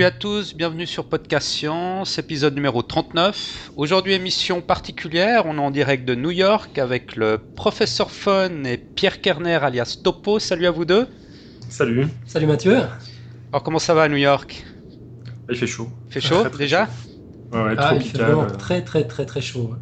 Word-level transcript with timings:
Salut 0.00 0.14
à 0.14 0.18
tous, 0.18 0.56
bienvenue 0.56 0.86
sur 0.86 1.04
Podcast 1.04 1.46
Science, 1.46 2.18
épisode 2.18 2.54
numéro 2.54 2.80
39. 2.80 3.72
Aujourd'hui 3.76 4.14
émission 4.14 4.62
particulière, 4.62 5.42
on 5.44 5.56
est 5.56 5.60
en 5.60 5.70
direct 5.70 6.06
de 6.08 6.14
New 6.14 6.30
York 6.30 6.78
avec 6.78 7.16
le 7.16 7.36
professeur 7.36 8.10
Fun 8.10 8.64
et 8.64 8.78
Pierre 8.78 9.20
Kerner 9.20 9.56
alias 9.56 9.98
Topo. 10.02 10.38
Salut 10.38 10.64
à 10.64 10.70
vous 10.70 10.86
deux. 10.86 11.06
Salut. 11.68 12.06
Salut 12.24 12.46
Mathieu. 12.46 12.78
Alors 13.52 13.62
comment 13.62 13.78
ça 13.78 13.92
va 13.92 14.04
à 14.04 14.08
New 14.08 14.16
York? 14.16 14.64
Il 15.50 15.56
fait 15.58 15.66
chaud. 15.66 15.90
Il 16.08 16.14
fait 16.14 16.22
chaud 16.22 16.44
déjà? 16.56 16.88
Ouais, 17.52 17.60
ouais, 17.62 17.74
Ah, 17.76 17.92
il 17.94 18.00
fait 18.00 18.16
vraiment 18.16 18.46
tropical. 18.46 18.56
très 18.58 18.82
très 18.82 19.06
très 19.06 19.26
très 19.26 19.42
chaud. 19.42 19.74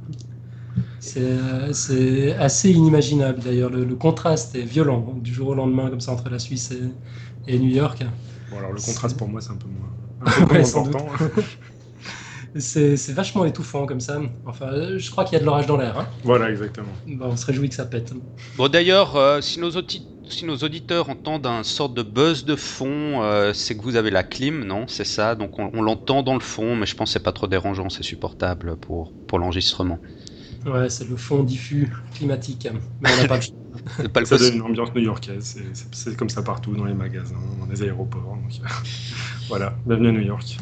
C'est 0.99 1.21
euh, 1.21 1.73
c'est 1.73 2.35
assez 2.35 2.73
inimaginable 2.73 3.39
d'ailleurs. 3.39 3.71
Le, 3.71 3.85
le 3.85 3.95
contraste 3.95 4.57
est 4.57 4.63
violent 4.63 5.15
du 5.23 5.33
jour 5.33 5.51
au 5.51 5.55
lendemain 5.55 5.89
comme 5.89 6.01
ça 6.01 6.11
entre 6.11 6.29
la 6.29 6.41
Suisse 6.41 6.73
et, 6.73 7.53
et 7.55 7.57
New 7.61 7.71
York. 7.71 8.05
Bon, 8.51 8.59
alors 8.59 8.73
le 8.73 8.81
contraste 8.81 9.17
pour 9.17 9.29
moi, 9.29 9.41
c'est 9.41 9.51
un 9.53 9.57
peu 9.57 9.69
moins, 9.69 9.91
Ouais. 10.51 10.65
C'est 12.59 12.97
c'est 12.97 13.13
vachement 13.13 13.45
étouffant 13.45 13.87
comme 13.87 14.01
ça. 14.01 14.21
Enfin, 14.45 14.97
je 14.97 15.11
crois 15.11 15.25
qu'il 15.25 15.35
y 15.35 15.37
a 15.37 15.41
de 15.41 15.45
l'orage 15.45 15.67
dans 15.67 15.77
l'air. 15.77 15.99
hein. 15.99 16.09
voilà, 16.23 16.51
exactement. 16.51 16.93
Bon, 17.07 17.27
on 17.27 17.37
se 17.37 17.47
réjouit 17.47 17.69
que 17.69 17.75
ça 17.75 17.87
pète. 17.87 18.13
Bon 18.55 18.69
d'ailleurs, 18.69 19.17
euh, 19.17 19.41
si, 19.41 19.61
nos 19.61 19.71
audi- 19.71 20.09
si 20.29 20.45
nos 20.45 20.57
auditeurs 20.57 21.09
entendent 21.11 21.47
un 21.47 21.63
sorte 21.63 21.95
de 21.95 22.03
buzz 22.03 22.45
de 22.45 22.57
fond, 22.57 23.23
euh, 23.23 23.53
c'est 23.53 23.77
que 23.77 23.83
vous 23.83 23.97
avez 23.97 24.11
la 24.11 24.25
clim, 24.25 24.65
non? 24.65 24.87
C'est 24.89 25.05
ça, 25.05 25.35
donc 25.35 25.59
on, 25.59 25.71
on 25.73 25.83
l'entend 25.83 26.23
dans 26.23 26.35
le 26.35 26.41
fond, 26.41 26.75
mais 26.77 26.87
je 26.87 26.95
pense 26.95 27.11
que 27.11 27.13
c'est 27.15 27.21
pas 27.23 27.33
trop 27.33 27.47
dérangeant, 27.47 27.89
c'est 27.91 28.03
supportable 28.03 28.77
pour, 28.77 29.15
pour 29.27 29.39
l'enregistrement. 29.39 30.01
Ouais, 30.67 30.91
c'est 30.91 31.09
le 31.09 31.17
fond 31.17 31.45
diffus 31.45 31.93
climatique. 32.13 32.67
Mais 33.01 33.09
on 33.11 33.17
n'a 33.17 33.25
pas 33.25 33.39
le 34.03 34.09
pas 34.09 34.21
le 34.21 34.27
Ça 34.27 34.39
donne 34.39 34.55
une 34.55 34.63
ambiance 34.63 34.95
new-yorkaise. 34.95 35.57
c'est- 35.93 36.17
comme 36.17 36.29
ça 36.31 36.43
partout, 36.43 36.75
dans 36.77 36.85
les 36.85 36.95
magasins, 36.95 37.37
dans 37.59 37.67
les 37.67 37.83
aéroports. 37.83 38.37
donc, 38.37 38.51
voilà, 39.49 39.81
bienvenue 39.87 40.09
à 40.09 40.13
New 40.13 40.21
York. 40.23 40.59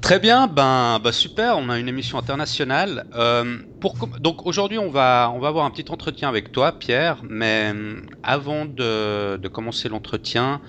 Très 0.00 0.18
bien, 0.18 0.46
ben, 0.46 0.98
bah 1.02 1.12
super, 1.12 1.56
on 1.58 1.68
a 1.68 1.78
une 1.78 1.88
émission 1.88 2.18
internationale. 2.18 3.04
Euh, 3.14 3.58
pour 3.80 3.96
donc 4.20 4.46
aujourd'hui, 4.46 4.78
on 4.78 4.90
va, 4.90 5.30
on 5.34 5.38
va 5.40 5.48
avoir 5.48 5.64
un 5.66 5.70
petit 5.70 5.90
entretien 5.90 6.28
avec 6.28 6.52
toi, 6.52 6.72
Pierre, 6.78 7.20
mais 7.28 7.72
euh, 7.74 8.00
avant 8.22 8.64
de, 8.66 9.36
de 9.36 9.48
commencer 9.48 9.88
l'entretien, 9.88 10.60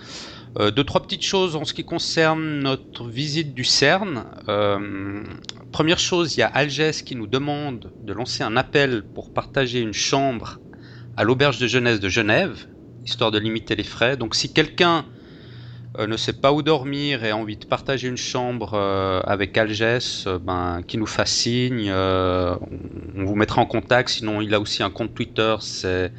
euh, 0.60 0.70
deux, 0.70 0.84
trois 0.84 1.02
petites 1.02 1.24
choses 1.24 1.56
en 1.56 1.64
ce 1.64 1.74
qui 1.74 1.86
concerne 1.86 2.60
notre 2.60 3.06
visite 3.06 3.54
du 3.54 3.64
CERN. 3.64 4.26
Euh, 4.50 5.24
première 5.72 6.00
chose, 6.00 6.36
il 6.36 6.42
y 6.42 6.44
a 6.44 6.48
Algès 6.48 7.04
qui 7.04 7.16
nous 7.16 7.28
demande 7.28 7.92
de 8.04 8.12
lancer 8.12 8.44
un 8.44 8.58
appel 8.58 9.04
pour 9.16 9.32
partager 9.32 9.80
une 9.80 9.94
chambre 9.94 10.60
à 11.16 11.24
l'auberge 11.24 11.58
de 11.58 11.68
jeunesse 11.68 12.02
de 12.02 12.10
Genève, 12.10 12.68
histoire 13.06 13.32
de 13.32 13.40
limiter 13.40 13.76
les 13.78 13.84
frais. 13.84 14.18
Donc 14.18 14.36
si 14.36 14.52
quelqu'un 14.52 15.06
euh, 15.98 16.06
ne 16.06 16.18
sait 16.18 16.34
pas 16.34 16.52
où 16.52 16.62
dormir 16.62 17.24
et 17.24 17.30
a 17.30 17.38
envie 17.38 17.56
de 17.56 17.66
partager 17.66 18.10
une 18.10 18.18
chambre 18.18 18.74
avec 19.26 19.58
Algès, 19.58 20.28
ben, 20.42 20.82
qui 20.86 20.98
nous 20.98 21.06
fasse 21.06 21.32
signe, 21.32 21.90
on, 21.90 22.58
on 23.16 23.24
vous 23.24 23.36
mettra 23.36 23.62
en 23.62 23.66
contact. 23.66 24.10
Sinon, 24.10 24.42
il 24.42 24.54
a 24.54 24.60
aussi 24.60 24.84
un 24.84 24.90
compte 24.90 25.14
Twitter, 25.14 25.56
c'est 25.62 26.12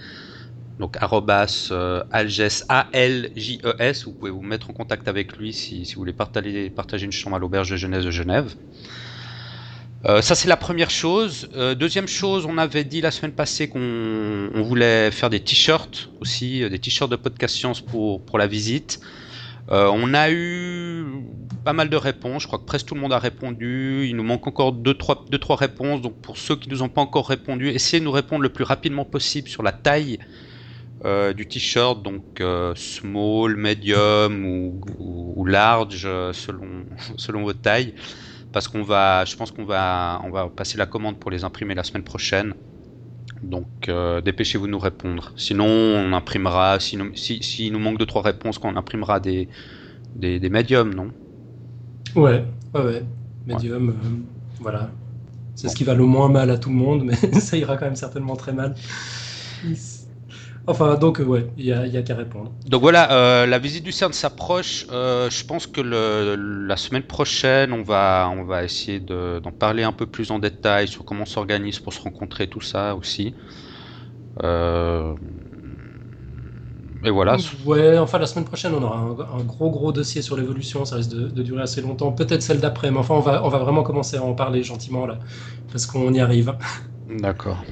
donc 0.82 0.96
arrobas 1.00 1.68
euh, 1.70 2.02
Algès 2.10 2.64
A 2.68 2.88
L 2.92 3.30
J 3.36 3.60
E 3.64 3.72
S. 3.78 4.04
Vous 4.04 4.10
pouvez 4.10 4.32
vous 4.32 4.42
mettre 4.42 4.68
en 4.68 4.72
contact 4.72 5.06
avec 5.06 5.36
lui 5.36 5.52
si, 5.52 5.84
vous 5.94 6.00
voulez 6.00 6.12
partager, 6.12 7.04
une 7.04 7.12
chambre 7.12 7.36
à 7.36 7.38
l'auberge 7.38 7.70
de 7.70 7.76
jeunesse 7.76 8.04
de 8.04 8.10
Genève. 8.10 8.52
Euh, 10.06 10.20
ça 10.20 10.34
c'est 10.34 10.48
la 10.48 10.56
première 10.56 10.90
chose. 10.90 11.48
Euh, 11.54 11.76
deuxième 11.76 12.08
chose, 12.08 12.46
on 12.46 12.58
avait 12.58 12.82
dit 12.82 13.00
la 13.00 13.12
semaine 13.12 13.30
passée 13.30 13.68
qu'on 13.68 14.50
on 14.52 14.62
voulait 14.62 15.12
faire 15.12 15.30
des 15.30 15.38
t-shirts 15.38 16.10
aussi, 16.20 16.68
des 16.68 16.80
t-shirts 16.80 17.08
de 17.08 17.14
podcast 17.14 17.54
science 17.54 17.80
pour, 17.80 18.20
pour 18.20 18.36
la 18.38 18.48
visite. 18.48 19.00
On 19.68 20.12
a 20.12 20.30
eu 20.30 21.06
pas 21.64 21.72
mal 21.72 21.88
de 21.88 21.96
réponses, 21.96 22.42
je 22.42 22.46
crois 22.48 22.58
que 22.58 22.64
presque 22.64 22.86
tout 22.86 22.94
le 22.94 23.00
monde 23.00 23.12
a 23.12 23.18
répondu. 23.18 24.06
Il 24.06 24.16
nous 24.16 24.24
manque 24.24 24.46
encore 24.46 24.72
2-3 24.72 24.82
deux, 24.82 24.94
trois, 24.94 25.24
deux, 25.30 25.38
trois 25.38 25.56
réponses, 25.56 26.02
donc 26.02 26.14
pour 26.20 26.36
ceux 26.36 26.56
qui 26.56 26.68
nous 26.68 26.82
ont 26.82 26.90
pas 26.90 27.00
encore 27.00 27.28
répondu, 27.28 27.68
essayez 27.68 28.00
de 28.00 28.04
nous 28.04 28.10
répondre 28.10 28.42
le 28.42 28.50
plus 28.50 28.64
rapidement 28.64 29.06
possible 29.06 29.48
sur 29.48 29.62
la 29.62 29.72
taille 29.72 30.18
euh, 31.04 31.32
du 31.32 31.46
t-shirt, 31.46 32.02
donc 32.02 32.40
euh, 32.40 32.74
small, 32.76 33.56
medium 33.56 34.44
ou, 34.44 34.80
ou, 34.98 35.32
ou 35.36 35.44
large 35.44 36.02
euh, 36.04 36.32
selon, 36.32 36.84
selon 37.16 37.44
votre 37.44 37.60
taille. 37.60 37.94
Parce 38.52 38.68
qu'on 38.68 38.82
va, 38.82 39.24
je 39.24 39.34
pense 39.34 39.50
qu'on 39.50 39.64
va, 39.64 40.20
on 40.24 40.30
va 40.30 40.48
passer 40.48 40.76
la 40.76 40.86
commande 40.86 41.18
pour 41.18 41.30
les 41.30 41.42
imprimer 41.44 41.74
la 41.74 41.84
semaine 41.84 42.04
prochaine. 42.04 42.54
Donc 43.42 43.88
euh, 43.88 44.20
dépêchez-vous 44.20 44.66
de 44.66 44.72
nous 44.72 44.78
répondre. 44.78 45.32
Sinon, 45.36 45.66
on 45.66 46.12
imprimera, 46.12 46.78
s'il 46.78 46.98
nous, 46.98 47.16
si, 47.16 47.42
si 47.42 47.70
nous 47.70 47.78
manque 47.78 47.98
2-3 47.98 48.22
réponses, 48.22 48.58
qu'on 48.58 48.76
imprimera 48.76 49.20
des, 49.20 49.48
des, 50.14 50.38
des 50.38 50.50
médiums, 50.50 50.94
non? 50.94 51.10
Ouais, 52.14 52.44
ouais, 52.74 52.84
ouais. 52.84 53.02
Medium, 53.46 53.94
voilà. 54.60 54.90
C'est 55.54 55.68
ce 55.68 55.74
qui 55.74 55.84
va 55.84 55.94
le 55.94 56.04
moins 56.04 56.28
mal 56.28 56.50
à 56.50 56.58
tout 56.58 56.70
le 56.70 56.76
monde, 56.76 57.04
mais 57.04 57.16
ça 57.40 57.56
ira 57.56 57.76
quand 57.76 57.86
même 57.86 57.96
certainement 57.96 58.36
très 58.36 58.52
mal. 58.52 58.74
Enfin, 60.66 60.94
donc, 60.96 61.20
euh, 61.20 61.24
ouais, 61.24 61.52
il 61.56 61.64
y 61.66 61.72
a, 61.72 62.02
qu'à 62.02 62.14
répondre. 62.14 62.52
Donc 62.66 62.80
voilà, 62.80 63.10
euh, 63.12 63.46
la 63.46 63.58
visite 63.58 63.82
du 63.82 63.90
CERN 63.90 64.12
s'approche. 64.12 64.86
Euh, 64.90 65.28
je 65.30 65.44
pense 65.44 65.66
que 65.66 65.80
le, 65.80 66.36
la 66.66 66.76
semaine 66.76 67.02
prochaine, 67.02 67.72
on 67.72 67.82
va, 67.82 68.28
on 68.32 68.44
va 68.44 68.62
essayer 68.62 69.00
de- 69.00 69.40
d'en 69.42 69.50
parler 69.50 69.82
un 69.82 69.92
peu 69.92 70.06
plus 70.06 70.30
en 70.30 70.38
détail 70.38 70.86
sur 70.86 71.04
comment 71.04 71.22
on 71.22 71.26
s'organise 71.26 71.80
pour 71.80 71.92
se 71.92 72.00
rencontrer, 72.00 72.46
tout 72.46 72.60
ça 72.60 72.94
aussi. 72.94 73.34
Euh, 74.42 75.16
et 77.02 77.10
voilà. 77.10 77.36
Ouais, 77.64 77.98
enfin, 77.98 78.18
la 78.18 78.26
semaine 78.26 78.44
prochaine, 78.44 78.74
on 78.74 78.82
aura 78.82 78.98
un, 78.98 79.38
un 79.40 79.44
gros, 79.44 79.70
gros 79.70 79.92
dossier 79.92 80.22
sur 80.22 80.36
l'évolution. 80.36 80.84
Ça 80.84 80.96
risque 80.96 81.10
de, 81.10 81.28
de 81.28 81.42
durer 81.42 81.62
assez 81.62 81.80
longtemps. 81.80 82.12
Peut-être 82.12 82.42
celle 82.42 82.60
d'après, 82.60 82.90
mais 82.90 82.98
enfin, 82.98 83.14
on 83.14 83.20
va, 83.20 83.44
on 83.44 83.48
va 83.48 83.58
vraiment 83.58 83.82
commencer 83.82 84.16
à 84.16 84.22
en 84.22 84.34
parler 84.34 84.62
gentiment, 84.62 85.06
là, 85.06 85.18
parce 85.70 85.86
qu'on 85.86 86.12
y 86.12 86.20
arrive. 86.20 86.56
D'accord. 87.06 87.64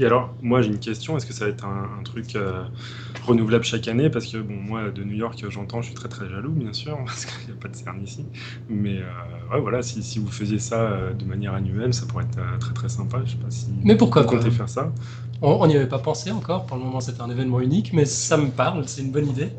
Et 0.00 0.06
alors, 0.06 0.36
moi 0.40 0.62
j'ai 0.62 0.68
une 0.68 0.80
question, 0.80 1.16
est-ce 1.16 1.26
que 1.26 1.34
ça 1.34 1.44
va 1.44 1.50
être 1.50 1.64
un, 1.66 1.98
un 2.00 2.02
truc 2.04 2.34
euh, 2.36 2.64
renouvelable 3.22 3.64
chaque 3.64 3.86
année? 3.88 4.10
Parce 4.10 4.26
que 4.28 4.38
bon, 4.38 4.54
moi 4.54 4.90
de 4.90 5.04
New 5.04 5.14
York, 5.14 5.44
j'entends, 5.50 5.82
je 5.82 5.86
suis 5.88 5.94
très 5.94 6.08
très 6.08 6.28
jaloux 6.28 6.52
bien 6.52 6.72
sûr, 6.72 6.98
parce 7.06 7.26
qu'il 7.26 7.52
n'y 7.52 7.58
a 7.58 7.60
pas 7.60 7.68
de 7.68 7.76
CERN 7.76 8.02
ici. 8.02 8.30
Mais 8.68 8.98
euh, 9.02 9.12
ouais, 9.52 9.60
voilà, 9.60 9.82
si, 9.82 10.02
si 10.02 10.18
vous 10.18 10.30
faisiez 10.30 10.58
ça 10.58 10.90
euh, 10.90 11.14
de 11.14 11.24
manière 11.26 11.54
annuelle, 11.54 11.94
ça 11.94 12.06
pourrait 12.06 12.24
être 12.24 12.38
euh, 12.38 12.58
très 12.58 12.74
très 12.74 12.88
sympa. 12.88 13.22
Je 13.26 13.32
sais 13.32 13.38
pas 13.38 13.50
si 13.50 13.72
Mais 13.82 13.96
pourquoi 13.96 14.22
vous 14.22 14.26
comptez 14.26 14.50
pas? 14.50 14.50
faire 14.50 14.68
ça. 14.68 14.94
On 15.42 15.66
n'y 15.66 15.76
avait 15.76 15.88
pas 15.88 15.98
pensé 16.00 16.30
encore. 16.32 16.66
Pour 16.66 16.76
le 16.78 16.84
moment, 16.84 17.00
c'est 17.00 17.20
un 17.20 17.30
événement 17.30 17.60
unique, 17.60 17.92
mais 17.94 18.04
ça 18.06 18.36
me 18.38 18.50
parle. 18.50 18.88
C'est 18.88 19.02
une 19.02 19.12
bonne 19.12 19.28
idée. 19.28 19.56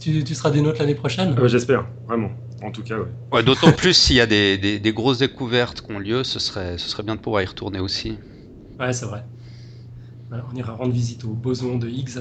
Tu, 0.00 0.24
tu 0.24 0.34
seras 0.34 0.50
des 0.52 0.62
nôtres 0.62 0.80
l'année 0.80 0.94
prochaine? 0.96 1.38
Ouais, 1.38 1.48
J'espère, 1.48 1.88
vraiment. 2.06 2.30
En 2.62 2.70
tout 2.70 2.82
cas, 2.82 2.98
ouais. 2.98 3.08
Ouais, 3.32 3.42
D'autant 3.42 3.72
plus 3.72 3.94
s'il 3.96 4.16
y 4.16 4.20
a 4.20 4.26
des, 4.26 4.58
des, 4.58 4.78
des 4.78 4.92
grosses 4.92 5.16
découvertes 5.16 5.80
qui 5.80 5.92
ont 5.92 5.98
lieu, 5.98 6.24
ce 6.24 6.38
serait, 6.38 6.76
ce 6.76 6.90
serait 6.90 7.02
bien 7.02 7.16
de 7.16 7.20
pouvoir 7.22 7.40
y 7.42 7.46
retourner 7.46 7.80
aussi. 7.80 8.18
Ouais, 8.78 8.92
c'est 8.92 9.06
vrai. 9.06 9.28
Voilà, 10.30 10.46
on 10.50 10.54
ira 10.56 10.72
rendre 10.74 10.92
visite 10.92 11.24
au 11.24 11.34
boson 11.34 11.76
de 11.78 11.88
Higgs. 11.88 12.20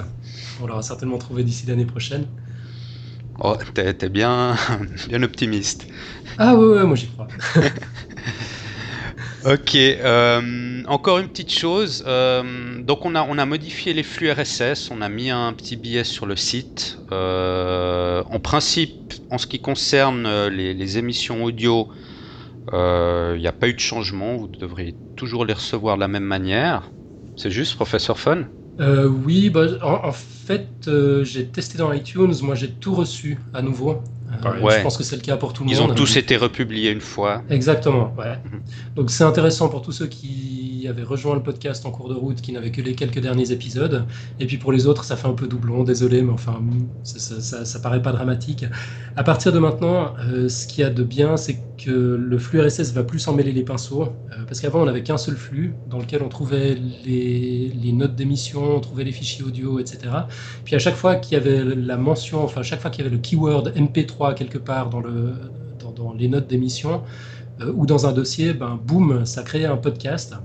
On 0.60 0.68
l'aura 0.68 0.82
certainement 0.84 1.18
trouvé 1.18 1.44
d'ici 1.46 1.66
l'année 1.68 1.86
prochaine. 1.86 2.28
Oh, 3.40 3.56
t'es 3.74 3.94
t'es 3.94 4.10
bien, 4.10 4.56
bien 5.08 5.24
optimiste. 5.24 5.88
Ah 6.38 6.56
ouais, 6.56 6.66
ouais, 6.68 6.86
moi 6.86 6.96
j'y 6.96 7.08
crois. 7.10 7.34
Ok, 9.46 9.76
euh, 9.76 10.84
encore 10.88 11.20
une 11.20 11.30
petite 11.30 11.52
chose. 11.52 12.04
euh, 12.08 12.82
donc 12.84 13.06
on 13.06 13.16
a, 13.16 13.24
on 13.24 13.38
a 13.38 13.46
modifié 13.46 13.94
les 13.94 14.04
flux 14.04 14.32
RSS, 14.32 14.90
on 14.92 15.00
a 15.02 15.10
mis 15.10 15.30
un 15.30 15.54
petit 15.54 15.76
billet 15.76 16.04
sur 16.04 16.26
le 16.26 16.36
site. 16.36 16.98
Euh, 17.12 18.24
en 18.30 18.40
principe, 18.40 19.14
en 19.30 19.38
ce 19.38 19.48
qui 19.48 19.60
concerne 19.62 20.48
les, 20.48 20.74
les 20.74 20.98
émissions 20.98 21.44
audio, 21.44 21.88
il 22.74 23.38
n'y 23.40 23.48
a 23.48 23.54
pas 23.54 23.70
eu 23.70 23.74
de 23.74 23.80
changement, 23.80 24.38
vous 24.38 24.48
devrez 24.48 24.98
toujours 25.16 25.46
les 25.46 25.54
recevoir 25.54 25.96
de 25.98 26.02
la 26.02 26.08
même 26.08 26.24
manière. 26.24 26.92
C'est 27.38 27.52
juste, 27.52 27.76
professeur 27.76 28.20
Fun 28.20 28.50
Euh, 28.80 29.08
oui, 29.08 29.50
bah, 29.50 29.66
en, 29.82 30.12
fait, 30.12 30.88
euh, 30.88 31.24
j'ai 31.24 31.50
testé 31.52 31.78
dans 31.78 31.92
iTunes. 31.94 32.34
Moi, 32.42 32.56
j'ai 32.56 32.72
tout 32.72 32.94
reçu 32.94 33.40
à 33.54 33.62
nouveau. 33.62 34.04
Euh. 34.46 34.62
Ouais. 34.62 34.78
Je 34.78 34.84
pense 34.84 34.98
que 34.98 35.04
c'est 35.04 35.16
le 35.16 35.22
cas 35.22 35.38
pour 35.38 35.54
tout 35.54 35.64
le 35.64 35.70
Ils 35.72 35.80
monde. 35.80 35.92
ont 35.92 35.96
tous 35.96 36.18
été 36.18 36.38
republiés 36.38 36.92
une 36.92 37.02
fois. 37.02 37.42
Exactement, 37.50 38.14
ouais. 38.18 38.38
Mhm. 38.52 38.62
Donc 38.96 39.12
c'est 39.12 39.24
intéressant 39.24 39.70
pour 39.70 39.82
tous 39.82 39.92
ceux 39.92 40.08
qui 40.08 40.86
avaient 40.90 41.04
rejoint 41.04 41.36
le 41.36 41.44
podcast 41.44 41.86
en 41.86 41.92
cours 41.92 42.08
de 42.08 42.14
route, 42.14 42.40
qui 42.42 42.54
n'avaient 42.54 42.72
que 42.72 42.82
les 42.82 42.96
quelques 42.96 43.20
derniers 43.20 43.52
épisodes. 43.52 44.06
Et 44.40 44.46
puis 44.46 44.58
pour 44.58 44.72
les 44.72 44.88
autres, 44.88 45.04
ça 45.04 45.16
fait 45.18 45.28
un 45.28 45.34
peu 45.34 45.48
doublon, 45.48 45.84
désolé, 45.84 46.22
mais 46.22 46.32
enfin, 46.32 46.62
ça, 47.04 47.20
ça, 47.20 47.42
ça, 47.42 47.66
ça 47.66 47.80
paraît 47.80 48.02
pas 48.02 48.12
dramatique. 48.14 48.66
À 49.18 49.24
partir 49.24 49.52
de 49.52 49.60
maintenant, 49.60 50.14
euh, 50.20 50.48
ce 50.48 50.66
qu'il 50.68 50.82
y 50.82 50.84
a 50.84 50.90
de 50.90 51.04
bien, 51.04 51.36
c'est 51.36 51.58
que 51.84 51.92
le 51.92 52.38
flux 52.40 52.62
RSS 52.62 52.94
va 52.94 53.04
plus 53.04 53.28
emmêler 53.28 53.52
les 53.52 53.64
pinceaux. 53.64 54.04
euh, 54.04 54.44
parce 54.48 54.62
qu'avant, 54.62 54.82
on 54.82 54.86
n'avait 54.86 55.04
qu'un 55.04 55.18
seul 55.18 55.36
flux 55.36 55.74
dans 55.90 56.00
lequel 56.00 56.22
on 56.24 56.30
trouvait 56.30 56.76
les, 57.06 57.72
les 57.76 57.92
notes 57.92 58.16
d'émission, 58.16 58.78
on 58.78 58.80
trouvait 58.80 59.04
les 59.04 59.12
fichiers 59.12 59.44
audio, 59.44 59.80
etc. 59.80 60.00
Puis 60.64 60.76
à 60.76 60.80
chaque 60.80 60.96
fois 60.96 61.16
qu'il 61.16 61.34
y 61.38 61.42
avait 61.42 61.64
la 61.76 61.98
mention, 61.98 62.44
enfin, 62.44 62.64
chaque 62.64 62.80
fois 62.82 62.90
qu'il 62.92 63.04
y 63.04 63.08
avait 63.08 63.16
le 63.16 63.22
keyword 63.22 63.74
MP3 63.76 64.27
quelque 64.34 64.58
part 64.58 64.90
dans, 64.90 65.00
le, 65.00 65.34
dans, 65.80 65.92
dans 65.92 66.14
les 66.14 66.28
notes 66.28 66.48
d'émission, 66.48 67.04
euh, 67.62 67.72
ou 67.76 67.86
dans 67.86 68.06
un 68.06 68.14
dossier, 68.14 68.54
ben, 68.54 68.80
boum, 68.84 69.26
ça 69.26 69.44
créait 69.44 69.66
un 69.66 69.78
podcast. 69.78 70.36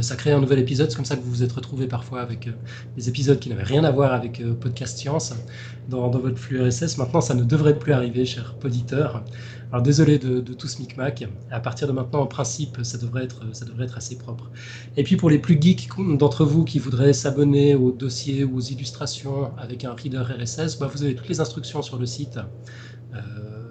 ça 0.00 0.16
crée 0.16 0.32
un 0.32 0.40
nouvel 0.40 0.58
épisode, 0.58 0.90
c'est 0.90 0.96
comme 0.96 1.04
ça 1.04 1.16
que 1.16 1.22
vous 1.22 1.30
vous 1.30 1.42
êtes 1.42 1.52
retrouvé 1.52 1.86
parfois 1.86 2.20
avec 2.20 2.48
des 2.96 3.08
épisodes 3.08 3.38
qui 3.38 3.48
n'avaient 3.48 3.62
rien 3.62 3.84
à 3.84 3.92
voir 3.92 4.12
avec 4.12 4.42
Podcast 4.60 4.98
Science 4.98 5.34
dans, 5.88 6.10
votre 6.10 6.38
flux 6.38 6.60
RSS. 6.60 6.98
Maintenant, 6.98 7.20
ça 7.20 7.34
ne 7.34 7.44
devrait 7.44 7.78
plus 7.78 7.92
arriver, 7.92 8.24
cher 8.24 8.54
poditeur. 8.54 9.22
Alors 9.70 9.82
désolé 9.82 10.18
de, 10.18 10.40
tout 10.40 10.68
ce 10.68 10.78
micmac. 10.78 11.26
À 11.50 11.60
partir 11.60 11.88
de 11.88 11.92
maintenant, 11.92 12.20
en 12.20 12.26
principe, 12.26 12.78
ça 12.82 12.98
devrait, 12.98 13.24
être, 13.24 13.42
assez 13.96 14.16
propre. 14.16 14.50
Et 14.96 15.02
puis 15.02 15.16
pour 15.16 15.30
les 15.30 15.38
plus 15.38 15.60
geeks 15.60 15.88
d'entre 16.16 16.44
vous 16.44 16.64
qui 16.64 16.78
voudraient 16.78 17.12
s'abonner 17.12 17.74
aux 17.74 17.90
dossiers 17.90 18.44
ou 18.44 18.58
aux 18.58 18.60
illustrations 18.60 19.50
avec 19.58 19.84
un 19.84 19.92
reader 19.92 20.22
RSS, 20.22 20.78
bah, 20.78 20.88
vous 20.92 21.02
avez 21.02 21.14
toutes 21.14 21.28
les 21.28 21.40
instructions 21.40 21.82
sur 21.82 21.98
le 21.98 22.06
site. 22.06 22.38
Euh, 23.14 23.20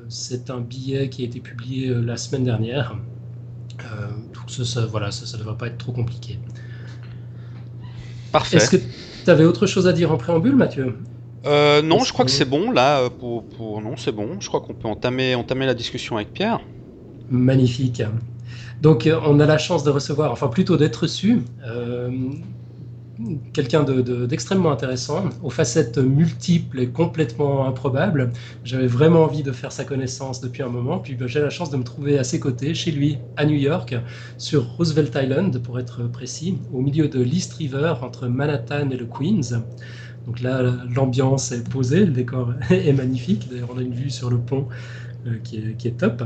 c'est 0.09 0.49
un 0.49 0.59
billet 0.59 1.09
qui 1.09 1.23
a 1.23 1.25
été 1.25 1.39
publié 1.39 1.89
euh, 1.89 2.01
la 2.01 2.17
semaine 2.17 2.43
dernière. 2.43 2.95
Euh, 3.79 4.07
donc 4.33 4.49
ça, 4.49 4.85
voilà, 4.85 5.11
ça 5.11 5.37
ne 5.37 5.41
devrait 5.41 5.57
pas 5.57 5.67
être 5.67 5.77
trop 5.77 5.91
compliqué. 5.91 6.39
Parfait. 8.31 8.57
Est-ce 8.57 8.69
que 8.69 8.77
tu 8.77 9.29
avais 9.29 9.45
autre 9.45 9.65
chose 9.65 9.87
à 9.87 9.93
dire 9.93 10.11
en 10.11 10.17
préambule, 10.17 10.55
Mathieu? 10.55 10.95
Euh, 11.45 11.81
non, 11.81 11.99
je 12.03 12.13
crois 12.13 12.25
que 12.25 12.31
c'est 12.31 12.45
bon 12.45 12.71
là. 12.71 13.09
Pour, 13.09 13.45
pour... 13.45 13.81
Non, 13.81 13.97
c'est 13.97 14.11
bon. 14.11 14.39
Je 14.39 14.47
crois 14.47 14.61
qu'on 14.61 14.73
peut 14.73 14.87
entamer, 14.87 15.35
entamer 15.35 15.65
la 15.65 15.73
discussion 15.73 16.15
avec 16.15 16.31
Pierre. 16.33 16.61
Magnifique. 17.29 18.01
Donc, 18.81 19.09
on 19.25 19.39
a 19.39 19.45
la 19.45 19.57
chance 19.57 19.83
de 19.83 19.91
recevoir, 19.91 20.31
enfin 20.31 20.47
plutôt 20.47 20.77
d'être 20.77 20.97
reçu, 20.97 21.41
quelqu'un 23.53 23.83
d'extrêmement 23.83 24.71
intéressant, 24.71 25.29
aux 25.43 25.49
facettes 25.49 25.97
multiples 25.97 26.79
et 26.79 26.87
complètement 26.87 27.67
improbables. 27.67 28.31
J'avais 28.63 28.87
vraiment 28.87 29.23
envie 29.23 29.43
de 29.43 29.51
faire 29.51 29.71
sa 29.71 29.83
connaissance 29.83 30.41
depuis 30.41 30.63
un 30.63 30.69
moment, 30.69 30.99
puis 30.99 31.15
ben, 31.15 31.27
j'ai 31.27 31.39
la 31.39 31.49
chance 31.49 31.69
de 31.69 31.77
me 31.77 31.83
trouver 31.83 32.17
à 32.17 32.23
ses 32.23 32.39
côtés, 32.39 32.73
chez 32.73 32.91
lui, 32.91 33.17
à 33.37 33.45
New 33.45 33.55
York, 33.55 33.95
sur 34.37 34.65
Roosevelt 34.77 35.15
Island, 35.21 35.61
pour 35.61 35.79
être 35.79 36.03
précis, 36.03 36.57
au 36.73 36.81
milieu 36.81 37.07
de 37.07 37.21
l'East 37.21 37.53
River, 37.53 37.93
entre 38.01 38.27
Manhattan 38.27 38.89
et 38.89 38.97
le 38.97 39.05
Queens. 39.05 39.61
Donc 40.25 40.41
là, 40.41 40.61
l'ambiance 40.95 41.51
est 41.51 41.67
posée, 41.69 42.05
le 42.05 42.11
décor 42.11 42.53
est 42.69 42.93
magnifique. 42.93 43.49
D'ailleurs, 43.49 43.69
on 43.73 43.77
a 43.77 43.81
une 43.81 43.93
vue 43.93 44.09
sur 44.09 44.29
le 44.29 44.37
pont 44.37 44.67
euh, 45.27 45.37
qui, 45.43 45.57
est, 45.57 45.97
top. 45.97 46.23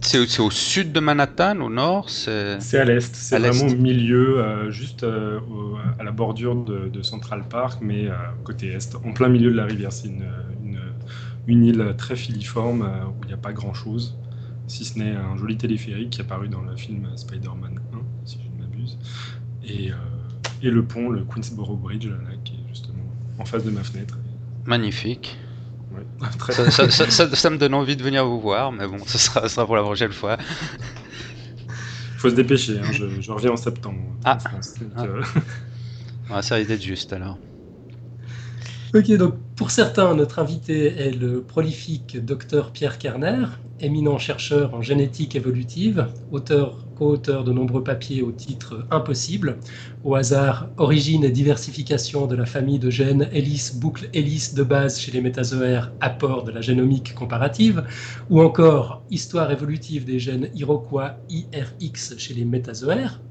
C'est 0.00 0.40
au 0.40 0.50
sud 0.50 0.92
de 0.92 1.00
Manhattan, 1.00 1.60
au 1.60 1.68
nord 1.68 2.08
C'est 2.08 2.78
à 2.78 2.84
l'est, 2.84 3.14
c'est 3.14 3.38
vraiment 3.38 3.66
au 3.66 3.76
milieu, 3.76 4.38
euh, 4.38 4.70
juste 4.70 5.02
euh, 5.02 5.40
à 5.98 6.04
la 6.04 6.12
bordure 6.12 6.54
de, 6.54 7.02
Central 7.02 7.44
Park, 7.48 7.80
mais 7.82 8.08
côté 8.44 8.68
est, 8.68 8.94
en 8.94 9.12
plein 9.12 9.28
milieu 9.28 9.50
de 9.50 9.56
la 9.56 9.64
rivière. 9.64 9.92
C'est 9.92 10.08
une, 10.08 10.28
une, 11.46 11.64
île 11.64 11.94
très 11.96 12.16
filiforme 12.16 12.82
où 12.82 13.24
il 13.24 13.28
n'y 13.28 13.32
a 13.32 13.38
pas 13.38 13.52
grand-chose, 13.52 14.16
si 14.66 14.84
ce 14.84 14.98
n'est 14.98 15.14
un 15.16 15.36
joli 15.36 15.56
téléphérique 15.56 16.10
qui 16.10 16.20
est 16.20 16.24
apparu 16.24 16.48
dans 16.48 16.62
le 16.62 16.76
film 16.76 17.08
Spider-Man 17.16 17.80
1, 17.92 17.98
si 18.24 18.38
je 18.42 18.56
ne 18.56 18.62
m'abuse, 18.62 18.98
et, 19.66 19.90
et, 20.62 20.70
le 20.70 20.84
pont, 20.84 21.08
le 21.08 21.24
Queensboro 21.24 21.76
Bridge, 21.76 22.08
là, 22.08 22.34
qui 22.44 22.54
est 22.54 22.68
justement 22.68 23.04
en 23.38 23.44
face 23.44 23.64
de 23.64 23.70
ma 23.70 23.82
fenêtre. 23.82 24.18
Magnifique. 24.66 25.38
Ça, 26.50 27.50
me 27.50 27.56
donne 27.56 27.74
envie 27.74 27.96
de 27.96 28.02
venir 28.02 28.24
vous 28.26 28.40
voir, 28.40 28.72
mais 28.72 28.86
bon, 28.86 28.98
ce 29.06 29.18
sera, 29.18 29.48
sera 29.48 29.66
pour 29.66 29.76
la 29.76 29.82
prochaine 29.82 30.12
fois. 30.12 30.36
Il 31.68 32.20
faut 32.20 32.30
se 32.30 32.34
dépêcher, 32.34 32.78
hein, 32.78 32.90
je, 32.90 33.30
reviens 33.30 33.52
en 33.52 33.56
septembre. 33.56 34.00
Ah, 34.24 34.38
ah. 34.96 35.04
Euh, 35.04 36.42
ça 36.42 36.56
risque 36.56 36.68
d'être 36.68 36.82
juste 36.82 37.12
alors. 37.12 37.38
Ok, 38.94 39.10
donc 39.18 39.34
pour 39.54 39.70
certains, 39.70 40.14
notre 40.14 40.38
invité 40.38 40.86
est 40.86 41.10
le 41.10 41.44
prolifique 41.44 42.16
docteur 42.24 42.72
Pierre 42.72 42.96
Kerner, 42.96 43.44
éminent 43.80 44.16
chercheur 44.18 44.72
en 44.72 44.80
génétique 44.80 45.36
évolutive, 45.36 46.14
auteur, 46.30 46.88
co-auteur 46.94 47.44
de 47.44 47.52
nombreux 47.52 47.84
papiers 47.84 48.22
au 48.22 48.32
titre 48.32 48.86
Impossible, 48.90 49.60
au 50.02 50.14
hasard 50.14 50.70
Origine 50.78 51.24
et 51.24 51.30
diversification 51.30 52.26
de 52.26 52.34
la 52.34 52.46
famille 52.46 52.78
de 52.78 52.88
gènes 52.88 53.28
hélice 53.30 53.74
boucle 53.74 54.08
hélice 54.14 54.54
de 54.54 54.62
base 54.62 54.98
chez 54.98 55.12
les 55.12 55.20
métazoaires, 55.20 55.94
apport 56.00 56.44
de 56.44 56.50
la 56.50 56.62
génomique 56.62 57.14
comparative, 57.14 57.84
ou 58.30 58.40
encore 58.40 59.04
Histoire 59.10 59.50
évolutive 59.52 60.06
des 60.06 60.18
gènes 60.18 60.48
Iroquois 60.54 61.20
IRX 61.28 62.16
chez 62.16 62.32
les 62.32 62.44
métazoaires. 62.46 63.22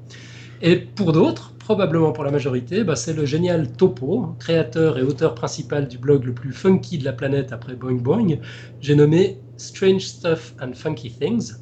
Et 0.60 0.76
pour 0.76 1.12
d'autres, 1.12 1.54
probablement 1.58 2.12
pour 2.12 2.24
la 2.24 2.30
majorité, 2.30 2.82
bah, 2.82 2.96
c'est 2.96 3.12
le 3.12 3.24
génial 3.24 3.70
Topo, 3.72 4.34
créateur 4.40 4.98
et 4.98 5.02
auteur 5.02 5.34
principal 5.34 5.86
du 5.86 5.98
blog 5.98 6.24
le 6.24 6.34
plus 6.34 6.52
funky 6.52 6.98
de 6.98 7.04
la 7.04 7.12
planète 7.12 7.52
après 7.52 7.74
Boing 7.74 8.00
Boing. 8.00 8.38
J'ai 8.80 8.96
nommé 8.96 9.38
Strange 9.56 10.02
Stuff 10.02 10.54
and 10.60 10.72
Funky 10.74 11.10
Things. 11.10 11.52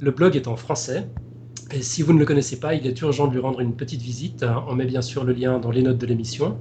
Le 0.00 0.10
blog 0.10 0.36
est 0.36 0.46
en 0.46 0.56
français. 0.56 1.08
Et 1.72 1.82
si 1.82 2.02
vous 2.02 2.12
ne 2.12 2.18
le 2.20 2.24
connaissez 2.24 2.60
pas, 2.60 2.74
il 2.74 2.86
est 2.86 3.00
urgent 3.00 3.26
de 3.26 3.32
lui 3.32 3.40
rendre 3.40 3.60
une 3.60 3.74
petite 3.74 4.00
visite. 4.00 4.44
On 4.68 4.74
met 4.76 4.84
bien 4.86 5.02
sûr 5.02 5.24
le 5.24 5.32
lien 5.32 5.58
dans 5.58 5.72
les 5.72 5.82
notes 5.82 5.98
de 5.98 6.06
l'émission. 6.06 6.58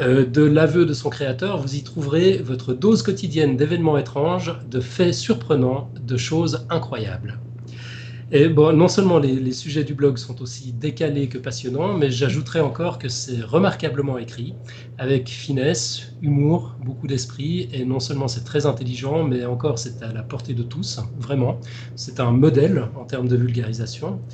Euh, 0.00 0.24
de 0.24 0.42
l'aveu 0.42 0.86
de 0.86 0.94
son 0.94 1.10
créateur, 1.10 1.60
vous 1.60 1.74
y 1.74 1.82
trouverez 1.82 2.38
votre 2.38 2.72
dose 2.72 3.02
quotidienne 3.02 3.58
d'événements 3.58 3.98
étranges, 3.98 4.58
de 4.70 4.80
faits 4.80 5.12
surprenants, 5.12 5.90
de 6.00 6.16
choses 6.16 6.66
incroyables. 6.70 7.38
Et 8.34 8.48
non 8.48 8.88
seulement 8.88 9.18
les, 9.18 9.52
sujets 9.52 9.84
du 9.84 9.92
blog 9.94 10.16
sont 10.16 10.40
aussi 10.40 10.72
décalés 10.72 11.28
que 11.28 11.36
passionnants, 11.36 11.92
mais 11.98 12.10
j'ajouterais 12.10 12.60
encore 12.60 12.98
que 12.98 13.10
c'est 13.10 13.42
remarquablement 13.42 14.16
écrit, 14.16 14.58
avec 14.96 15.28
finesse, 15.28 16.14
humour, 16.22 16.74
beaucoup 16.78 17.06
d'esprit, 17.06 17.68
et 17.72 17.84
non 17.84 18.00
seulement 18.00 18.28
c'est 18.28 18.44
très 18.44 18.64
intelligent, 18.64 19.22
mais 19.22 19.44
encore 19.44 19.78
c'est 19.78 20.02
à 20.02 20.14
la 20.14 20.22
portée 20.22 20.54
de 20.54 20.62
tous, 20.62 20.98
vraiment. 21.14 21.60
C'est 21.94 22.20
un 22.20 22.30
modèle 22.30 22.88
en 22.94 23.04
termes 23.04 23.28
de 23.28 23.36
vulgarisation. 23.36 24.24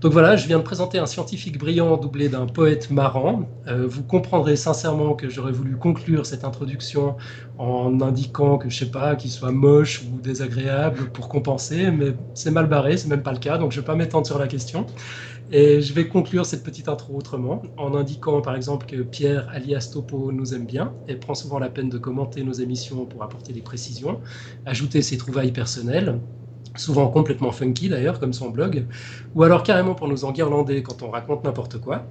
Donc 0.00 0.12
voilà, 0.12 0.34
je 0.34 0.46
viens 0.46 0.56
de 0.58 0.62
présenter 0.62 0.98
un 0.98 1.04
scientifique 1.04 1.58
brillant 1.58 1.98
doublé 1.98 2.30
d'un 2.30 2.46
poète 2.46 2.88
marrant. 2.88 3.52
Euh, 3.66 3.86
vous 3.86 4.02
comprendrez 4.02 4.56
sincèrement 4.56 5.14
que 5.14 5.28
j'aurais 5.28 5.52
voulu 5.52 5.76
conclure 5.76 6.24
cette 6.24 6.42
introduction 6.44 7.18
en 7.58 8.00
indiquant 8.00 8.56
que 8.56 8.70
je 8.70 8.78
sais 8.78 8.90
pas, 8.90 9.14
qu'il 9.14 9.30
soit 9.30 9.52
moche 9.52 10.00
ou 10.02 10.22
désagréable 10.22 11.12
pour 11.12 11.28
compenser, 11.28 11.90
mais 11.90 12.14
c'est 12.32 12.50
mal 12.50 12.66
barré, 12.66 12.96
c'est 12.96 13.08
même 13.08 13.22
pas 13.22 13.32
le 13.32 13.38
cas, 13.38 13.58
donc 13.58 13.72
je 13.72 13.80
vais 13.80 13.84
pas 13.84 13.94
m'étendre 13.94 14.26
sur 14.26 14.38
la 14.38 14.48
question. 14.48 14.86
Et 15.50 15.82
je 15.82 15.92
vais 15.94 16.08
conclure 16.08 16.46
cette 16.46 16.62
petite 16.64 16.88
intro 16.88 17.16
autrement, 17.18 17.62
en 17.76 17.94
indiquant 17.94 18.42
par 18.42 18.56
exemple 18.56 18.86
que 18.86 19.02
Pierre 19.02 19.48
alias 19.50 19.90
Topo 19.92 20.32
nous 20.32 20.54
aime 20.54 20.66
bien 20.66 20.96
et 21.08 21.16
prend 21.16 21.34
souvent 21.34 21.58
la 21.58 21.70
peine 21.70 21.90
de 21.90 21.98
commenter 21.98 22.42
nos 22.44 22.52
émissions 22.54 23.06
pour 23.06 23.22
apporter 23.24 23.52
des 23.52 23.62
précisions, 23.62 24.20
ajouter 24.64 25.02
ses 25.02 25.18
trouvailles 25.18 25.52
personnelles, 25.52 26.22
souvent 26.76 27.08
complètement 27.08 27.52
funky 27.52 27.88
d'ailleurs, 27.88 28.20
comme 28.20 28.32
son 28.32 28.50
blog, 28.50 28.86
ou 29.34 29.42
alors 29.42 29.62
carrément 29.62 29.94
pour 29.94 30.08
nous 30.08 30.24
enguirlander 30.24 30.82
quand 30.82 31.02
on 31.02 31.10
raconte 31.10 31.44
n'importe 31.44 31.80
quoi. 31.80 32.06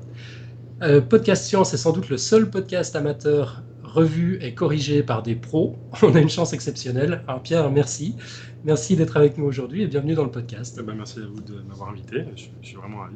Euh, 0.81 1.01
podcast 1.01 1.45
Science 1.45 1.73
est 1.73 1.77
sans 1.77 1.91
doute 1.91 2.09
le 2.09 2.17
seul 2.17 2.49
podcast 2.49 2.95
amateur 2.95 3.63
revu 3.83 4.39
et 4.41 4.53
corrigé 4.53 5.03
par 5.03 5.23
des 5.23 5.35
pros. 5.35 5.77
On 6.03 6.15
a 6.15 6.19
une 6.19 6.29
chance 6.29 6.53
exceptionnelle. 6.53 7.21
Alors 7.27 7.41
Pierre, 7.41 7.69
merci. 7.71 8.15
Merci 8.63 8.95
d'être 8.95 9.17
avec 9.17 9.37
nous 9.37 9.45
aujourd'hui 9.45 9.83
et 9.83 9.87
bienvenue 9.87 10.13
dans 10.13 10.23
le 10.23 10.31
podcast. 10.31 10.77
Eh 10.79 10.83
ben, 10.83 10.93
merci 10.93 11.19
à 11.19 11.25
vous 11.25 11.41
de 11.41 11.61
m'avoir 11.67 11.89
invité. 11.89 12.23
Je, 12.35 12.45
suis 12.61 12.75
vraiment 12.75 12.99
ravi. 12.99 13.15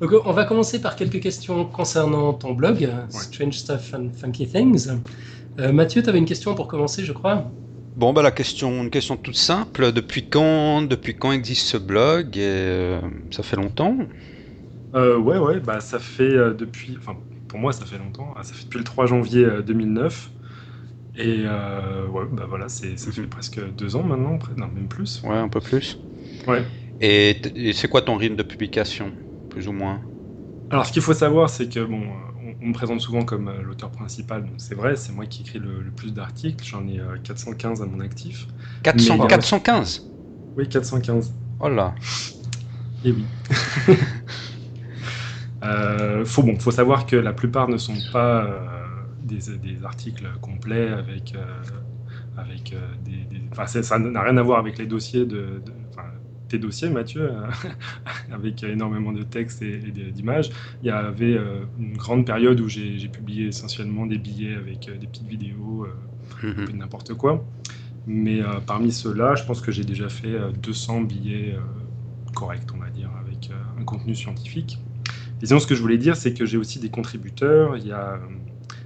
Donc, 0.00 0.12
on 0.24 0.32
va 0.32 0.44
commencer 0.44 0.80
par 0.80 0.94
quelques 0.94 1.20
questions 1.20 1.64
concernant 1.64 2.32
ton 2.32 2.52
blog, 2.52 2.88
Strange 3.08 3.58
Stuff 3.58 3.92
and 3.94 4.10
Funky 4.12 4.46
Things. 4.46 4.88
Euh, 5.58 5.72
Mathieu, 5.72 6.02
tu 6.02 6.08
avais 6.08 6.18
une 6.18 6.24
question 6.24 6.54
pour 6.54 6.68
commencer, 6.68 7.04
je 7.04 7.12
crois. 7.12 7.50
Bon, 7.98 8.12
bah, 8.14 8.22
la 8.22 8.30
question, 8.30 8.82
une 8.82 8.90
question 8.90 9.16
toute 9.18 9.36
simple. 9.36 9.92
Depuis 9.92 10.22
quand, 10.28 10.82
depuis 10.82 11.14
quand 11.14 11.32
existe 11.32 11.66
ce 11.66 11.76
blog 11.76 12.36
et, 12.38 12.40
euh, 12.42 13.00
Ça 13.30 13.42
fait 13.42 13.56
longtemps? 13.56 13.96
Euh, 14.94 15.18
Ouais, 15.18 15.38
ouais, 15.38 15.60
bah, 15.60 15.80
ça 15.80 15.98
fait 15.98 16.22
euh, 16.34 16.54
depuis. 16.54 16.96
Enfin, 16.96 17.18
pour 17.46 17.58
moi, 17.58 17.72
ça 17.72 17.84
fait 17.86 17.98
longtemps. 17.98 18.32
Ah, 18.36 18.42
ça 18.44 18.54
fait 18.54 18.64
depuis 18.64 18.78
le 18.78 18.84
3 18.84 19.06
janvier 19.06 19.46
2009. 19.62 20.34
Et 21.14 21.44
ouais, 21.44 22.26
bah 22.32 22.46
voilà, 22.48 22.68
ça 22.68 22.86
fait 23.12 23.22
mhm. 23.22 23.28
presque 23.28 23.60
deux 23.74 23.96
ans 23.96 24.02
maintenant, 24.04 24.38
non, 24.56 24.68
même 24.68 24.88
plus. 24.88 25.22
Ouais, 25.24 25.36
un 25.36 25.48
peu 25.48 25.60
plus. 25.60 25.98
Ouais. 26.46 26.68
Et, 27.00 27.72
c'est 27.74 27.88
quoi 27.88 28.02
ton 28.02 28.16
rythme 28.16 28.36
de 28.36 28.42
publication, 28.42 29.14
plus 29.48 29.68
ou 29.68 29.72
moins? 29.72 30.02
Alors, 30.70 30.86
ce 30.86 30.92
qu'il 30.92 31.02
faut 31.02 31.14
savoir, 31.14 31.48
c'est 31.50 31.68
que 31.68 31.80
bon, 31.84 32.10
on 32.60 32.68
me 32.68 32.72
présente 32.72 33.00
souvent 33.00 33.24
comme 33.24 33.48
euh, 33.48 33.62
l'auteur 33.62 33.90
principal, 33.90 34.44
c'est 34.56 34.74
vrai, 34.74 34.96
c'est 34.96 35.12
moi 35.12 35.26
qui 35.26 35.42
écris 35.42 35.58
le, 35.58 35.90
plus 35.94 36.12
d'articles, 36.12 36.64
j'en 36.64 36.86
ai 36.88 37.00
415 37.22 37.80
euh, 37.80 37.84
à 37.84 37.86
mon 37.86 38.00
actif. 38.00 38.46
400, 38.82 39.26
415 39.26 40.10
Oui, 40.56 40.68
415. 40.68 41.32
Oh 41.60 41.68
là 41.68 41.94
Et 43.04 43.10
eh 43.10 43.12
oui. 43.12 43.24
euh, 45.62 46.24
faut, 46.24 46.42
bon, 46.42 46.58
faut 46.58 46.70
savoir 46.70 47.06
que 47.06 47.16
la 47.16 47.32
plupart 47.32 47.68
ne 47.68 47.76
sont 47.76 47.96
pas 48.12 48.44
euh, 48.44 48.58
des, 49.22 49.56
des, 49.58 49.84
articles 49.84 50.28
complets 50.40 50.88
avec, 50.88 51.34
avec 52.36 52.74
des, 53.04 53.26
Enfin, 53.50 53.66
ça 53.66 53.98
n'a 53.98 54.22
rien 54.22 54.36
à 54.36 54.42
voir 54.42 54.58
avec 54.58 54.78
les 54.78 54.86
dossiers 54.86 55.24
de, 55.24 55.62
tes 56.48 56.58
dossiers, 56.58 56.88
Mathieu, 56.88 57.30
euh, 57.30 57.46
avec 58.32 58.62
énormément 58.62 59.12
de 59.12 59.22
textes 59.22 59.62
et, 59.62 59.78
d'images. 59.78 60.50
Il 60.82 60.88
y 60.88 60.90
avait 60.90 61.36
euh, 61.36 61.64
une 61.78 61.96
grande 61.96 62.26
période 62.26 62.60
où 62.60 62.68
j'ai 62.68 63.08
publié 63.08 63.48
essentiellement 63.48 64.06
des 64.06 64.18
billets 64.18 64.54
avec 64.54 64.88
euh, 64.88 64.96
des 64.96 65.06
petites 65.06 65.28
vidéos, 65.28 65.86
mhm. 66.42 66.76
n'importe 66.76 67.14
quoi. 67.14 67.44
Mais 68.06 68.40
parmi 68.66 68.90
ceux-là, 68.90 69.34
je 69.34 69.44
pense 69.44 69.60
que 69.60 69.70
j'ai 69.70 69.84
déjà 69.84 70.08
fait 70.08 70.34
200 70.62 71.02
billets 71.02 71.58
corrects, 72.34 72.72
on 72.74 72.78
va 72.78 72.88
dire, 72.88 73.10
avec 73.20 73.50
un 73.78 73.84
contenu 73.84 74.14
scientifique. 74.14 74.78
Et 75.42 75.46
sinon, 75.46 75.60
ce 75.60 75.66
que 75.66 75.74
je 75.74 75.82
voulais 75.82 75.98
dire, 75.98 76.16
c'est 76.16 76.32
que 76.32 76.46
j'ai 76.46 76.56
aussi 76.56 76.78
des 76.78 76.88
contributeurs. 76.88 77.76
Il 77.76 77.86
y 77.86 77.92
a 77.92 78.18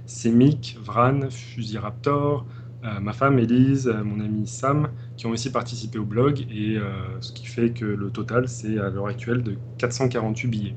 Semic, 0.05 0.77
Vran, 0.83 1.29
Fusiraptor, 1.29 2.41
euh, 2.41 2.62
ma 2.99 3.13
femme 3.13 3.39
Elise, 3.39 3.87
euh, 3.87 4.03
mon 4.03 4.19
ami 4.19 4.45
Sam, 4.45 4.89
qui 5.15 5.25
ont 5.25 5.29
aussi 5.29 5.51
participé 5.51 5.97
au 5.99 6.05
blog, 6.05 6.45
et 6.51 6.77
euh, 6.77 6.91
ce 7.21 7.31
qui 7.31 7.45
fait 7.45 7.71
que 7.71 7.85
le 7.85 8.09
total, 8.09 8.49
c'est 8.49 8.77
à 8.77 8.89
l'heure 8.89 9.07
actuelle 9.07 9.41
de 9.41 9.57
448 9.77 10.47
billets. 10.47 10.75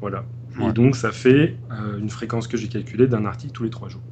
Voilà. 0.00 0.24
Et 0.60 0.72
donc, 0.72 0.94
ça 0.94 1.10
fait 1.10 1.56
une 1.98 2.10
fréquence 2.10 2.46
que 2.46 2.56
j'ai 2.56 2.68
calculée 2.68 3.08
d'un 3.08 3.24
article 3.24 3.52
tous 3.52 3.64
les 3.64 3.70
trois 3.70 3.88
jours. 3.88 4.02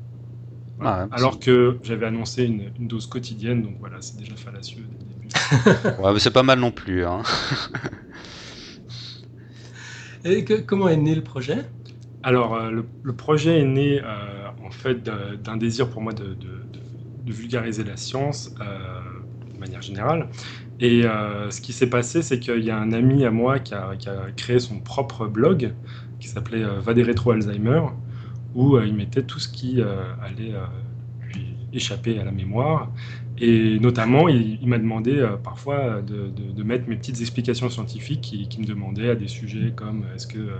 Ah, 0.80 1.06
Alors 1.12 1.38
que 1.38 1.78
j'avais 1.84 2.06
annoncé 2.06 2.42
une, 2.44 2.88
dose 2.88 3.06
quotidienne, 3.06 3.62
donc 3.62 3.76
voilà, 3.78 3.98
c'est 4.00 4.16
déjà 4.16 4.34
fallacieux 4.34 4.82
dès 4.90 5.04
le 5.04 5.12
début. 5.12 6.02
ouais, 6.02 6.12
mais 6.12 6.18
c'est 6.18 6.32
pas 6.32 6.42
mal 6.42 6.58
non 6.58 6.72
plus. 6.72 7.04
Hein. 7.04 7.22
et 10.24 10.44
comment 10.66 10.88
est 10.88 10.96
né 10.96 11.14
le 11.14 11.22
projet? 11.22 11.58
Alors, 12.24 12.58
le, 12.70 13.12
projet 13.12 13.60
est 13.60 13.64
né 13.64 14.00
fait 14.72 15.02
d'un 15.02 15.56
désir 15.56 15.88
pour 15.88 16.02
moi 16.02 16.12
de, 16.12 16.36
vulgariser 17.24 17.84
la 17.84 17.96
science 17.96 18.54
euh, 18.60 18.78
de 19.54 19.58
manière 19.58 19.80
générale. 19.80 20.28
Et 20.80 21.04
euh, 21.04 21.50
ce 21.50 21.60
qui 21.60 21.72
s'est 21.72 21.88
passé, 21.88 22.20
c'est 22.20 22.38
qu'il 22.40 22.64
y 22.64 22.70
a 22.70 22.76
un 22.76 22.92
ami 22.92 23.24
à 23.24 23.30
moi 23.30 23.58
qui 23.58 23.74
a, 23.74 23.94
créé 24.36 24.58
son 24.58 24.80
propre 24.80 25.26
blog 25.26 25.72
qui 26.18 26.28
s'appelait 26.28 26.64
euh, 26.64 26.80
Va 26.80 26.94
des 26.94 27.02
rétro 27.02 27.30
Alzheimer, 27.30 27.82
où 28.54 28.78
il 28.78 28.94
mettait 28.94 29.22
tout 29.22 29.38
ce 29.38 29.48
qui 29.48 29.80
allait 29.80 30.52
lui 31.32 31.56
échapper 31.72 32.18
à 32.18 32.24
la 32.24 32.32
mémoire. 32.32 32.90
Et 33.38 33.78
notamment, 33.78 34.28
il, 34.28 34.66
m'a 34.66 34.76
demandé 34.78 35.26
parfois 35.42 36.02
de, 36.02 36.62
mettre 36.62 36.86
mes 36.86 36.96
petites 36.96 37.22
explications 37.22 37.70
scientifiques 37.70 38.20
qui, 38.20 38.48
qui, 38.48 38.60
me 38.60 38.66
demandaient 38.66 39.08
à 39.08 39.14
des 39.14 39.28
sujets 39.28 39.72
comme 39.74 40.04
est-ce 40.14 40.26
que 40.26 40.50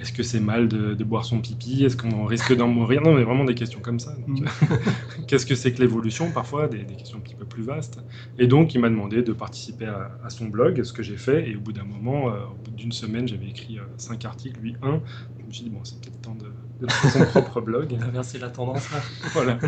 est-ce 0.00 0.12
que 0.12 0.22
c'est 0.22 0.40
mal 0.40 0.68
de, 0.68 1.04
boire 1.04 1.24
son 1.24 1.40
pipi? 1.40 1.84
Est-ce 1.84 1.96
qu'on 1.96 2.24
risque 2.24 2.54
d'en 2.54 2.68
mourir? 2.68 3.02
Non, 3.02 3.14
mais 3.14 3.24
vraiment 3.24 3.44
des 3.44 3.54
questions 3.54 3.80
comme 3.80 3.98
ça. 3.98 4.14
Mm. 4.26 4.44
Qu'est-ce 5.26 5.46
que 5.46 5.54
c'est 5.54 5.72
que 5.72 5.80
l'évolution? 5.80 6.30
Parfois, 6.30 6.68
des, 6.68 6.84
questions 6.84 7.18
un 7.18 7.20
petit 7.20 7.34
peu 7.34 7.44
plus 7.44 7.62
vastes. 7.62 7.98
Et 8.38 8.46
donc, 8.46 8.74
il 8.74 8.80
m'a 8.80 8.88
demandé 8.88 9.22
de 9.22 9.32
participer 9.32 9.86
à, 9.86 10.28
son 10.28 10.46
blog, 10.46 10.82
ce 10.82 10.92
que 10.92 11.02
j'ai 11.02 11.16
fait. 11.16 11.48
Et 11.48 11.56
au 11.56 11.60
bout 11.60 11.72
d'un 11.72 11.84
moment, 11.84 12.28
euh, 12.28 12.44
au 12.44 12.64
bout 12.64 12.70
d'une 12.72 12.92
semaine, 12.92 13.26
j'avais 13.26 13.48
écrit 13.48 13.78
euh, 13.78 13.82
cinq 13.96 14.24
articles, 14.24 14.60
lui 14.60 14.76
un. 14.82 15.00
Je 15.40 15.46
me 15.46 15.52
suis 15.52 15.64
dit, 15.64 15.70
bon, 15.70 15.80
c'est 15.84 16.00
peut-être 16.00 16.20
temps 16.20 16.36
de, 16.36 16.90
faire 16.90 17.10
son 17.10 17.24
propre 17.26 17.60
blog. 17.60 17.94
Inverser 18.00 18.38
la 18.38 18.50
tendance. 18.50 18.90
Là. 18.92 18.98
voilà. 19.32 19.58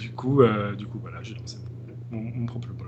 Du 0.00 0.12
coup, 0.12 0.42
euh, 0.42 0.74
du 0.74 0.86
coup 0.86 0.98
voilà, 1.00 1.22
j'ai 1.22 1.34
lancé 1.34 1.58
mon 2.10 2.46
propre 2.46 2.68
blog. 2.68 2.85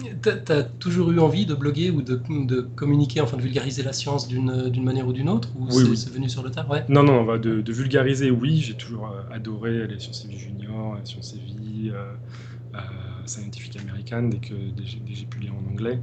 Tu 0.00 0.52
as 0.52 0.62
toujours 0.62 1.10
eu 1.12 1.18
envie 1.18 1.44
de 1.44 1.54
bloguer 1.54 1.90
ou 1.90 2.00
de, 2.00 2.22
de, 2.28 2.62
communiquer, 2.62 3.20
enfin 3.20 3.36
de 3.36 3.42
vulgariser 3.42 3.82
la 3.82 3.92
science 3.92 4.26
d'une 4.26 4.82
manière 4.82 5.06
ou 5.06 5.12
d'une 5.12 5.28
autre 5.28 5.50
Ou 5.54 5.70
c'est 5.94 6.10
venu 6.10 6.28
sur 6.30 6.42
le 6.42 6.50
tard? 6.50 6.70
Ouais. 6.70 6.84
Non, 6.88 7.02
non, 7.02 7.36
de, 7.36 7.60
de 7.60 7.72
vulgariser, 7.72 8.30
oui. 8.30 8.60
J'ai 8.60 8.74
toujours 8.74 9.08
euh, 9.08 9.22
adoré 9.30 9.86
les 9.86 9.98
sciences 9.98 10.24
et 10.24 10.28
vie 10.28 10.38
junior, 10.38 10.96
les 10.96 11.04
sciences 11.04 11.34
et 11.34 11.38
vie, 11.38 11.90
euh, 11.92 12.14
euh, 12.74 12.78
Scientific 13.26 13.76
American, 13.76 14.22
dès 14.24 14.38
que 14.38 14.54
j'ai 14.78 15.26
pu 15.26 15.40
lire 15.40 15.54
en 15.54 15.70
anglais. 15.70 16.00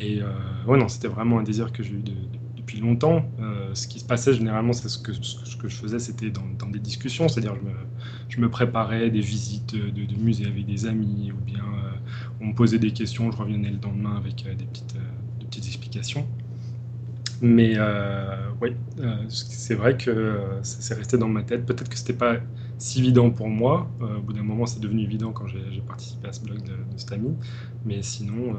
Et 0.00 0.20
ouais, 0.66 0.78
non, 0.78 0.88
c'était 0.88 1.08
vraiment 1.08 1.40
un 1.40 1.42
désir 1.42 1.72
que 1.72 1.82
j'ai 1.82 1.94
eu 1.94 2.04
depuis 2.56 2.78
longtemps. 2.78 3.28
ce 3.74 3.86
qui 3.88 4.00
se 4.00 4.04
passait 4.04 4.32
généralement, 4.32 4.72
c'est 4.72 4.88
ce 4.88 4.98
que, 4.98 5.12
ce 5.12 5.56
que 5.56 5.68
je 5.68 5.76
faisais, 5.76 5.98
c'était 5.98 6.30
dans, 6.30 6.46
dans, 6.58 6.68
des 6.68 6.78
discussions, 6.78 7.28
c'est-à-dire 7.28 7.56
je 7.56 7.62
me, 7.62 7.74
je 8.28 8.40
me 8.40 8.48
préparais 8.48 9.10
des 9.10 9.20
visites 9.20 9.74
de, 9.74 9.90
de 9.90 10.14
musées 10.14 10.46
avec 10.46 10.66
des 10.66 10.86
amis 10.86 11.32
ou 11.32 11.40
bien 11.40 11.64
on 12.40 12.46
me 12.46 12.54
posait 12.54 12.78
des 12.78 12.92
questions, 12.92 13.30
je 13.30 13.36
revenais 13.36 13.70
le 13.70 13.78
lendemain 13.82 14.16
avec 14.16 14.46
euh, 14.46 14.54
des 14.54 14.64
petites, 14.64 14.96
euh, 14.96 15.44
petites 15.44 15.66
explications. 15.66 16.26
Mais 17.40 17.74
euh, 17.76 18.50
oui, 18.60 18.74
c'est 19.28 19.76
vrai 19.76 19.96
que 19.96 20.40
ça 20.62 20.80
s'est 20.80 20.94
resté 20.94 21.16
dans 21.16 21.28
ma 21.28 21.44
tête. 21.44 21.66
Peut-être 21.66 21.88
que 21.88 21.96
c'était 21.96 22.12
pas 22.12 22.38
si 22.78 22.98
évident 22.98 23.30
pour 23.30 23.48
moi. 23.48 23.88
au 24.00 24.20
bout 24.20 24.32
d'un 24.32 24.42
moment, 24.42 24.66
c'est 24.66 24.80
devenu 24.80 25.04
évident 25.04 25.30
quand 25.30 25.46
j'ai 25.46 25.80
participé 25.86 26.26
à 26.26 26.32
ce 26.32 26.40
blog 26.40 26.60
de, 26.64 26.72
de 26.72 26.96
cet 26.96 27.12
ami. 27.12 27.36
Mais 27.84 28.02
sinon, 28.02 28.56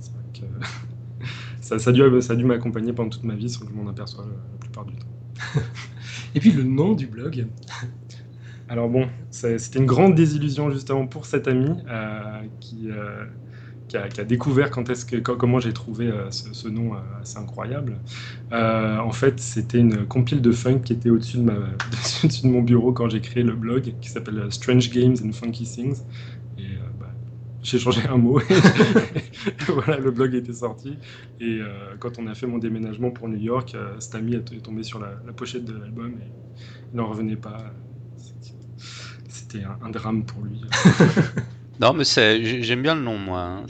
c'est 0.00 0.12
vrai 0.12 0.24
que 0.34 1.24
ça, 1.60 1.78
ça, 1.78 1.90
a 1.90 1.92
dû, 1.92 2.02
ça 2.20 2.32
a 2.32 2.36
dû 2.36 2.44
m'accompagner 2.44 2.92
pendant 2.92 3.10
toute 3.10 3.22
ma 3.22 3.36
vie 3.36 3.48
sans 3.48 3.64
que 3.64 3.70
je 3.70 3.76
m'en 3.76 3.88
aperçoive 3.88 4.26
la 4.26 4.58
plupart 4.58 4.86
du 4.86 4.96
temps. 4.96 5.06
Et 6.34 6.40
puis 6.40 6.50
le 6.50 6.64
nom 6.64 6.94
du 6.94 7.06
blog 7.06 7.46
alors 8.68 8.88
bon, 8.88 9.08
c'était 9.30 9.78
une 9.78 9.86
grande 9.86 10.14
désillusion 10.14 10.70
justement 10.70 11.06
pour 11.06 11.26
cet 11.26 11.46
ami 11.46 11.70
euh, 11.88 12.40
qui, 12.58 12.90
euh, 12.90 13.24
qui, 13.86 13.96
a, 13.96 14.24
découvert 14.24 14.70
est-ce 14.88 15.04
que, 15.04 15.16
comment 15.18 15.60
j'ai 15.60 15.72
trouvé 15.72 16.08
euh, 16.08 16.30
ce, 16.32 16.68
nom 16.68 16.94
assez 17.20 17.38
incroyable. 17.38 17.98
en 18.50 19.12
fait, 19.12 19.38
c'était 19.38 19.78
une 19.78 20.06
compile 20.06 20.42
de 20.42 20.50
funk 20.50 20.80
qui 20.80 20.94
était 20.94 21.10
au-dessus 21.10 21.38
de, 21.38 21.44
de, 21.44 22.48
mon 22.48 22.62
bureau 22.62 22.92
quand 22.92 23.08
j'ai 23.08 23.20
créé 23.20 23.44
le 23.44 23.54
blog 23.54 23.94
qui 24.00 24.08
s'appelle 24.08 24.44
Strange 24.50 24.90
Games 24.90 25.16
and 25.24 25.32
Funky 25.32 25.64
Things. 25.64 26.02
Et 26.58 26.66
bah, 26.98 27.06
j'ai 27.62 27.78
changé 27.78 28.00
un 28.08 28.16
mot. 28.16 28.40
voilà, 29.68 29.98
le 30.00 30.10
blog 30.10 30.34
était 30.34 30.54
sorti. 30.54 30.98
Et 31.40 31.60
quand 32.00 32.18
on 32.18 32.26
a 32.26 32.34
fait 32.34 32.48
mon 32.48 32.58
déménagement 32.58 33.12
pour 33.12 33.28
New 33.28 33.38
York, 33.38 33.76
cet 34.00 34.16
ami 34.16 34.34
est 34.34 34.60
tombé 34.60 34.82
sur 34.82 34.98
la, 34.98 35.12
la 35.24 35.32
pochette 35.32 35.64
de 35.64 35.78
l'album 35.78 36.14
et 36.20 36.26
il 36.92 36.96
n'en 36.96 37.06
revenait 37.06 37.36
pas 37.36 37.72
c'était 39.48 39.64
un, 39.64 39.90
drame 39.90 40.24
pour 40.24 40.42
lui. 40.42 40.60
non, 41.80 41.92
mais 41.92 42.04
j'aime 42.04 42.82
bien 42.82 42.94
le 42.94 43.02
nom, 43.02 43.18
moi. 43.18 43.40
Hein. 43.40 43.64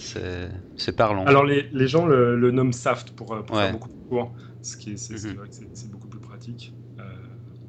C'est 0.76 0.97
parlant. 0.97 1.25
Alors, 1.25 1.45
les, 1.45 1.68
les 1.73 1.88
gens 1.88 2.06
le, 2.06 2.37
le, 2.37 2.50
nomment 2.50 2.73
Saft 2.73 3.11
pour, 3.11 3.33
euh, 3.33 3.42
pour 3.42 3.56
faire 3.56 3.73
beaucoup 3.73 3.88
plus 3.88 4.09
court, 4.09 4.35
ce 4.62 4.76
qui 4.76 4.92
est, 4.92 4.97
c'est, 4.97 5.14
mhm. 5.14 5.37
vrai 5.37 5.49
que 5.49 5.54
c'est 5.75 5.90
beaucoup 5.90 6.09
plus 6.09 6.21
pratique. 6.21 6.75
Euh, 6.99 7.02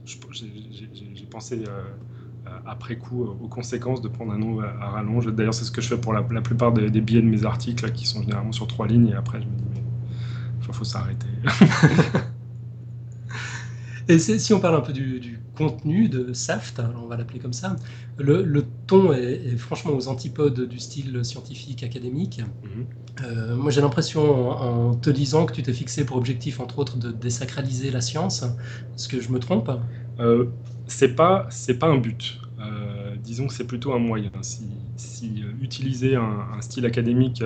j'ai 0.06 1.26
pensé 1.26 1.64
euh, 1.68 2.50
après 2.66 2.98
coup 2.98 3.24
aux 3.24 3.48
conséquences 3.50 4.02
de 4.02 4.08
prendre 4.08 4.32
un 4.32 4.38
nom 4.38 4.60
à, 4.62 4.90
rallonge. 4.90 5.28
D'ailleurs, 5.28 5.54
c'est 5.54 5.66
ce 5.66 5.72
que 5.72 5.82
je 5.82 5.90
fais 5.90 5.98
pour 5.98 6.14
la, 6.14 6.26
la 6.32 6.42
plupart 6.42 6.72
des, 6.72 6.90
billets 7.02 7.22
de 7.22 7.28
mes 7.28 7.46
articles 7.46 7.92
qui 7.92 8.06
sont 8.08 8.22
généralement 8.22 8.54
sur 8.54 8.68
trois 8.68 8.88
lignes 8.88 9.10
et 9.10 9.16
après, 9.16 9.42
je 9.42 9.48
me 9.48 9.56
dis, 9.56 9.66
mais 9.74 9.82
il 10.68 10.74
faut 10.74 10.84
s'arrêter. 10.84 11.28
Et 14.10 14.20
si 14.20 14.54
on 14.54 14.60
parle 14.60 14.76
un 14.76 14.82
peu 14.82 14.94
du, 14.94 15.40
contenu 15.56 16.08
de 16.08 16.34
Saft, 16.34 16.82
on 17.02 17.08
va 17.08 17.18
l'appeler 17.18 17.40
comme 17.40 17.54
ça, 17.54 17.76
le, 18.18 18.64
ton 18.86 19.12
est, 19.12 19.58
franchement 19.58 19.92
aux 19.92 20.08
antipodes 20.08 20.68
du 20.68 20.80
style 20.80 21.26
scientifique 21.26 21.84
académique. 21.84 22.42
Mhm. 22.64 22.86
Euh, 23.24 23.56
moi 23.56 23.72
j'ai 23.72 23.82
l'impression 23.82 24.52
en, 24.52 24.94
te 24.94 25.10
lisant 25.10 25.46
que 25.48 25.54
tu 25.54 25.64
t'es 25.64 25.74
fixé 25.74 26.06
pour 26.06 26.18
objectif 26.18 26.60
entre 26.60 26.78
autres 26.78 26.98
de 26.98 27.12
désacraliser 27.12 27.90
la 27.90 28.02
science. 28.02 28.44
Est-ce 28.96 29.08
que 29.08 29.20
je 29.20 29.30
me 29.32 29.40
trompe? 29.40 29.72
Euh, 30.20 30.46
C'est 30.86 31.16
pas 31.16 31.48
c'est 31.50 31.80
pas 31.80 31.88
un 31.88 31.98
but. 31.98 32.40
Euh, 32.60 33.16
disons 33.22 33.48
que 33.48 33.54
c'est 33.54 33.68
plutôt 33.68 33.94
un 33.94 34.00
moyen. 34.00 34.32
Si, 34.42 35.44
euh, 35.44 35.52
utiliser 35.62 36.16
un, 36.16 36.62
style 36.62 36.86
académique 36.86 37.44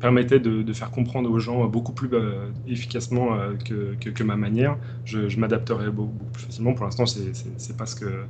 permettait 0.00 0.38
de, 0.38 0.72
faire 0.72 0.90
comprendre 0.90 1.30
aux 1.30 1.38
gens 1.38 1.66
beaucoup 1.66 1.92
plus 1.92 2.08
euh, 2.12 2.50
efficacement 2.66 3.34
euh, 3.34 3.54
que, 3.54 3.94
que, 3.94 4.22
ma 4.22 4.36
manière, 4.36 4.76
je, 5.04 5.38
m'adapterais 5.38 5.90
beaucoup, 5.90 6.12
plus 6.32 6.44
facilement. 6.44 6.74
Pour 6.74 6.84
l'instant, 6.84 7.06
c'est 7.06 7.20
n'est 7.20 7.76
pas, 7.76 7.84
que, 7.86 8.24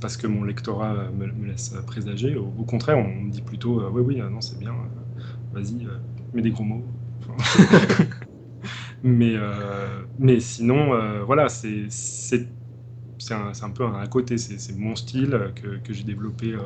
pas 0.00 0.08
ce 0.08 0.18
que 0.18 0.26
mon 0.26 0.42
lectorat 0.42 0.94
me, 1.16 1.46
laisse 1.46 1.74
présager. 1.86 2.36
Au, 2.36 2.64
contraire, 2.64 2.98
on 2.98 3.08
me 3.08 3.30
dit 3.30 3.42
plutôt 3.42 3.82
oui, 3.90 4.02
oui, 4.04 4.16
non, 4.18 4.40
c'est 4.40 4.58
bien, 4.58 4.74
vas-y, 5.52 5.86
mets 6.32 6.42
des 6.42 6.50
gros 6.50 6.64
mots. 6.64 6.84
mais, 9.04 9.34
mais 10.18 10.40
sinon, 10.40 11.24
voilà, 11.24 11.48
c'est 11.48 12.48
un, 13.30 13.52
un, 13.62 13.70
peu 13.70 13.84
un, 13.84 14.06
côté, 14.06 14.36
c'est 14.36 14.76
mon 14.76 14.96
style 14.96 15.52
que, 15.54 15.78
que 15.78 15.92
j'ai 15.92 16.04
développé 16.04 16.56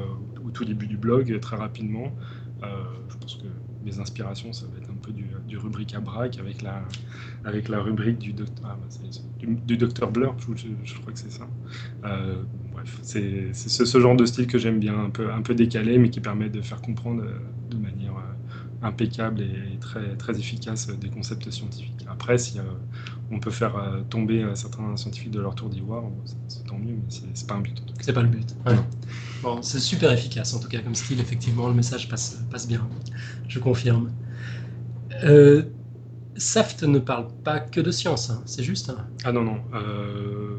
au 0.45 0.51
tout 0.51 0.65
début 0.65 0.87
du 0.87 0.97
blog 0.97 1.39
très 1.41 1.57
rapidement. 1.57 2.15
je 2.63 3.17
pense 3.19 3.37
que 3.37 3.47
mes 3.85 3.99
inspirations, 3.99 4.53
ça 4.53 4.67
va 4.67 4.79
être 4.79 4.91
un 4.91 4.97
peu 5.01 5.13
du, 5.13 5.57
rubrique 5.57 5.95
à 5.95 6.01
braque 6.01 6.39
avec 6.39 6.63
la, 6.63 6.83
avec 7.45 7.69
la 7.69 7.81
rubrique 7.81 8.19
du 8.19 8.33
docteur, 8.33 8.71
ah, 8.71 8.79
bah, 8.81 9.77
docteur 9.77 10.11
Blur, 10.11 10.37
je, 10.85 10.95
crois 11.01 11.13
que 11.13 11.19
c'est 11.19 11.31
ça. 11.31 11.47
Euh, 12.05 12.43
bref, 12.73 12.99
c'est 13.03 13.53
ce, 13.55 14.01
genre 14.01 14.17
de 14.17 14.27
style 14.27 14.47
que 14.47 14.59
j'aime 14.59 14.79
bien, 14.79 14.99
un 14.99 15.11
peu, 15.11 15.33
un 15.33 15.43
peu 15.43 15.55
décalé, 15.55 15.99
mais 15.99 16.11
qui 16.11 16.21
permet 16.21 16.49
de 16.49 16.61
faire 16.61 16.81
comprendre 16.81 17.23
euh, 17.23 17.39
de 17.71 17.77
manière 17.77 18.17
euh, 18.17 18.87
impeccable 18.87 19.43
et 19.43 19.79
très, 19.81 20.17
très 20.17 20.39
efficace 20.39 20.89
des 20.89 21.09
concepts 21.09 21.51
scientifiques. 21.51 22.05
Après, 22.09 22.39
si 22.39 22.59
on 23.31 23.39
peut 23.41 23.51
faire 23.51 23.75
tomber 24.09 24.45
certains 24.55 24.97
scientifiques 24.97 25.31
de 25.31 25.41
leur 25.41 25.55
tour 25.55 25.69
d'ivoire, 25.69 26.05
c'est 26.49 26.65
tant 26.67 26.79
mieux, 26.79 26.95
mais 26.95 27.31
c'est 27.35 27.47
pas 27.47 27.55
un 27.55 27.61
but. 27.61 27.83
C'est 28.01 28.13
pas 28.13 28.23
le 28.23 28.29
but. 28.29 28.55
Bon, 29.43 29.63
c'est 29.63 29.81
super 29.81 30.11
efficace 30.13 30.55
en 30.55 30.61
tout 30.61 30.69
cas 30.69 30.81
comme 30.81 30.95
style, 30.95 31.21
effectivement, 31.21 31.69
le 31.69 31.75
message 31.75 32.09
passe, 32.09 32.43
passe 32.51 32.67
bien, 32.67 32.89
je 33.49 33.59
confirme. 33.59 34.11
Euh, 35.25 35.63
Saft 36.37 36.83
ne 36.85 36.99
parle 36.99 37.29
pas 37.45 37.61
que 37.61 37.81
de 37.81 37.91
science, 37.91 38.31
hein, 38.31 38.43
c'est 38.47 38.63
juste 38.63 38.91
hein 38.91 39.07
Ah 39.25 39.33
non, 39.33 39.43
non. 39.43 39.61
Euh, 39.75 40.59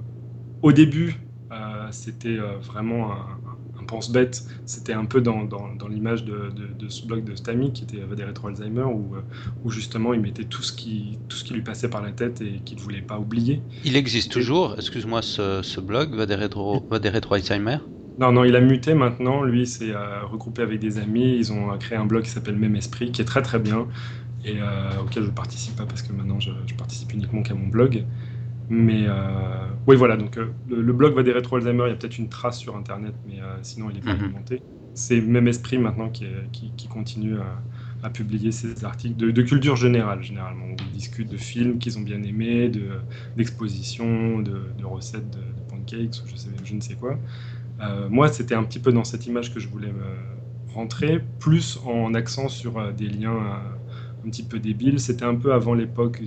au 0.61 0.71
début, 0.71 1.15
euh, 1.51 1.87
c'était 1.91 2.37
vraiment 2.37 3.13
un, 3.13 3.48
pense 3.89 4.11
bête, 4.11 4.45
c'était 4.65 4.93
un 4.93 5.05
peu 5.05 5.19
dans, 5.21 5.43
dans, 5.43 5.87
l'image 5.87 6.23
de, 6.23 6.51
de, 6.51 6.89
ce 6.89 7.05
blog 7.05 7.23
de 7.23 7.35
Stamy 7.35 7.73
qui 7.73 7.83
était 7.83 7.97
des 8.15 8.23
rétro 8.23 8.47
Alzheimer, 8.47 8.83
où, 8.83 9.15
où, 9.63 9.71
justement 9.71 10.13
il 10.13 10.21
mettait 10.21 10.43
tout 10.43 10.61
ce, 10.61 10.71
qui, 10.71 11.17
tout 11.27 11.37
ce 11.37 11.43
qui 11.43 11.53
lui 11.53 11.61
passait 11.61 11.89
par 11.89 12.01
la 12.01 12.11
tête 12.11 12.41
et 12.41 12.61
qu'il 12.63 12.77
ne 12.77 12.81
voulait 12.81 13.01
pas 13.01 13.17
oublier. 13.17 13.61
Il 13.83 13.95
existe 13.95 14.31
toujours, 14.31 14.75
excuse-moi, 14.77 15.21
ce, 15.21 15.61
ce 15.63 15.79
blog, 15.79 16.13
va 16.13 16.25
des 16.25 16.35
rétro, 16.35 16.85
va 16.89 16.99
des 16.99 17.09
rétro 17.09 17.35
Alzheimer 17.35 17.77
non, 18.19 18.33
non, 18.33 18.43
il 18.43 18.53
a 18.57 18.59
muté 18.59 18.95
maintenant. 18.95 19.43
Lui, 19.43 19.65
c'est 19.65 19.93
regroupé 20.29 20.61
avec 20.61 20.81
des 20.81 20.97
amis. 20.97 21.37
Ils 21.37 21.53
ont 21.53 21.77
créé 21.77 21.97
un 21.97 22.03
blog 22.03 22.23
qui 22.23 22.29
s'appelle 22.29 22.57
Même 22.57 22.75
Esprit, 22.75 23.13
qui 23.13 23.21
est 23.21 23.25
très 23.25 23.41
très 23.41 23.59
bien 23.59 23.87
et 24.45 24.57
euh, 24.61 25.01
auquel 25.01 25.23
je 25.23 25.29
ne 25.29 25.33
participe 25.33 25.75
pas 25.75 25.85
parce 25.85 26.01
que 26.01 26.13
maintenant 26.13 26.39
je, 26.39 26.51
participe 26.77 27.13
uniquement 27.13 27.41
qu'à 27.43 27.53
mon 27.53 27.67
blog. 27.67 28.05
Mais 28.69 29.05
euh, 29.07 29.67
oui, 29.87 29.95
voilà, 29.95 30.15
donc 30.15 30.37
euh, 30.37 30.47
le, 30.69 30.93
blog 30.93 31.15
va 31.15 31.23
des 31.23 31.31
rétro 31.31 31.55
Alzheimer, 31.55 31.85
il 31.87 31.89
y 31.89 31.93
a 31.93 31.95
peut-être 31.95 32.19
une 32.19 32.29
trace 32.29 32.59
sur 32.59 32.75
internet, 32.75 33.13
mais 33.27 33.39
sinon 33.63 33.89
il 33.89 33.97
est 33.97 34.01
pas 34.01 34.13
mhm. 34.13 34.23
alimenté. 34.23 34.61
C'est 34.93 35.21
même 35.21 35.47
esprit 35.47 35.77
maintenant 35.77 36.09
qui, 36.09 36.25
qui, 36.51 36.87
continue 36.87 37.37
à, 38.03 38.09
publier 38.09 38.51
ces 38.51 38.85
articles 38.85 39.15
de, 39.15 39.41
culture 39.41 39.75
générale, 39.75 40.21
généralement. 40.21 40.65
Où 40.65 40.75
ils 40.91 40.97
discutent 40.97 41.29
de 41.29 41.37
films 41.37 41.79
qu'ils 41.79 41.97
ont 41.97 42.01
bien 42.01 42.21
aimés, 42.21 42.71
d'expositions, 43.37 44.39
de, 44.39 44.61
de, 44.77 44.85
recettes 44.85 45.29
de, 45.31 45.39
pancakes, 45.69 46.21
ou 46.23 46.27
je, 46.27 46.35
sais, 46.35 46.49
je 46.63 46.75
ne 46.75 46.81
sais 46.81 46.95
quoi. 46.95 47.17
moi, 48.09 48.27
c'était 48.27 48.55
un 48.55 48.63
petit 48.63 48.79
peu 48.79 48.91
dans 48.91 49.03
cette 49.03 49.25
image 49.25 49.53
que 49.53 49.59
je 49.59 49.67
voulais 49.67 49.91
me 49.91 50.73
rentrer, 50.73 51.21
plus 51.39 51.79
en 51.85 52.13
accent 52.13 52.49
sur 52.49 52.93
des 52.93 53.07
liens 53.07 53.61
un 54.25 54.29
petit 54.29 54.43
peu 54.43 54.59
débile. 54.59 54.99
C'était 54.99 55.25
un 55.25 55.35
peu 55.35 55.53
avant 55.53 55.73
l'époque 55.73 56.21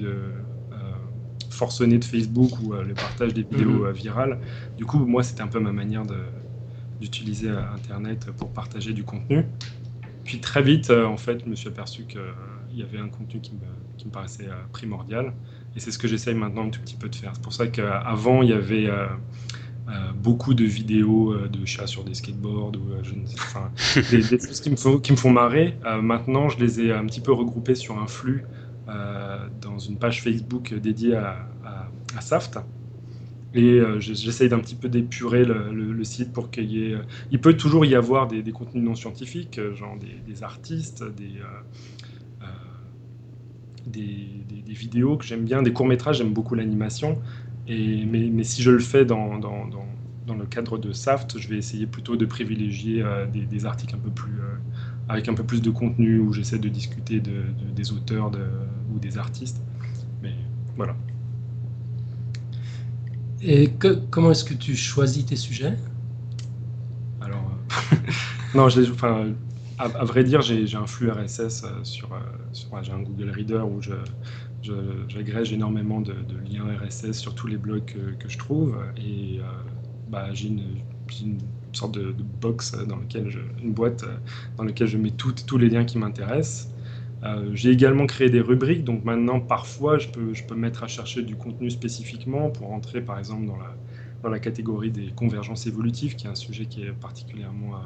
euh, 1.52 1.56
forcenée 1.56 1.98
de 1.98 2.04
Facebook 2.04 2.50
ou 2.62 2.74
euh, 2.74 2.82
le 2.82 2.94
partage 2.94 3.34
des 3.34 3.42
vidéos 3.42 3.80
mhm. 3.80 3.86
euh, 3.86 3.92
virales. 3.92 4.38
Du 4.76 4.84
coup, 4.84 4.98
moi, 4.98 5.22
c'était 5.22 5.42
un 5.42 5.48
peu 5.48 5.60
ma 5.60 5.72
manière 5.72 6.02
d'utiliser 7.00 7.50
Internet 7.50 8.30
pour 8.36 8.50
partager 8.50 8.92
du 8.92 9.04
contenu. 9.04 9.44
Puis 10.24 10.40
très 10.40 10.62
vite, 10.62 10.90
en 10.90 11.16
fait, 11.16 11.42
je 11.44 11.50
me 11.50 11.56
suis 11.56 11.68
aperçu 11.68 12.04
qu'il 12.04 12.20
y 12.78 12.82
avait 12.82 12.98
un 12.98 13.08
contenu 13.08 13.40
qui 13.40 13.54
me, 13.54 13.98
qui 13.98 14.06
me 14.06 14.12
paraissait 14.12 14.48
primordial. 14.70 15.32
Et 15.74 15.80
c'est 15.80 15.90
ce 15.90 15.98
que 15.98 16.06
j'essaye 16.06 16.34
maintenant 16.34 16.66
un 16.66 16.70
tout 16.70 16.80
petit 16.80 16.94
peu 16.94 17.08
de 17.08 17.16
faire. 17.16 17.32
C'est 17.34 17.42
pour 17.42 17.52
ça 17.52 17.66
qu'avant, 17.66 18.42
il 18.42 18.50
y 18.50 18.52
avait 18.52 18.88
euh, 19.88 20.12
beaucoup 20.14 20.54
de 20.54 20.64
vidéos 20.64 21.32
euh, 21.32 21.48
de 21.48 21.66
chats 21.66 21.88
sur 21.88 22.04
des 22.04 22.14
skateboards 22.14 22.76
ou 22.76 22.92
euh, 22.92 23.02
je 23.02 23.14
ne 23.14 23.26
sais, 23.26 23.34
enfin, 23.36 23.72
des, 24.12 24.22
choses 24.22 24.60
qui 24.60 24.70
me, 24.70 24.76
font, 24.76 24.98
qui 24.98 25.10
me 25.10 25.16
font 25.16 25.30
marrer. 25.30 25.76
maintenant, 26.00 26.48
je 26.48 26.58
les 26.60 26.80
ai 26.82 26.92
un 26.92 27.04
petit 27.04 27.20
peu 27.20 27.32
regroupés 27.32 27.74
sur 27.74 27.98
un 27.98 28.06
flux 28.06 28.44
dans 29.60 29.78
une 29.78 29.98
page 29.98 30.22
Facebook 30.22 30.74
dédiée 30.74 31.16
à, 31.16 31.48
Saft. 32.20 32.58
Et 33.54 33.80
j'essaye 33.98 34.48
d'un 34.48 34.60
petit 34.60 34.74
peu 34.74 34.88
d'épurer 34.88 35.44
le, 35.44 36.04
site 36.04 36.32
pour 36.32 36.50
qu'il 36.50 36.70
y 36.70 36.92
ait. 36.92 36.96
Il 37.30 37.40
peut 37.40 37.54
toujours 37.54 37.84
y 37.84 37.94
avoir 37.94 38.28
des, 38.28 38.42
contenus 38.52 38.84
non 38.84 38.94
scientifiques, 38.94 39.60
genre 39.74 39.96
des, 40.26 40.42
artistes, 40.42 41.04
des, 41.04 41.40
des, 43.86 44.72
vidéos 44.72 45.16
que 45.16 45.24
j'aime 45.24 45.44
bien, 45.44 45.62
des 45.62 45.72
courts-métrages, 45.72 46.18
j'aime 46.18 46.32
beaucoup 46.32 46.54
l'animation. 46.54 47.18
Mais, 47.68 48.44
si 48.44 48.62
je 48.62 48.70
le 48.70 48.80
fais 48.80 49.04
dans, 49.04 49.38
dans, 49.38 49.66
dans, 50.26 50.34
le 50.34 50.46
cadre 50.46 50.78
de 50.78 50.92
SAFT, 50.92 51.38
je 51.38 51.48
vais 51.48 51.56
essayer 51.56 51.86
plutôt 51.86 52.16
de 52.16 52.24
privilégier 52.24 53.02
euh, 53.02 53.26
des, 53.26 53.66
articles 53.66 53.94
un 53.94 53.98
peu 53.98 54.10
plus, 54.10 54.40
euh, 54.40 54.56
avec 55.08 55.28
un 55.28 55.34
peu 55.34 55.44
plus 55.44 55.60
de 55.60 55.70
contenu 55.70 56.18
où 56.18 56.32
j'essaie 56.32 56.58
de 56.58 56.68
discuter 56.68 57.20
de, 57.20 57.42
des 57.74 57.92
auteurs 57.92 58.30
de, 58.30 58.46
ou 58.92 58.98
des 58.98 59.18
artistes. 59.18 59.60
Mais 60.22 60.34
voilà. 60.76 60.96
Et 63.40 63.70
que, 63.70 63.88
comment 64.10 64.30
est-ce 64.30 64.44
que 64.44 64.54
tu 64.54 64.76
choisis 64.76 65.26
tes 65.26 65.36
sujets? 65.36 65.76
Alors, 67.20 67.50
euh, 67.92 67.96
non, 68.54 68.66
enfin, 68.66 69.32
à, 69.78 69.84
à, 69.84 70.04
vrai 70.04 70.22
dire, 70.22 70.42
j'ai 70.42 70.76
un 70.76 70.86
flux 70.86 71.10
RSS 71.10 71.64
sur, 71.82 72.10
sur 72.52 72.82
j'ai 72.82 72.92
un 72.92 73.00
Google 73.00 73.30
Reader 73.30 73.62
où 73.62 73.82
je, 73.82 73.94
j'agrège 75.08 75.52
énormément 75.52 76.00
de, 76.00 76.14
liens 76.50 76.64
RSS 76.82 77.12
sur 77.12 77.34
tous 77.34 77.46
les 77.46 77.56
blogs 77.56 77.84
que, 77.84 78.28
je 78.28 78.38
trouve 78.38 78.76
et 78.96 79.38
euh, 79.38 79.42
bah, 80.08 80.32
j'ai 80.32 80.48
une, 80.48 81.38
sorte 81.72 81.92
de, 81.92 82.14
box 82.40 82.72
dans 82.86 82.96
lequel 82.96 83.28
je, 83.28 83.40
une 83.62 83.72
boîte 83.72 84.04
dans 84.56 84.64
laquelle 84.64 84.86
je 84.86 84.98
mets 84.98 85.10
tous 85.10 85.58
les 85.58 85.68
liens 85.68 85.84
qui 85.84 85.98
m'intéressent. 85.98 86.71
Euh, 87.24 87.50
j'ai 87.54 87.70
également 87.70 88.06
créé 88.06 88.30
des 88.30 88.40
rubriques, 88.40 88.84
donc 88.84 89.04
maintenant 89.04 89.38
parfois 89.38 89.98
je 89.98 90.08
peux, 90.08 90.34
je 90.34 90.44
peux 90.44 90.56
mettre 90.56 90.82
à 90.82 90.88
chercher 90.88 91.22
du 91.22 91.36
contenu 91.36 91.70
spécifiquement 91.70 92.50
pour 92.50 92.72
entrer 92.72 93.00
par 93.00 93.18
exemple 93.18 93.46
dans 93.46 93.56
la, 93.56 93.76
dans 94.22 94.28
la 94.28 94.40
catégorie 94.40 94.90
des 94.90 95.12
convergences 95.12 95.66
évolutives, 95.66 96.16
qui 96.16 96.26
est 96.26 96.30
un 96.30 96.34
sujet 96.34 96.66
qui 96.66 96.82
est 96.82 96.92
particulièrement 96.92 97.76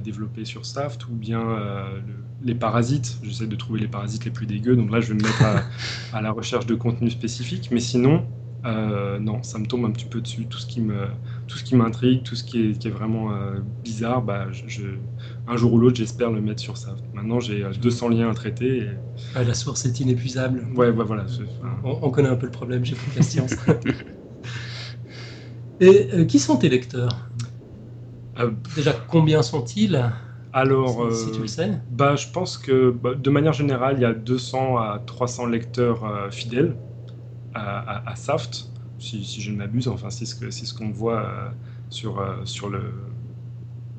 développer 0.00 0.44
sur 0.44 0.66
Saft, 0.66 1.06
ou 1.08 1.12
bien 1.12 1.40
euh, 1.40 2.00
les 2.42 2.54
parasites. 2.54 3.18
J'essaie 3.22 3.46
de 3.46 3.56
trouver 3.56 3.80
les 3.80 3.88
parasites 3.88 4.24
les 4.24 4.30
plus 4.30 4.46
dégueux, 4.46 4.76
donc 4.76 4.90
là 4.90 5.00
je 5.00 5.08
vais 5.08 5.14
me 5.14 5.22
mettre 5.22 5.42
à, 6.12 6.20
la 6.20 6.30
recherche 6.30 6.66
de 6.66 6.74
contenu 6.74 7.10
spécifique. 7.10 7.68
Mais 7.70 7.80
sinon, 7.80 8.26
euh, 8.64 9.18
non, 9.18 9.42
ça 9.42 9.58
me 9.58 9.66
tombe 9.66 9.84
un 9.84 9.90
petit 9.90 10.06
peu 10.06 10.20
dessus. 10.20 10.46
Tout 10.46 10.58
ce 10.58 10.66
qui 10.66 10.80
me, 10.80 11.06
tout 11.46 11.58
ce 11.58 11.64
qui 11.64 11.76
m'intrigue, 11.76 12.22
tout 12.22 12.34
ce 12.34 12.44
qui 12.44 12.70
est, 12.70 12.78
qui 12.78 12.88
est 12.88 12.90
vraiment 12.90 13.32
euh, 13.32 13.60
bizarre, 13.84 14.22
bah, 14.22 14.46
je, 14.50 14.82
un 15.46 15.56
jour 15.56 15.72
ou 15.72 15.78
l'autre, 15.78 15.96
j'espère 15.96 16.30
le 16.30 16.40
mettre 16.40 16.60
sur 16.60 16.76
Saft. 16.76 17.04
Maintenant, 17.12 17.40
j'ai 17.40 17.64
200 17.80 18.08
liens 18.08 18.30
à 18.30 18.34
traiter. 18.34 18.88
Ah, 19.34 19.44
la 19.44 19.54
source 19.54 19.86
est 19.86 20.00
inépuisable. 20.00 20.66
Ouais, 20.74 20.90
voilà. 20.90 21.26
On, 21.84 22.10
connaît 22.10 22.28
un 22.28 22.36
peu 22.36 22.46
le 22.46 22.52
problème, 22.52 22.84
j'ai 22.84 22.96
pris 22.96 23.10
la 23.16 23.22
science. 23.22 23.54
Et 25.80 26.26
qui 26.26 26.38
sont 26.38 26.56
tes 26.56 26.68
lecteurs? 26.68 27.30
Euh, 28.38 28.50
Déjà, 28.74 28.92
combien 29.08 29.42
sont-ils? 29.42 30.10
Alors, 30.52 31.12
si, 31.12 31.30
tu 31.32 31.40
le 31.40 31.46
sais. 31.46 31.70
bah, 31.90 32.16
je 32.16 32.28
pense 32.28 32.56
que 32.56 32.90
bah, 32.90 33.14
de 33.14 33.30
manière 33.30 33.52
générale, 33.52 33.96
il 33.98 34.02
y 34.02 34.06
a 34.06 34.14
200 34.14 34.78
à 34.78 35.02
300 35.04 35.46
lecteurs 35.46 36.04
euh, 36.04 36.30
fidèles 36.30 36.76
à, 37.54 38.14
Saft, 38.16 38.70
si, 38.98 39.22
je 39.22 39.50
ne 39.50 39.56
m'abuse. 39.56 39.88
Enfin, 39.88 40.10
c'est 40.10 40.26
ce 40.26 40.34
qu'on 40.74 40.92
ce 40.92 40.94
voit 40.94 41.22
euh, 41.22 41.48
sur, 41.88 42.24
sur, 42.44 42.68
le, 42.68 42.80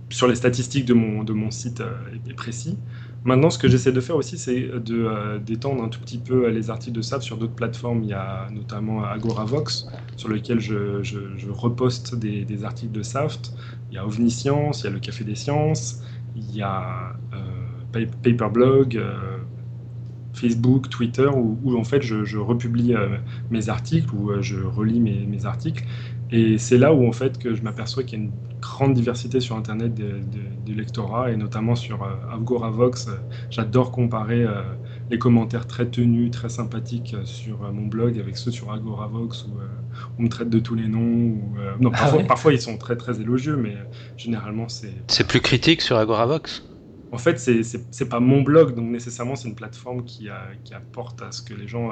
sur 0.09 0.27
les 0.27 0.35
statistiques 0.35 0.85
de 0.85 0.93
mon, 0.93 1.23
de 1.23 1.33
mon 1.33 1.51
site 1.51 1.83
est 2.29 2.33
précis. 2.33 2.77
Maintenant, 3.25 3.49
ce 3.49 3.59
que 3.59 3.67
j'essaie 3.67 3.91
de 3.91 3.99
faire 3.99 4.15
aussi, 4.15 4.37
c'est 4.37 4.69
d'étendre 5.45 5.83
un 5.83 5.89
tout 5.89 5.99
petit 5.99 6.17
peu 6.17 6.47
les 6.47 6.69
articles 6.69 6.95
de 6.95 7.01
Saft 7.01 7.23
sur 7.23 7.37
d'autres 7.37 7.55
plateformes. 7.55 8.03
Il 8.03 8.09
y 8.09 8.13
a 8.13 8.47
notamment 8.51 9.03
Agoravox, 9.03 9.87
sur 10.15 10.29
lequel 10.29 10.61
je, 10.61 11.03
je, 11.03 11.49
reposte 11.49 12.15
des, 12.15 12.45
des, 12.45 12.63
articles 12.63 12.93
de 12.93 13.03
Saft. 13.03 13.53
Il 13.91 13.95
y 13.95 13.97
a 13.97 14.05
OVNI 14.05 14.31
Science, 14.31 14.81
il 14.81 14.83
y 14.85 14.87
a 14.87 14.91
le 14.91 14.99
Café 14.99 15.25
des 15.25 15.35
Sciences, 15.35 16.01
il 16.37 16.55
y 16.55 16.61
a 16.61 17.13
euh, 17.33 18.05
Paperblog, 18.23 18.95
euh, 18.95 19.37
Facebook, 20.33 20.89
Twitter, 20.89 21.27
où, 21.27 21.77
en 21.77 21.83
fait 21.83 22.01
je, 22.01 22.37
republie 22.37 22.93
euh, 22.93 23.17
mes 23.49 23.69
articles, 23.69 24.13
ou 24.13 24.31
je 24.41 24.59
relis 24.59 24.99
mes, 24.99 25.45
articles. 25.45 25.83
Et 26.31 26.57
c'est 26.57 26.77
là 26.77 26.93
où 26.93 27.07
en 27.07 27.11
fait 27.11 27.39
que 27.39 27.55
je 27.55 27.63
m'aperçois 27.63 28.03
qu'il 28.03 28.19
y 28.19 28.21
a 28.21 28.25
une 28.25 28.31
grande 28.75 28.93
diversité 28.93 29.39
sur 29.39 29.55
Internet 29.55 29.93
du 29.93 30.73
lectorat, 30.73 31.31
et 31.31 31.37
notamment 31.37 31.75
sur 31.75 32.03
Agoravox. 32.31 33.07
J'adore 33.49 33.91
comparer 33.91 34.45
les 35.09 35.19
commentaires 35.19 35.67
très 35.67 35.87
tenus, 35.87 36.31
très 36.31 36.49
sympathiques 36.49 37.15
sur 37.23 37.63
euh, 37.63 37.71
mon 37.71 37.87
blog 37.87 38.19
avec 38.19 38.37
ceux 38.37 38.51
sur 38.51 38.71
Agoravox 38.71 39.45
où 39.45 39.59
euh, 39.59 39.67
on 40.19 40.23
me 40.23 40.29
traite 40.29 40.49
de 40.49 40.59
tous 40.59 40.75
les 40.75 40.87
noms. 40.87 41.39
Euh, 41.57 41.73
non, 41.79 41.91
ah 41.93 42.11
parfois, 42.27 42.53
ils 42.53 42.61
sont 42.61 42.77
très 42.77 42.97
très 42.97 43.21
élogieux, 43.21 43.55
mais 43.55 43.77
généralement 44.17 44.67
c'est. 44.67 44.93
C'est 45.07 45.27
plus 45.27 45.41
critique 45.41 45.81
sur 45.81 45.97
Agoravox 45.97 46.63
En 47.11 47.17
fait, 47.17 47.39
c'est 47.39 48.09
pas 48.09 48.19
mon 48.19 48.41
blog, 48.41 48.75
donc 48.75 48.89
nécessairement 48.89 49.35
c'est 49.35 49.47
une 49.47 49.55
plateforme 49.55 50.03
qui, 50.03 50.29
qui, 50.63 50.73
apporte 50.73 51.21
à 51.21 51.31
ce 51.31 51.41
que 51.41 51.53
les 51.53 51.67
gens 51.67 51.91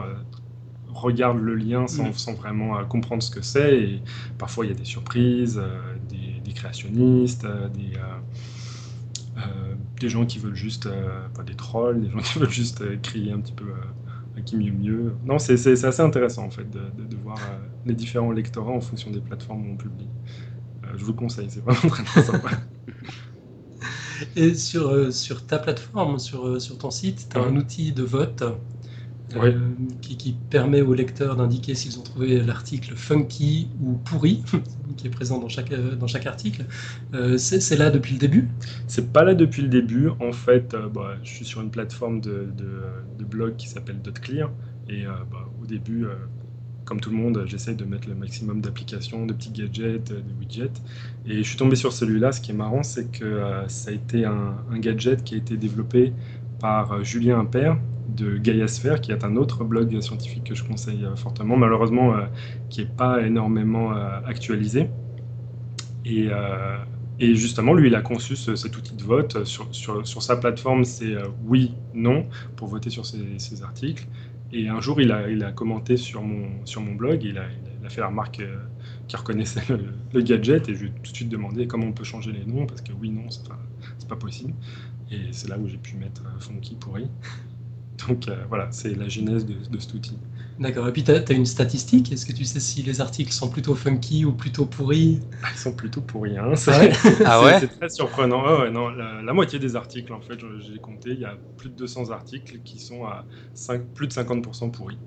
regardent 0.87 1.41
le 1.41 1.55
lien 1.55 1.87
sans, 1.87 2.09
mm. 2.09 2.13
sans 2.13 2.33
vraiment 2.33 2.83
comprendre 2.85 3.23
ce 3.23 3.31
que 3.31 3.41
c'est. 3.41 3.77
Et 3.77 4.01
parfois 4.37 4.65
il 4.65 4.69
y 4.69 4.73
a 4.73 4.77
des 4.77 4.85
surprises, 4.85 5.61
des, 6.45 6.51
des, 6.51 6.53
créationnistes, 6.53 7.45
des 7.45 7.97
euh, 9.37 9.75
des 9.99 10.07
gens 10.07 10.25
qui 10.25 10.39
veulent 10.39 10.55
juste, 10.55 10.85
euh, 10.85 11.27
pas 11.35 11.43
des 11.43 11.55
trolls, 11.55 12.01
des 12.01 12.09
gens 12.09 12.19
qui 12.19 12.39
veulent 12.39 12.49
juste 12.49 12.81
euh, 12.81 12.97
crier 13.01 13.31
un 13.33 13.39
petit 13.39 13.53
peu 13.53 13.65
à 14.37 14.41
qui 14.41 14.55
mieux 14.55 14.71
mieux. 14.71 15.13
Non, 15.25 15.39
c'est 15.39 15.53
assez 15.53 16.01
intéressant 16.01 16.45
en 16.45 16.49
fait 16.49 16.69
de, 16.69 16.79
de, 17.03 17.15
voir 17.17 17.39
les 17.85 17.93
différents 17.93 18.31
lectorats 18.31 18.71
en 18.73 18.81
fonction 18.81 19.11
des 19.11 19.21
plateformes 19.21 19.67
où 19.67 19.73
on 19.73 19.77
publie. 19.77 20.07
je 20.95 21.03
vous 21.03 21.13
conseille, 21.13 21.47
c'est 21.49 21.63
vraiment 21.63 21.89
très, 21.89 22.03
très 22.03 22.23
sympa. 22.23 22.49
Et 24.35 24.53
sur, 24.53 25.13
sur 25.13 25.45
ta 25.45 25.59
plateforme, 25.59 26.19
sur, 26.19 26.61
sur 26.61 26.77
ton 26.77 26.91
site, 26.91 27.27
tu 27.29 27.37
as 27.37 27.41
un 27.41 27.55
outil 27.55 27.91
de 27.91 28.03
vote 28.03 28.43
euh, 29.33 29.51
qui, 30.01 30.35
permet 30.49 30.81
aux 30.81 30.93
lecteurs 30.93 31.35
d'indiquer 31.35 31.73
s'ils 31.73 31.99
ont 31.99 32.03
trouvé 32.03 32.41
l'article 32.41 32.95
funky 32.95 33.67
ou 33.81 33.93
pourri, 33.93 34.43
qui 34.97 35.07
est 35.07 35.09
présent 35.09 35.39
dans 35.39 35.49
chaque, 35.49 35.71
euh, 35.71 35.95
dans 35.95 36.07
chaque 36.07 36.27
article. 36.27 36.65
Euh, 37.13 37.37
c'est 37.37 37.75
là 37.75 37.89
depuis 37.89 38.13
le 38.13 38.19
début? 38.19 38.47
C'est 38.87 39.11
pas 39.11 39.23
là 39.23 39.33
depuis 39.33 39.63
le 39.63 39.67
début. 39.67 40.09
En 40.19 40.31
fait, 40.31 40.75
bah, 40.93 41.15
je 41.23 41.29
suis 41.29 41.45
sur 41.45 41.61
une 41.61 41.71
plateforme 41.71 42.21
de, 42.21 42.47
de, 43.17 43.25
blog 43.25 43.55
qui 43.55 43.67
s'appelle 43.67 44.01
DotClear. 44.01 44.51
Et 44.87 45.05
bah, 45.05 45.49
au 45.61 45.65
début, 45.65 46.05
comme 46.85 46.99
tout 47.01 47.09
le 47.09 47.17
monde, 47.17 47.43
j'essaye 47.47 47.75
de 47.75 47.85
mettre 47.85 48.07
le 48.07 48.13
maximum 48.13 48.61
d'applications, 48.61 49.25
de 49.25 49.33
petits 49.33 49.49
gadgets, 49.49 50.11
de 50.11 50.21
widgets. 50.39 50.69
Et 51.25 51.37
je 51.37 51.49
suis 51.49 51.57
tombé 51.57 51.75
sur 51.75 51.91
celui-là. 51.91 52.31
Ce 52.31 52.39
qui 52.39 52.51
est 52.51 52.55
marrant, 52.55 52.83
c'est 52.83 53.11
que 53.11 53.41
ça 53.67 53.89
a 53.89 53.93
été 53.93 54.25
un, 54.25 54.55
gadget 54.77 55.23
qui 55.23 55.33
a 55.33 55.37
été 55.37 55.57
développé 55.57 56.13
par 56.65 57.03
Julien 57.03 57.41
Impert 57.41 57.77
de 58.07 58.37
Gaiasphere, 58.37 58.99
qui 58.99 59.11
est 59.11 59.23
un 59.23 59.35
autre 59.35 59.63
blog 59.63 60.01
scientifique 60.01 60.45
que 60.45 60.55
je 60.55 60.63
conseille 60.63 61.05
fortement, 61.15 61.55
malheureusement 61.57 62.15
qui 62.71 62.81
n'est 62.81 62.87
pas 62.87 63.21
énormément 63.21 63.91
actualisé. 64.25 64.89
Et, 66.07 67.35
justement, 67.35 67.75
lui, 67.75 67.89
il 67.89 67.93
a 67.93 68.01
conçu 68.01 68.35
cet 68.35 68.75
outil 68.75 68.95
de 68.95 69.03
vote. 69.03 69.45
Sur, 69.45 70.23
sa 70.23 70.37
plateforme, 70.37 70.85
c'est 70.85 71.13
euh, 71.13 71.27
oui, 71.45 71.73
non 71.93 72.25
pour 72.55 72.67
voter 72.67 72.89
sur 72.89 73.05
ces, 73.05 73.63
articles. 73.63 74.07
Et 74.51 74.67
un 74.67 74.81
jour, 74.81 74.99
il 74.99 75.11
a, 75.11 75.51
commenté 75.51 75.97
sur 75.97 76.23
mon, 76.23 76.95
blog, 76.95 77.21
il 77.23 77.37
a, 77.37 77.43
il 77.79 77.85
a 77.85 77.89
fait 77.91 78.01
la 78.01 78.07
remarque 78.07 78.39
euh, 78.39 78.57
qu'il 79.07 79.19
reconnaissait 79.19 79.61
le, 80.13 80.21
gadget, 80.23 80.67
et 80.67 80.73
je 80.73 80.81
lui 80.81 80.87
ai 80.87 80.91
tout 81.03 81.11
de 81.11 81.15
suite 81.15 81.29
demandé 81.29 81.67
comment 81.67 81.85
on 81.85 81.93
peut 81.93 82.03
changer 82.03 82.31
les 82.31 82.43
noms, 82.51 82.65
parce 82.65 82.81
que 82.81 82.91
oui, 82.91 83.11
non, 83.11 83.29
c'est 83.29 84.07
pas 84.09 84.15
possible. 84.15 84.55
Et 85.11 85.31
c'est 85.31 85.47
là 85.47 85.57
où 85.57 85.67
j'ai 85.67 85.77
pu 85.77 85.95
mettre 85.95 86.23
euh, 86.23 86.39
Funky 86.39 86.75
pourri. 86.75 87.07
Donc 88.07 88.29
voilà, 88.49 88.67
c'est 88.71 88.93
la 88.93 89.07
genèse 89.07 89.45
de, 89.45 89.53
de 89.53 89.79
cet 89.79 89.93
outil. 89.93 90.17
D'accord. 90.59 90.87
Et 90.87 90.93
puis, 90.93 91.03
tu 91.03 91.11
as, 91.11 91.31
une 91.31 91.45
statistique 91.45 92.11
Est-ce 92.11 92.25
que 92.25 92.31
tu 92.31 92.45
sais 92.45 92.59
si 92.59 92.81
les 92.81 93.01
articles 93.01 93.33
sont 93.33 93.49
plutôt 93.49 93.75
funky 93.75 94.23
ou 94.23 94.31
plutôt 94.31 94.65
pourris 94.65 95.19
ah, 95.43 95.47
Ils 95.53 95.57
sont 95.57 95.73
plutôt 95.73 96.01
pourris. 96.01 96.37
Hein, 96.37 96.53
ah 97.25 97.43
ouais 97.43 97.59
C'est 97.59 97.77
très 97.77 97.89
surprenant. 97.89 98.61
ouais, 98.61 98.71
non, 98.71 98.89
la, 98.89 99.33
moitié 99.33 99.59
des 99.59 99.75
articles, 99.75 100.13
en 100.13 100.21
fait, 100.21 100.39
j'ai 100.59 100.79
compté, 100.79 101.11
il 101.11 101.19
y 101.19 101.25
a 101.25 101.35
plus 101.57 101.69
de 101.69 101.75
200 101.75 102.11
articles 102.11 102.59
qui 102.63 102.79
sont 102.79 103.05
à 103.05 103.25
5, 103.53 103.83
plus 103.93 104.07
de 104.07 104.13
50% 104.13 104.71
pourris. 104.71 104.97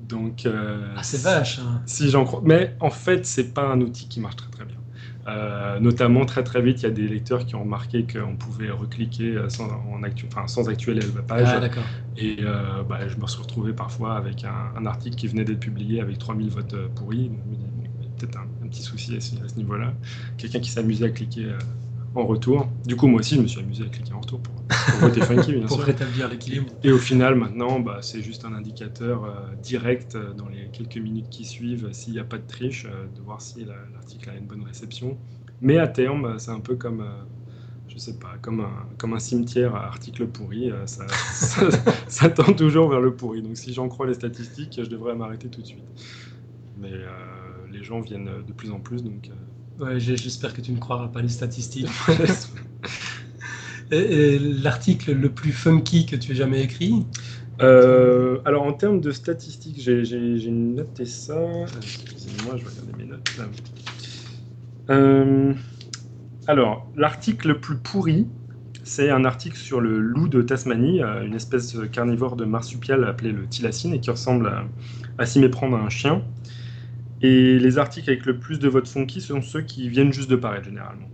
Donc, 0.00 0.44
euh, 0.44 0.92
ah, 0.96 1.02
c'est 1.02 1.22
vache. 1.22 1.60
Hein. 1.60 1.82
Si 1.86 2.10
j'en 2.10 2.24
crois. 2.24 2.42
Mais 2.44 2.76
en 2.80 2.90
fait, 2.90 3.24
c'est 3.24 3.54
pas 3.54 3.62
un 3.62 3.80
outil 3.80 4.08
qui 4.08 4.20
marche 4.20 4.36
très 4.36 4.50
très 4.50 4.64
bien. 4.64 4.79
Euh, 5.28 5.78
notamment, 5.80 6.24
très 6.24 6.42
très 6.42 6.62
vite, 6.62 6.80
il 6.80 6.84
y 6.84 6.86
a 6.86 6.90
des 6.90 7.06
lecteurs 7.06 7.44
qui 7.44 7.54
ont 7.54 7.60
remarqué 7.62 8.06
qu'on 8.06 8.36
pouvait 8.36 8.70
recliquer 8.70 9.36
euh, 9.36 9.48
sans, 9.48 9.68
en 9.92 10.02
actu 10.02 10.26
enfin, 10.26 10.46
sans 10.46 10.68
actualiser 10.68 11.12
la 11.14 11.22
page. 11.22 11.48
Ah, 11.48 11.80
et 12.16 12.38
euh, 12.40 12.82
bah, 12.88 13.06
je 13.06 13.16
me 13.16 13.26
suis 13.26 13.40
retrouvé 13.40 13.72
parfois 13.72 14.16
avec 14.16 14.44
un, 14.44 14.86
article 14.86 15.16
qui 15.16 15.28
venait 15.28 15.44
d'être 15.44 15.60
publié 15.60 16.00
avec 16.00 16.18
3000 16.18 16.50
votes 16.50 16.74
pourris. 16.94 17.30
peut-être 18.18 18.38
un, 18.38 18.68
petit 18.68 18.82
souci 18.82 19.16
à, 19.16 19.20
ce 19.20 19.56
niveau-là. 19.56 19.92
Quelqu'un 20.38 20.60
qui 20.60 20.70
s'amusait 20.70 21.06
à 21.06 21.10
cliquer 21.10 21.52
en 22.14 22.26
retour. 22.26 22.68
Du 22.84 22.96
coup, 22.96 23.06
moi 23.06 23.20
aussi, 23.20 23.36
je 23.36 23.40
me 23.40 23.46
suis 23.46 23.60
amusé 23.60 23.84
à 23.84 23.88
cliquer 23.88 24.12
en 24.12 24.20
retour 24.20 24.40
pour, 24.40 24.54
voter 25.00 25.20
funky, 25.20 25.52
bien 25.52 25.66
pour 25.66 25.80
rétablir 25.80 26.28
l'équilibre. 26.28 26.66
Et 26.82 26.90
au 26.90 26.98
final, 26.98 27.34
maintenant, 27.34 27.80
bah, 27.80 27.98
c'est 28.02 28.22
juste 28.22 28.44
un 28.44 28.52
indicateur 28.52 29.24
euh, 29.24 29.54
direct 29.62 30.16
euh, 30.16 30.32
dans 30.32 30.48
les 30.48 30.68
quelques 30.72 30.96
minutes 30.96 31.28
qui 31.30 31.44
suivent, 31.44 31.88
s'il 31.92 32.14
n'y 32.14 32.18
a 32.18 32.24
pas 32.24 32.38
de 32.38 32.46
triche, 32.46 32.86
euh, 32.86 33.06
de 33.14 33.20
voir 33.20 33.40
si 33.40 33.64
l'article 33.64 34.30
a 34.30 34.34
une 34.34 34.46
bonne 34.46 34.64
réception. 34.64 35.16
Mais 35.60 35.78
à 35.78 35.86
terme, 35.86 36.38
c'est 36.38 36.50
un 36.50 36.60
peu 36.60 36.74
comme, 36.74 37.04
je 37.86 37.98
sais 37.98 38.18
pas, 38.18 38.32
comme 38.40 38.60
un, 38.60 38.88
comme 38.96 39.12
un 39.12 39.18
cimetière 39.18 39.74
à 39.76 39.86
articles 39.86 40.26
pourris. 40.26 40.70
ça, 40.86 41.06
ça, 42.08 42.30
tend 42.30 42.52
toujours 42.54 42.88
vers 42.88 43.00
le 43.00 43.14
pourri. 43.14 43.42
Donc 43.42 43.56
si 43.56 43.72
j'en 43.74 43.88
crois 43.88 44.06
les 44.06 44.14
statistiques, 44.14 44.80
je 44.82 44.88
devrais 44.88 45.14
m'arrêter 45.14 45.48
tout 45.48 45.60
de 45.60 45.66
suite. 45.66 45.84
Mais 46.78 46.92
les 47.70 47.84
gens 47.84 48.00
viennent 48.00 48.30
de 48.46 48.52
plus 48.54 48.70
en 48.70 48.80
plus, 48.80 49.04
donc 49.04 49.30
Ouais, 49.80 49.98
j'espère 49.98 50.52
que 50.54 50.60
tu 50.60 50.72
ne 50.72 50.78
croiras 50.78 51.08
pas 51.08 51.22
les 51.22 51.28
statistiques. 51.28 51.88
L'article 53.90 55.12
le 55.12 55.34
plus 55.34 55.52
funky 55.52 56.06
que 56.06 56.16
tu 56.16 56.32
aies 56.32 56.36
jamais 56.36 56.62
écrit? 56.62 57.06
Euh, 57.60 58.40
alors 58.44 58.62
en 58.62 58.72
termes 58.72 59.00
de 59.00 59.10
statistiques, 59.10 59.80
j'ai 59.80 60.50
noté 60.50 61.04
ça. 61.06 61.38
Excusez-moi, 61.80 62.56
je 62.56 62.64
vais 62.64 62.70
regarder 62.70 62.92
mes 62.92 63.04
notes. 63.06 63.22
Euh, 64.90 65.54
alors, 66.46 66.90
l'article 66.96 67.48
le 67.48 67.60
plus 67.60 67.78
pourri, 67.78 68.28
c'est 68.82 69.10
un 69.10 69.24
article 69.24 69.56
sur 69.56 69.80
le 69.80 69.98
loup 70.00 70.28
de 70.28 70.42
Tasmanie, 70.42 71.02
euh, 71.02 71.24
une 71.24 71.34
espèce 71.34 71.76
carnivore 71.92 72.36
de 72.36 72.44
marsupial 72.44 73.04
appelé 73.04 73.32
le 73.32 73.48
thylacine 73.48 73.94
et 73.94 74.00
qui 74.00 74.10
ressemble 74.10 74.48
à, 74.48 74.64
à 75.18 75.26
s'y 75.26 75.38
méprendre 75.40 75.76
à 75.76 75.80
un 75.80 75.90
chien. 75.90 76.24
Et 77.22 77.58
les 77.58 77.78
articles 77.78 78.10
avec 78.10 78.26
le 78.26 78.38
plus 78.38 78.58
de 78.58 78.68
votes 78.68 78.86
funky 78.88 79.22
sont 79.22 79.40
ceux 79.40 79.62
qui 79.62 79.88
viennent 79.88 80.12
juste 80.12 80.28
de 80.30 80.36
paraître 80.36 80.66
généralement. 80.66 81.10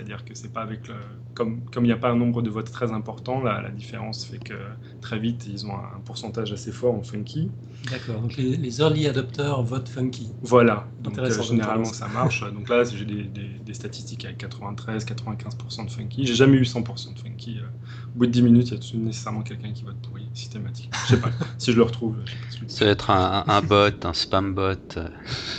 C'est-à-dire 0.00 0.24
que 0.24 0.34
c'est 0.34 0.50
pas 0.50 0.62
avec 0.62 0.88
le, 0.88 0.94
comme 1.34 1.60
comme 1.66 1.84
il 1.84 1.88
n'y 1.88 1.92
a 1.92 1.98
pas 1.98 2.08
un 2.08 2.16
nombre 2.16 2.40
de 2.40 2.48
votes 2.48 2.70
très 2.70 2.90
important, 2.90 3.42
la, 3.42 3.60
la 3.60 3.68
différence 3.68 4.24
fait 4.24 4.38
que 4.38 4.54
très 5.02 5.18
vite 5.18 5.46
ils 5.46 5.66
ont 5.66 5.74
un, 5.74 6.00
pourcentage 6.06 6.52
assez 6.52 6.72
fort 6.72 6.94
en 6.94 7.02
funky. 7.02 7.50
D'accord. 7.90 8.22
Donc 8.22 8.34
les, 8.38 8.80
early 8.80 9.06
adopters 9.06 9.62
votent 9.62 9.90
funky. 9.90 10.30
Voilà. 10.40 10.88
Donc 11.02 11.18
euh, 11.18 11.42
généralement 11.42 11.84
ça 11.84 12.08
marche. 12.08 12.40
donc 12.50 12.70
là 12.70 12.82
j'ai 12.84 13.04
des, 13.04 13.24
des, 13.24 13.74
statistiques 13.74 14.24
avec 14.24 14.38
93, 14.38 15.04
95% 15.04 15.84
de 15.84 15.90
funky. 15.90 16.24
J'ai 16.24 16.34
jamais 16.34 16.56
eu 16.56 16.62
100% 16.62 17.12
de 17.12 17.18
funky. 17.18 17.58
Euh, 17.58 17.66
au 18.14 18.20
bout 18.20 18.26
de 18.26 18.32
10 18.32 18.42
minutes 18.42 18.68
il 18.68 18.74
y 18.74 18.76
a 18.78 18.80
tout, 18.80 18.96
nécessairement 18.96 19.42
quelqu'un 19.42 19.72
qui 19.72 19.84
vote 19.84 19.96
pourri 20.00 20.30
systématiquement. 20.32 20.98
Je 21.04 21.14
sais 21.14 21.20
pas 21.20 21.30
si 21.58 21.72
je 21.72 21.76
le 21.76 21.82
retrouve. 21.82 22.16
ça 22.68 22.86
va 22.86 22.90
être 22.90 23.10
un, 23.10 23.44
un 23.46 23.60
bot, 23.60 24.02
un 24.02 24.14
spam 24.14 24.54
bot. 24.54 24.98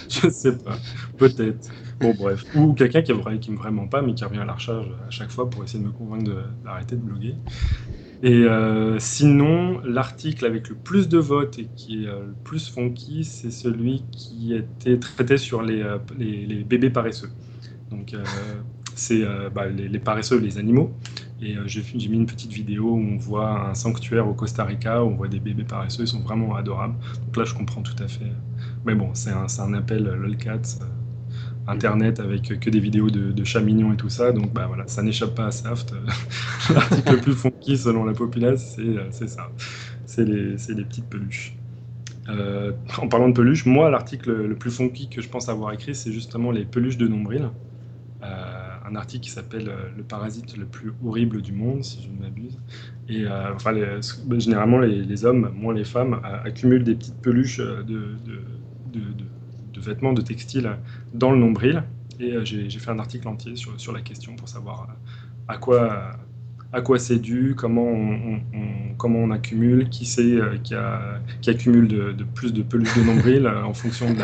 je 0.09 0.29
sais 0.29 0.57
pas. 0.57 0.79
Peut-être. 1.19 1.69
Bref. 2.17 2.45
Ou 2.55 2.73
quelqu'un 2.73 3.01
qui, 3.01 3.13
qui 3.39 3.51
me 3.51 3.57
vraiment 3.57 3.87
pas, 3.87 4.01
mais 4.01 4.13
qui 4.13 4.23
revient 4.23 4.39
à 4.39 4.45
la 4.45 4.53
recharge 4.53 4.87
à 5.07 5.09
chaque 5.09 5.31
fois 5.31 5.49
pour 5.49 5.63
essayer 5.63 5.79
de 5.79 5.87
me 5.87 5.93
convaincre 5.93 6.31
d'arrêter 6.63 6.95
de, 6.95 7.01
bloguer. 7.01 7.35
Et 8.23 8.43
euh, 8.43 8.99
sinon, 8.99 9.81
l'article 9.83 10.45
avec 10.45 10.69
le 10.69 10.75
plus 10.75 11.09
de 11.09 11.17
votes 11.17 11.57
et 11.57 11.67
qui 11.75 12.03
est 12.03 12.07
euh, 12.07 12.27
le 12.27 12.33
plus 12.43 12.69
funky, 12.69 13.23
c'est 13.23 13.49
celui 13.49 14.03
qui 14.11 14.53
était 14.53 14.99
traité 14.99 15.37
sur 15.37 15.63
les, 15.63 15.81
euh, 15.81 15.97
les, 16.19 16.63
bébés 16.63 16.91
paresseux. 16.91 17.29
Donc, 17.89 18.15
c'est 18.95 19.23
bah, 19.53 19.67
les, 19.67 19.99
paresseux, 19.99 20.39
les 20.39 20.57
animaux. 20.57 20.93
Et 21.41 21.55
j'ai 21.65 21.81
mis 22.07 22.15
une 22.15 22.25
petite 22.25 22.53
vidéo 22.53 22.91
où 22.91 22.99
on 22.99 23.17
voit 23.17 23.69
un 23.69 23.73
sanctuaire 23.73 24.27
au 24.27 24.33
Costa 24.33 24.63
Rica, 24.63 25.03
où 25.03 25.07
on 25.07 25.15
voit 25.15 25.27
des 25.27 25.39
bébés 25.39 25.65
paresseux, 25.65 26.03
ils 26.03 26.07
sont 26.07 26.21
vraiment 26.21 26.55
adorables. 26.55 26.95
Donc 27.25 27.35
là, 27.35 27.43
je 27.43 27.53
comprends 27.53 27.81
tout 27.81 28.01
à 28.01 28.07
fait. 28.07 28.31
Mais 28.85 28.95
bon, 28.95 29.09
c'est 29.13 29.31
un, 29.31 29.47
un, 29.59 29.73
appel 29.73 30.03
lolcats 30.03 30.79
internet 31.67 32.19
avec 32.19 32.59
que 32.59 32.69
des 32.69 32.79
vidéos 32.79 33.09
de, 33.09 33.43
chats 33.43 33.61
mignons 33.61 33.93
et 33.93 33.97
tout 33.97 34.09
ça. 34.09 34.31
Donc 34.31 34.53
bah 34.53 34.65
voilà, 34.67 34.87
ça 34.87 35.01
n'échappe 35.01 35.35
pas 35.35 35.47
à 35.47 35.51
Saft. 35.51 35.93
L'article 36.73 37.11
le 37.13 37.21
plus 37.21 37.33
funky 37.33 37.77
selon 37.77 38.05
la 38.05 38.13
populace, 38.13 38.77
c'est 39.11 39.27
ça. 39.27 39.51
C'est 40.05 40.25
les, 40.25 40.83
petites 40.83 41.09
peluches. 41.09 41.55
Euh, 42.29 42.71
en 42.97 43.07
parlant 43.07 43.29
de 43.29 43.33
peluches, 43.33 43.65
moi, 43.65 43.89
l'article 43.89 44.31
le 44.31 44.55
plus 44.55 44.71
funky 44.71 45.09
que 45.09 45.21
je 45.21 45.29
pense 45.29 45.49
avoir 45.49 45.73
écrit, 45.73 45.95
c'est 45.95 46.11
justement 46.11 46.51
les 46.51 46.65
peluches 46.65 46.97
de 46.97 47.07
nombril. 47.07 47.49
Euh, 48.23 48.67
un 48.85 48.95
article 48.95 49.23
qui 49.23 49.31
s'appelle 49.31 49.69
euh, 49.69 49.89
Le 49.97 50.03
parasite 50.03 50.55
le 50.57 50.65
plus 50.65 50.93
horrible 51.03 51.41
du 51.41 51.53
monde, 51.53 51.83
si 51.83 52.03
je 52.03 52.09
ne 52.09 52.21
m'abuse. 52.21 52.59
Et 53.09 53.25
enfin, 53.55 53.73
bah, 54.25 54.39
généralement, 54.39 54.79
les, 54.79 55.25
hommes, 55.25 55.51
moins 55.55 55.73
les 55.73 55.83
femmes, 55.83 56.21
accumulent 56.45 56.83
des 56.83 56.95
petites 56.95 57.21
peluches 57.21 57.59
de, 57.59 57.83
de 58.93 59.20
vêtements, 59.81 60.13
de 60.13 60.21
textiles 60.21 60.69
dans 61.13 61.31
le 61.31 61.37
nombril. 61.37 61.83
Et 62.19 62.33
euh, 62.33 62.45
j'ai 62.45 62.69
fait 62.69 62.91
un 62.91 62.99
article 62.99 63.27
entier 63.27 63.55
sur, 63.55 63.79
sur 63.79 63.91
la 63.91 64.01
question 64.01 64.35
pour 64.35 64.47
savoir 64.47 64.87
euh, 64.89 64.93
à 65.47 65.57
quoi, 65.57 66.11
à 66.71 66.81
quoi 66.81 66.99
c'est 66.99 67.17
dû, 67.17 67.55
comment 67.57 67.87
on, 67.87 68.41
comment 68.97 69.19
on 69.19 69.31
accumule, 69.31 69.89
qui 69.89 70.05
c'est 70.05 70.21
euh, 70.21 70.57
qui, 70.63 70.75
qui 71.41 71.49
accumule 71.49 71.87
de, 71.87 72.23
plus 72.35 72.53
de 72.53 72.61
peluche 72.61 72.95
de 72.95 73.01
nombril 73.01 73.47
en 73.47 73.73
fonction 73.73 74.13
de 74.13 74.19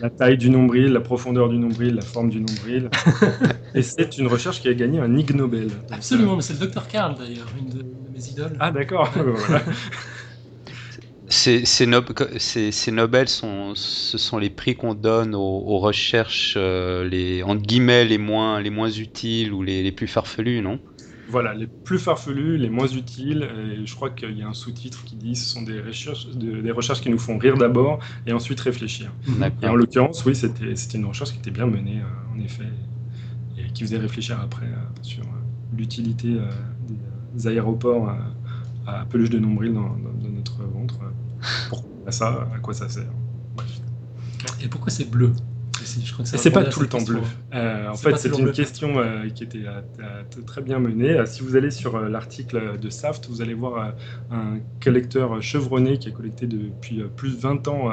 la, 0.00 0.10
taille 0.10 0.38
du 0.38 0.50
nombril, 0.50 0.92
la 0.92 1.00
profondeur 1.00 1.48
du 1.48 1.58
nombril, 1.58 1.94
la 1.94 2.02
forme 2.02 2.30
du 2.30 2.40
nombril. 2.40 2.90
Et 3.74 3.82
c'est 3.82 4.18
une 4.18 4.26
recherche 4.26 4.60
qui 4.60 4.68
a 4.68 4.74
gagné 4.74 4.98
un 4.98 5.16
Ig 5.16 5.32
Nobel. 5.32 5.70
Absolument, 5.92 6.34
mais 6.34 6.42
c'est 6.42 6.54
le 6.54 6.58
docteur 6.58 6.88
Karl 6.88 7.14
d'ailleurs, 7.16 7.46
une 7.56 7.68
de, 7.68 7.84
mes 8.12 8.28
idoles. 8.28 8.56
Ah 8.58 8.72
d'accord, 8.72 9.12
voilà. 9.14 9.62
Ces, 11.32 11.64
ces, 11.64 11.86
Nobel, 11.86 13.28
sont, 13.28 13.74
ce 13.76 14.18
sont 14.18 14.38
les 14.38 14.50
prix 14.50 14.74
qu'on 14.74 14.94
donne 14.94 15.36
aux, 15.36 15.78
recherches, 15.78 16.54
euh, 16.56 17.08
les, 17.08 17.44
entre 17.44 17.62
guillemets, 17.62 18.04
les 18.04 18.18
moins, 18.18 18.60
les 18.60 18.70
moins 18.70 18.90
utiles 18.90 19.52
ou 19.52 19.62
les, 19.62 19.84
les 19.84 19.92
plus 19.92 20.08
farfelus, 20.08 20.60
non? 20.60 20.80
Voilà, 21.28 21.54
les 21.54 21.68
plus 21.68 22.00
farfelus, 22.00 22.56
les 22.56 22.68
moins 22.68 22.88
utiles. 22.88 23.48
Et 23.72 23.86
je 23.86 23.94
crois 23.94 24.10
qu'il 24.10 24.36
y 24.36 24.42
a 24.42 24.48
un 24.48 24.54
sous-titre 24.54 25.04
qui 25.04 25.14
dit 25.14 25.36
ce 25.36 25.48
sont 25.48 25.62
des 25.62 25.80
recherches, 25.80 26.26
des 26.30 26.72
recherches 26.72 27.00
qui 27.00 27.10
nous 27.10 27.18
font 27.18 27.38
rire 27.38 27.56
d'abord 27.56 28.00
et 28.26 28.32
ensuite 28.32 28.58
réfléchir. 28.58 29.12
Et 29.62 29.66
en 29.68 29.76
l'occurrence, 29.76 30.24
oui, 30.24 30.34
c'était 30.34 30.98
une 30.98 31.06
recherche 31.06 31.30
qui 31.30 31.38
était 31.38 31.52
bien 31.52 31.66
menée, 31.66 32.00
euh, 32.00 32.36
en 32.36 32.44
effet, 32.44 32.64
et 33.56 33.70
qui 33.72 33.84
faisait 33.84 33.98
réfléchir 33.98 34.40
après 34.42 34.66
euh, 34.66 35.02
sur 35.02 35.22
l'utilité 35.76 36.38
des 37.34 37.46
aéroports 37.46 38.12
à 38.86 39.04
peluche 39.04 39.30
de 39.30 39.38
nombril 39.38 39.74
dans, 39.74 39.96
notre 40.34 40.62
ventre. 40.64 40.98
Pourquoi 41.68 42.12
ça 42.12 42.48
À 42.54 42.58
quoi 42.58 42.74
ça 42.74 42.88
sert 42.88 43.10
Et 44.62 44.68
pourquoi 44.68 44.90
c'est 44.90 45.08
bleu? 45.10 45.32
C'est 46.24 46.50
pas 46.50 46.64
tout 46.64 46.80
le 46.80 46.88
temps 46.88 47.00
bleu. 47.00 47.20
Euh, 47.54 47.88
en 47.88 47.94
fait, 47.94 48.16
c'est 48.16 48.36
une 48.36 48.52
question 48.52 48.98
euh, 48.98 49.28
qui 49.28 49.44
était 49.44 49.64
euh, 49.66 50.22
très 50.46 50.62
bien 50.62 50.78
menée. 50.78 51.24
Si 51.26 51.42
vous 51.42 51.56
allez 51.56 51.70
sur 51.70 51.98
l'article 52.00 52.78
de 52.78 52.90
Saft, 52.90 53.28
vous 53.28 53.42
allez 53.42 53.54
voir 53.54 53.94
un 54.30 54.58
collecteur 54.82 55.42
chevronné 55.42 55.98
qui 55.98 56.08
a 56.08 56.12
collecté 56.12 56.46
depuis 56.46 57.02
plus 57.16 57.36
de 57.36 57.40
20 57.40 57.68
ans 57.68 57.90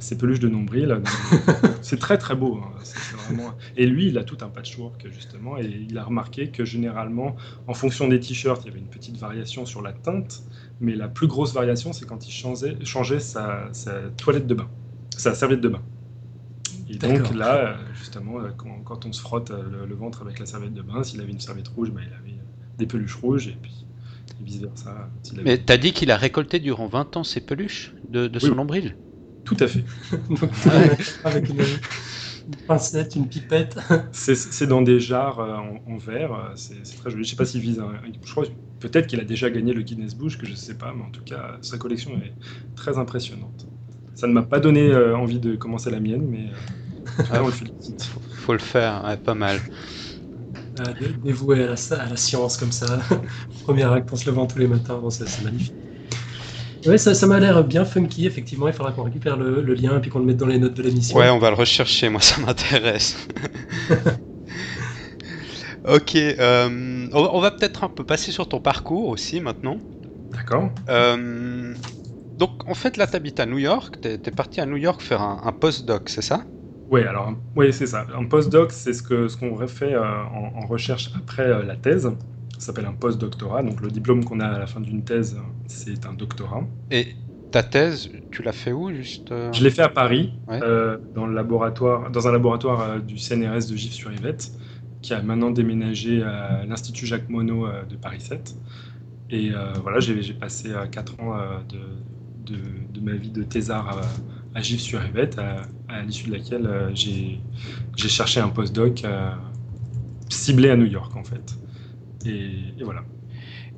ses 0.00 0.18
peluches 0.18 0.40
de 0.40 0.48
nombril. 0.48 1.00
c'est 1.82 1.98
très 1.98 2.18
très 2.18 2.34
beau. 2.34 2.60
Hein. 2.62 3.54
Et 3.76 3.86
lui, 3.86 4.08
il 4.08 4.18
a 4.18 4.24
tout 4.24 4.38
un 4.42 4.48
patchwork 4.48 5.06
justement, 5.10 5.58
et 5.58 5.64
il 5.88 5.96
a 5.96 6.04
remarqué 6.04 6.48
que 6.48 6.64
généralement, 6.64 7.36
en 7.66 7.74
fonction 7.74 8.08
des 8.08 8.20
t-shirts, 8.20 8.62
il 8.64 8.68
y 8.68 8.70
avait 8.70 8.80
une 8.80 8.88
petite 8.88 9.16
variation 9.16 9.64
sur 9.64 9.80
la 9.80 9.92
teinte, 9.92 10.42
mais 10.80 10.94
la 10.94 11.08
plus 11.08 11.26
grosse 11.26 11.54
variation, 11.54 11.92
c'est 11.92 12.06
quand 12.06 12.26
il 12.26 12.32
changeait, 12.32 12.76
changeait 12.84 13.20
sa, 13.20 13.70
toilette 14.16 14.46
de 14.46 14.54
bain, 14.54 14.68
sa 15.16 15.34
serviette 15.34 15.60
de 15.60 15.68
bain. 15.68 15.82
Et 16.88 16.96
donc 16.96 17.34
là, 17.34 17.78
justement, 17.94 18.38
quand, 18.84 19.06
on 19.06 19.12
se 19.12 19.20
frotte 19.20 19.50
le, 19.50 19.94
ventre 19.94 20.22
avec 20.22 20.38
la 20.38 20.46
serviette 20.46 20.74
de 20.74 20.82
bain, 20.82 21.02
s'il 21.02 21.20
avait 21.20 21.32
une 21.32 21.40
serviette 21.40 21.68
rouge, 21.68 21.90
bah, 21.90 22.00
il 22.06 22.12
avait 22.12 22.38
des 22.78 22.86
peluches 22.86 23.16
rouges, 23.16 23.48
et 23.48 23.56
puis 23.60 23.84
vice 24.40 24.60
versa. 24.60 25.08
Mais 25.44 25.58
t'as 25.58 25.76
dit 25.76 25.92
qu'il 25.92 26.10
a 26.10 26.16
récolté 26.16 26.58
durant 26.58 26.86
20 26.86 27.16
ans 27.16 27.24
ses 27.24 27.40
peluches 27.40 27.94
de, 28.08 28.38
son 28.38 28.54
nombril? 28.54 28.96
Tout 29.44 29.56
à 29.60 29.66
fait. 29.66 29.84
avec 31.24 31.48
une, 31.48 31.58
pincette, 32.66 33.16
une 33.16 33.28
pipette. 33.28 33.78
C'est 34.12 34.66
dans 34.66 34.82
des 34.82 35.00
jarres 35.00 35.40
euh, 35.40 35.56
en, 35.86 35.96
verre, 35.96 36.32
euh, 36.32 36.52
c'est 36.54 36.82
très 36.96 37.10
joli. 37.10 37.24
Je 37.24 37.30
sais 37.30 37.36
pas 37.36 37.44
s'il 37.44 37.60
vise 37.60 37.82
Je 38.22 38.30
crois 38.30 38.44
peut-être 38.88 39.06
qu'il 39.06 39.20
a 39.20 39.24
déjà 39.24 39.48
gagné 39.48 39.72
le 39.72 39.82
Guinness 39.82 40.14
Book, 40.14 40.36
que 40.36 40.46
je 40.46 40.54
sais 40.54 40.74
pas, 40.74 40.92
mais 40.94 41.02
en 41.02 41.10
tout 41.10 41.24
cas, 41.24 41.56
sa 41.62 41.78
collection 41.78 42.12
est 42.16 42.34
très 42.76 42.98
impressionnante. 42.98 43.66
Ça 44.14 44.26
ne 44.26 44.32
m'a 44.32 44.42
pas 44.42 44.60
donné 44.60 44.90
euh, 44.90 45.16
envie 45.16 45.38
de 45.38 45.56
commencer 45.56 45.90
la 45.90 46.00
mienne, 46.00 46.26
mais 46.28 46.50
ah, 47.32 47.42
on 47.42 47.46
le 47.46 47.52
félicite. 47.52 48.10
Faut 48.34 48.52
le 48.52 48.58
faire, 48.58 49.02
pas 49.24 49.34
mal. 49.34 49.58
dévoué 51.24 51.64
à 51.64 51.66
la, 51.68 51.96
à 51.98 52.10
la, 52.10 52.16
science 52.16 52.58
comme 52.58 52.72
ça. 52.72 52.98
Premier 53.64 53.84
acte 53.84 54.12
en 54.12 54.16
se 54.16 54.28
levant 54.28 54.46
tous 54.46 54.58
les 54.58 54.68
matins, 54.68 55.00
c'est 55.08 55.42
magnifique. 55.42 55.74
Ouais, 56.84 56.98
ça, 56.98 57.14
ça 57.14 57.26
m'a 57.26 57.40
l'air 57.40 57.64
bien 57.64 57.86
funky, 57.86 58.26
effectivement. 58.26 58.68
Il 58.68 58.74
faudra 58.74 58.92
qu'on 58.92 59.04
récupère 59.04 59.38
le, 59.38 59.62
lien 59.72 59.96
et 59.96 60.00
puis 60.00 60.10
qu'on 60.10 60.18
le 60.18 60.26
mette 60.26 60.36
dans 60.36 60.46
les 60.46 60.58
notes 60.58 60.74
de 60.74 60.82
l'émission. 60.82 61.16
Ouais, 61.16 61.30
on 61.30 61.38
va 61.38 61.48
le 61.48 61.56
rechercher, 61.56 62.10
moi 62.10 62.20
ça 62.20 62.38
m'intéresse. 62.42 63.16
ok, 65.86 66.16
euh, 66.16 67.06
on, 67.12 67.40
va 67.40 67.50
peut-être 67.50 67.84
un 67.84 67.88
peu 67.88 68.04
passer 68.04 68.32
sur 68.32 68.48
ton 68.48 68.60
parcours 68.60 69.08
aussi 69.08 69.40
maintenant. 69.40 69.78
D'accord. 70.32 70.70
Euh, 70.88 71.74
donc 72.38 72.68
en 72.68 72.74
fait, 72.74 72.96
là, 72.96 73.06
tu 73.06 73.16
habites 73.16 73.40
à 73.40 73.46
New 73.46 73.58
York. 73.58 73.98
Tu 74.00 74.08
es, 74.08 74.18
parti 74.30 74.60
à 74.60 74.66
New 74.66 74.76
York 74.76 75.00
faire 75.00 75.22
un, 75.22 75.42
un 75.44 75.52
postdoc, 75.52 76.08
c'est 76.08 76.22
ça? 76.22 76.44
Oui, 76.90 77.02
alors, 77.02 77.32
oui, 77.56 77.72
c'est 77.72 77.86
ça. 77.86 78.06
Un 78.16 78.24
postdoc, 78.24 78.72
c'est 78.72 78.92
ce 78.92 79.02
qu'on 79.02 79.28
ce 79.28 79.36
qu'on 79.36 79.66
fait 79.66 79.94
euh, 79.94 80.02
en, 80.02 80.62
en, 80.62 80.66
recherche 80.66 81.10
après 81.16 81.48
la 81.64 81.76
thèse. 81.76 82.10
Ça 82.58 82.66
s'appelle 82.66 82.86
un 82.86 82.92
post-doctorat. 82.92 83.62
Donc 83.62 83.80
le 83.80 83.88
diplôme 83.88 84.24
qu'on 84.24 84.40
a 84.40 84.46
à 84.46 84.58
la 84.58 84.66
fin 84.66 84.80
d'une 84.80 85.02
thèse, 85.02 85.36
c'est 85.66 86.06
un 86.06 86.12
doctorat. 86.12 86.62
Et 86.90 87.08
ta 87.50 87.62
thèse, 87.62 88.10
tu 88.30 88.42
l'as 88.42 88.52
fait 88.52 88.72
où 88.72 88.90
juste 88.92 89.32
Je 89.52 89.62
l'ai 89.62 89.70
fait 89.70 89.82
à 89.82 89.88
Paris, 89.88 90.32
dans, 90.48 91.26
le 91.26 91.34
laboratoire, 91.34 92.10
dans 92.10 92.26
un 92.26 92.32
laboratoire 92.32 93.00
du 93.00 93.16
CNRS 93.18 93.70
de 93.70 93.76
Gif-sur-Yvette, 93.76 94.50
qui 95.04 95.12
a 95.12 95.20
maintenant 95.20 95.50
déménagé 95.50 96.22
à 96.22 96.64
l'Institut 96.66 97.04
Jacques 97.04 97.28
Monod 97.28 97.86
de 97.88 97.94
Paris 97.94 98.22
7. 98.22 98.56
Et 99.30 99.50
voilà, 99.82 100.00
j'ai 100.00 100.32
passé 100.32 100.70
4 100.90 101.20
ans 101.20 101.36
de, 101.68 102.56
de, 102.90 103.00
ma 103.00 103.12
vie 103.12 103.30
de 103.30 103.42
thésard 103.42 104.00
à, 104.54 104.62
Gif-sur-Yvette, 104.62 105.38
à, 105.38 106.02
l'issue 106.02 106.28
de 106.28 106.32
laquelle 106.32 106.90
j'ai 106.94 107.38
cherché 107.96 108.40
un 108.40 108.48
postdoc 108.48 109.04
ciblé 110.30 110.70
à 110.70 110.76
New 110.76 110.86
York 110.86 111.14
en 111.16 111.24
fait. 111.24 111.54
Et, 112.24 112.82
voilà. 112.82 113.04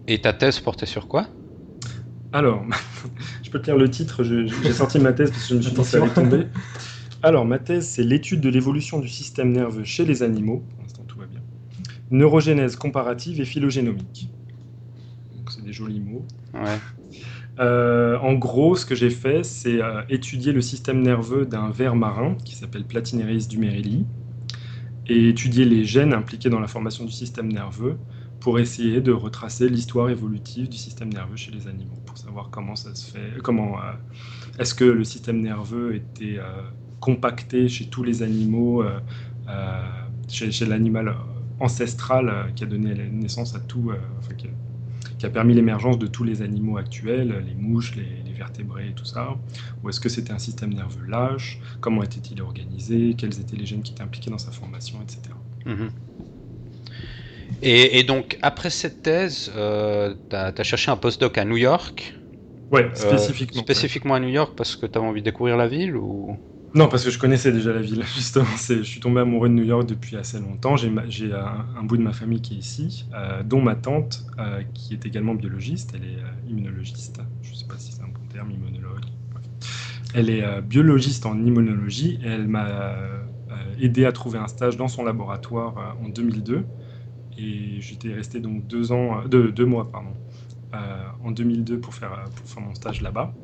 Et 0.07 0.21
ta 0.21 0.33
thèse 0.33 0.61
portait 0.61 0.87
sur 0.87 1.09
quoi? 1.09 1.27
Alors, 2.33 2.65
je 3.43 3.51
peux 3.51 3.61
te 3.61 3.67
lire 3.67 3.79
le 3.79 3.91
titre, 3.91 4.23
j'ai 4.23 4.73
sorti 4.73 5.01
ma 5.01 5.13
thèse 5.13 5.33
parce 5.33 5.43
que 5.43 5.49
je 5.49 5.55
me 5.57 5.63
suis 5.63 5.73
dit 5.73 5.77
que 5.77 5.83
ça 5.83 6.01
allait 6.01 6.11
tomber. 6.11 6.47
Alors, 7.23 7.45
ma 7.45 7.59
thèse, 7.59 7.89
c'est 7.89 8.05
l'étude 8.05 8.41
de 8.41 8.49
l'évolution 8.49 9.01
du 9.01 9.09
système 9.09 9.51
nerveux 9.51 9.85
chez 9.85 10.05
les 10.05 10.23
animaux. 10.23 10.63
Pour 10.71 10.83
l'instant, 10.83 11.03
tout 11.09 11.19
va 11.19 11.27
bien. 11.27 11.41
Neurogénèse 12.11 12.77
comparative 12.77 13.41
et 13.41 13.45
phylogénomique. 13.45 14.31
C'est 15.51 15.65
des 15.65 15.73
jolis 15.73 16.01
mots. 16.01 16.27
Ouais. 16.55 16.79
Euh, 17.59 18.19
en 18.19 18.35
gros, 18.35 18.77
ce 18.77 18.85
que 18.85 18.95
j'ai 18.95 19.11
fait, 19.11 19.45
c'est 19.45 19.83
euh, 19.83 20.03
étudier 20.09 20.53
le 20.53 20.61
système 20.61 21.01
nerveux 21.01 21.47
d'un 21.47 21.71
ver 21.71 21.97
marin 21.97 22.37
qui 22.45 22.55
s'appelle 22.55 22.85
Platineris 22.85 23.47
dumerili 23.49 24.05
et 25.07 25.29
étudier 25.29 25.65
les 25.65 25.85
gènes 25.85 26.13
impliqués 26.13 26.51
dans 26.51 26.61
la 26.61 26.67
formation 26.67 27.05
du 27.05 27.13
système 27.13 27.51
nerveux 27.51 27.97
pour 28.41 28.59
essayer 28.59 29.01
de 29.01 29.13
retracer 29.13 29.69
l'histoire 29.69 30.11
évolutive 30.11 30.69
du 30.69 30.77
système 30.77 31.13
nerveux 31.13 31.37
chez 31.37 31.51
les 31.51 31.67
animaux, 31.67 31.97
pour 32.05 32.19
savoir 32.19 32.51
comment 32.51 32.77
ça 32.77 32.95
se 32.95 33.11
fait, 33.11 33.41
comment 33.43 33.79
euh, 33.79 33.93
est-ce 34.59 34.75
que 34.75 34.85
le 34.85 35.05
système 35.05 35.41
nerveux 35.41 35.95
était 35.95 36.39
compacté 37.01 37.69
chez 37.69 37.87
tous 37.87 38.03
les 38.03 38.23
animaux, 38.23 38.85
chez, 40.29 40.67
l'animal 40.67 41.15
ancestral 41.61 42.53
qui 42.55 42.65
a 42.65 42.67
donné 42.67 42.95
naissance 43.11 43.55
à 43.55 43.61
tout, 43.61 43.93
qui, 45.19 45.27
a, 45.27 45.31
permis 45.31 45.55
l'émergence 45.55 45.99
de 45.99 46.07
tous 46.07 46.25
les 46.25 46.43
animaux 46.43 46.77
actuels, 46.77 47.43
les 47.47 47.55
mouches, 47.55 47.97
les, 47.97 48.23
vertébrés 48.37 48.89
et 48.89 48.93
tout 48.93 49.07
ça, 49.07 49.35
ou 49.83 49.89
est-ce 49.89 49.99
que 49.99 50.11
c'était 50.11 50.33
un 50.33 50.39
système 50.39 50.75
nerveux 50.75 51.07
lâche, 51.09 51.59
comment 51.81 52.03
était-il 52.03 52.43
organisé, 52.43 53.15
quels 53.17 53.41
étaient 53.41 53.57
les 53.57 53.65
gènes 53.65 53.81
qui 53.83 53.93
étaient 53.93 54.03
impliqués 54.03 54.31
dans 54.31 54.37
sa 54.37 54.51
formation, 54.51 54.99
etc. 55.03 55.35
Et, 57.63 58.03
donc, 58.03 58.39
après 58.43 58.71
cette 58.71 59.03
thèse, 59.03 59.53
euh, 59.57 60.15
tu 60.29 60.37
as, 60.37 60.63
cherché 60.63 60.91
un 60.91 60.97
postdoc 60.97 61.39
à 61.39 61.45
New 61.45 61.57
York? 61.57 62.15
Ouais, 62.71 62.85
euh, 62.85 62.95
spécifiquement. 62.95 63.63
spécifiquement 63.63 64.15
à 64.15 64.21
New 64.21 64.29
York 64.29 64.53
parce 64.57 64.77
que 64.77 64.87
tu 64.87 64.99
avais 64.99 65.07
envie 65.07 65.21
de 65.21 65.27
découvrir 65.27 65.57
la 65.57 65.69
ville 65.69 65.97
ou? 65.97 66.37
Non, 66.77 66.89
parce 66.89 67.05
que 67.05 67.11
je 67.11 67.19
connaissais 67.19 67.53
déjà 67.53 67.73
la 67.73 67.81
ville, 67.81 68.05
justement. 68.15 68.47
Je 68.69 68.83
suis 68.83 69.01
tombé 69.01 69.21
amoureux 69.21 69.49
de 69.49 69.55
New 69.55 69.65
York 69.65 69.87
depuis 69.87 70.17
assez 70.17 70.39
longtemps. 70.39 70.77
J'ai 70.77 71.33
un, 71.33 71.83
bout 71.83 71.97
de 71.97 72.03
ma 72.03 72.13
famille 72.13 72.41
qui 72.43 72.55
est 72.55 72.59
ici, 72.59 73.07
euh, 73.15 73.43
dont 73.43 73.63
ma 73.63 73.75
tante, 73.75 74.27
qui 74.75 74.93
est 74.93 75.07
également 75.07 75.35
biologiste. 75.35 75.93
Elle 75.95 76.05
est 76.05 76.51
immunologiste. 76.51 77.21
Je 77.43 77.51
ne 77.51 77.55
sais 77.57 77.67
pas 77.67 77.79
si 77.79 77.93
c'est 77.93 78.03
un 78.03 78.09
bon 78.09 78.27
terme, 78.33 78.51
immunologue. 78.51 79.07
Elle 80.15 80.31
est 80.31 80.63
biologiste 80.63 81.27
en 81.27 81.37
immunologie 81.39 82.21
et 82.23 82.29
elle 82.29 82.47
m'a 82.47 82.95
aidé 83.81 84.05
à 84.05 84.13
trouver 84.13 84.39
un 84.39 84.47
stage 84.47 84.77
dans 84.77 84.89
son 84.89 85.05
laboratoire 85.05 85.97
en 86.03 86.09
2002. 86.09 86.65
Et 87.39 87.81
j'étais 87.81 88.15
resté 88.15 88.41
donc 88.41 88.67
deux, 88.67 88.93
ans, 88.93 89.21
euh, 89.21 89.29
deux, 89.29 89.67
mois 89.67 89.91
pardon, 89.91 90.15
euh, 90.75 91.09
en 91.23 91.31
2002 91.31 91.79
pour 91.81 91.95
faire, 91.95 92.25
pour 92.35 92.49
faire 92.49 92.63
mon 92.63 92.75
stage 92.75 93.03
là-bas. 93.03 93.35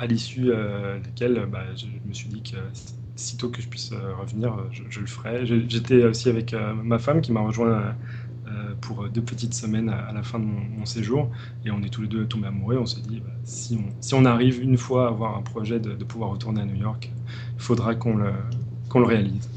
À 0.00 0.06
l'issue 0.06 0.50
euh, 0.50 0.98
desquels 0.98 1.46
bah, 1.46 1.62
je 1.76 1.86
me 2.08 2.14
suis 2.14 2.28
dit 2.28 2.42
que 2.42 2.56
sitôt 3.16 3.50
que 3.50 3.60
je 3.60 3.68
puisse 3.68 3.92
revenir, 3.92 4.56
je, 4.70 5.00
le 5.00 5.06
ferai. 5.06 5.44
J'étais 5.44 6.04
aussi 6.04 6.30
avec 6.30 6.54
ma 6.82 6.98
femme 6.98 7.20
qui 7.20 7.32
m'a 7.32 7.40
rejoint 7.40 7.94
pour 8.80 9.06
deux 9.10 9.20
petites 9.20 9.52
semaines 9.52 9.90
à, 9.90 10.10
la 10.12 10.22
fin 10.22 10.38
de 10.38 10.44
mon, 10.44 10.86
séjour. 10.86 11.30
Et 11.66 11.70
on 11.70 11.82
est 11.82 11.90
tous 11.90 12.00
les 12.00 12.08
deux 12.08 12.24
tombés 12.24 12.46
amoureux. 12.46 12.78
On 12.78 12.86
s'est 12.86 13.02
dit, 13.02 13.20
bah, 13.20 13.30
si, 13.44 13.78
on, 13.78 13.92
si 14.00 14.14
on 14.14 14.24
arrive 14.24 14.62
une 14.62 14.78
fois 14.78 15.04
à 15.04 15.08
avoir 15.08 15.36
un 15.36 15.42
projet 15.42 15.80
de, 15.80 15.92
pouvoir 16.02 16.30
retourner 16.30 16.62
à 16.62 16.64
New 16.64 16.80
York, 16.80 17.10
il 17.56 17.62
faudra 17.62 17.94
qu'on 17.94 18.16
le, 18.16 18.32
qu'on 18.88 19.00
le 19.00 19.06
réalise. 19.06 19.50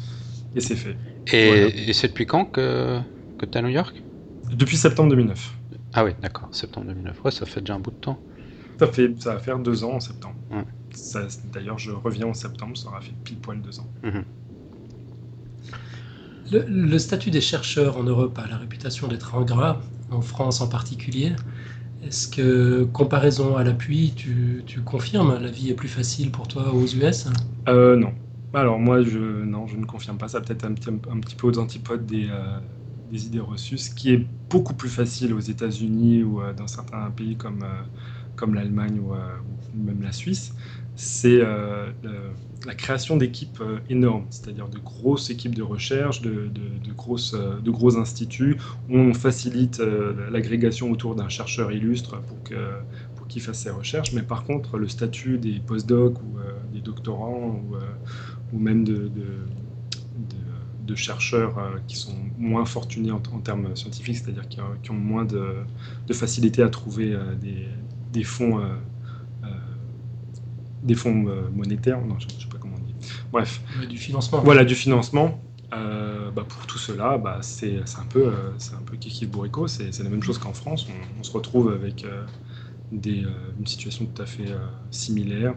Et 0.55 0.59
c'est 0.59 0.75
fait. 0.75 0.97
Et, 1.31 1.93
c'est 1.93 2.09
depuis 2.09 2.25
quand 2.25 2.43
que, 2.43 2.99
que 3.37 3.45
tu 3.45 3.53
es 3.53 3.57
à 3.57 3.61
New 3.61 3.69
York? 3.69 4.03
Depuis 4.51 4.77
septembre 4.77 5.09
2009. 5.09 5.53
Ah 5.93 6.03
oui, 6.03 6.11
d'accord, 6.21 6.49
septembre 6.51 6.87
2009. 6.87 7.23
Ouais, 7.23 7.31
ça 7.31 7.45
fait 7.45 7.61
déjà 7.61 7.75
un 7.75 7.79
bout 7.79 7.91
de 7.91 7.95
temps. 7.95 8.19
Ça, 8.79 8.87
fait, 8.87 9.21
ça 9.21 9.33
va 9.33 9.39
faire 9.39 9.59
deux 9.59 9.83
ans 9.83 9.93
en 9.93 9.99
septembre. 9.99 10.35
D'ailleurs, 11.51 11.79
je 11.79 11.91
reviens 11.91 12.27
en 12.27 12.33
septembre, 12.33 12.77
ça 12.77 12.89
aura 12.89 13.01
fait 13.01 13.13
pile 13.23 13.37
poil 13.37 13.61
deux 13.61 13.79
ans. 13.79 13.87
Mhm. 14.03 14.23
Le, 16.51 16.97
statut 16.99 17.31
des 17.31 17.41
chercheurs 17.41 17.97
en 17.97 18.03
Europe 18.03 18.37
a 18.37 18.47
la 18.47 18.57
réputation 18.57 19.07
d'être 19.07 19.35
ingrat, 19.35 19.81
en 20.11 20.21
France 20.21 20.61
en 20.61 20.67
particulier. 20.67 21.31
Est-ce 22.05 22.27
que, 22.27 22.83
comparaison 22.91 23.55
à 23.55 23.63
l'appui, 23.63 24.13
tu, 24.15 24.63
tu, 24.65 24.81
confirmes 24.81 25.41
la 25.41 25.49
vie 25.49 25.69
est 25.69 25.73
plus 25.73 25.87
facile 25.87 26.31
pour 26.31 26.47
toi 26.47 26.73
aux 26.73 26.85
US 26.85 27.27
euh, 27.69 27.95
Non, 27.95 28.13
alors 28.53 28.77
moi, 28.77 29.01
je, 29.01 29.19
non, 29.19 29.67
je 29.67 29.77
ne 29.77 29.85
confirme 29.85 30.17
pas. 30.17 30.27
Ça 30.27 30.41
peut-être 30.41 30.65
un 30.65 30.73
petit, 30.73 30.89
un 30.89 31.19
petit 31.19 31.35
peu 31.35 31.47
aux 31.47 31.57
antipodes 31.57 32.05
des, 32.05 32.27
euh, 32.29 32.59
des, 33.09 33.25
idées 33.25 33.39
reçues. 33.39 33.77
Ce 33.77 33.93
qui 33.93 34.11
est 34.11 34.25
beaucoup 34.49 34.73
plus 34.75 34.89
facile 34.89 35.33
aux 35.33 35.39
États-Unis 35.39 36.23
ou 36.23 36.41
euh, 36.41 36.53
dans 36.53 36.67
certains 36.67 37.09
pays 37.09 37.35
comme, 37.35 37.63
euh, 37.63 37.81
comme 38.35 38.55
l'Allemagne 38.55 38.99
ou, 38.99 39.13
même 39.75 40.01
la 40.01 40.11
Suisse, 40.11 40.53
c'est 40.95 41.41
la 42.65 42.75
création 42.75 43.17
d'équipes 43.17 43.61
énormes, 43.89 44.25
c'est-à-dire 44.29 44.67
de 44.67 44.79
grosses 44.79 45.29
équipes 45.29 45.55
de 45.55 45.63
recherche, 45.63 46.21
de, 46.21 46.49
grosses, 46.95 47.33
de 47.33 47.71
gros 47.71 47.97
instituts, 47.97 48.57
où 48.89 48.97
on 48.97 49.13
facilite 49.13 49.81
l'agrégation 50.31 50.91
autour 50.91 51.15
d'un 51.15 51.29
chercheur 51.29 51.71
illustre 51.71 52.21
pour 52.21 52.43
que 52.43 52.55
pour 53.15 53.27
qu'il 53.27 53.41
fasse 53.41 53.59
ses 53.59 53.71
recherches. 53.71 54.13
Mais 54.13 54.21
par 54.21 54.43
contre, 54.43 54.77
le 54.77 54.87
statut 54.87 55.37
des 55.37 55.59
postdocs 55.59 56.19
ou 56.21 56.37
des 56.73 56.81
doctorants 56.81 57.61
ou 58.53 58.59
même 58.59 58.83
de, 58.83 59.09
chercheurs 60.95 61.57
euh, 61.57 61.77
qui 61.87 61.95
sont 61.95 62.15
moins 62.37 62.65
fortunés 62.65 63.11
en, 63.11 63.19
termes 63.19 63.75
scientifiques, 63.75 64.17
c'est-à-dire 64.17 64.47
qui, 64.47 64.91
ont 64.91 64.93
moins 64.93 65.25
de, 65.25 65.55
facilité 66.13 66.61
à 66.61 66.69
trouver 66.69 67.13
euh, 67.13 67.33
des, 68.13 68.23
fonds 68.23 68.59
euh, 68.59 69.47
des 70.83 70.95
fonds 70.95 71.25
monétaires, 71.53 71.99
non, 72.01 72.19
je 72.19 72.27
ne 72.27 72.31
sais 72.31 72.47
pas 72.49 72.57
comment 72.59 72.75
on 72.77 72.85
dit. 72.85 72.95
Bref. 73.31 73.61
du 73.89 73.97
financement. 73.97 74.41
Voilà, 74.43 74.63
du 74.63 74.75
financement. 74.75 75.41
Bah, 75.71 76.43
pour 76.47 76.65
tout 76.65 76.79
cela, 76.79 77.19
bah, 77.19 77.39
c'est 77.41 77.77
un 77.99 78.05
peu, 78.09 78.31
c'est 78.57 78.73
un 78.73 78.81
peu 78.83 78.97
kiki 78.97 79.27
bourrico. 79.27 79.67
C'est 79.67 79.97
la 79.99 80.09
même 80.09 80.23
chose 80.23 80.39
qu'en 80.39 80.53
France. 80.53 80.87
On, 81.19 81.23
se 81.23 81.31
retrouve 81.31 81.71
avec 81.71 82.05
des, 82.91 83.23
une 83.59 83.67
situation 83.67 84.05
tout 84.05 84.21
à 84.21 84.25
fait 84.25 84.49
similaire. 84.89 85.53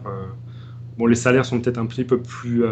Bon, 0.97 1.07
les 1.07 1.15
salaires 1.15 1.45
sont 1.45 1.59
peut-être 1.59 1.77
un 1.79 1.87
petit 1.87 2.03
peu 2.03 2.19
plus, 2.19 2.63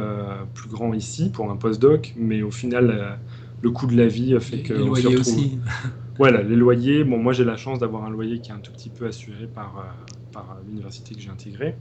plus 0.54 0.70
grands 0.70 0.94
ici 0.94 1.30
pour 1.30 1.50
un 1.50 1.56
postdoc, 1.56 2.14
mais 2.16 2.44
au 2.44 2.52
final, 2.52 3.18
le 3.62 3.72
coût 3.72 3.88
de 3.88 3.98
la 3.98 4.08
vie 4.08 4.40
fait 4.40 4.68
loyers 4.70 5.18
aussi. 5.18 5.60
voilà, 6.18 6.42
les 6.42 6.56
loyers. 6.56 7.04
Bon, 7.04 7.18
moi 7.18 7.34
j'ai 7.34 7.44
la 7.44 7.58
chance 7.58 7.80
d'avoir 7.80 8.06
un 8.06 8.10
loyer 8.10 8.40
qui 8.40 8.52
est 8.52 8.54
un 8.54 8.60
tout 8.60 8.72
petit 8.72 8.90
peu 8.90 9.08
assuré 9.08 9.48
par, 9.48 9.78
euh, 9.78 10.14
par 10.32 10.58
l'université 10.66 11.14
que 11.14 11.22
j'ai 11.22 11.30
intégrée. 11.30 11.76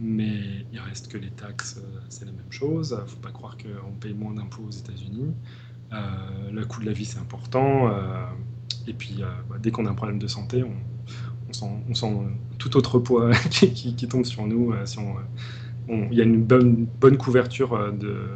Mais 0.00 0.66
il 0.72 0.78
reste 0.80 1.12
que 1.12 1.18
les 1.18 1.30
taxes, 1.30 1.78
euh, 1.78 2.00
c'est 2.08 2.24
la 2.24 2.32
même 2.32 2.50
chose. 2.50 2.96
Il 2.98 3.02
ne 3.02 3.08
faut 3.08 3.20
pas 3.20 3.30
croire 3.30 3.56
qu'on 3.56 3.92
paye 3.92 4.14
moins 4.14 4.34
d'impôts 4.34 4.64
aux 4.66 4.70
États-Unis. 4.70 5.34
Euh, 5.92 5.96
le 6.52 6.64
coût 6.64 6.80
de 6.80 6.86
la 6.86 6.92
vie, 6.92 7.04
c'est 7.04 7.18
important. 7.18 7.90
et 8.86 8.92
puis, 8.92 9.22
bah, 9.48 9.56
dès 9.62 9.70
qu'on 9.70 9.86
a 9.86 9.90
un 9.90 9.94
problème 9.94 10.18
de 10.18 10.26
santé, 10.26 10.64
on, 10.64 11.52
sent, 11.92 12.06
tout 12.58 12.76
autre 12.76 12.98
poids 12.98 13.30
qui, 13.50 14.08
tombe 14.08 14.24
sur 14.24 14.46
nous. 14.46 14.72
il 15.88 16.14
y 16.16 16.20
a 16.20 16.24
une 16.24 16.42
bonne 16.42 17.16
couverture 17.18 17.92
de, 17.92 18.26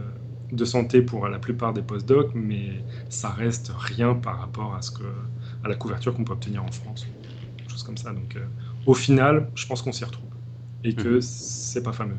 de 0.55 0.65
santé 0.65 1.03
pour 1.03 1.29
la 1.29 1.39
plupart 1.39 1.73
des 1.73 1.83
postdocs, 1.83 2.33
mais 2.35 2.85
ça 3.09 3.31
reste 3.31 3.73
rien 3.77 4.15
par 4.15 4.39
rapport 4.39 4.75
à, 4.75 4.83
ce 4.83 4.91
que, 4.91 5.05
à 5.65 5.69
la 5.69 5.75
couverture 5.75 6.15
qu'on 6.15 6.25
peut 6.25 6.33
obtenir 6.33 6.65
en 6.65 6.73
France, 6.73 7.07
comme 7.85 7.97
ça. 7.97 8.13
Donc, 8.13 8.37
euh, 8.37 8.45
au 8.87 8.95
final, 8.95 9.49
je 9.55 9.67
pense 9.67 9.83
qu'on 9.83 9.93
s'y 9.93 10.05
retrouve 10.05 10.31
et 10.85 10.95
que 10.95 11.17
mhm. 11.17 11.21
c'est 11.21 11.83
pas 11.83 11.93
fameux. 11.93 12.17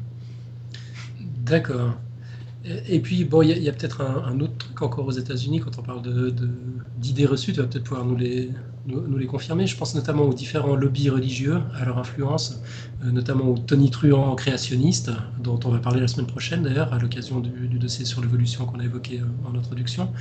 D'accord. 1.19 1.95
Et 2.87 2.99
puis, 2.99 3.25
bon, 3.25 3.43
il 3.43 3.57
y 3.59 3.69
a, 3.69 3.73
peut-être 3.73 4.01
un, 4.01 4.39
autre 4.39 4.57
truc 4.57 4.81
encore 4.81 5.05
aux 5.05 5.11
États-Unis 5.11 5.59
quand 5.59 5.77
on 5.77 5.83
parle 5.83 6.01
d'idées 6.97 7.23
de, 7.23 7.27
reçues, 7.27 7.53
tu 7.53 7.61
vas 7.61 7.67
peut-être 7.67 7.83
pouvoir 7.83 8.05
nous 8.05 8.15
les, 8.15 8.49
nous, 8.87 9.17
les 9.17 9.25
confirmer. 9.25 9.67
Je 9.67 9.77
pense 9.77 9.95
notamment 9.95 10.23
aux 10.23 10.33
différents 10.33 10.75
lobbies 10.75 11.09
religieux, 11.09 11.59
à 11.75 11.85
leur 11.85 11.97
influence, 11.97 12.61
euh, 13.03 13.11
notamment 13.11 13.49
au 13.49 13.57
Tony 13.57 13.89
Truant 13.89 14.35
créationniste, 14.35 15.11
dont 15.39 15.59
on 15.65 15.69
va 15.69 15.79
parler 15.79 15.99
la 15.99 16.07
semaine 16.07 16.27
prochaine 16.27 16.63
d'ailleurs, 16.63 16.93
à 16.93 16.99
l'occasion 16.99 17.39
du, 17.39 17.79
dossier 17.79 18.05
sur 18.05 18.21
l'évolution 18.21 18.65
qu'on 18.65 18.79
a 18.79 18.85
évoqué 18.85 19.19
euh, 19.19 19.49
en 19.49 19.57
introduction. 19.57 20.11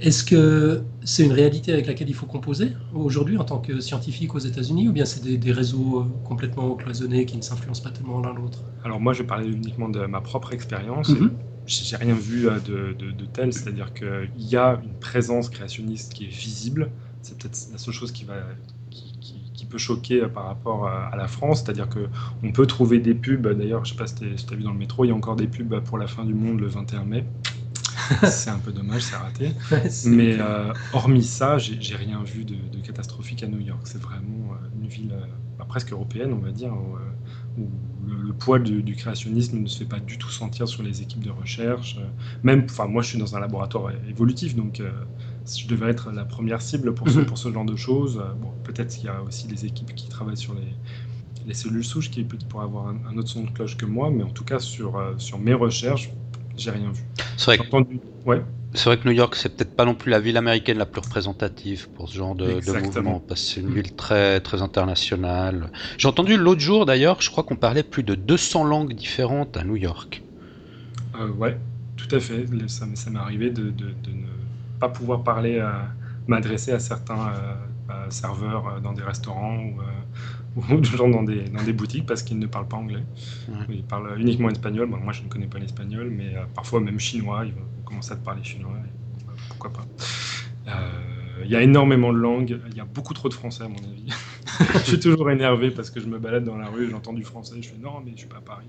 Est-ce 0.00 0.24
que 0.24 0.82
c'est 1.04 1.24
une 1.24 1.32
réalité 1.32 1.72
avec 1.72 1.86
laquelle 1.86 2.08
il 2.08 2.14
faut 2.14 2.26
composer 2.26 2.72
aujourd'hui 2.94 3.38
en 3.38 3.44
tant 3.44 3.58
que 3.58 3.80
scientifique 3.80 4.34
aux 4.34 4.40
États-Unis, 4.40 4.88
ou 4.88 4.92
bien 4.92 5.04
c'est 5.04 5.22
des, 5.22 5.52
réseaux 5.52 6.00
euh, 6.00 6.04
complètement 6.24 6.74
cloisonnés 6.74 7.24
qui 7.24 7.36
ne 7.36 7.42
s'influencent 7.42 7.82
pas 7.82 7.90
tellement 7.90 8.20
l'un 8.20 8.34
l'autre? 8.34 8.62
Alors 8.84 9.00
moi, 9.00 9.12
je 9.12 9.22
parlais 9.22 9.48
uniquement 9.48 9.88
de 9.88 10.04
ma 10.06 10.20
propre 10.20 10.52
expérience. 10.52 11.10
Mm-hmm 11.10 11.30
j'ai 11.66 11.96
rien 11.96 12.14
vu 12.14 12.48
euh, 12.48 12.58
de, 12.60 13.26
tel, 13.32 13.52
c'est-à-dire 13.52 13.92
qu'il 13.92 14.30
y 14.36 14.56
a 14.56 14.80
une 14.82 14.94
présence 14.94 15.48
créationniste 15.48 16.12
qui 16.12 16.24
est 16.24 16.28
visible. 16.28 16.90
C'est 17.22 17.38
peut-être 17.38 17.58
la 17.72 17.78
seule 17.78 17.94
chose 17.94 18.12
qui 18.12 18.24
va 18.24 18.34
qui, 18.90 19.66
peut 19.70 19.78
choquer 19.78 20.22
euh, 20.22 20.28
par 20.28 20.44
rapport 20.44 20.86
à, 20.86 21.16
la 21.16 21.26
France, 21.28 21.62
c'est-à-dire 21.62 21.88
que 21.88 22.08
on 22.42 22.52
peut 22.52 22.66
trouver 22.66 22.98
des 22.98 23.14
pubs. 23.14 23.46
D'ailleurs, 23.46 23.84
je 23.86 23.92
sais 23.92 23.96
pas 23.96 24.06
si 24.06 24.16
tu 24.16 24.24
as 24.24 24.56
vu 24.56 24.64
dans 24.64 24.72
le 24.72 24.78
métro, 24.78 25.04
il 25.04 25.08
y 25.08 25.10
a 25.12 25.14
encore 25.14 25.36
des 25.36 25.46
pubs 25.46 25.80
pour 25.80 25.96
la 25.96 26.06
fin 26.06 26.24
du 26.24 26.34
monde 26.34 26.60
le 26.60 26.66
21 26.66 27.04
mai. 27.04 27.24
c'est 28.24 28.50
un 28.50 28.58
peu 28.58 28.72
dommage, 28.72 29.02
c'est 29.02 29.16
raté. 29.16 29.52
Mais 30.06 30.36
euh, 30.38 30.74
hormis 30.92 31.22
ça, 31.22 31.56
j'ai 31.56 31.96
rien 31.96 32.22
vu 32.22 32.44
de, 32.44 32.56
catastrophique 32.82 33.42
à 33.44 33.46
New 33.46 33.60
York. 33.60 33.80
C'est 33.84 34.02
vraiment 34.02 34.56
une 34.78 34.88
ville 34.88 35.14
bah, 35.58 35.64
presque 35.66 35.92
européenne, 35.92 36.32
on 36.32 36.44
va 36.44 36.50
dire, 36.50 36.74
où 36.74 37.68
le, 38.06 38.32
poids 38.32 38.58
du, 38.58 38.94
créationnisme 38.94 39.58
ne 39.60 39.66
se 39.66 39.78
fait 39.78 39.84
pas 39.84 40.00
du 40.00 40.18
tout 40.18 40.30
sentir 40.30 40.68
sur 40.68 40.82
les 40.82 41.02
équipes 41.02 41.22
de 41.22 41.30
recherche. 41.30 41.96
Euh, 41.98 42.06
même, 42.42 42.66
enfin, 42.68 42.86
moi, 42.86 43.02
je 43.02 43.08
suis 43.08 43.18
dans 43.18 43.36
un 43.36 43.40
laboratoire 43.40 43.92
évolutif, 44.08 44.56
donc 44.56 44.80
euh, 44.80 44.90
je 45.46 45.66
devais 45.66 45.90
être 45.90 46.10
la 46.12 46.24
première 46.24 46.62
cible 46.62 46.94
pour 46.94 47.08
ce, 47.08 47.18
mhm. 47.18 47.26
pour 47.26 47.38
ce 47.38 47.52
genre 47.52 47.64
de 47.64 47.76
choses. 47.76 48.18
Euh, 48.18 48.32
bon, 48.34 48.50
peut-être 48.64 48.94
qu'il 48.94 49.06
y 49.06 49.08
a 49.08 49.22
aussi 49.22 49.48
les 49.48 49.66
équipes 49.66 49.94
qui 49.94 50.08
travaillent 50.08 50.36
sur 50.36 50.54
les, 50.54 50.74
les 51.46 51.54
cellules 51.54 51.84
souches 51.84 52.10
qui 52.10 52.24
pourraient 52.24 52.64
avoir 52.64 52.88
un, 52.88 53.16
autre 53.16 53.28
son 53.28 53.44
de 53.44 53.50
cloche 53.50 53.76
que 53.76 53.86
moi, 53.86 54.10
mais 54.10 54.22
en 54.22 54.30
tout 54.30 54.44
cas, 54.44 54.58
sur, 54.58 55.00
sur 55.18 55.38
mes 55.38 55.54
recherches, 55.54 56.10
j'ai 56.56 56.70
rien 56.70 56.90
vu. 56.90 57.02
C'est 57.36 57.56
vrai. 57.56 57.58
Entendu... 57.60 58.00
Ouais. 58.24 58.42
C'est 58.74 58.84
vrai 58.86 58.96
que 58.96 59.06
New 59.06 59.14
York, 59.14 59.34
c'est 59.36 59.54
peut-être 59.54 59.76
pas 59.76 59.84
non 59.84 59.94
plus 59.94 60.10
la 60.10 60.18
ville 60.18 60.38
américaine 60.38 60.78
la 60.78 60.86
plus 60.86 61.00
représentative 61.00 61.90
pour 61.90 62.08
ce 62.08 62.16
genre 62.16 62.34
de, 62.34 62.54
mouvement, 62.80 63.20
parce 63.20 63.42
que 63.42 63.46
c'est 63.46 63.60
une 63.60 63.74
ville 63.74 63.94
très, 63.94 64.40
très 64.40 64.62
internationale. 64.62 65.70
J'ai 65.98 66.08
entendu 66.08 66.38
l'autre 66.38 66.60
jour 66.60 66.86
d'ailleurs, 66.86 67.20
je 67.20 67.30
crois 67.30 67.44
qu'on 67.44 67.56
parlait 67.56 67.82
plus 67.82 68.02
de 68.02 68.14
200 68.14 68.64
langues 68.64 68.94
différentes 68.94 69.58
à 69.58 69.64
New 69.64 69.76
York. 69.76 70.22
Euh, 71.20 71.28
ouais, 71.32 71.58
tout 71.98 72.14
à 72.14 72.20
fait. 72.20 72.46
Ça, 72.68 72.86
m'est 72.86 73.18
arrivé 73.18 73.50
de, 73.50 73.64
de, 73.70 73.84
ne 74.10 74.26
pas 74.82 74.88
pouvoir 74.88 75.22
parler, 75.22 75.60
à, 75.60 75.86
m'adresser 76.26 76.72
à 76.72 76.80
certains 76.80 77.32
euh, 77.90 78.10
serveurs 78.10 78.66
euh, 78.66 78.80
dans 78.80 78.92
des 78.92 79.02
restaurants 79.02 79.58
ou, 79.58 79.74
ou 80.74 80.82
gens 80.82 81.08
dans 81.08 81.22
des, 81.22 81.44
dans 81.44 81.62
des 81.62 81.72
boutiques 81.72 82.06
parce 82.06 82.24
qu'ils 82.24 82.40
ne 82.40 82.48
parlent 82.48 82.66
pas 82.66 82.78
anglais. 82.78 83.04
Ils 83.68 83.84
parlent 83.84 84.18
uniquement 84.18 84.50
espagnol. 84.50 84.88
moi, 84.88 85.12
je 85.12 85.22
ne 85.22 85.28
connais 85.28 85.46
pas 85.46 85.60
l'espagnol, 85.60 86.10
mais 86.10 86.34
parfois 86.54 86.80
même 86.80 86.98
chinois. 86.98 87.44
Ils 87.46 87.52
vont 87.52 87.66
commencer 87.84 88.12
à 88.12 88.16
te 88.16 88.24
parler 88.24 88.42
chinois. 88.42 88.72
Bah, 89.26 89.32
pourquoi 89.48 89.72
pas 89.72 89.86
il 91.44 91.50
y 91.50 91.56
a 91.56 91.62
énormément 91.62 92.12
de 92.12 92.18
langues, 92.18 92.60
il 92.70 92.76
y 92.76 92.80
a 92.80 92.84
beaucoup 92.84 93.14
trop 93.14 93.28
de 93.28 93.34
français 93.34 93.64
à 93.64 93.68
mon 93.68 93.78
avis. 93.78 94.06
je 94.74 94.90
suis 94.90 95.00
toujours 95.00 95.28
énervé 95.30 95.72
parce 95.72 95.90
que 95.90 95.98
je 95.98 96.06
me 96.06 96.18
balade 96.18 96.44
dans 96.44 96.56
la 96.56 96.68
rue, 96.68 96.88
j'entends 96.88 97.12
du 97.12 97.24
français, 97.24 97.56
je 97.60 97.68
fais 97.68 97.78
non 97.78 98.00
mais 98.04 98.12
je 98.12 98.18
suis 98.18 98.28
pas 98.28 98.36
à 98.36 98.42
Paris. 98.42 98.66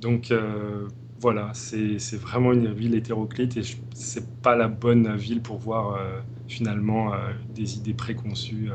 Donc 0.00 0.32
euh, 0.32 0.88
voilà, 1.22 1.52
c'est 1.54 2.16
vraiment 2.16 2.52
une 2.52 2.72
ville 2.72 2.96
hétéroclite 2.96 3.56
et 3.56 3.62
c'est 3.94 4.42
pas 4.42 4.56
la 4.56 4.66
bonne 4.66 5.14
ville 5.14 5.40
pour 5.40 5.56
voir 5.56 5.94
euh, 5.94 6.18
finalement 6.48 7.14
euh, 7.14 7.16
des 7.54 7.76
idées 7.76 7.94
préconçues 7.94 8.70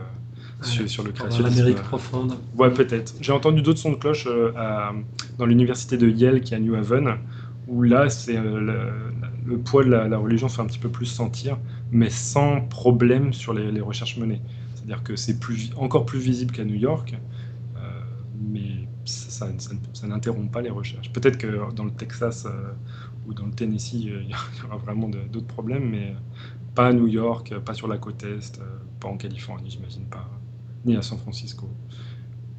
sur, 0.61 1.03
le 1.03 1.11
créationnisme. 1.11 1.57
L'Amérique 1.57 1.83
profonde. 1.83 2.37
Ouais, 2.57 2.71
peut-être. 2.71 3.15
J'ai 3.19 3.33
entendu 3.33 3.61
d'autres 3.61 3.79
sons 3.79 3.91
de 3.91 3.97
cloche 3.97 4.29
dans 5.37 5.45
l'université 5.45 5.97
de 5.97 6.09
Yale 6.09 6.39
qui 6.39 6.53
est 6.53 6.57
à 6.57 6.59
New 6.61 6.73
Haven, 6.75 7.17
où 7.67 7.83
là, 7.83 8.09
c'est 8.09 8.37
le, 8.37 9.57
poids 9.65 9.83
de 9.83 9.89
la, 9.89 10.17
religion 10.17 10.47
se 10.47 10.55
fait 10.55 10.61
un 10.61 10.67
petit 10.67 10.79
peu 10.79 10.89
plus 10.89 11.05
sentir, 11.05 11.57
mais 11.91 12.09
sans 12.09 12.61
problème 12.61 13.33
sur 13.33 13.53
les, 13.53 13.81
recherches 13.81 14.17
menées. 14.17 14.41
C'est-à-dire 14.73 15.03
que 15.03 15.17
c'est 15.17 15.37
plus, 15.37 15.71
encore 15.75 16.05
plus 16.05 16.19
visible 16.19 16.53
qu'à 16.53 16.63
New 16.63 16.75
York, 16.75 17.13
mais 18.39 18.86
ça, 19.07 19.47
n'interrompt 20.07 20.51
pas 20.51 20.61
les 20.61 20.69
recherches. 20.69 21.11
Peut-être 21.11 21.37
que 21.37 21.71
dans 21.73 21.85
le 21.85 21.91
Texas 21.91 22.45
euh, 22.45 22.73
ou 23.25 23.33
dans 23.33 23.45
le 23.45 23.51
Tennessee, 23.51 23.93
il 23.93 24.29
y 24.29 24.65
aura 24.65 24.77
vraiment 24.77 25.09
d'autres 25.09 25.47
problèmes, 25.47 25.89
mais 25.89 26.13
pas 26.75 26.87
à 26.87 26.93
New 26.93 27.07
York, 27.07 27.57
pas 27.59 27.73
sur 27.73 27.87
la 27.87 27.97
côte 27.97 28.23
Est, 28.23 28.59
euh, 28.59 28.63
pas 28.99 29.07
en 29.07 29.17
Californie, 29.17 29.69
j'imagine 29.69 30.05
pas, 30.05 30.29
ni 30.85 30.95
à 30.95 31.01
San 31.01 31.17
Francisco. 31.17 31.67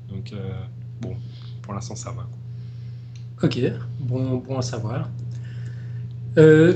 Donc, 0.08 0.32
euh, 0.32 0.50
bon, 1.00 1.16
pour 1.62 1.74
l'instant, 1.74 1.94
ça 1.94 2.10
va. 2.10 2.26
Ok, 3.42 3.60
bon, 4.00 4.38
bon 4.38 4.58
à 4.58 4.62
savoir. 4.62 5.08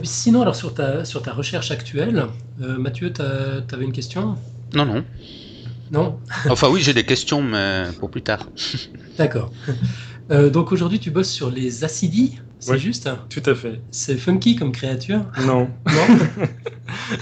sinon, 0.05 0.43
alors 0.43 0.57
sur 0.57 0.75
ta, 0.75 1.05
sur 1.05 1.23
ta 1.23 1.33
recherche 1.33 1.71
actuelle, 1.71 2.27
Mathieu, 2.59 3.13
tu 3.13 3.23
avais 3.23 3.85
une 3.85 3.93
question? 3.93 4.37
Non, 4.75 4.87
non. 4.87 5.05
Non 5.93 6.19
Enfin 6.49 6.69
oui, 6.71 6.81
j'ai 6.81 6.95
des 6.95 7.05
questions, 7.05 7.43
mais 7.43 7.85
pour 8.01 8.11
plus 8.11 8.23
tard. 8.23 8.49
D'accord. 9.19 9.53
Euh, 10.31 10.49
donc 10.51 10.73
aujourd'hui, 10.73 10.99
tu 10.99 11.11
bosses 11.11 11.31
sur 11.31 11.51
les 11.51 11.85
acidies, 11.85 12.41
c'est 12.59 12.79
juste 12.79 13.11
Tout 13.29 13.43
à 13.45 13.55
fait. 13.55 13.83
C'est 13.91 14.17
funky 14.17 14.57
comme 14.57 14.73
créature 14.73 15.25
Non. 15.47 15.69
Non 15.87 16.19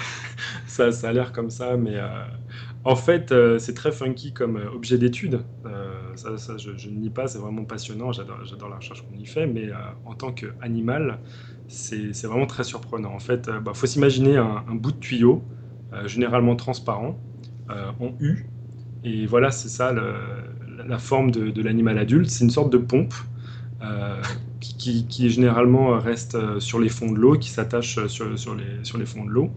ça, 0.66 0.92
ça 0.92 1.08
a 1.08 1.12
l'air 1.12 1.32
comme 1.32 1.50
ça, 1.50 1.76
mais 1.76 1.96
euh, 1.96 2.08
en 2.84 2.94
fait, 2.94 3.32
euh, 3.32 3.58
c'est 3.58 3.74
très 3.74 3.90
funky 3.90 4.32
comme 4.32 4.60
objet 4.72 4.98
d'étude. 4.98 5.40
ça, 6.14 6.38
ça 6.38 6.56
je, 6.56 6.88
ne 6.88 6.94
nie 6.94 7.10
pas, 7.10 7.26
c'est 7.26 7.38
vraiment 7.38 7.64
passionnant, 7.64 8.12
j'adore 8.12 8.68
la 8.68 8.76
recherche 8.76 9.02
qu'on 9.02 9.16
y 9.16 9.26
fait, 9.26 9.46
mais 9.46 9.70
en 10.04 10.14
tant 10.14 10.32
qu'animal, 10.32 11.18
c'est 11.66 12.24
vraiment 12.24 12.46
très 12.46 12.64
surprenant. 12.64 13.12
En 13.12 13.20
fait, 13.20 13.50
il 13.52 13.60
bah, 13.60 13.72
faut 13.74 13.86
s'imaginer 13.86 14.36
un, 14.36 14.64
un, 14.68 14.74
bout 14.74 14.92
de 14.92 14.98
tuyau, 14.98 15.42
généralement 16.04 16.54
transparent, 16.54 17.18
en 17.68 18.12
U, 18.20 18.46
et 19.04 19.26
voilà, 19.26 19.50
c'est 19.50 19.68
ça 19.68 19.92
la 20.86 20.98
forme 20.98 21.30
de, 21.30 21.62
l'animal 21.62 21.98
adulte. 21.98 22.28
C'est 22.28 22.44
une 22.44 22.50
sorte 22.50 22.72
de 22.72 22.78
pompe 22.78 23.14
euh, 23.82 24.20
qui, 24.60 25.30
généralement 25.30 25.98
reste 25.98 26.34
euh, 26.34 26.60
sur 26.60 26.78
les 26.78 26.88
fonds 26.88 27.10
de 27.12 27.18
l'eau, 27.18 27.38
qui 27.38 27.50
s'attache 27.50 28.06
sur, 28.06 28.38
sur, 28.38 28.54
les, 28.54 29.06
fonds 29.06 29.24
de 29.24 29.30
l'eau 29.30 29.50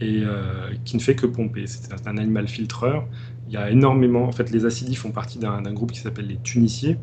et 0.00 0.22
euh, 0.24 0.70
qui 0.84 0.96
ne 0.96 1.02
fait 1.02 1.14
que 1.14 1.26
pomper. 1.26 1.66
C'est 1.66 2.06
un 2.06 2.16
animal 2.16 2.48
filtreur. 2.48 3.06
Il 3.48 3.54
y 3.54 3.56
a 3.56 3.70
énormément, 3.70 4.24
en 4.24 4.32
fait, 4.32 4.50
les 4.50 4.64
acidies 4.64 4.94
font 4.94 5.10
partie 5.10 5.38
d'un 5.38 5.72
groupe 5.72 5.92
qui 5.92 6.00
s'appelle 6.00 6.26
les 6.26 6.38
tuniciers 6.38 6.96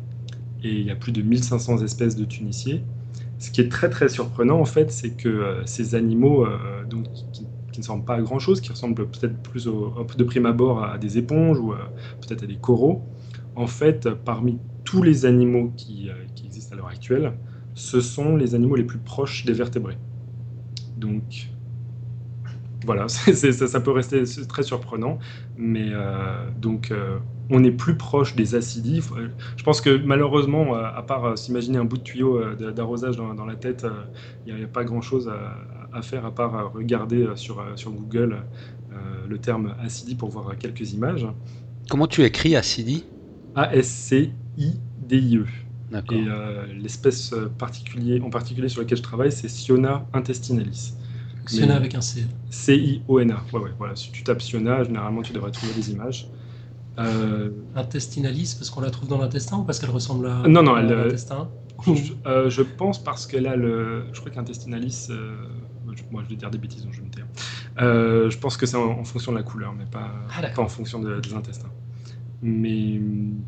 et 0.62 0.72
il 0.72 0.86
y 0.86 0.90
a 0.90 0.96
plus 0.96 1.12
de 1.12 1.22
1500 1.22 1.82
espèces 1.82 2.16
de 2.16 2.24
tuniciers. 2.24 2.82
Ce 3.38 3.50
qui 3.50 3.60
est 3.62 3.70
très 3.70 3.88
très 3.88 4.08
surprenant 4.08 4.60
en 4.60 4.66
fait, 4.66 4.90
c'est 4.90 5.16
que 5.16 5.62
ces 5.64 5.94
animaux 5.94 6.46
qui, 7.32 7.46
ne 7.80 7.84
ressemblent 7.84 8.04
pas 8.04 8.16
à 8.16 8.22
grand 8.22 8.38
chose, 8.38 8.60
qui 8.60 8.70
ressemblent 8.70 9.06
peut-être 9.06 9.42
plus 9.42 9.66
de 9.66 10.24
prime 10.24 10.46
abord 10.46 10.84
à 10.84 10.98
des 10.98 11.18
éponges 11.18 11.58
ou 11.58 11.74
peut-être 12.20 12.44
à 12.44 12.46
des 12.46 12.56
coraux. 12.56 13.02
En 13.56 13.66
fait, 13.66 14.08
parmi 14.08 14.58
tous 14.84 15.02
les 15.02 15.26
animaux 15.26 15.72
qui, 15.76 16.08
qui 16.34 16.46
existent 16.46 16.74
à 16.74 16.76
l'heure 16.76 16.88
actuelle, 16.88 17.34
ce 17.74 18.00
sont 18.00 18.36
les 18.36 18.54
animaux 18.54 18.76
les 18.76 18.84
plus 18.84 18.98
proches 18.98 19.44
des 19.44 19.52
vertébrés. 19.52 19.98
Donc, 20.96 21.50
voilà, 22.84 23.08
ça, 23.08 23.80
peut 23.80 23.90
rester 23.90 24.22
très 24.48 24.62
surprenant, 24.62 25.18
mais 25.56 25.88
euh, 25.92 26.48
donc 26.60 26.90
euh, 26.90 27.18
on 27.50 27.64
est 27.64 27.70
plus 27.70 27.96
proche 27.96 28.34
des 28.36 28.54
acidies. 28.54 29.02
Je 29.56 29.62
pense 29.64 29.80
que 29.80 29.96
malheureusement, 29.96 30.76
euh, 30.76 30.84
à 30.84 31.02
part 31.02 31.36
s'imaginer 31.36 31.78
un 31.78 31.84
bout 31.84 31.98
de 31.98 32.02
tuyau 32.02 32.54
d'arrosage 32.54 33.16
dans, 33.16 33.46
la 33.46 33.56
tête, 33.56 33.86
il 34.46 34.54
n'y 34.54 34.62
a, 34.62 34.66
pas 34.66 34.84
grand-chose 34.84 35.30
à, 35.92 36.02
faire 36.02 36.24
à 36.24 36.34
part 36.34 36.72
regarder 36.72 37.26
sur, 37.34 37.64
sur 37.76 37.90
Google 37.90 38.42
le 39.28 39.38
terme 39.38 39.74
acidie 39.82 40.14
pour 40.14 40.30
voir 40.30 40.56
quelques 40.58 40.92
images. 40.92 41.26
Comment 41.88 42.06
tu 42.06 42.22
écris 42.24 42.56
acidie 42.56 43.04
A-S-C-I-D-I-E. 43.54 45.46
Et 46.12 46.24
l'espèce 46.80 47.34
particulier, 47.58 48.20
en 48.20 48.30
particulier 48.30 48.68
sur 48.68 48.80
laquelle 48.80 48.98
je 48.98 49.02
travaille, 49.02 49.32
c'est 49.32 49.48
Siona 49.48 50.06
intestinalis. 50.12 50.94
Siona 51.46 51.76
avec 51.76 51.94
un 51.94 52.00
C. 52.00 52.26
C-I-O-N-A. 52.50 53.42
Ouais, 53.52 53.60
ouais, 53.60 53.70
voilà. 53.78 53.96
Si 53.96 54.10
tu 54.12 54.22
tapes 54.22 54.42
Siona, 54.42 54.84
généralement 54.84 55.22
tu 55.22 55.32
devrais 55.32 55.50
trouver 55.50 55.72
des 55.74 55.90
images. 55.90 56.28
Euh... 56.98 57.50
Intestinalis, 57.74 58.56
parce 58.58 58.70
qu'on 58.70 58.80
la 58.80 58.90
trouve 58.90 59.08
dans 59.08 59.18
l'intestin 59.18 59.58
ou 59.58 59.64
parce 59.64 59.78
qu'elle 59.78 59.90
ressemble 59.90 60.26
à, 60.26 60.42
non, 60.48 60.62
non, 60.62 60.76
elle, 60.76 60.92
euh, 60.92 61.04
l'intestin 61.04 61.48
je, 61.86 62.12
euh, 62.26 62.50
je, 62.50 62.60
pense 62.62 63.02
parce 63.02 63.26
qu'elle 63.26 63.46
a 63.46 63.56
le. 63.56 64.04
Je 64.12 64.20
crois 64.20 64.30
qu'intestinalis. 64.30 65.08
Euh... 65.10 65.34
Moi, 66.10 66.22
je 66.24 66.28
vais 66.28 66.36
dire 66.36 66.50
des 66.50 66.58
bêtises, 66.58 66.84
donc 66.84 66.92
je 66.92 67.00
vais 67.00 67.06
me 67.06 67.10
taire. 67.10 67.26
Je 67.78 68.38
pense 68.38 68.56
que 68.56 68.66
c'est 68.66 68.76
en, 68.76 69.02
fonction 69.04 69.32
de 69.32 69.38
la 69.38 69.42
couleur, 69.42 69.72
mais 69.76 69.86
pas, 69.86 70.10
ah, 70.36 70.46
pas 70.48 70.62
en 70.62 70.68
fonction 70.68 71.00
des 71.00 71.34
intestins. 71.34 71.70
Mais 72.42 73.00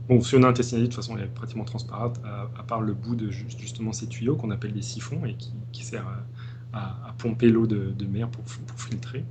bon, 0.09 0.21
Siona 0.21 0.49
intestinalis, 0.49 0.89
de 0.89 0.93
toute 0.93 0.97
façon, 0.97 1.17
elle 1.17 1.25
est 1.25 1.29
pratiquement 1.29 1.65
transparente, 1.65 2.21
à, 2.25 2.63
part 2.63 2.81
le 2.81 2.95
bout 2.95 3.15
de 3.15 3.31
justement 3.31 3.93
ces 3.93 4.07
tuyaux 4.07 4.37
qu'on 4.37 4.51
appelle 4.51 4.73
des 4.73 4.83
siphons 4.83 5.25
et 5.25 5.35
qui, 5.35 5.53
qui 5.73 5.85
sert 5.85 6.07
à 6.07 6.25
à, 6.73 7.15
pomper 7.19 7.49
l'eau 7.49 7.67
de, 7.67 8.07
mer 8.07 8.29
pour, 8.29 8.45
filtrer. 8.77 9.25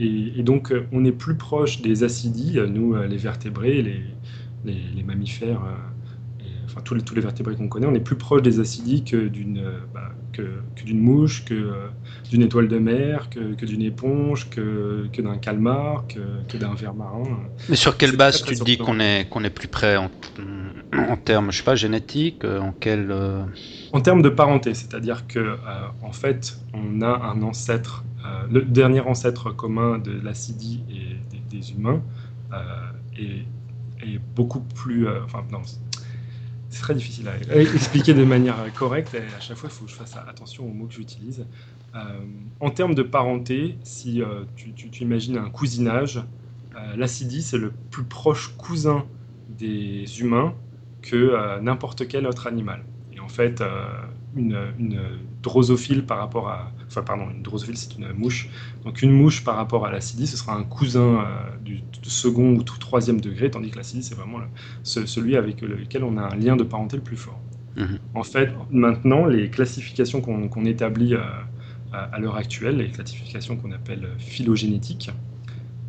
Et, 0.00 0.42
donc, 0.42 0.72
euh, 0.72 0.86
on 0.92 1.04
est 1.04 1.12
plus 1.12 1.36
proche 1.36 1.80
des 1.80 2.02
acidies, 2.02 2.58
euh, 2.58 2.66
nous, 2.66 2.94
euh, 2.94 3.06
les 3.06 3.16
vertébrés, 3.16 3.80
les, 3.82 4.02
les, 4.64 5.02
mammifères, 5.04 5.60
enfin 6.64 6.80
tous 6.82 6.94
les, 6.94 7.02
tous 7.02 7.14
les 7.14 7.20
vertébrés 7.20 7.54
qu'on 7.54 7.68
connaît, 7.68 7.86
on 7.86 7.94
est 7.94 8.00
plus 8.00 8.16
proche 8.16 8.42
des 8.42 8.60
acidies 8.60 9.04
que 9.04 9.28
d'une 9.28 9.62
bah, 9.92 10.12
que, 10.32 10.42
mouche, 10.94 11.44
que 11.44 11.72
d'une 12.30 12.42
étoile 12.42 12.68
de 12.68 12.78
mer, 12.78 13.28
que, 13.28 13.54
que 13.54 13.66
d'une 13.66 13.82
éponge, 13.82 14.48
que, 14.48 15.06
que 15.12 15.20
d'un 15.20 15.36
calmar, 15.36 16.06
que, 16.08 16.56
d'un 16.56 16.74
ver 16.74 16.94
marin. 16.94 17.24
Mais 17.68 17.76
sur 17.76 17.98
quelle 17.98 18.16
base 18.16 18.42
tu 18.42 18.54
te 18.54 18.64
dis 18.64 18.78
qu'on 18.78 19.00
est, 19.00 19.28
qu'on 19.28 19.44
est 19.44 19.50
plus 19.50 19.68
près 19.68 19.98
en, 19.98 20.10
en 20.96 21.16
termes, 21.16 21.50
je 21.52 21.58
sais 21.58 21.64
pas, 21.64 21.76
génétiques 21.76 22.44
En 22.44 22.72
quel 22.72 23.10
en 23.94 24.00
termes 24.00 24.22
de 24.22 24.28
parenté, 24.28 24.74
c'est-à-dire 24.74 25.28
que 25.28 25.38
euh, 25.38 25.56
en 26.02 26.10
fait, 26.10 26.58
on 26.72 27.00
a 27.00 27.06
un 27.06 27.42
ancêtre, 27.42 28.04
euh, 28.26 28.44
le 28.50 28.62
dernier 28.62 28.98
ancêtre 28.98 29.52
commun 29.52 29.98
de 29.98 30.20
l'acidie 30.20 30.82
et 30.90 31.38
des, 31.48 31.70
humains 31.70 32.02
euh, 32.52 32.56
est, 33.16 34.18
beaucoup 34.34 34.60
plus. 34.60 35.06
enfin, 35.24 35.44
non, 35.52 35.62
c'est 36.70 36.80
très 36.80 36.96
difficile 36.96 37.28
à 37.28 37.56
expliquer 37.56 38.14
de 38.14 38.24
manière 38.24 38.56
correcte 38.74 39.14
et 39.14 39.18
à 39.18 39.40
chaque 39.40 39.56
fois, 39.56 39.70
il 39.72 39.76
faut 39.76 39.84
que 39.84 39.92
je 39.92 39.96
fasse 39.96 40.16
attention 40.28 40.64
aux 40.64 40.72
mots 40.72 40.86
que 40.86 40.94
j'utilise. 40.94 41.46
en 42.58 42.70
termes 42.70 42.96
de 42.96 43.04
parenté, 43.04 43.78
si 43.84 44.22
tu, 44.56 44.72
tu, 44.72 45.02
imagines 45.04 45.38
un 45.38 45.50
cousinage, 45.50 46.20
l'acidie, 46.96 47.42
c'est 47.42 47.58
le 47.58 47.72
plus 47.92 48.04
proche 48.04 48.56
cousin 48.58 49.06
des 49.48 50.20
humains 50.20 50.52
que 51.04 51.60
n'importe 51.60 52.08
quel 52.08 52.26
autre 52.26 52.46
animal 52.46 52.82
en 53.24 53.28
fait 53.28 53.60
euh, 53.60 53.86
une, 54.36 54.56
drosophile 55.42 56.04
par 56.04 56.18
rapport 56.18 56.48
à. 56.48 56.72
Enfin, 56.86 57.02
pardon, 57.02 57.28
une 57.30 57.42
drosophile, 57.42 57.76
c'est 57.76 57.96
une 57.96 58.12
mouche. 58.12 58.48
Donc, 58.84 59.02
une 59.02 59.12
mouche 59.12 59.44
par 59.44 59.56
rapport 59.56 59.86
à 59.86 59.90
l'acidie, 59.90 60.26
ce 60.26 60.36
sera 60.36 60.54
un 60.54 60.64
cousin 60.64 61.20
euh, 61.20 61.24
du, 61.62 61.80
second 62.02 62.54
ou 62.54 62.62
tout 62.62 62.78
troisième 62.78 63.20
degré, 63.20 63.50
tandis 63.50 63.70
que 63.70 63.76
l'acidie, 63.76 64.02
c'est 64.02 64.14
vraiment 64.14 64.38
celui 64.82 65.36
avec 65.36 65.60
lequel 65.60 66.04
on 66.04 66.16
a 66.16 66.22
un 66.22 66.36
lien 66.36 66.56
de 66.56 66.64
parenté 66.64 66.96
le 66.96 67.02
plus 67.02 67.16
fort. 67.16 67.40
Mhm. 67.76 67.98
En 68.14 68.22
fait, 68.22 68.50
maintenant, 68.70 69.26
les 69.26 69.50
classifications 69.50 70.20
qu'on 70.20 70.64
établit 70.64 71.14
euh, 71.14 71.20
à 71.92 72.18
l'heure 72.18 72.36
actuelle, 72.36 72.78
les 72.78 72.90
classifications 72.90 73.56
qu'on 73.56 73.72
appelle 73.72 74.08
phylogénétiques, 74.18 75.10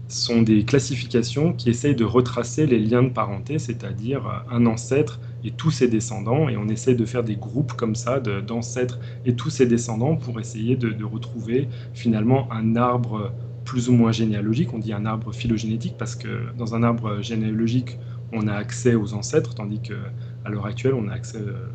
sont 0.07 0.41
des 0.41 0.65
classifications 0.65 1.53
qui 1.53 1.69
essayent 1.69 1.95
de 1.95 2.03
retracer 2.03 2.65
les 2.65 2.79
liens 2.79 3.03
de 3.03 3.09
parenté, 3.09 3.57
c'est-à-dire 3.57 4.43
un 4.51 4.65
ancêtre 4.65 5.19
et 5.43 5.51
tous 5.51 5.71
ses 5.71 5.87
descendants, 5.87 6.49
et 6.49 6.57
on 6.57 6.67
essaie 6.67 6.95
de 6.95 7.05
faire 7.05 7.23
des 7.23 7.35
groupes 7.35 7.73
comme 7.73 7.95
ça 7.95 8.19
d'ancêtres 8.19 8.99
et 9.25 9.35
tous 9.35 9.49
ses 9.49 9.65
descendants 9.65 10.15
pour 10.15 10.39
essayer 10.39 10.75
de, 10.75 11.03
retrouver 11.03 11.69
finalement 11.93 12.51
un 12.51 12.75
arbre 12.75 13.31
plus 13.63 13.89
ou 13.89 13.93
moins 13.93 14.11
généalogique. 14.11 14.73
On 14.73 14.79
dit 14.79 14.93
un 14.93 15.05
arbre 15.05 15.31
phylogénétique 15.33 15.95
parce 15.97 16.15
que 16.15 16.51
dans 16.57 16.75
un 16.75 16.83
arbre 16.83 17.21
généalogique, 17.21 17.97
on 18.31 18.47
a 18.47 18.53
accès 18.53 18.95
aux 18.95 19.13
ancêtres, 19.13 19.53
tandis 19.53 19.81
qu'à 19.81 20.49
l'heure 20.49 20.65
actuelle, 20.65 20.93
on 20.95 21.07
a 21.07 21.13
accès 21.13 21.37
euh, 21.37 21.67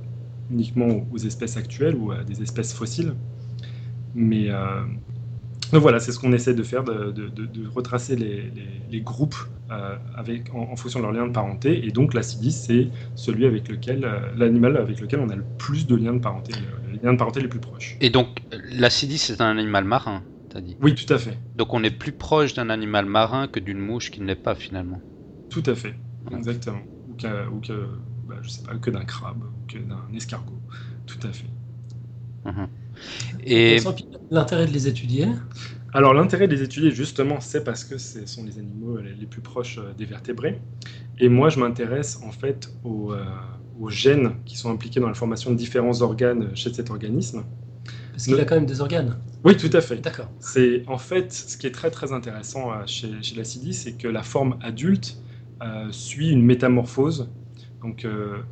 uniquement 0.51 1.07
aux 1.13 1.19
espèces 1.19 1.57
actuelles 1.57 1.95
ou 1.97 2.11
à 2.13 2.25
des 2.25 2.43
espèces 2.43 2.75
fossiles. 2.75 3.15
Mais 4.15 4.51
euh, 4.51 4.83
donc 5.73 5.83
voilà, 5.83 6.01
c'est 6.01 6.11
ce 6.11 6.19
qu'on 6.19 6.33
essaie 6.33 6.55
de 6.55 6.63
faire, 6.63 6.83
de, 6.83 7.69
retracer 7.73 8.17
les, 8.17 9.01
groupes 9.01 9.37
euh, 9.71 9.97
avec, 10.17 10.53
en, 10.55 10.75
fonction 10.75 10.99
de 10.99 11.05
leur 11.05 11.13
lien 11.13 11.27
de 11.27 11.33
parenté. 11.33 11.87
Et 11.87 11.91
donc 11.91 12.13
l'acidis, 12.13 12.53
c'est 12.53 12.89
celui 13.15 13.47
avec 13.47 13.69
lequel, 13.69 14.05
euh, 14.05 14.19
l'animal 14.37 14.77
avec 14.77 15.01
lequel 15.01 15.21
on 15.21 15.29
a 15.29 15.37
le 15.37 15.45
plus 15.59 15.87
de 15.87 15.95
liens 15.95 16.15
de 16.15 16.19
parenté, 16.19 16.53
les 16.93 16.99
liens 16.99 17.13
de 17.13 17.19
parenté 17.19 17.41
les 17.41 17.49
plus 17.49 17.61
proches. 17.61 17.97
Et 18.01 18.11
donc 18.11 18.41
l'acidis, 18.73 19.19
c'est 19.19 19.41
un 19.41 19.57
animal 19.57 19.85
marin, 19.85 20.23
t'as 20.49 20.61
dit? 20.61 20.77
Oui, 20.83 20.95
tout 20.95 21.13
à 21.13 21.19
fait. 21.19 21.39
Donc 21.55 21.73
on 21.73 21.85
est 21.85 21.97
plus 21.97 22.13
proche 22.13 22.55
d'un 22.55 22.69
animal 22.69 23.07
marin 23.07 23.47
que 23.47 23.61
d'une 23.61 23.79
mouche 23.79 24.11
qui 24.11 24.21
ne 24.21 24.27
l'est 24.27 24.35
pas 24.35 24.57
finalement. 24.57 25.01
Tout 25.51 25.63
à 25.67 25.75
fait, 25.77 25.95
exactement. 26.33 26.81
Ou 27.53 27.61
que, 27.61 27.73
bah, 28.29 28.37
je 28.43 28.49
sais 28.49 28.63
pas, 28.63 28.75
que 28.75 28.91
d'un 28.91 29.05
crabe, 29.05 29.43
ou 29.45 29.73
que 29.73 29.79
d'un 29.79 30.03
escargot. 30.17 30.61
Tout 31.07 31.27
à 31.27 31.33
fait. 31.33 31.47
Mhm. 32.45 32.69
Et 33.45 33.79
l'intérêt 34.31 34.67
de 34.67 34.73
les 34.73 34.89
étudier 34.89 35.27
Alors 35.93 36.15
l'intérêt 36.15 36.47
de 36.47 36.55
les 36.55 36.63
étudier 36.63 36.91
justement, 36.91 37.41
c'est 37.41 37.65
parce 37.65 37.85
que 37.85 37.99
ce 37.99 38.27
sont 38.27 38.45
les 38.45 38.59
animaux 38.59 38.99
les 38.99 39.27
plus 39.27 39.41
proches 39.41 39.79
euh, 39.79 39.93
des 39.97 40.05
vertébrés. 40.05 40.61
Et 41.19 41.29
moi, 41.29 41.51
je 41.51 41.59
m'intéresse 41.59 42.21
en 42.25 42.31
fait 42.31 42.73
aux, 42.85 43.13
euh, 43.13 43.25
aux, 43.79 43.91
gènes 43.91 44.37
qui 44.47 44.57
sont 44.57 44.71
impliqués 44.71 45.01
dans 45.01 45.09
la 45.09 45.15
formation 45.15 45.51
de 45.51 45.57
différents 45.57 46.01
organes 46.01 46.55
chez 46.55 46.73
cet 46.73 46.91
organisme. 46.91 47.45
Parce 48.13 48.25
qu'il 48.25 48.39
a 48.39 48.45
quand 48.45 48.55
même 48.55 48.67
des 48.67 48.81
organes. 48.81 49.19
Oui, 49.45 49.57
tout 49.57 49.71
à 49.73 49.81
fait. 49.81 49.97
D'accord. 49.97 50.31
C'est 50.39 50.85
en 50.87 50.99
fait 50.99 51.33
ce 51.33 51.57
qui 51.57 51.67
est 51.67 51.73
très 51.73 51.91
très 51.91 52.13
intéressant 52.13 52.71
euh, 52.71 52.83
chez, 52.87 53.11
chez 53.23 53.35
l'acidie, 53.35 53.75
c'est 53.75 53.93
que 53.93 54.09
la 54.09 54.23
forme 54.23 54.57
adulte 54.63 55.19
suit 55.91 56.31
une 56.31 56.43
métamorphose 56.43 57.29
donc 57.83 58.05
euh, 58.05 58.43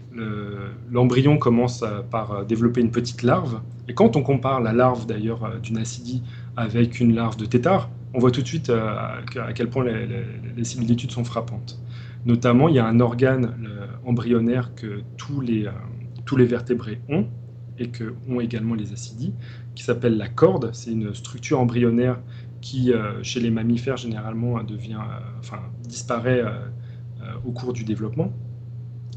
l'embryon 0.90 1.38
commence 1.38 1.84
par 2.10 2.46
développer 2.46 2.80
une 2.80 2.90
petite 2.90 3.22
larve. 3.22 3.60
Et 3.88 3.94
quand 3.94 4.16
on 4.16 4.22
compare 4.22 4.60
la 4.60 4.72
larve 4.72 5.06
d'ailleurs 5.06 5.60
d'une 5.60 5.78
acidie 5.78 6.22
avec 6.56 7.00
une 7.00 7.14
larve 7.14 7.36
de 7.36 7.44
tétard, 7.44 7.90
on 8.14 8.20
voit 8.20 8.30
tout 8.30 8.40
de 8.40 8.46
suite 8.46 8.70
euh, 8.70 8.96
à 9.36 9.52
quel 9.52 9.68
point 9.68 9.84
les, 9.84 10.64
similitudes 10.64 11.10
sont 11.10 11.24
frappantes. 11.24 11.78
Notamment, 12.24 12.68
il 12.68 12.74
y 12.74 12.78
a 12.78 12.86
un 12.86 13.00
organe 13.00 13.54
embryonnaire 14.04 14.74
que 14.74 15.02
tous 15.16 15.40
les, 15.40 15.66
euh, 15.66 15.72
tous 16.24 16.36
les 16.36 16.46
vertébrés 16.46 17.00
ont 17.08 17.26
et 17.78 17.90
que 17.90 18.14
ont 18.28 18.40
également 18.40 18.74
les 18.74 18.92
acidies, 18.92 19.34
qui 19.74 19.84
s'appelle 19.84 20.16
la 20.16 20.28
corde. 20.28 20.70
C'est 20.72 20.90
une 20.90 21.14
structure 21.14 21.60
embryonnaire 21.60 22.18
qui, 22.60 22.92
chez 23.22 23.38
les 23.38 23.52
mammifères, 23.52 23.96
généralement, 23.96 24.58
disparaît 25.84 26.42
au 27.46 27.52
cours 27.52 27.72
du 27.72 27.84
développement 27.84 28.32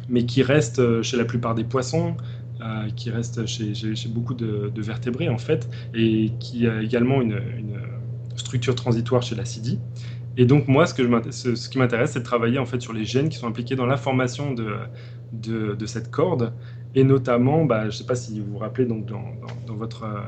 mais 0.09 0.25
qui 0.25 0.43
reste 0.43 0.79
euh, 0.79 1.01
chez 1.01 1.17
la 1.17 1.25
plupart 1.25 1.55
des 1.55 1.63
poissons, 1.63 2.15
euh, 2.61 2.89
qui 2.95 3.09
reste 3.09 3.45
chez, 3.45 3.73
beaucoup 4.09 4.33
de, 4.33 4.71
vertébrés 4.81 5.29
en 5.29 5.37
fait, 5.37 5.69
et 5.93 6.31
qui 6.39 6.67
a 6.67 6.81
également 6.81 7.21
une, 7.21 7.39
structure 8.35 8.75
transitoire 8.75 9.21
chez 9.21 9.35
l'acidie. 9.35 9.77
Et 10.37 10.45
donc 10.45 10.67
moi, 10.67 10.85
ce, 10.85 10.93
qui 11.69 11.77
m'intéresse, 11.77 12.11
c'est 12.11 12.19
de 12.19 12.23
travailler 12.23 12.59
en 12.59 12.65
fait 12.65 12.81
sur 12.81 12.93
les 12.93 13.03
gènes 13.03 13.29
qui 13.29 13.37
sont 13.37 13.47
impliqués 13.47 13.75
dans 13.75 13.85
la 13.85 13.97
formation 13.97 14.53
de, 14.53 15.85
cette 15.85 16.09
corde, 16.09 16.53
et 16.95 17.03
notamment, 17.03 17.65
bah, 17.65 17.81
je 17.83 17.85
ne 17.87 17.91
sais 17.91 18.05
pas 18.05 18.15
si 18.15 18.39
vous 18.39 18.53
vous 18.53 18.57
rappelez, 18.57 18.85
donc 18.85 19.05
dans, 19.05 19.23
dans 19.65 19.75
votre 19.75 20.03
euh, 20.03 20.19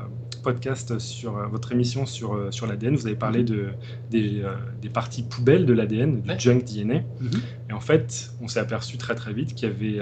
podcast 0.44 0.98
sur 1.00 1.36
euh, 1.36 1.46
votre 1.46 1.72
émission 1.72 2.06
sur, 2.06 2.34
euh, 2.34 2.52
sur 2.52 2.66
l'ADN, 2.68 2.94
vous 2.94 3.06
avez 3.06 3.16
parlé 3.16 3.40
mhm. 3.40 3.46
de, 3.46 3.68
des, 4.10 4.42
euh, 4.42 4.54
des 4.80 4.90
parties 4.90 5.24
poubelles 5.24 5.66
de 5.66 5.72
l'ADN, 5.72 6.20
du 6.20 6.38
junk 6.38 6.60
DNA. 6.60 6.94
Mhm. 6.94 7.30
Et 7.70 7.72
en 7.72 7.80
fait, 7.80 8.30
on 8.40 8.46
s'est 8.46 8.60
aperçu 8.60 8.96
très 8.98 9.16
très 9.16 9.32
vite 9.32 9.54
qu'il 9.54 9.68
y 9.68 9.72
avait 9.72 9.98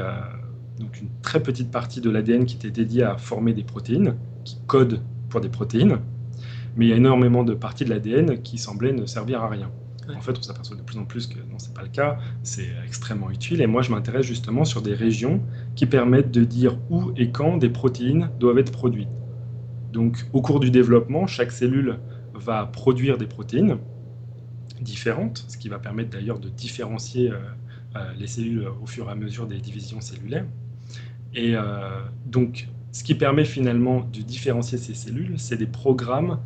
donc 0.79 1.01
une 1.01 1.09
très 1.23 1.41
petite 1.41 1.71
partie 1.71 2.01
de 2.01 2.11
l'ADN 2.11 2.45
qui 2.45 2.57
était 2.57 2.71
dédiée 2.71 3.05
à 3.05 3.17
former 3.17 3.55
des 3.55 3.63
protéines, 3.63 4.17
qui 4.45 4.59
codent 4.67 5.01
pour 5.31 5.41
des 5.41 5.49
protéines. 5.49 5.99
Mais 6.77 6.87
il 6.87 6.89
y 6.89 6.93
a 6.93 6.97
énormément 6.97 7.45
de 7.45 7.55
parties 7.55 7.85
de 7.85 7.91
l'ADN 7.91 8.43
qui 8.43 8.59
semblaient 8.59 8.93
ne 8.93 9.07
servir 9.07 9.43
à 9.43 9.49
rien. 9.49 9.71
En 10.17 10.21
fait, 10.21 10.37
on 10.37 10.43
s'aperçoit 10.43 10.77
de 10.77 10.83
plus 10.83 10.99
en 10.99 11.05
plus 11.05 11.27
que 11.29 11.37
non, 11.37 11.59
c'est 11.59 11.75
pas 11.75 11.83
le 11.83 11.89
cas. 11.89 12.19
C'est 12.43 12.69
extrêmement 12.85 13.31
utile. 13.31 13.61
Et 13.61 13.67
moi, 13.67 13.83
je 13.83 13.91
m'intéresse 13.91 14.27
justement 14.27 14.65
sur 14.65 14.83
des 14.83 14.95
régions 14.95 15.41
qui 15.75 15.87
permettent 15.87 16.31
de 16.31 16.45
dire 16.45 16.79
où 16.91 17.13
et 17.17 17.31
quand 17.31 17.57
des 17.57 17.71
protéines 17.71 18.31
doivent 18.39 18.59
être 18.59 18.73
produites. 18.73 19.09
Donc, 19.93 20.25
au 20.33 20.41
cours 20.41 20.61
du 20.61 20.71
développement, 20.71 21.27
chaque 21.27 21.53
cellule 21.53 21.99
va 22.35 22.67
produire 22.67 23.19
des 23.19 23.27
protéines 23.27 23.79
différentes, 24.81 25.45
ce 25.49 25.57
qui 25.57 25.69
va 25.69 25.79
permettre 25.79 26.11
d'ailleurs 26.11 26.39
de 26.39 26.49
différencier 26.49 27.31
euh, 27.31 27.37
euh, 27.97 28.13
les 28.19 28.27
cellules 28.27 28.69
au 28.83 28.87
fur 28.87 29.09
et 29.09 29.13
à 29.13 29.15
mesure 29.15 29.47
des 29.47 29.59
divisions 29.59 30.01
cellulaires. 30.01 30.47
Et 31.35 31.55
euh, 31.55 32.03
donc, 32.27 32.69
ce 32.91 33.05
qui 33.05 33.15
permet 33.15 33.45
finalement 33.45 34.01
de 34.01 34.21
différencier 34.21 34.79
ces 34.79 34.95
cellules, 34.95 35.39
c'est 35.39 35.57
des 35.57 35.67
programmes 35.67 36.39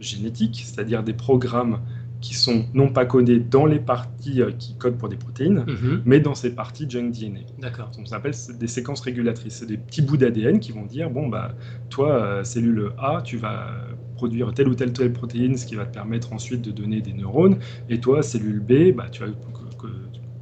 génétiques, 0.00 0.62
c'est-à-dire 0.64 1.02
des 1.02 1.14
programmes 1.14 1.80
qui 2.24 2.32
sont 2.32 2.64
non 2.72 2.88
pas 2.88 3.04
codés 3.04 3.38
dans 3.38 3.66
les 3.66 3.78
parties 3.78 4.40
euh, 4.40 4.50
qui 4.50 4.78
codent 4.78 4.96
pour 4.96 5.10
des 5.10 5.16
protéines, 5.16 5.66
Mhm. 5.68 6.02
mais 6.06 6.20
dans 6.20 6.34
ces 6.34 6.54
parties 6.54 6.88
junk 6.88 7.10
DNA. 7.10 7.40
D'accord. 7.58 7.90
On 7.98 8.06
s'appelle 8.06 8.32
des 8.58 8.66
séquences 8.66 9.02
régulatrices. 9.02 9.56
C'est 9.56 9.66
des 9.66 9.76
petits 9.76 10.00
bouts 10.00 10.16
d'ADN 10.16 10.58
qui 10.58 10.72
vont 10.72 10.86
dire 10.86 11.10
bon, 11.10 11.28
bah, 11.28 11.52
toi, 11.90 12.12
euh, 12.12 12.42
cellule 12.42 12.92
A, 12.96 13.20
tu 13.22 13.36
vas 13.36 13.66
produire 14.14 14.54
telle 14.54 14.68
ou 14.68 14.74
telle, 14.74 14.94
telle 14.94 15.12
protéine, 15.12 15.58
ce 15.58 15.66
qui 15.66 15.74
va 15.74 15.84
te 15.84 15.92
permettre 15.92 16.32
ensuite 16.32 16.62
de 16.62 16.70
donner 16.70 17.02
des 17.02 17.12
neurones. 17.12 17.58
Et 17.90 18.00
toi, 18.00 18.22
cellule 18.22 18.60
B, 18.60 18.96
bah, 18.96 19.08
tu, 19.10 19.22
vas, 19.22 19.28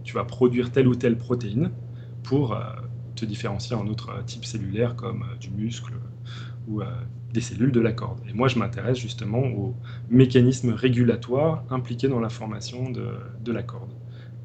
tu 0.05 0.14
produire 0.28 0.70
telle 0.70 0.87
ou 0.87 0.95
telle 0.95 1.16
protéine 1.16 1.72
pour 2.22 2.55
euh, 2.55 2.61
te 3.16 3.24
différencier 3.24 3.74
en 3.74 3.89
autre 3.89 4.11
euh, 4.11 4.22
type 4.24 4.45
cellulaire 4.45 4.95
comme 4.95 5.22
euh, 5.22 5.37
du 5.41 5.51
muscle 5.51 5.95
ou 6.68 6.80
euh, 6.80 6.85
des 7.33 7.41
cellules 7.41 7.72
de 7.72 7.80
la 7.80 7.93
corde. 7.93 8.20
Et 8.28 8.33
moi, 8.33 8.49
je 8.49 8.59
m'intéresse 8.59 8.99
justement 8.99 9.41
aux 9.41 9.74
mécanismes 10.11 10.70
régulatoires 10.70 11.64
impliqués 11.70 12.09
dans 12.09 12.20
la 12.20 12.28
formation 12.28 12.91
de, 12.91 13.07
de 13.41 13.53
la 13.53 13.62
corde. 13.62 13.93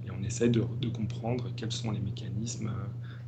Et 0.06 0.12
on 0.12 0.24
essaie 0.24 0.50
de, 0.50 0.62
comprendre 0.94 1.52
quels 1.56 1.72
sont 1.72 1.92
les 1.92 2.00
mécanismes. 2.00 2.72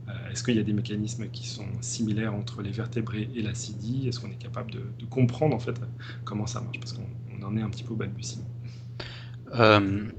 euh, 0.07 0.31
Est-ce 0.31 0.43
qu'il 0.43 0.55
y 0.55 0.59
a 0.59 0.63
des 0.63 0.73
mécanismes 0.73 1.27
qui 1.27 1.47
sont 1.47 1.67
similaires 1.81 2.33
entre 2.33 2.61
les 2.61 2.71
vertébrés 2.71 3.29
et 3.35 3.41
la 3.41 3.53
CIDI 3.53 4.07
Est-ce 4.07 4.19
qu'on 4.19 4.31
est 4.31 4.41
capable 4.41 4.71
de, 4.71 5.05
comprendre 5.09 5.55
en 5.55 5.59
fait 5.59 5.79
comment 6.23 6.47
ça 6.47 6.61
marche? 6.61 6.79
Parce 6.79 6.93
qu'on 6.93 7.07
on 7.39 7.45
en 7.45 7.57
est 7.57 7.61
un 7.61 7.69
petit 7.69 7.83
peu 7.83 7.93
au 7.93 7.97
balbutiement. 7.97 8.47
Euh, 9.55 10.09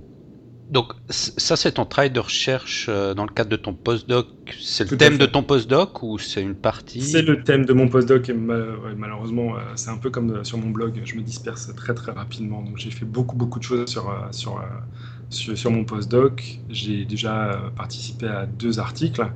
donc, 0.71 0.93
ça, 1.09 1.57
c'est 1.57 1.73
ton 1.73 1.85
travail 1.85 2.11
de 2.11 2.21
recherche 2.21 2.87
euh, 2.89 3.13
dans 3.13 3.25
le 3.25 3.33
cadre 3.33 3.51
de 3.51 3.57
ton 3.57 3.75
postdoc. 3.75 4.29
C'est 4.61 4.89
le 4.89 4.97
thème 4.97 5.19
de 5.19 5.27
ton 5.27 5.43
postdoc 5.43 6.03
ou 6.05 6.17
c'est 6.19 6.43
une 6.43 6.55
partie? 6.55 7.03
C'est 7.03 7.23
le 7.23 7.43
thème 7.43 7.65
de 7.65 7.73
mon 7.73 7.89
postdoc 7.89 8.29
et 8.29 8.33
ouais, 8.33 8.95
malheureusement, 8.97 9.57
euh, 9.57 9.61
c'est 9.75 9.91
un 9.91 9.97
peu 9.99 10.11
comme 10.11 10.31
euh, 10.31 10.45
sur 10.45 10.59
mon 10.59 10.71
blog, 10.71 11.01
je 11.05 11.17
me 11.17 11.23
disperse 11.23 11.75
très 11.75 11.95
très 11.95 12.13
rapidement. 12.13 12.63
Donc 12.63 12.79
j'ai 12.79 12.93
fait 12.93 13.05
beaucoup 13.05 13.35
beaucoup 13.35 13.59
de 13.59 13.65
choses 13.65 13.89
sur, 13.89 14.15
sur, 14.31 14.63
sur, 15.29 15.59
sur 15.59 15.71
mon 15.73 15.85
postdoc. 15.85 16.61
J'ai 16.69 17.05
déjà 17.05 17.61
participé 17.77 18.29
à 18.29 18.47
deux 18.47 18.79
articles 18.79 19.27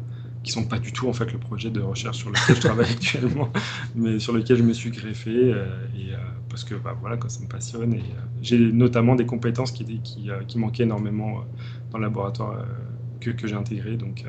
qui 0.45 0.53
sont 0.53 0.65
pas 0.65 0.79
du 0.79 0.93
tout 0.93 1.09
en 1.09 1.15
fait 1.15 1.33
le 1.33 1.39
projet 1.41 1.71
de 1.71 1.81
recherche 1.81 2.19
sur 2.19 2.31
lequel 2.31 2.57
je 2.57 2.61
travaille 2.61 2.91
actuellement, 2.93 3.51
mais 3.97 4.21
sur 4.21 4.33
lequel 4.35 4.59
je 4.59 4.63
me 4.63 4.75
suis 4.75 4.91
greffé 4.91 5.31
euh, 5.33 5.67
et 5.97 6.15
euh, 6.15 6.19
parce 6.51 6.65
que 6.65 6.77
bah, 6.77 6.97
voilà, 7.01 7.19
ça 7.29 7.41
me 7.43 7.49
passionne 7.49 7.95
et 7.95 7.99
euh, 7.99 8.21
j'ai 8.43 8.59
notamment 8.59 9.17
des 9.17 9.27
compétences 9.27 9.73
qui, 9.73 9.85
étaient- 9.85 10.01
qui, 10.03 10.31
qui 10.49 10.59
manquaient 10.59 10.85
énormément 10.85 11.45
dans 11.91 11.99
le 11.99 12.05
laboratoire 12.05 12.67
que, 13.21 13.31
que 13.31 13.47
j'ai 13.49 13.57
intégré. 13.57 13.97
Donc 13.97 14.25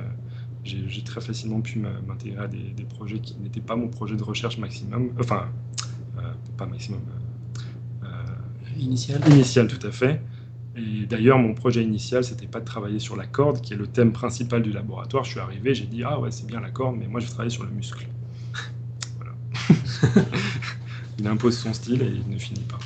j'ai 0.64 1.04
très 1.04 1.22
facilement 1.22 1.62
pu 1.62 1.80
m'intégrer 1.80 2.44
à 2.46 2.48
des, 2.48 2.72
des 2.72 2.86
projets 2.86 3.20
qui 3.20 3.38
n'étaient 3.40 3.62
pas 3.62 3.76
mon 3.76 3.90
projet 3.90 4.16
de 4.16 4.24
recherche 4.24 4.58
maximum, 4.58 5.12
enfin, 5.20 5.48
pas 6.58 6.66
maximum, 6.66 7.02
Initial. 8.78 9.22
initial 9.30 9.68
tout 9.68 9.86
à 9.88 9.92
fait. 9.92 10.22
Et 10.78 11.06
d'ailleurs, 11.06 11.38
mon 11.38 11.54
projet 11.54 11.84
initial, 11.84 12.24
c'était 12.24 12.48
pas 12.48 12.60
de 12.60 12.66
travailler 12.66 13.00
sur 13.00 13.16
la 13.16 13.26
corde, 13.26 13.62
qui 13.62 13.74
est 13.74 13.78
le 13.78 13.88
thème 13.88 14.12
principal 14.12 14.62
du 14.62 14.74
laboratoire. 14.74 15.24
Je 15.24 15.32
suis 15.32 15.40
arrivé, 15.40 15.74
j'ai 15.74 15.86
dit, 15.86 16.04
ah 16.04 16.20
ouais, 16.20 16.32
c'est 16.32 16.46
bien 16.46 16.60
la 16.60 16.70
corde, 16.70 16.98
mais 16.98 17.08
moi, 17.08 17.22
je 17.22 17.26
vais 17.26 17.32
travailler 17.32 17.54
sur 17.54 17.64
le 17.64 17.70
muscle. 17.70 18.06
voilà. 19.18 19.32
il 21.20 21.28
impose 21.28 21.58
son 21.58 21.74
style 21.74 22.02
et 22.02 22.08
il 22.08 22.30
ne 22.30 22.38
finit 22.38 22.64
pas. 22.64 22.80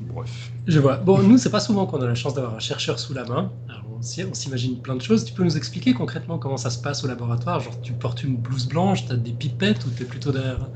Bref. 0.00 0.50
Je 0.66 0.80
vois. 0.80 0.96
Bon, 0.96 1.22
nous, 1.22 1.38
c'est 1.38 1.50
pas 1.50 1.60
souvent 1.60 1.86
qu'on 1.86 2.00
a 2.02 2.06
la 2.06 2.16
chance 2.16 2.34
d'avoir 2.34 2.54
un 2.54 2.58
chercheur 2.58 2.98
sous 2.98 3.14
la 3.14 3.24
main. 3.24 3.52
Alors, 3.68 3.84
on 3.98 4.02
s'imagine 4.34 4.80
plein 4.80 4.96
de 4.96 5.02
choses. 5.02 5.24
Tu 5.24 5.32
peux 5.32 5.44
nous 5.44 5.56
expliquer 5.56 5.94
concrètement 5.94 6.38
comment 6.38 6.56
ça 6.56 6.70
se 6.70 6.80
passe 6.80 7.04
au 7.04 7.06
laboratoire? 7.06 7.60
Genre, 7.60 7.80
tu 7.80 7.92
portes 7.92 8.24
une 8.24 8.36
blouse 8.36 8.66
blanche, 8.66 9.06
tu 9.06 9.12
as 9.12 9.16
des 9.16 9.32
pipettes 9.32 9.86
ou 9.86 9.90
tu 9.90 10.02
es 10.02 10.06
plutôt 10.06 10.32
derrière, 10.32 10.68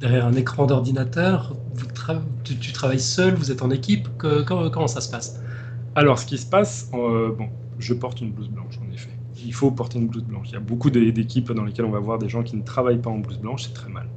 derrière 0.00 0.26
un 0.26 0.34
écran 0.34 0.66
d'ordinateur? 0.66 1.54
Tu, 2.44 2.72
travailles 2.72 3.00
seul 3.00 3.34
Vous 3.34 3.50
êtes 3.50 3.62
en 3.62 3.70
équipe 3.70 4.08
comment, 4.18 4.86
ça 4.86 5.00
se 5.00 5.10
passe? 5.10 5.40
Alors, 5.94 6.18
ce 6.18 6.26
qui 6.26 6.38
se 6.38 6.46
passe, 6.46 6.90
euh, 6.94 7.32
bon, 7.32 7.48
je 7.78 7.94
porte 7.94 8.20
une 8.20 8.32
blouse 8.32 8.48
blanche, 8.48 8.78
en 8.80 8.90
effet. 8.92 9.10
Il 9.44 9.52
faut 9.52 9.70
porter 9.70 9.98
une 9.98 10.08
blouse 10.08 10.24
blanche. 10.24 10.48
Il 10.50 10.54
y 10.54 10.56
a 10.56 10.60
beaucoup 10.60 10.90
d'é- 10.90 11.12
d'équipes 11.12 11.52
dans 11.52 11.64
lesquelles 11.64 11.84
on 11.84 11.90
va 11.90 12.00
voir 12.00 12.18
des 12.18 12.28
gens 12.28 12.42
qui 12.42 12.56
ne 12.56 12.62
travaillent 12.62 13.00
pas 13.00 13.10
en 13.10 13.18
blouse 13.18 13.38
blanche, 13.38 13.64
c'est 13.64 13.74
très 13.74 13.90
mal. 13.90 14.08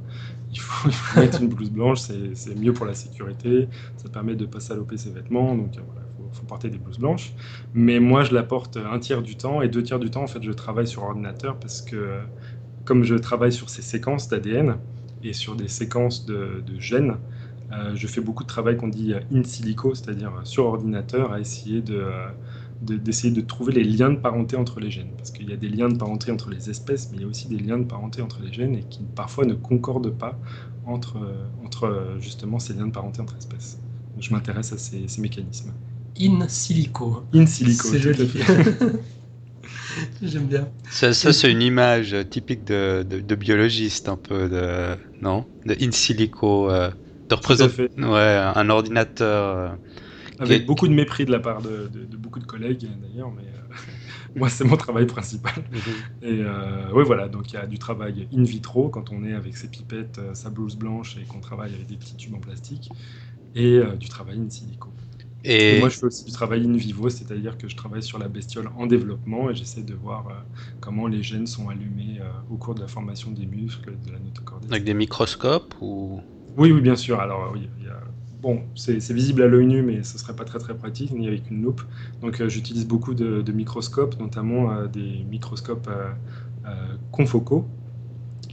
Il 0.52 0.58
faut, 0.60 0.88
il 0.88 1.20
mettre 1.20 1.42
une 1.42 1.48
blouse 1.48 1.70
blanche, 1.70 2.00
c'est 2.00 2.54
mieux 2.54 2.72
pour 2.72 2.86
la 2.86 2.94
sécurité, 2.94 3.68
ça 3.96 4.08
permet 4.08 4.36
de 4.36 4.46
ne 4.46 4.50
pas 4.50 4.60
saloper 4.60 4.96
ses 4.96 5.10
vêtements, 5.10 5.54
donc 5.56 5.76
euh, 5.76 5.82
il 6.18 6.24
faut, 6.32 6.46
porter 6.46 6.70
des 6.70 6.78
blouses 6.78 6.98
blanches. 6.98 7.34
Mais 7.74 8.00
moi, 8.00 8.24
je 8.24 8.32
la 8.32 8.42
porte 8.42 8.76
un 8.76 8.98
tiers 8.98 9.22
du 9.22 9.36
temps, 9.36 9.60
et 9.62 9.68
deux 9.68 9.82
tiers 9.82 9.98
du 9.98 10.10
temps, 10.10 10.22
en 10.22 10.26
fait, 10.28 10.42
je 10.42 10.52
travaille 10.52 10.86
sur 10.86 11.02
ordinateur, 11.02 11.58
parce 11.58 11.82
que 11.82 12.20
comme 12.84 13.04
je 13.04 13.16
travaille 13.16 13.52
sur 13.52 13.68
ces 13.70 13.82
séquences 13.82 14.28
d'ADN 14.28 14.78
et 15.22 15.32
sur 15.32 15.56
des 15.56 15.68
séquences 15.68 16.24
de, 16.24 16.64
gènes, 16.78 17.18
je 17.94 18.06
fais 18.06 18.20
beaucoup 18.20 18.42
de 18.44 18.48
travail 18.48 18.76
qu'on 18.76 18.88
dit 18.88 19.12
euh, 19.14 19.20
in 19.32 19.42
silico, 19.44 19.94
c'est-à-dire 19.94 20.32
euh, 20.36 20.44
sur 20.44 20.66
ordinateur, 20.66 21.32
à 21.32 21.40
essayer 21.40 21.82
de, 21.82 21.94
euh, 21.96 22.28
de- 22.80 22.96
d'essayer 22.96 23.32
de, 23.32 23.40
trouver 23.40 23.72
les 23.72 23.84
liens 23.84 24.10
de 24.10 24.16
parenté 24.18 24.56
entre 24.56 24.80
les 24.80 24.90
gènes. 24.90 25.12
Parce 25.16 25.30
qu'il 25.30 25.48
y 25.48 25.52
a 25.52 25.56
des 25.56 25.68
liens 25.68 25.88
de 25.88 25.96
parenté 25.96 26.30
entre 26.30 26.50
les 26.50 26.70
espèces, 26.70 27.10
mais 27.10 27.18
il 27.18 27.22
y 27.22 27.24
a 27.24 27.28
aussi 27.28 27.48
des 27.48 27.58
liens 27.58 27.78
de 27.78 27.84
parenté 27.84 28.22
entre 28.22 28.42
les 28.42 28.52
gènes 28.52 28.76
et 28.76 28.84
qui 28.84 29.04
parfois 29.04 29.44
ne 29.46 29.54
concordent 29.54 30.16
pas 30.16 30.40
entre, 30.84 31.18
euh, 31.18 31.46
entre 31.64 31.84
euh, 31.84 32.18
justement 32.20 32.58
ces 32.58 32.74
liens 32.74 32.86
de 32.86 32.92
parenté 32.92 33.20
entre 33.20 33.36
espèces. 33.36 33.80
Donc, 34.14 34.22
je 34.24 34.32
m'intéresse 34.32 34.72
à 34.72 34.78
ces, 34.78 35.08
ces 35.08 35.20
mécanismes. 35.20 35.72
In 36.18 36.48
silico. 36.48 37.24
In 37.34 37.46
silico. 37.46 37.88
C'est 37.88 37.98
joli. 37.98 38.30
J'aime 40.22 40.46
bien. 40.46 40.68
Ça, 40.88 41.12
ça, 41.12 41.32
c'est 41.32 41.50
une 41.50 41.62
image 41.62 42.16
typique 42.30 42.64
de, 42.64 43.04
de, 43.08 43.20
de 43.20 43.34
biologiste, 43.34 44.08
un 44.08 44.16
peu, 44.16 44.48
de, 44.48 44.96
non? 45.20 45.46
De 45.64 45.76
in 45.80 45.90
silico, 45.90 46.70
euh, 46.70 46.90
de 47.28 47.34
représenter 47.34 47.88
ouais, 47.98 48.52
un 48.54 48.70
ordinateur. 48.70 49.56
euh, 49.58 49.76
Avec 50.38 50.66
Qui- 50.66 50.66
beaucoup 50.66 50.86
de 50.86 50.92
mépris 50.92 51.24
de 51.24 51.30
la 51.32 51.40
part 51.40 51.62
de, 51.62 51.88
de- 51.88 52.04
de 52.04 52.16
beaucoup 52.18 52.40
de 52.40 52.44
collègues 52.44 52.86
d'ailleurs, 53.00 53.30
mais 53.32 53.44
euh, 53.44 53.74
moi 54.34 54.50
c'est 54.50 54.64
mon 54.64 54.76
travail 54.76 55.06
principal. 55.06 55.54
Et 56.20 56.40
euh, 56.42 56.90
oui, 56.92 57.04
voilà, 57.06 57.28
donc 57.28 57.52
il 57.52 57.56
y 57.56 57.58
a 57.58 57.66
du 57.66 57.78
travail 57.78 58.28
in 58.34 58.42
vitro 58.44 58.90
quand 58.90 59.12
on 59.12 59.24
est 59.24 59.32
avec 59.32 59.56
ses 59.56 59.68
pipettes, 59.70 60.20
sa 60.34 60.50
blouse 60.50 60.76
blanche 60.76 61.16
et 61.16 61.24
qu'on 61.26 61.40
travaille 61.40 61.74
avec 61.74 61.86
des 61.86 61.96
petits 61.96 62.16
tubes 62.16 62.34
en 62.34 62.40
plastique, 62.40 62.92
et 63.54 63.78
euh, 63.78 63.96
du 63.96 64.08
travail 64.08 64.40
in 64.40 64.50
silico. 64.50 64.94
Et 65.68 65.72
Et, 65.72 65.76
moi 65.76 65.88
je 65.90 65.98
fais 65.98 66.06
aussi 66.06 66.24
du 66.24 66.32
travail 66.32 66.66
in 66.66 66.76
vivo, 66.76 67.10
c'est-à-dire 67.10 67.58
que 67.58 67.68
je 67.68 67.76
travaille 67.76 68.02
sur 68.02 68.18
la 68.18 68.28
bestiole 68.28 68.68
en 68.76 68.86
développement 68.86 69.50
et 69.50 69.54
j'essaie 69.56 69.84
de 69.84 69.94
voir 69.94 70.28
euh, 70.28 70.34
comment 70.80 71.08
les 71.08 71.22
gènes 71.22 71.46
sont 71.48 71.68
allumés 71.70 72.20
au 72.48 72.58
cours 72.58 72.74
de 72.76 72.80
la 72.82 72.88
formation 72.88 73.32
des 73.32 73.46
muscles, 73.46 73.98
de 74.00 74.12
la 74.12 74.20
notochordie. 74.20 74.68
avec 74.70 74.84
des 74.84 74.94
microscopes 74.94 75.74
ou 75.80 76.22
Oui, 76.56 76.72
oui, 76.72 76.80
bien 76.80 76.96
sûr. 76.96 77.20
Alors, 77.20 77.54
bon, 78.40 78.62
c'est 78.74 79.12
visible 79.12 79.42
à 79.42 79.46
l'œil 79.46 79.66
nu, 79.66 79.82
mais 79.82 80.02
ce 80.02 80.16
serait 80.18 80.34
pas 80.34 80.44
très 80.44 80.58
très 80.58 80.74
pratique, 80.74 81.10
ni 81.12 81.26
avec 81.28 81.50
une 81.50 81.62
loupe. 81.62 81.82
Donc, 82.22 82.40
euh, 82.40 82.48
j'utilise 82.48 82.86
beaucoup 82.86 83.12
de, 83.14 83.52
microscopes, 83.52 84.18
notamment 84.18 84.72
euh, 84.72 84.86
des 84.86 85.24
microscopes 85.28 85.88
euh, 85.88 86.74
confocaux, 87.12 87.66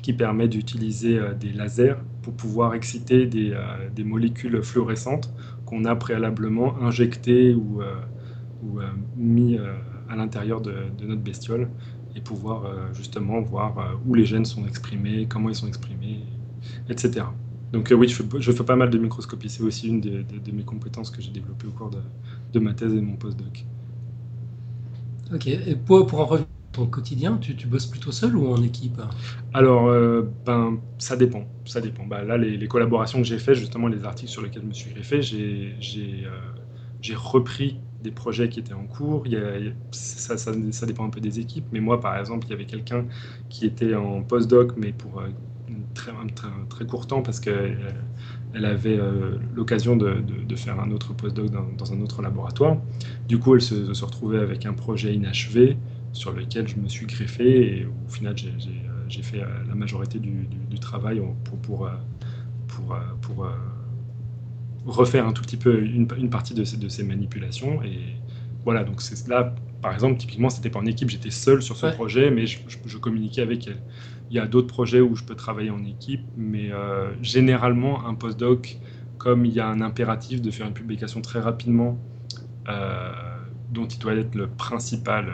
qui 0.01 0.11
permettent 0.11 0.49
d'utiliser 0.49 1.17
des 1.39 1.53
lasers 1.53 1.95
pour 2.23 2.33
pouvoir 2.33 2.73
exciter 2.73 3.25
des, 3.25 4.03
molécules 4.03 4.61
fluorescentes 4.61 5.33
qu'on 5.65 5.85
a 5.85 5.95
préalablement 5.95 6.81
injectées 6.81 7.53
ou, 7.55 7.81
ou 8.63 8.79
mis 9.15 9.57
à 10.09 10.15
l'intérieur 10.17 10.59
de, 10.59 10.73
de 10.97 11.07
notre 11.07 11.21
bestiole 11.21 11.69
et 12.17 12.21
pouvoir 12.21 12.65
justement 12.93 13.39
voir 13.39 13.97
où 14.05 14.13
les 14.13 14.25
gènes 14.25 14.43
sont 14.43 14.67
exprimés, 14.67 15.25
comment 15.29 15.47
ils 15.47 15.55
sont 15.55 15.67
exprimés, 15.67 16.25
etc. 16.89 17.23
Donc 17.73 17.91
euh, 17.91 17.95
oui, 17.95 18.07
je 18.07 18.15
fais, 18.15 18.23
je 18.41 18.51
fais 18.53 18.63
pas 18.63 18.75
mal 18.77 18.89
de 18.89 18.97
microscopie. 18.97 19.49
C'est 19.49 19.63
aussi 19.63 19.87
une 19.89 19.99
de, 20.01 20.21
de 20.23 20.51
mes 20.51 20.63
compétences 20.65 21.11
que 21.11 21.21
j'ai 21.21 21.31
développées 21.31 21.67
au 21.67 21.73
cours 21.73 21.89
de, 21.89 22.01
de 22.53 22.59
ma 22.59 22.73
thèse 22.73 22.93
et 22.93 22.97
de 22.97 23.01
mon 23.01 23.17
postdoc. 23.17 23.67
Ok. 25.31 25.47
Et 25.47 25.75
pour, 25.75 26.05
pour 26.07 26.19
en 26.21 26.25
revenir 26.25 26.47
ton 26.71 26.87
quotidien, 26.87 27.37
tu, 27.37 27.55
tu 27.57 27.67
bosses 27.67 27.87
plutôt 27.87 28.11
seul 28.13 28.35
ou 28.37 28.47
en 28.47 28.63
équipe? 28.63 29.01
Alors, 29.53 29.87
euh, 29.87 30.23
ben, 30.45 30.81
ça 30.97 31.15
dépend. 31.15 31.53
Ça 31.65 31.81
dépend. 31.81 32.05
Bah, 32.05 32.23
là, 32.23 32.37
les, 32.37 32.57
les 32.57 32.67
collaborations 32.67 33.19
que 33.19 33.25
j'ai 33.27 33.39
faites, 33.39 33.55
justement, 33.55 33.87
les 33.87 34.03
articles 34.05 34.31
sur 34.31 34.41
lesquels 34.41 34.63
je 34.63 34.67
me 34.67 34.73
suis 34.73 34.89
greffé, 34.91 35.21
j'ai 35.21 36.25
euh, 36.25 37.15
repris 37.15 37.83
des 38.01 38.11
projets 38.11 38.49
qui 38.49 38.59
étaient 38.59 38.73
en 38.73 38.87
cours. 38.87 39.27
Il 39.27 39.33
y 39.33 39.37
a- 39.37 39.71
ça, 39.91 40.37
ça, 40.37 40.53
ça 40.71 40.85
dépend 40.85 41.05
un 41.05 41.09
peu 41.09 41.21
des 41.21 41.39
équipes. 41.39 41.67
Mais 41.71 41.79
moi, 41.79 41.99
par 42.01 42.17
exemple, 42.17 42.47
il 42.47 42.51
y 42.51 42.53
avait 42.53 42.65
quelqu'un 42.65 43.07
qui 43.49 43.65
était 43.65 43.95
en 43.95 44.23
postdoc, 44.23 44.73
mais 44.77 44.93
pour 44.93 45.21
très, 45.93 46.11
très, 46.69 46.85
court 46.85 47.07
temps, 47.07 47.21
parce 47.21 47.39
qu'elle 47.39 47.77
elle 48.53 48.65
avait 48.65 48.99
l'occasion 49.55 49.95
de, 49.95 50.55
faire 50.55 50.79
un 50.79 50.91
autre 50.91 51.13
postdoc 51.13 51.49
dans, 51.49 51.65
dans, 51.77 51.93
un 51.93 52.01
autre 52.01 52.21
laboratoire. 52.21 52.77
Du 53.27 53.39
coup, 53.39 53.55
elle 53.55 53.61
se, 53.61 53.93
se, 53.93 54.05
retrouvait 54.05 54.39
avec 54.39 54.65
un 54.65 54.73
projet 54.73 55.13
inachevé 55.13 55.77
sur 56.11 56.31
lequel 56.31 56.67
je 56.67 56.75
me 56.75 56.87
suis 56.87 57.07
greffé 57.07 57.79
et 57.79 57.85
au 57.85 58.09
final, 58.11 58.35
j'ai 59.07 59.23
fait 59.23 59.39
la 59.39 59.75
majorité 59.75 60.19
du, 60.19 60.47
travail 60.79 61.21
pour, 61.43 61.57
pour, 61.59 61.89
pour, 62.67 62.97
pour 63.21 63.47
refaire 64.85 65.27
un 65.27 65.33
tout 65.33 65.41
petit 65.41 65.57
peu 65.57 65.81
une, 65.83 66.07
partie 66.29 66.53
de 66.53 66.63
ces, 66.63 66.77
de 66.77 66.89
ces 66.89 67.03
manipulations. 67.03 67.81
Et 67.83 67.99
voilà, 68.63 68.83
donc 68.83 69.01
c'est 69.01 69.27
là, 69.27 69.53
par 69.81 69.93
exemple, 69.93 70.17
typiquement, 70.17 70.49
c'était 70.49 70.69
pas 70.69 70.79
en 70.79 70.85
équipe, 70.85 71.09
j'étais 71.09 71.31
seul 71.31 71.61
sur 71.61 71.75
ce 71.75 71.87
projet, 71.87 72.31
mais 72.31 72.45
je, 72.47 72.97
communiquais 72.97 73.41
avec 73.41 73.67
elle. 73.67 73.81
Il 74.33 74.37
y 74.37 74.39
a 74.39 74.47
d'autres 74.47 74.65
projets 74.65 74.99
où 74.99 75.15
je 75.15 75.23
peux 75.23 75.35
travailler 75.35 75.69
en 75.69 75.85
équipe, 75.85 76.25
mais 76.35 76.71
euh, 76.71 77.11
généralement, 77.21 78.07
un 78.07 78.15
postdoc, 78.15 78.79
comme 79.19 79.45
il 79.45 79.53
y 79.53 79.59
a 79.59 79.67
un 79.67 79.79
impératif 79.79 80.41
de 80.41 80.49
faire 80.49 80.65
une 80.65 80.73
publication 80.73 81.21
très 81.21 81.39
rapidement, 81.39 81.99
euh, 82.67 83.11
dont 83.71 83.85
il 83.85 83.99
doit 83.99 84.15
être 84.15 84.33
le 84.33 84.47
principal 84.47 85.29
euh, 85.29 85.31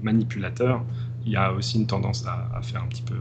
manipulateur, 0.00 0.82
il 1.26 1.32
y 1.32 1.36
a 1.36 1.52
aussi 1.52 1.76
une 1.78 1.86
tendance 1.86 2.24
à, 2.26 2.48
à 2.56 2.62
faire 2.62 2.82
un 2.82 2.86
petit 2.86 3.02
peu 3.02 3.16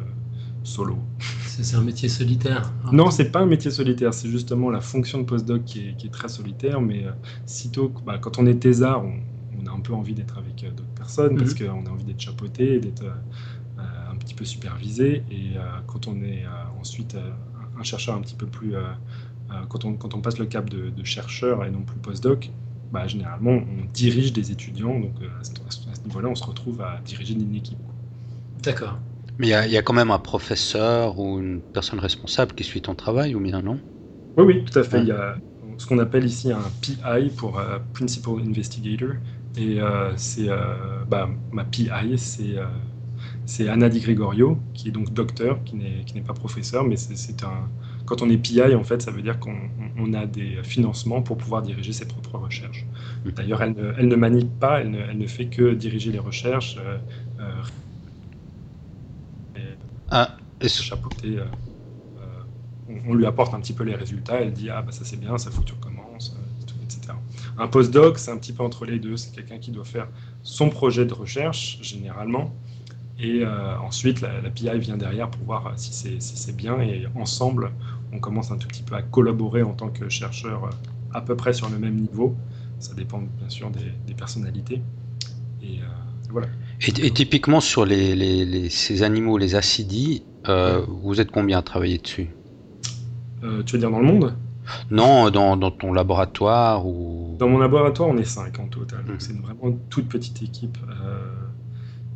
solo. 0.64 0.98
C'est 1.46 1.76
un 1.76 1.82
métier 1.82 2.08
solitaire. 2.08 2.72
Hein. 2.86 2.92
Non, 2.94 3.12
c'est 3.12 3.30
pas 3.30 3.40
un 3.40 3.48
métier 3.48 3.70
solitaire, 3.70 4.14
c'est 4.14 4.30
justement 4.30 4.70
la 4.70 4.80
fonction 4.80 5.18
de 5.18 5.26
postdoc 5.26 5.66
qui 5.66 5.90
est, 5.90 5.98
qui 5.98 6.08
est 6.08 6.12
très 6.12 6.30
solitaire, 6.30 6.80
mais 6.80 7.04
sitôt, 7.46 7.92
bah, 8.06 8.18
quand 8.18 8.40
on 8.40 8.46
est 8.46 8.62
thésard, 8.62 9.04
on, 9.04 9.68
a 9.68 9.72
un 9.72 9.82
peu 9.82 9.92
envie 9.92 10.14
d'être 10.14 10.38
avec 10.38 10.64
d'autres 10.74 10.88
personnes, 10.96 11.36
parce 11.36 11.60
mhm. 11.60 11.68
qu'on 11.68 11.86
a 11.88 11.90
envie 11.90 12.06
d'être 12.06 12.22
chapeauté, 12.22 12.80
d'être 12.80 13.04
petit 14.28 14.36
peu 14.36 14.46
supervisé, 14.46 15.24
et 15.32 15.54
quand 15.88 16.08
on 16.08 16.22
est 16.22 16.46
ensuite 16.80 17.16
un 17.80 17.84
chercheur 17.84 18.16
un 18.16 18.22
petit 18.22 18.36
peu 18.36 18.46
plus... 18.46 18.74
quand, 19.70 19.86
on, 19.86 19.94
quand 19.94 20.14
on 20.14 20.22
passe 20.22 20.38
le 20.38 20.46
cap 20.46 20.70
de, 20.70 21.04
chercheur 21.04 21.66
et 21.66 21.72
non 21.72 21.82
plus 21.82 21.98
postdoc, 21.98 22.52
bah, 22.92 23.08
généralement, 23.08 23.52
on 23.52 23.86
dirige 23.94 24.34
des 24.34 24.52
étudiants, 24.52 25.00
donc 25.00 25.16
à 25.40 25.44
ce, 25.44 25.52
ce 25.70 26.04
niveau-là, 26.06 26.30
on 26.30 26.36
se 26.36 26.44
retrouve 26.44 26.82
à 26.82 27.00
diriger 27.06 27.34
une 27.34 27.56
équipe. 27.56 27.80
D'accord. 28.64 28.98
Mais 29.40 29.48
il 29.48 29.72
y, 29.72 29.78
a 29.78 29.82
quand 29.84 29.94
même 29.94 30.10
un 30.10 30.20
professeur 30.20 31.20
ou 31.20 31.40
une 31.40 31.62
personne 31.62 32.00
responsable 32.00 32.54
qui 32.56 32.64
suit 32.64 32.82
ton 32.82 32.96
travail, 32.96 33.36
ou 33.36 33.40
bien 33.40 33.62
non? 33.62 33.80
Oui, 34.38 34.46
oui, 34.46 34.66
tout 34.66 34.80
à 34.80 34.84
fait. 34.84 35.02
Il 35.02 35.08
y 35.08 35.12
a 35.12 35.36
ce 35.78 35.86
qu'on 35.86 36.00
appelle 36.00 36.26
ici 36.26 36.52
un 36.52 36.64
PI 36.82 37.30
pour 37.36 37.60
euh, 37.60 37.78
Principal 37.94 38.36
Investigator. 38.46 39.12
Et 39.56 39.80
euh, 39.80 40.12
c'est 40.18 40.50
euh, 40.50 41.04
bah, 41.08 41.30
ma 41.52 41.64
PI, 41.66 41.90
c'est 42.18 42.56
c'est 43.48 43.68
Anna 43.68 43.90
Di 43.90 44.00
Gregorio, 44.00 44.60
qui 44.76 44.90
est 44.90 44.92
donc 44.92 45.12
docteur, 45.12 45.64
qui 45.64 45.76
n'est 45.76 46.22
pas 46.22 46.34
professeur, 46.34 46.84
mais 46.84 46.98
c'est 46.98 47.44
un. 47.44 47.68
Quand 48.06 48.22
on 48.22 48.30
est 48.30 48.38
PI, 48.38 48.76
en 48.76 48.84
fait, 48.84 49.02
ça 49.02 49.12
veut 49.12 49.24
dire 49.24 49.40
qu'on 49.40 50.14
a 50.14 50.26
des 50.28 50.60
financements 50.64 51.22
pour 51.22 51.38
pouvoir 51.38 51.62
diriger 51.62 51.92
ses 51.92 52.06
propres 52.06 52.38
recherches. 52.38 52.86
D'ailleurs, 53.36 53.62
elle 53.62 53.74
ne, 53.74 53.94
elle 53.98 54.08
ne 54.08 54.16
manie 54.16 54.46
pas, 54.46 54.80
elle 54.80 54.92
ne, 54.92 55.00
elle 55.00 55.18
ne, 55.18 55.28
fait 55.28 55.48
que 55.48 55.74
diriger 55.74 56.12
les 56.12 56.20
recherches, 56.20 56.78
ah, 60.10 60.38
et 60.62 60.70
ce 60.70 60.82
chapeauté, 60.82 61.38
euh, 61.38 61.44
euh, 62.20 63.02
on, 63.08 63.14
lui 63.14 63.26
apporte 63.26 63.54
un 63.54 63.60
petit 63.60 63.74
peu 63.74 63.84
les 63.84 63.96
résultats, 63.96 64.42
elle 64.42 64.54
dit 64.54 64.70
ah 64.70 64.82
bah 64.82 64.94
ça 64.94 65.04
c'est 65.04 65.20
bien, 65.20 65.38
ça 65.38 65.52
faut 65.52 65.62
que 65.62 65.68
tu 65.68 65.74
recommences, 65.74 66.36
euh, 66.38 66.84
etc. 66.84 67.14
Un 67.58 67.68
postdoc, 67.68 68.18
c'est 68.18 68.32
un 68.32 68.38
petit 68.38 68.54
peu 68.54 68.64
entre 68.64 68.86
les 68.86 69.00
deux, 69.00 69.18
c'est 69.18 69.36
quelqu'un 69.36 69.58
qui 69.58 69.72
doit 69.72 69.84
faire 69.84 70.08
son 70.44 70.70
projet 70.70 71.06
de 71.06 71.14
recherche 71.14 71.80
généralement, 71.82 72.56
et 73.20 73.44
ensuite 73.84 74.22
la, 74.22 74.50
PI 74.50 74.78
vient 74.78 74.98
derrière 74.98 75.30
pour 75.30 75.44
voir 75.44 75.74
si 75.76 76.20
c'est 76.20 76.56
bien, 76.56 76.80
et 76.80 77.08
ensemble 77.16 77.72
on 78.14 78.20
commence 78.20 78.52
un 78.52 78.58
tout 78.58 78.68
petit 78.68 78.84
peu 78.84 78.96
à 78.96 79.02
collaborer 79.02 79.64
en 79.64 79.74
tant 79.74 79.90
que 79.90 80.08
chercheur 80.08 80.70
à 81.14 81.22
peu 81.22 81.36
près 81.36 81.54
sur 81.54 81.70
le 81.70 81.80
même 81.80 81.96
niveau. 81.96 82.36
Ça 82.80 82.94
dépend 82.94 83.20
bien 83.20 83.50
sûr 83.50 83.72
des, 83.72 84.14
personnalités. 84.14 84.82
Et 85.64 85.80
voilà. 86.30 86.48
Et, 86.86 87.12
typiquement 87.12 87.60
sur 87.60 87.86
les, 87.86 88.70
ces 88.70 89.02
animaux, 89.02 89.38
les 89.38 89.56
acidies, 89.56 90.24
euh, 90.48 90.82
vous 90.88 91.20
êtes 91.20 91.32
combien 91.32 91.58
à 91.58 91.62
travailler 91.62 91.98
dessus? 91.98 92.30
Euh, 93.44 93.64
Tu 93.64 93.74
veux 93.74 93.80
dire 93.80 93.92
dans 93.92 94.00
le 94.00 94.06
monde? 94.06 94.36
Non, 94.92 95.30
dans, 95.30 95.72
ton 95.72 95.94
laboratoire 95.94 96.86
ou... 96.86 97.36
Dans 97.40 97.48
mon 97.48 97.60
laboratoire, 97.60 98.10
on 98.10 98.18
est 98.18 98.26
5 98.26 98.60
en 98.60 98.68
total. 98.68 99.00
Hmm. 99.08 99.16
c'est 99.18 99.38
vraiment 99.38 99.68
une 99.68 99.80
toute 99.90 100.08
petite 100.08 100.42
équipe. 100.42 100.78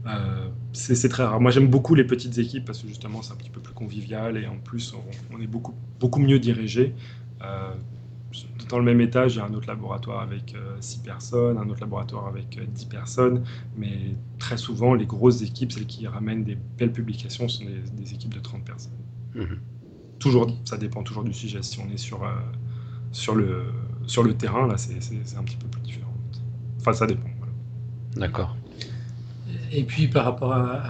Euh, 0.07 0.40
c'est 0.73 1.09
très 1.09 1.23
rare. 1.23 1.41
Moi, 1.41 1.51
j'aime 1.51 1.67
beaucoup 1.67 1.95
les 1.95 2.03
petites 2.03 2.37
équipes 2.37 2.65
parce 2.65 2.81
que 2.81 2.87
justement, 2.87 3.21
c'est 3.21 3.33
un 3.33 3.35
petit 3.35 3.49
peu 3.49 3.59
plus 3.59 3.73
convivial 3.73 4.37
et 4.37 4.47
en 4.47 4.57
plus, 4.57 4.93
on, 4.93 5.35
on 5.35 5.41
est 5.41 5.47
beaucoup, 5.47 5.73
beaucoup 5.99 6.19
mieux 6.19 6.39
dirigé 6.39 6.93
dans 8.69 8.79
le 8.79 8.85
même 8.85 9.01
étage, 9.01 9.35
il 9.35 9.39
y 9.39 9.41
a 9.41 9.45
un 9.45 9.53
autre 9.53 9.67
laboratoire 9.67 10.21
avec 10.21 10.55
6 10.79 10.99
euh, 10.99 11.03
personnes, 11.03 11.57
un 11.57 11.69
autre 11.69 11.81
laboratoire 11.81 12.27
avec 12.27 12.49
10 12.49 12.85
euh, 12.85 12.89
personnes, 12.89 13.43
mais 13.77 14.15
très 14.39 14.57
souvent, 14.57 14.93
les 14.93 15.05
grosses 15.05 15.41
équipes, 15.41 15.71
celles 15.71 15.85
qui 15.85 16.07
ramènent 16.07 16.43
des 16.43 16.57
belles 16.77 16.93
publications, 16.93 17.47
sont 17.47 17.65
des, 17.65 18.13
équipes 18.13 18.33
de 18.33 18.39
30 18.39 18.63
personnes. 18.63 18.91
Mhm. 19.35 19.59
Toujours, 20.19 20.47
ça 20.65 20.77
dépend 20.77 21.03
toujours 21.03 21.23
du 21.23 21.33
sujet. 21.33 21.61
Si 21.63 21.79
on 21.79 21.91
est 21.91 21.97
sur, 21.97 22.23
euh, 22.23 22.33
sur, 23.11 23.35
le, 23.35 23.65
sur 24.05 24.23
le 24.23 24.35
terrain, 24.35 24.67
là, 24.67 24.77
c'est 24.77 24.95
un 25.37 25.43
petit 25.43 25.57
peu 25.57 25.67
plus 25.67 25.81
différent. 25.81 26.13
Enfin, 26.79 26.93
ça 26.93 27.07
dépend. 27.07 27.29
D'accord. 28.15 28.55
Et 29.71 29.83
puis, 29.83 30.07
par 30.07 30.25
rapport 30.25 30.53
à, 30.53 30.83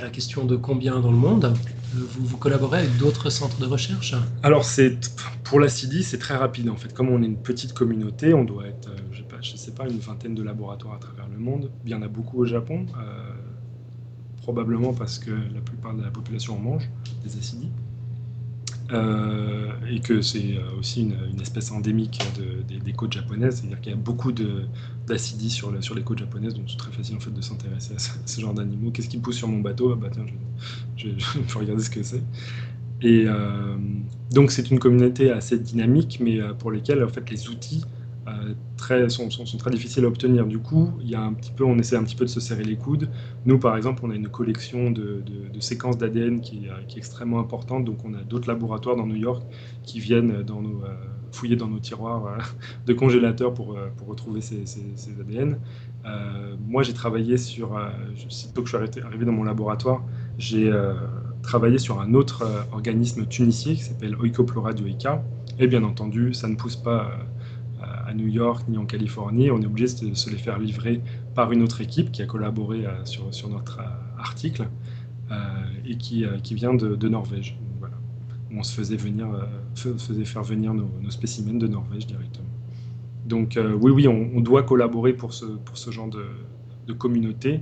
la 0.00 0.10
question 0.10 0.44
de 0.44 0.56
combien 0.56 0.98
dans 1.00 1.10
le 1.10 1.16
monde, 1.16 1.52
vous, 1.94 2.36
collaborez 2.36 2.80
avec 2.80 2.96
d'autres 2.96 3.30
centres 3.30 3.58
de 3.58 3.66
recherche 3.66 4.14
Alors, 4.42 4.64
c'est 4.64 4.98
pour 5.44 5.60
la 5.60 5.68
CIDI, 5.68 6.02
c'est 6.02 6.18
très 6.18 6.36
rapide 6.36 6.68
en 6.68 6.76
fait. 6.76 6.92
Comme 6.92 7.08
on 7.08 7.22
est 7.22 7.26
une 7.26 7.40
petite 7.40 7.72
communauté, 7.72 8.34
on 8.34 8.44
doit 8.44 8.66
être, 8.66 8.90
euh, 8.90 8.96
je 9.12 9.22
ne 9.22 9.56
sais, 9.56 9.72
pas, 9.72 9.88
une 9.88 9.98
vingtaine 9.98 10.34
de 10.34 10.42
laboratoires 10.42 10.94
à 10.94 10.98
travers 10.98 11.28
le 11.28 11.38
monde. 11.38 11.70
Il 11.84 11.90
y 11.90 11.94
en 11.94 12.02
a 12.02 12.08
beaucoup 12.08 12.40
au 12.40 12.44
Japon, 12.44 12.86
euh, 12.98 13.32
probablement 14.42 14.92
parce 14.92 15.18
que 15.18 15.30
la 15.30 15.60
plupart 15.60 15.94
de 15.94 16.02
la 16.02 16.10
population 16.10 16.56
en 16.56 16.60
mange 16.60 16.90
des 17.24 17.36
acidies. 17.38 17.70
Euh, 18.90 19.68
et 19.90 20.00
que 20.00 20.22
c'est 20.22 20.56
aussi 20.78 21.02
une, 21.02 21.40
espèce 21.40 21.70
endémique 21.72 22.22
des, 22.68 22.92
côtes 22.92 23.12
japonaises, 23.12 23.56
c'est-à-dire 23.56 23.80
qu'il 23.80 23.92
y 23.92 23.94
a 23.94 23.98
beaucoup 23.98 24.32
d'acidies 24.32 25.50
sur, 25.50 25.70
les 25.70 26.02
côtes 26.02 26.18
japonaises, 26.18 26.54
donc 26.54 26.64
c'est 26.68 26.78
très 26.78 26.92
facile 26.92 27.16
en 27.16 27.20
fait 27.20 27.30
de 27.30 27.40
s'intéresser 27.42 27.94
à, 27.94 27.98
ce, 27.98 28.40
genre 28.40 28.54
d'animaux. 28.54 28.90
Qu'est-ce 28.90 29.08
qui 29.08 29.18
pousse 29.18 29.36
sur 29.36 29.48
mon 29.48 29.60
bateau? 29.60 29.92
Ah 29.92 29.96
bah 29.96 30.08
tiens, 30.10 30.24
je, 30.96 31.08
vais 31.08 31.14
regarder 31.54 31.82
ce 31.82 31.90
que 31.90 32.02
c'est. 32.02 32.22
Et 33.02 33.24
euh, 33.26 33.76
donc 34.32 34.50
c'est 34.50 34.70
une 34.70 34.78
communauté 34.78 35.30
assez 35.30 35.58
dynamique, 35.58 36.18
mais 36.20 36.40
euh, 36.40 36.52
pour 36.52 36.70
lesquelles 36.70 37.04
en 37.04 37.08
fait 37.08 37.28
les 37.30 37.48
outils 37.48 37.84
euh, 37.84 37.97
très, 38.76 39.08
sont, 39.08 39.30
sont, 39.30 39.58
très 39.58 39.70
difficiles 39.70 40.04
à 40.04 40.08
obtenir. 40.08 40.46
Du 40.46 40.58
coup, 40.58 40.92
il 41.00 41.10
y 41.10 41.14
a 41.14 41.20
un 41.20 41.32
petit 41.32 41.52
peu, 41.52 41.64
on 41.64 41.78
essaie 41.78 41.96
un 41.96 42.04
petit 42.04 42.16
peu 42.16 42.24
de 42.24 42.30
se 42.30 42.40
serrer 42.40 42.64
les 42.64 42.76
coudes. 42.76 43.08
Nous, 43.46 43.58
par 43.58 43.76
exemple, 43.76 44.02
on 44.04 44.10
a 44.10 44.14
une 44.14 44.28
collection 44.28 44.90
de, 44.90 45.22
de, 45.52 45.60
séquences 45.60 45.98
d'ADN 45.98 46.40
qui, 46.40 46.68
qui, 46.86 46.96
est 46.96 46.98
extrêmement 46.98 47.40
importante. 47.40 47.84
Donc, 47.84 48.04
on 48.04 48.14
a 48.14 48.22
d'autres 48.22 48.48
laboratoires 48.48 48.96
dans 48.96 49.06
New 49.06 49.16
York 49.16 49.42
qui 49.82 50.00
viennent 50.00 50.42
dans 50.42 50.62
nos, 50.62 50.82
fouiller 51.32 51.56
dans 51.56 51.66
nos 51.66 51.80
tiroirs 51.80 52.38
de 52.86 52.92
congélateurs 52.92 53.52
pour, 53.52 53.76
pour 53.96 54.08
retrouver 54.08 54.40
ces, 54.40 54.64
ADN. 55.20 55.58
moi, 56.66 56.82
j'ai 56.84 56.94
travaillé 56.94 57.36
sur, 57.36 57.76
sitôt 58.28 58.62
que 58.62 58.68
je 58.68 58.76
suis 58.76 59.02
arrivé 59.02 59.24
dans 59.24 59.32
mon 59.32 59.44
laboratoire, 59.44 60.02
j'ai 60.38 60.72
travaillé 61.42 61.78
sur 61.78 62.00
un 62.00 62.14
autre 62.14 62.42
euh, 62.42 62.62
organisme 62.72 63.26
tunisier 63.26 63.74
qui 63.74 63.82
s'appelle 63.82 64.14
Oikoplora 64.16 64.72
dueca. 64.72 65.22
Et 65.58 65.66
bien 65.66 65.82
entendu, 65.82 66.34
ça 66.34 66.46
ne 66.46 66.56
pousse 66.56 66.76
pas 66.76 67.06
euh, 67.06 67.24
à 68.08 68.14
New 68.14 68.26
York 68.26 68.66
ni 68.68 68.78
en 68.78 68.86
Californie. 68.86 69.50
On 69.50 69.60
est 69.60 69.66
obligé 69.66 69.86
de 70.04 70.14
se 70.14 70.30
les 70.30 70.38
faire 70.38 70.58
livrer 70.58 71.00
par 71.34 71.52
une 71.52 71.62
autre 71.62 71.80
équipe 71.80 72.10
qui 72.10 72.22
a 72.22 72.26
collaboré 72.26 72.86
euh, 72.86 73.04
sur, 73.04 73.32
sur 73.32 73.48
notre 73.48 73.80
article 74.18 74.68
et 75.84 75.98
qui, 75.98 76.24
qui 76.42 76.54
vient 76.54 76.72
de, 76.72 77.08
Norvège. 77.08 77.58
Voilà. 77.80 77.96
On 78.50 78.62
se 78.62 78.74
faisait, 78.74 78.96
venir, 78.96 79.28
faisait 79.74 80.24
faire 80.24 80.42
venir 80.42 80.72
nos, 80.72 80.88
spécimens 81.10 81.58
de 81.58 81.66
Norvège 81.66 82.06
directement. 82.06 82.48
Donc 83.26 83.58
oui, 83.82 83.92
oui, 83.92 84.08
on, 84.08 84.40
doit 84.40 84.62
collaborer 84.62 85.12
pour 85.12 85.34
ce, 85.34 85.44
pour 85.44 85.76
ce 85.76 85.90
genre 85.90 86.08
de, 86.08 86.24
de 86.86 86.92
communauté. 86.94 87.60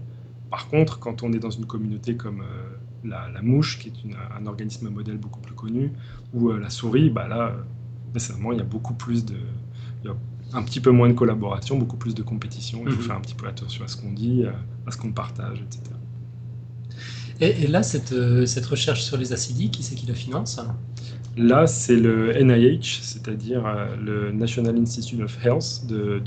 Par 0.48 0.68
contre, 0.68 1.00
quand 1.00 1.24
on 1.24 1.32
est 1.32 1.40
dans 1.40 1.50
une 1.50 1.66
communauté 1.66 2.16
comme 2.16 2.44
la, 3.08 3.42
mouche, 3.42 3.78
qui 3.78 3.88
est 3.88 4.16
un 4.38 4.46
organisme 4.46 4.88
modèle 4.88 5.18
beaucoup 5.18 5.40
plus 5.40 5.54
connu, 5.54 5.92
ou 6.34 6.50
euh, 6.50 6.58
la 6.58 6.70
souris, 6.70 7.10
bah 7.10 7.28
là, 7.28 7.54
nécessairement, 8.14 8.52
il 8.52 8.58
y 8.58 8.60
a 8.60 8.64
beaucoup 8.64 8.94
plus 8.94 9.24
de. 9.24 9.36
Un 10.52 10.62
petit 10.62 10.80
peu 10.80 10.90
moins 10.90 11.08
de 11.08 11.14
collaboration, 11.14 11.76
beaucoup 11.76 11.96
plus 11.96 12.14
de 12.14 12.22
compétition. 12.22 12.82
Il 12.86 12.92
faut 12.92 13.00
mhm. 13.00 13.06
faire 13.06 13.16
un 13.16 13.20
petit 13.20 13.34
peu 13.34 13.46
attention 13.46 13.84
à 13.84 13.88
ce 13.88 13.96
qu'on 13.96 14.12
dit, 14.12 14.44
à 14.86 14.90
ce 14.90 14.96
qu'on 14.96 15.12
partage, 15.12 15.60
etc. 15.60 15.96
Et, 17.40 17.66
là, 17.66 17.82
cette, 17.82 18.12
euh, 18.12 18.46
cette, 18.46 18.64
recherche 18.64 19.02
sur 19.02 19.18
les 19.18 19.32
acidies, 19.32 19.70
qui 19.70 19.82
c'est 19.82 19.94
qui 19.94 20.06
la 20.06 20.14
finance 20.14 20.58
Là, 21.36 21.66
c'est 21.66 21.96
le 21.96 22.32
NIH, 22.32 23.00
c'est-à-dire 23.02 23.66
euh, 23.66 23.94
le 23.96 24.32
National 24.32 24.74
Institute 24.78 25.20
of 25.20 25.36
Health 25.44 25.86
de, 25.86 26.22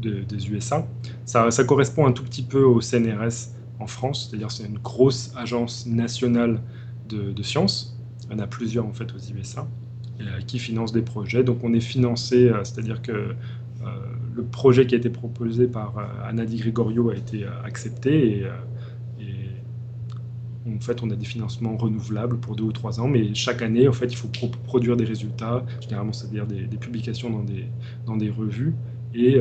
des 0.00 0.50
USA. 0.50 0.84
Ça, 1.26 1.48
ça, 1.52 1.62
correspond 1.62 2.06
un 2.06 2.12
tout 2.12 2.24
petit 2.24 2.42
peu 2.42 2.64
au 2.64 2.80
CNRS 2.80 3.52
en 3.78 3.86
France, 3.86 4.28
c'est-à-dire 4.28 4.50
c'est 4.50 4.64
une 4.64 4.78
grosse 4.78 5.32
agence 5.36 5.86
nationale 5.86 6.60
de, 7.08 7.42
sciences. 7.42 7.96
Il 8.24 8.32
y 8.32 8.34
en 8.34 8.42
a 8.42 8.46
plusieurs 8.48 8.86
en 8.86 8.92
fait 8.92 9.12
aux 9.12 9.32
USA. 9.36 9.68
Qui 10.46 10.58
finance 10.58 10.92
des 10.92 11.02
projets. 11.02 11.44
Donc 11.44 11.64
on 11.64 11.72
est 11.72 11.80
financé, 11.80 12.50
c'est-à-dire 12.64 13.02
que 13.02 13.34
le 14.34 14.42
projet 14.44 14.86
qui 14.86 14.94
a 14.94 14.98
été 14.98 15.10
proposé 15.10 15.66
par 15.66 15.94
Anna 16.24 16.44
Di 16.44 16.56
Gregorio 16.56 17.10
a 17.10 17.16
été 17.16 17.44
accepté 17.64 18.44
et, 19.20 19.26
en 20.64 20.80
fait, 20.80 21.02
on 21.02 21.10
a 21.10 21.16
des 21.16 21.24
financements 21.24 21.76
renouvelables 21.76 22.38
pour 22.38 22.54
deux 22.54 22.64
ou 22.64 22.72
trois 22.72 23.00
ans, 23.00 23.08
mais 23.08 23.34
chaque 23.34 23.62
année, 23.62 23.88
en 23.88 23.92
fait, 23.92 24.06
il 24.06 24.16
faut 24.16 24.28
produire 24.64 24.96
des 24.96 25.04
résultats, 25.04 25.64
généralement, 25.80 26.12
c'est-à-dire 26.12 26.46
des, 26.46 26.76
publications 26.76 27.30
dans 27.30 27.42
des, 27.42 27.66
dans 28.06 28.16
des 28.16 28.30
revues, 28.30 28.74
et 29.14 29.40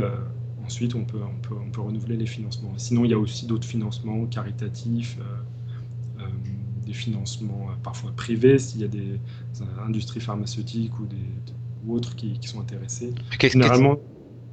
ensuite, 0.65 0.95
on 0.95 1.05
peut, 1.05 1.19
on, 1.21 1.47
peut, 1.47 1.55
on 1.55 1.69
peut 1.69 1.81
renouveler 1.81 2.17
les 2.17 2.25
financements. 2.25 2.73
Sinon, 2.77 3.05
il 3.05 3.11
y 3.11 3.13
a 3.13 3.19
aussi 3.19 3.45
d'autres 3.45 3.67
financements 3.67 4.25
caritatifs 4.25 5.17
des 6.91 6.97
financements 6.97 7.67
euh, 7.69 7.75
parfois 7.83 8.11
privés, 8.11 8.59
s'il 8.59 8.81
y 8.81 8.83
a 8.83 8.87
des, 8.87 9.19
industries 9.85 10.19
pharmaceutiques 10.19 10.97
ou, 10.99 11.05
des, 11.05 11.15
ou 11.85 11.95
autres 11.95 12.15
qui, 12.15 12.37
sont 12.41 12.59
intéressés. 12.59 13.13
Généralement, 13.39 13.97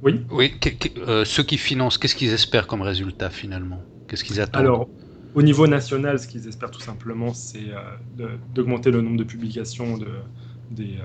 oui. 0.01 0.21
Oui, 0.31 0.53
euh, 0.97 1.25
ceux 1.25 1.43
qui 1.43 1.57
financent, 1.57 1.97
qu'est-ce 1.97 2.15
qu'ils 2.15 2.33
espèrent 2.33 2.67
comme 2.67 2.81
résultat 2.81 3.29
finalement? 3.29 3.81
Qu'est-ce 4.07 4.23
qu'ils 4.23 4.39
attendent? 4.39 4.61
Alors, 4.61 4.89
au 5.35 5.41
niveau 5.41 5.67
national, 5.67 6.17
ce 6.19 6.27
qu'ils 6.27 6.47
espèrent 6.47 6.71
tout 6.71 6.81
simplement, 6.81 7.33
c'est 7.33 7.69
euh, 8.19 8.37
d'augmenter 8.55 8.91
le 8.91 9.01
nombre 9.01 9.17
de 9.17 9.25
publications 9.25 9.97
de, 9.97 10.07
des, 10.71 10.95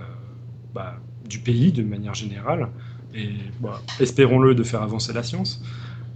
bah, 0.73 1.01
du 1.29 1.41
pays 1.41 1.73
de 1.73 1.83
manière 1.83 2.15
générale. 2.15 2.69
Et 3.15 3.31
bah, 3.61 3.83
espérons-le 4.01 4.55
de 4.55 4.63
faire 4.63 4.83
avancer 4.83 5.13
la 5.13 5.23
science. 5.23 5.63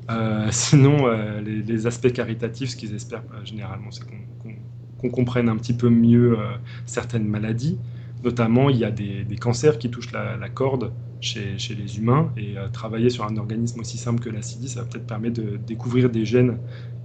sinon, 0.50 1.06
les, 1.44 1.62
les, 1.62 1.86
aspects 1.86 2.10
caritatifs, 2.10 2.70
ce 2.70 2.76
qu'ils 2.76 2.94
espèrent 2.94 3.24
généralement, 3.44 3.90
c'est 3.90 4.04
qu'on 4.04 4.16
qu'on 4.98 5.10
comprenne 5.10 5.48
un 5.48 5.56
petit 5.56 5.72
peu 5.72 5.88
mieux 5.88 6.38
euh, 6.38 6.56
certaines 6.86 7.26
maladies. 7.26 7.78
Notamment, 8.24 8.68
il 8.68 8.76
y 8.76 8.84
a 8.84 8.90
des, 8.90 9.24
cancers 9.40 9.78
qui 9.78 9.90
touchent 9.90 10.12
la, 10.12 10.48
corde 10.48 10.92
chez, 11.20 11.56
les 11.70 11.98
humains 11.98 12.32
et 12.36 12.58
euh, 12.58 12.68
travailler 12.68 13.10
sur 13.10 13.24
un 13.24 13.36
organisme 13.36 13.80
aussi 13.80 13.96
simple 13.96 14.20
que 14.20 14.28
l'acidie, 14.28 14.68
ça 14.68 14.80
va 14.80 14.86
peut-être 14.86 15.06
permettre 15.06 15.40
de 15.40 15.56
découvrir 15.56 16.10
des 16.10 16.24
gènes 16.24 16.58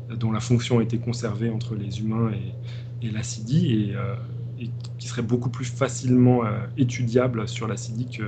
dont 0.09 0.31
la 0.31 0.39
fonction 0.39 0.79
a 0.79 0.83
été 0.83 0.97
conservée 0.97 1.49
entre 1.49 1.75
les 1.75 1.99
humains 2.01 2.31
et, 2.31 3.07
et 3.07 3.11
l'acidie 3.11 3.91
euh, 3.95 4.15
et, 4.59 4.71
qui 4.97 5.07
seraient 5.07 5.21
beaucoup 5.21 5.49
plus 5.49 5.65
facilement 5.65 6.41
étudiables 6.77 7.47
sur 7.47 7.67
l'acidie 7.67 8.07
que, 8.07 8.23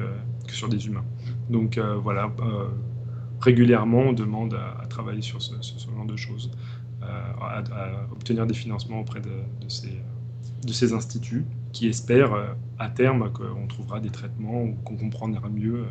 sur 0.52 0.70
des 0.70 0.86
humains. 0.86 1.06
Donc 1.50 1.80
voilà, 1.80 2.32
régulièrement, 3.40 4.00
on 4.00 4.14
demande 4.14 4.56
à, 4.56 4.86
travailler 4.88 5.22
sur 5.22 5.42
ce, 5.42 5.54
genre 5.54 6.06
de 6.06 6.16
choses. 6.16 6.52
Euh, 7.06 7.62
à, 7.72 8.12
obtenir 8.12 8.46
des 8.46 8.54
financements 8.54 9.00
auprès 9.00 9.20
de, 9.20 9.30
ces, 9.68 10.02
de 10.66 10.74
ces 10.74 10.94
instituts 10.94 11.46
qui 11.72 11.88
espèrent 11.88 12.34
euh, 12.34 12.48
à 12.80 12.90
terme 12.90 13.32
qu'on 13.32 13.68
trouvera 13.68 14.00
des 14.00 14.10
traitements 14.10 14.64
ou 14.64 14.76
qu'on 14.84 14.96
comprendra 14.96 15.50
mieux, 15.50 15.76
euh, 15.76 15.86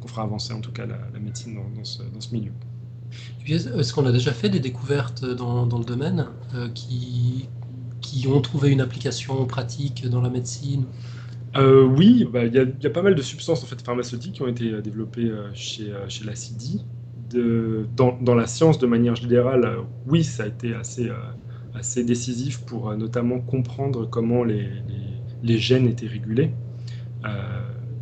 qu'on 0.00 0.08
fera 0.08 0.22
avancer 0.22 0.52
en 0.52 0.60
tout 0.60 0.72
cas 0.72 0.86
la, 0.86 1.18
médecine 1.18 1.54
dans, 1.54 1.84
ce, 1.84 2.02
dans, 2.02 2.20
ce, 2.20 2.32
milieu. 2.32 2.52
Est-ce 3.46 3.92
qu'on 3.92 4.06
a 4.06 4.12
déjà 4.12 4.32
fait 4.32 4.48
des 4.48 4.60
découvertes 4.60 5.24
dans, 5.24 5.66
dans 5.66 5.78
le 5.78 5.84
domaine 5.84 6.28
qui, 6.74 7.48
qui 8.00 8.26
ont 8.26 8.40
trouvé 8.40 8.70
une 8.70 8.80
application 8.80 9.44
pratique 9.46 10.08
dans 10.08 10.22
la 10.22 10.30
médecine? 10.30 10.84
Oui, 11.56 12.26
bah, 12.30 12.46
il 12.46 12.54
y, 12.54 12.86
a 12.86 12.90
pas 12.90 13.02
mal 13.02 13.14
de 13.14 13.22
substances 13.22 13.62
en 13.62 13.66
fait, 13.66 13.82
pharmaceutiques 13.82 14.34
qui 14.34 14.42
ont 14.42 14.48
été 14.48 14.80
développées 14.80 15.30
chez, 15.52 15.92
chez 16.08 16.24
la 16.24 16.34
CIDI 16.34 16.82
dans, 17.34 18.34
la 18.34 18.46
science 18.46 18.78
de 18.78 18.86
manière 18.86 19.14
générale, 19.14 19.64
euh, 19.64 19.82
oui, 20.06 20.24
ça 20.24 20.44
a 20.44 20.46
été 20.46 20.74
assez, 20.74 21.08
euh, 21.08 21.14
assez 21.74 22.04
décisif 22.04 22.60
pour 22.64 22.90
euh, 22.90 22.96
notamment 22.96 23.40
comprendre 23.40 24.08
comment 24.08 24.44
les, 24.44 24.68
gènes 25.58 25.86
étaient 25.86 26.06
régulés. 26.06 26.50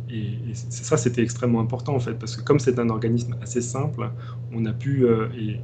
et, 0.09 0.53
ça, 0.53 0.97
c'était 0.97 1.23
extrêmement 1.23 1.61
important 1.61 1.95
en 1.95 1.99
fait, 1.99 2.15
parce 2.15 2.35
que 2.35 2.43
comme 2.43 2.59
c'est 2.59 2.79
un 2.79 2.89
organisme 2.89 3.35
assez 3.41 3.61
simple, 3.61 4.09
on 4.51 4.65
a 4.65 4.73
pu, 4.73 5.05
et 5.37 5.59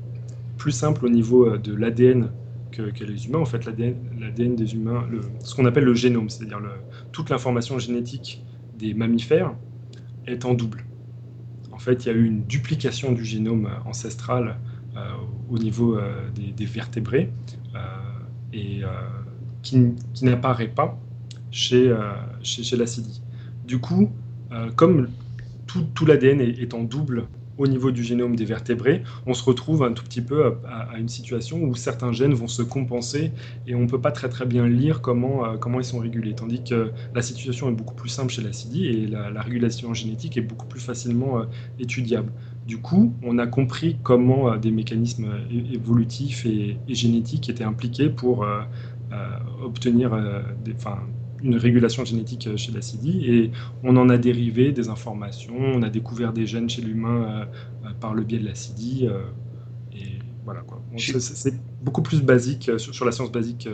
plus 0.58 0.72
simple 0.72 1.06
au 1.06 1.10
niveau 1.10 1.58
de 1.58 1.76
l'ADN 1.76 2.30
que, 2.72 3.04
les 3.04 3.26
humains, 3.28 3.40
en 3.40 3.46
fait, 3.46 3.66
l'ADN 3.66 4.56
des 4.56 4.74
humains, 4.74 5.06
ce 5.44 5.56
qu'on 5.56 5.66
appelle 5.66 5.84
le 5.84 5.94
génome, 5.94 6.30
c'est-à-dire 6.30 6.62
toute 7.12 7.30
l'information 7.30 7.78
génétique 7.80 8.44
des 8.78 8.94
mammifères 8.94 9.54
est 10.26 10.46
en 10.46 10.54
double 10.54 10.86
fait, 11.88 12.06
il 12.06 12.08
y 12.08 12.12
a 12.12 12.14
eu 12.14 12.26
une 12.26 12.44
duplication 12.44 13.12
du 13.14 13.24
génome 13.24 13.70
ancestral 13.86 14.58
euh, 14.96 15.00
au 15.50 15.58
niveau 15.58 15.98
euh, 15.98 16.30
des, 16.34 16.66
vertébrés 16.66 17.32
euh, 17.76 17.80
et 18.52 18.82
qui, 19.62 19.94
n'apparaît 20.22 20.70
pas 20.70 21.00
chez, 21.52 21.94
chez, 22.42 22.64
chez 22.64 22.78
l'acidie. 22.78 23.22
Du 23.66 23.80
coup, 23.80 24.12
comme 24.76 25.10
tout, 25.66 25.86
tout 25.94 26.06
l'ADN 26.06 26.42
est, 26.42 26.74
en 26.74 26.84
double 26.84 27.28
au 27.58 27.68
niveau 27.68 27.92
du 27.92 28.04
génome 28.04 28.36
des 28.36 28.46
vertébrés, 28.46 29.04
on 29.26 29.34
se 29.34 29.44
retrouve 29.44 29.84
un 29.84 29.94
tout 29.94 30.04
petit 30.04 30.22
peu 30.22 30.54
à, 30.68 30.98
une 30.98 31.10
situation 31.10 31.62
où 31.64 31.76
certains 31.76 32.12
gènes 32.12 32.34
vont 32.34 32.48
se 32.48 32.62
compenser 32.62 33.32
et 33.66 33.76
on 33.76 33.82
ne 33.82 33.88
peut 33.88 34.02
pas 34.02 34.12
très 34.12 34.30
très 34.30 34.46
bien 34.46 34.68
lire 34.68 35.02
comment, 35.02 35.46
euh, 35.46 35.58
comment 35.58 35.80
ils 35.80 35.86
sont 35.86 36.00
régulés. 36.00 36.34
Tandis 36.34 36.64
que 36.64 36.92
la 37.14 37.22
situation 37.22 37.70
est 37.70 37.74
beaucoup 37.74 37.96
plus 37.96 38.10
simple 38.10 38.32
chez 38.32 38.42
l'acidie 38.42 38.88
et 38.88 39.08
la, 39.08 39.42
régulation 39.42 39.94
génétique 39.94 40.38
est 40.38 40.42
beaucoup 40.42 40.66
plus 40.66 40.82
facilement 40.82 41.40
euh, 41.40 41.44
étudiable. 41.80 42.32
Du 42.66 42.80
coup, 42.80 43.14
on 43.24 43.38
a 43.38 43.48
compris 43.48 43.98
comment 44.04 44.52
euh, 44.52 44.58
des 44.58 44.72
mécanismes 44.72 45.28
évolutifs 45.72 46.46
et, 46.46 46.78
génétiques 46.88 47.50
étaient 47.50 47.64
impliqués 47.64 48.10
pour 48.10 48.46
obtenir 49.64 50.12
des, 50.64 50.74
une 51.44 51.56
régulation 51.56 52.06
génétique 52.06 52.48
euh, 52.48 52.58
chez 52.58 52.72
l'acidie 52.72 53.26
et 53.26 53.52
on 53.84 53.96
en 53.98 54.10
a 54.10 54.18
dérivé 54.18 54.72
des 54.72 54.90
informations, 54.90 55.58
on 55.58 55.82
a 55.84 55.90
découvert 55.90 56.34
des 56.34 56.46
gènes 56.46 56.70
chez 56.70 56.82
l'humain 56.82 57.24
euh, 57.24 57.46
euh, 57.86 57.90
par 58.00 58.14
le 58.14 58.24
biais 58.24 58.40
de 58.40 58.46
l'acidie 58.46 59.08
et 59.94 60.20
voilà 60.46 60.62
quoi. 60.62 60.82
C'est 60.98 61.54
beaucoup 61.82 62.02
plus 62.02 62.22
basique 62.22 62.72
sur, 62.78 63.06
la 63.06 63.12
science 63.12 63.32
basique 63.32 63.68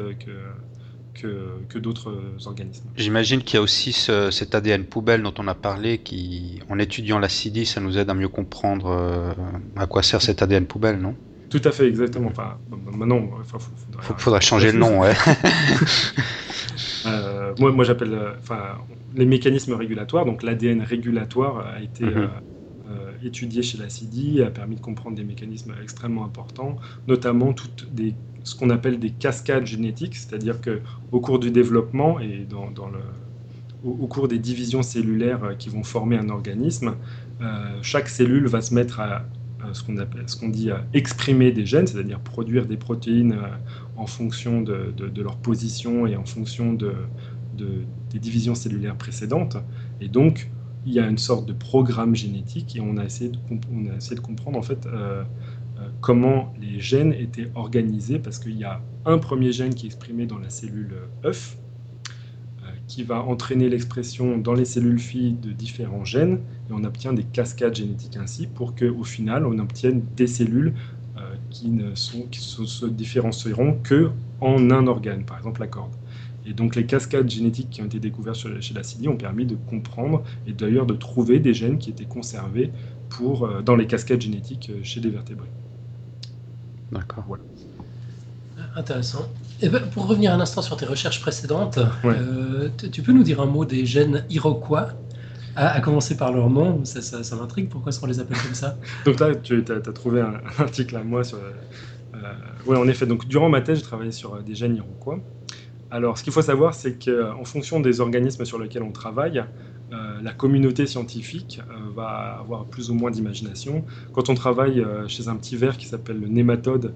que, 1.13 1.65
que, 1.69 1.77
d'autres 1.77 2.11
organismes. 2.45 2.89
J'imagine 2.95 3.41
qu'il 3.41 3.55
y 3.55 3.57
a 3.59 3.61
aussi 3.61 3.93
cet 3.93 4.55
ADN 4.55 4.85
poubelle 4.85 5.21
dont 5.21 5.33
on 5.37 5.47
a 5.47 5.53
parlé, 5.53 5.99
qui, 5.99 6.59
en 6.69 6.79
étudiant 6.79 7.19
l'acidie, 7.19 7.65
ça 7.65 7.79
nous 7.79 7.97
aide 7.97 8.09
à 8.09 8.13
mieux 8.15 8.27
comprendre 8.27 9.35
à 9.75 9.85
quoi 9.85 10.01
sert 10.01 10.21
cet 10.21 10.41
ADN 10.41 10.65
poubelle, 10.65 10.99
non? 10.99 11.15
Tout 11.49 11.61
à 11.65 11.71
fait, 11.71 11.87
exactement. 11.87 12.29
Enfin, 12.29 12.57
maintenant, 12.97 13.29
il 13.37 14.15
faudrait, 14.17 14.41
changer 14.41 14.71
le 14.71 14.79
nom, 14.79 15.01
ouais. 15.01 15.13
Euh, 17.05 17.53
moi, 17.59 17.71
moi 17.71 17.83
j'appelle, 17.83 18.13
euh, 18.13 18.33
enfin, 18.39 18.77
les 19.15 19.25
mécanismes 19.25 19.73
régulatoires. 19.73 20.25
Donc, 20.25 20.43
l'ADN 20.43 20.81
régulatoire 20.81 21.65
a 21.67 21.81
été 21.81 22.05
mhm. 22.05 22.29
euh, 22.89 23.11
étudié 23.23 23.61
chez 23.61 23.77
la 23.77 23.89
CIDI, 23.89 24.41
a 24.41 24.51
permis 24.51 24.75
de 24.75 24.81
comprendre 24.81 25.15
des 25.15 25.23
mécanismes 25.23 25.73
extrêmement 25.81 26.25
importants, 26.25 26.77
notamment 27.07 27.53
toutes 27.53 27.93
des, 27.93 28.13
ce 28.43 28.55
qu'on 28.55 28.69
appelle 28.69 28.99
des 28.99 29.11
cascades 29.11 29.65
génétiques, 29.65 30.15
c'est-à-dire 30.15 30.61
que 30.61 30.81
au 31.11 31.19
cours 31.19 31.39
du 31.39 31.51
développement 31.51 32.19
et 32.19 32.45
dans, 32.49 32.67
le, 32.89 32.99
au, 33.83 34.07
cours 34.07 34.27
des 34.27 34.39
divisions 34.39 34.83
cellulaires 34.83 35.55
qui 35.57 35.69
vont 35.69 35.83
former 35.83 36.17
un 36.17 36.29
organisme, 36.29 36.95
chaque 37.81 38.07
cellule 38.07 38.47
va 38.47 38.61
se 38.61 38.73
mettre 38.73 39.01
à 39.01 39.25
ce 39.71 39.83
qu'on 39.83 39.97
appelle, 39.97 40.23
ce 40.27 40.35
qu'on 40.35 40.49
dit 40.49 40.69
exprimer 40.93 41.51
des 41.51 41.65
gènes, 41.65 41.87
c'est-à-dire 41.87 42.19
produire 42.19 42.65
des 42.65 42.77
protéines 42.77 43.37
en 43.95 44.05
fonction 44.05 44.61
de, 44.61 44.93
leur 45.21 45.37
position 45.37 46.05
et 46.07 46.15
en 46.15 46.25
fonction 46.25 46.73
de, 46.73 46.93
des 47.57 48.19
divisions 48.19 48.55
cellulaires 48.55 48.97
précédentes. 48.97 49.57
Et 50.01 50.07
donc, 50.07 50.49
il 50.85 50.93
y 50.93 50.99
a 50.99 51.07
une 51.07 51.17
sorte 51.17 51.45
de 51.45 51.53
programme 51.53 52.15
génétique 52.15 52.75
et 52.75 52.81
on 52.81 52.97
a 52.97 53.05
essayé 53.05 53.29
de, 53.31 54.19
comprendre 54.19 54.57
en 54.57 54.61
fait 54.61 54.85
euh, 54.85 55.23
euh, 55.79 55.89
comment 56.01 56.53
les 56.59 56.79
gènes 56.79 57.13
étaient 57.13 57.49
organisés 57.55 58.19
parce 58.19 58.39
qu'il 58.39 58.57
y 58.57 58.63
a 58.63 58.81
un 59.05 59.17
premier 59.17 59.51
gène 59.51 59.73
qui 59.73 59.85
est 59.85 59.89
exprimé 59.89 60.25
dans 60.25 60.39
la 60.39 60.49
cellule 60.49 60.93
œuf 61.23 61.57
euh, 61.57 61.62
qui 62.93 63.03
va 63.03 63.23
entraîner 63.23 63.69
l'expression 63.69 64.37
dans 64.37 64.53
les 64.53 64.65
cellules 64.65 64.99
filles 64.99 65.33
de 65.33 65.51
différents 65.51 66.05
gènes 66.05 66.39
et 66.69 66.73
on 66.73 66.83
obtient 66.83 67.11
des 67.11 67.23
cascades 67.23 67.75
génétiques 67.75 68.17
ainsi 68.17 68.45
pour 68.45 68.75
qu'au 68.75 69.03
final 69.03 69.47
on 69.47 69.57
obtienne 69.57 70.03
des 70.15 70.27
cellules 70.27 70.73
qui 71.49 71.69
ne 71.69 71.95
sont, 71.95 72.23
qui 72.29 72.39
se, 72.39 72.85
différencieront 72.85 73.79
que 73.83 74.11
en 74.41 74.69
un 74.71 74.87
organe, 74.87 75.23
par 75.23 75.37
exemple 75.37 75.61
la 75.61 75.67
corde. 75.67 75.93
Et 76.45 76.53
donc 76.53 76.75
les 76.75 76.85
cascades 76.85 77.29
génétiques 77.29 77.69
qui 77.69 77.81
ont 77.81 77.85
été 77.85 77.99
découvertes 77.99 78.37
chez 78.59 78.73
la 78.73 78.83
CIDI 78.83 79.07
ont 79.07 79.17
permis 79.17 79.45
de 79.45 79.55
comprendre 79.55 80.23
et 80.45 80.53
d'ailleurs 80.53 80.85
de 80.85 80.93
trouver 80.93 81.39
des 81.39 81.53
gènes 81.53 81.77
qui 81.77 81.89
étaient 81.89 82.05
conservés 82.05 82.71
pour, 83.09 83.45
euh, 83.45 83.61
dans 83.61 83.75
les 83.75 83.87
cascades 83.87 84.21
génétiques 84.21 84.69
euh, 84.69 84.83
chez 84.83 84.99
des 84.99 85.09
vertébrés. 85.09 85.49
D'accord. 86.91 87.23
Voilà. 87.27 87.43
Intéressant. 88.75 89.29
Et 89.61 89.67
eh 89.67 89.69
ben, 89.69 89.81
pour 89.91 90.07
revenir 90.07 90.33
un 90.33 90.39
instant 90.39 90.61
sur 90.61 90.75
tes 90.75 90.85
recherches 90.85 91.21
précédentes, 91.21 91.79
euh, 92.03 92.69
tu 92.91 93.01
peux 93.01 93.13
nous 93.13 93.23
dire 93.23 93.39
un 93.39 93.45
mot 93.45 93.63
des 93.63 93.85
gènes 93.85 94.25
iroquois 94.29 94.89
à, 95.55 95.79
commencer 95.81 96.17
par 96.17 96.31
leur 96.31 96.49
nom, 96.49 96.83
ça, 96.83 97.01
ça, 97.01 97.35
m'intrigue, 97.35 97.69
pourquoi 97.69 97.91
est-ce 97.91 97.99
qu'on 97.99 98.07
les 98.07 98.19
appelle 98.19 98.37
comme 98.37 98.55
ça? 98.55 98.77
Donc 99.05 99.19
là, 99.19 99.35
tu 99.35 99.63
as, 99.69 99.79
trouvé 99.91 100.21
un, 100.21 100.41
article 100.57 100.95
à 100.95 101.03
moi 101.03 101.23
sur... 101.23 101.37
Euh, 101.37 102.33
oui, 102.65 102.77
en 102.77 102.87
effet, 102.87 103.05
donc 103.05 103.27
durant 103.27 103.49
ma 103.49 103.61
thèse, 103.61 103.79
j'ai 103.79 103.83
travaillé 103.83 104.11
sur 104.11 104.35
euh, 104.35 104.41
des 104.41 104.55
gènes 104.55 104.75
iroquois. 104.75 105.19
Alors, 105.91 106.17
ce 106.17 106.23
qu'il 106.23 106.33
faut 106.33 106.41
savoir, 106.41 106.73
c'est 106.73 107.03
qu'en 107.03 107.43
fonction 107.43 107.79
des 107.79 108.01
organismes 108.01 108.45
sur 108.45 108.59
lesquels 108.59 108.83
on 108.83 108.91
travaille, 108.91 109.43
la 110.21 110.33
communauté 110.33 110.87
scientifique 110.87 111.61
va 111.95 112.37
avoir 112.39 112.65
plus 112.65 112.89
ou 112.89 112.95
moins 112.95 113.11
d'imagination. 113.11 113.85
Quand 114.13 114.29
on 114.29 114.33
travaille 114.33 114.83
chez 115.07 115.27
un 115.27 115.35
petit 115.35 115.55
ver 115.55 115.77
qui 115.77 115.85
s'appelle 115.85 116.19
le 116.19 116.27
nématode, 116.27 116.93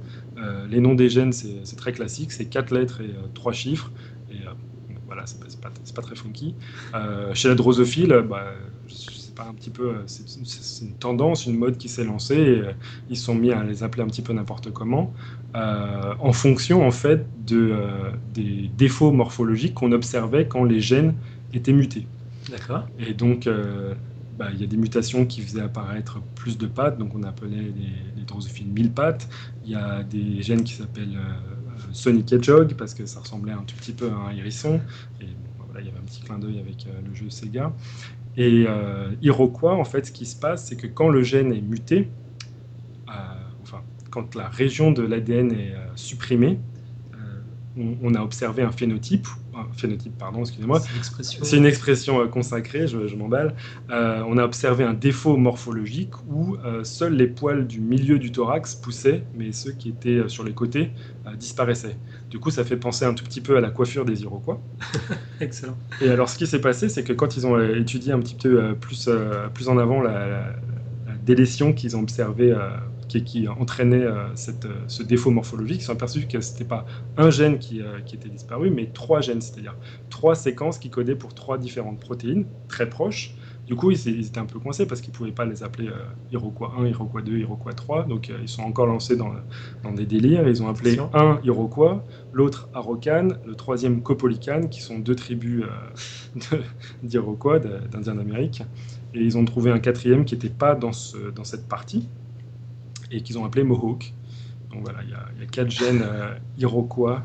les 0.69 0.79
noms 0.79 0.95
des 0.95 1.09
gènes, 1.09 1.31
c'est 1.31 1.75
très 1.75 1.93
classique, 1.93 2.31
c'est 2.31 2.45
quatre 2.45 2.73
lettres 2.73 3.01
et 3.01 3.13
trois 3.33 3.53
chiffres. 3.53 3.91
Et 4.31 4.37
voilà, 5.05 5.25
c'est 5.25 5.39
pas, 5.61 5.69
pas, 5.95 6.01
très 6.01 6.15
funky. 6.15 6.55
chez 7.33 7.47
la 7.49 7.55
drosophile, 7.55 8.25
bah, 8.27 8.53
un 9.45 9.53
petit 9.53 9.69
peu, 9.69 9.89
euh, 9.89 10.03
c'est 10.05 10.85
une 10.85 10.93
tendance, 10.93 11.45
une 11.45 11.57
mode 11.57 11.77
qui 11.77 11.89
s'est 11.89 12.03
lancée. 12.03 12.35
Et, 12.35 12.59
euh, 12.59 12.71
ils 13.09 13.17
sont 13.17 13.35
mis 13.35 13.51
à 13.51 13.63
les 13.63 13.83
appeler 13.83 14.03
un 14.03 14.07
petit 14.07 14.21
peu 14.21 14.33
n'importe 14.33 14.71
comment, 14.71 15.13
euh, 15.55 16.13
en 16.19 16.33
fonction 16.33 16.85
en 16.85 16.91
fait 16.91 17.25
de, 17.45 17.73
des 18.33 18.69
défauts 18.77 19.11
morphologiques 19.11 19.73
qu'on 19.73 19.91
observait 19.91 20.47
quand 20.47 20.63
les 20.63 20.79
gènes 20.79 21.13
étaient 21.53 21.73
mutés. 21.73 22.07
D'accord. 22.49 22.87
Et 22.99 23.13
donc, 23.13 23.49
bah, 24.37 24.47
il 24.53 24.61
y 24.61 24.63
a 24.63 24.67
des 24.67 24.77
mutations 24.77 25.25
qui 25.25 25.41
faisaient 25.41 25.61
apparaître 25.61 26.21
plus 26.35 26.57
de 26.57 26.67
pattes, 26.67 26.97
donc 26.97 27.15
on 27.15 27.23
appelait 27.23 27.49
les, 27.49 27.91
les 28.15 28.23
drosophiles 28.25 28.67
mille 28.67 28.91
pattes. 28.91 29.27
Il 29.65 29.71
y 29.71 29.75
a 29.75 30.03
des 30.03 30.41
gènes 30.41 30.63
qui 30.63 30.73
s'appellent 30.73 31.19
Sonic 31.91 32.31
Hedgehog 32.31 32.75
parce 32.75 32.93
que 32.93 33.05
ça 33.05 33.19
ressemblait 33.19 33.53
un 33.53 33.63
tout 33.63 33.75
petit 33.75 33.93
peu 33.93 34.09
à 34.09 34.29
un 34.29 34.31
hérisson. 34.31 34.79
Et 35.21 35.25
voilà, 35.65 35.81
il 35.81 35.87
y 35.87 35.89
avait 35.89 35.99
un 35.99 36.05
petit 36.05 36.21
clin 36.21 36.39
d'œil 36.39 36.59
avec 36.59 36.85
le 36.85 37.13
jeu 37.13 37.29
Sega. 37.29 37.73
Et 38.37 38.65
euh, 38.67 39.09
Iroquois, 39.23 39.73
en 39.73 39.83
fait, 39.83 40.05
ce 40.05 40.11
qui 40.11 40.27
se 40.27 40.35
passe, 40.35 40.65
c'est 40.65 40.75
que 40.75 40.85
quand 40.85 41.09
le 41.09 41.23
gène 41.23 41.51
est 41.51 41.61
muté, 41.61 42.07
euh, 43.09 43.11
enfin, 43.63 43.81
quand 44.11 44.35
la 44.35 44.47
région 44.47 44.91
de 44.91 45.01
l'ADN 45.01 45.51
est 45.51 45.73
euh, 45.73 45.85
supprimée, 45.95 46.59
on, 48.01 48.15
a 48.15 48.21
observé 48.23 48.63
un 48.63 48.71
phénotype, 48.71 49.27
phénotype, 49.75 50.17
pardon, 50.17 50.41
excusez-moi. 50.41 50.81
C'est 51.21 51.57
une 51.57 51.65
expression, 51.65 52.27
consacrée, 52.27 52.87
je, 52.87 53.15
m'emballe. 53.15 53.55
on 53.89 54.37
a 54.37 54.43
observé 54.43 54.83
un 54.83 54.93
défaut 54.93 55.37
morphologique 55.37 56.13
où 56.29 56.57
seuls 56.83 57.15
les 57.15 57.27
poils 57.27 57.67
du 57.67 57.79
milieu 57.79 58.19
du 58.19 58.31
thorax 58.31 58.75
poussaient, 58.75 59.23
mais 59.35 59.51
ceux 59.51 59.71
qui 59.71 59.89
étaient 59.89 60.27
sur 60.27 60.43
les 60.43 60.53
côtés 60.53 60.91
disparaissaient. 61.37 61.97
Du 62.29 62.39
coup, 62.39 62.51
ça 62.51 62.63
fait 62.65 62.77
penser 62.77 63.05
un 63.05 63.13
tout 63.13 63.23
petit 63.23 63.41
peu 63.41 63.55
à 63.55 63.61
la 63.61 63.69
coiffure 63.69 64.03
des 64.03 64.21
Iroquois. 64.23 64.61
Excellent. 65.39 65.77
Et 66.01 66.09
alors, 66.09 66.29
ce 66.29 66.37
qui 66.37 66.45
s'est 66.45 66.59
passé, 66.59 66.89
c'est 66.89 67.03
que 67.03 67.13
quand 67.13 67.37
ils 67.37 67.47
ont 67.47 67.55
euh, 67.55 67.79
étudié 67.79 68.11
un 68.11 68.19
petit 68.19 68.35
peu 68.35 68.61
euh, 68.61 68.73
plus, 68.73 69.07
euh, 69.07 69.47
plus 69.53 69.69
en 69.69 69.77
avant 69.77 70.01
la, 70.01 70.53
délétion 71.23 71.73
qu'ils 71.73 71.97
ont 71.97 72.01
observée, 72.01 72.55
qui, 73.23 73.41
qui, 73.41 73.47
entraînait 73.47 74.05
cette, 74.35 74.67
ce 74.87 75.03
défaut 75.03 75.31
morphologique, 75.31 75.81
ils 75.81 75.85
sont 75.85 75.93
aperçus 75.93 76.27
que 76.27 76.41
ce 76.41 76.51
n'était 76.51 76.65
pas 76.65 76.85
un 77.17 77.29
gène 77.29 77.59
qui, 77.59 77.81
qui, 78.05 78.15
était 78.15 78.29
disparu, 78.29 78.69
mais 78.69 78.87
trois 78.87 79.21
gènes, 79.21 79.41
c'est-à-dire 79.41 79.75
trois 80.09 80.35
séquences 80.35 80.77
qui 80.77 80.89
codaient 80.89 81.15
pour 81.15 81.33
trois 81.33 81.57
différentes 81.57 81.99
protéines 81.99 82.45
très 82.67 82.89
proches 82.89 83.35
du 83.67 83.75
coup, 83.75 83.91
ils, 83.91 84.25
étaient 84.25 84.39
un 84.39 84.45
peu 84.45 84.59
coincés 84.59 84.85
parce 84.85 85.01
qu'ils 85.01 85.11
ne 85.11 85.17
pouvaient 85.17 85.31
pas 85.31 85.43
les 85.43 85.61
appeler 85.61 85.89
euh, 85.89 86.05
Iroquois 86.31 86.73
1, 86.79 86.87
Iroquois 86.87 87.21
2, 87.21 87.37
Iroquois 87.39 87.73
3. 87.73 88.03
Donc, 88.03 88.29
euh, 88.29 88.37
ils 88.41 88.47
sont 88.47 88.63
encore 88.63 88.87
lancés 88.87 89.17
dans, 89.17 89.33
dans, 89.83 89.91
des 89.91 90.05
délires. 90.05 90.47
Ils 90.47 90.63
ont 90.63 90.69
appelé 90.69 90.97
un 91.13 91.39
Iroquois, 91.43 92.05
l'autre 92.31 92.69
Arocan, 92.73 93.27
le 93.45 93.55
troisième 93.55 94.01
Copolican, 94.01 94.61
qui 94.71 94.81
sont 94.81 94.99
deux 94.99 95.15
tribus 95.15 95.65
euh, 96.53 96.57
d'Iroquois, 97.03 97.59
d'Indiens 97.59 98.15
d'Amérique. 98.15 98.63
Et 99.13 99.19
ils 99.19 99.37
ont 99.37 99.43
trouvé 99.43 99.69
un 99.69 99.79
quatrième 99.79 100.23
qui 100.23 100.35
n'était 100.35 100.49
pas 100.49 100.73
dans, 100.73 100.93
ce, 100.93 101.17
dans 101.31 101.43
cette 101.43 101.67
partie 101.67 102.07
et 103.11 103.21
qu'ils 103.21 103.37
ont 103.37 103.45
appelé 103.45 103.63
Mohawk. 103.63 104.13
Donc 104.71 104.81
voilà, 104.83 104.99
il 105.03 105.09
y, 105.09 105.43
a 105.43 105.47
quatre 105.47 105.71
gènes 105.71 106.03
Iroquois, 106.57 107.23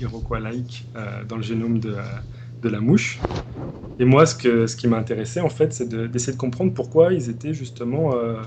Iroquois-like 0.00 0.86
dans 1.28 1.36
le 1.36 1.42
génome 1.42 1.80
de 1.80 1.96
de 2.64 2.68
la 2.70 2.80
mouche. 2.80 3.20
Et 4.00 4.04
moi, 4.04 4.26
ce, 4.26 4.34
que, 4.34 4.66
ce 4.66 4.74
qui 4.74 4.88
m'a 4.88 4.96
intéressé, 4.96 5.40
en 5.40 5.48
fait, 5.48 5.72
c'est 5.72 5.88
d'essayer 5.88 6.32
de, 6.32 6.38
comprendre 6.38 6.72
pourquoi 6.72 7.12
ils 7.12 7.30
étaient 7.30 7.54
justement 7.54 8.14
euh, 8.14 8.42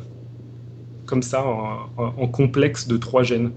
comme 1.05 1.23
ça, 1.23 1.45
en, 1.45 2.27
complexe 2.27 2.87
de 2.87 2.97
trois 2.97 3.23
gènes. 3.23 3.51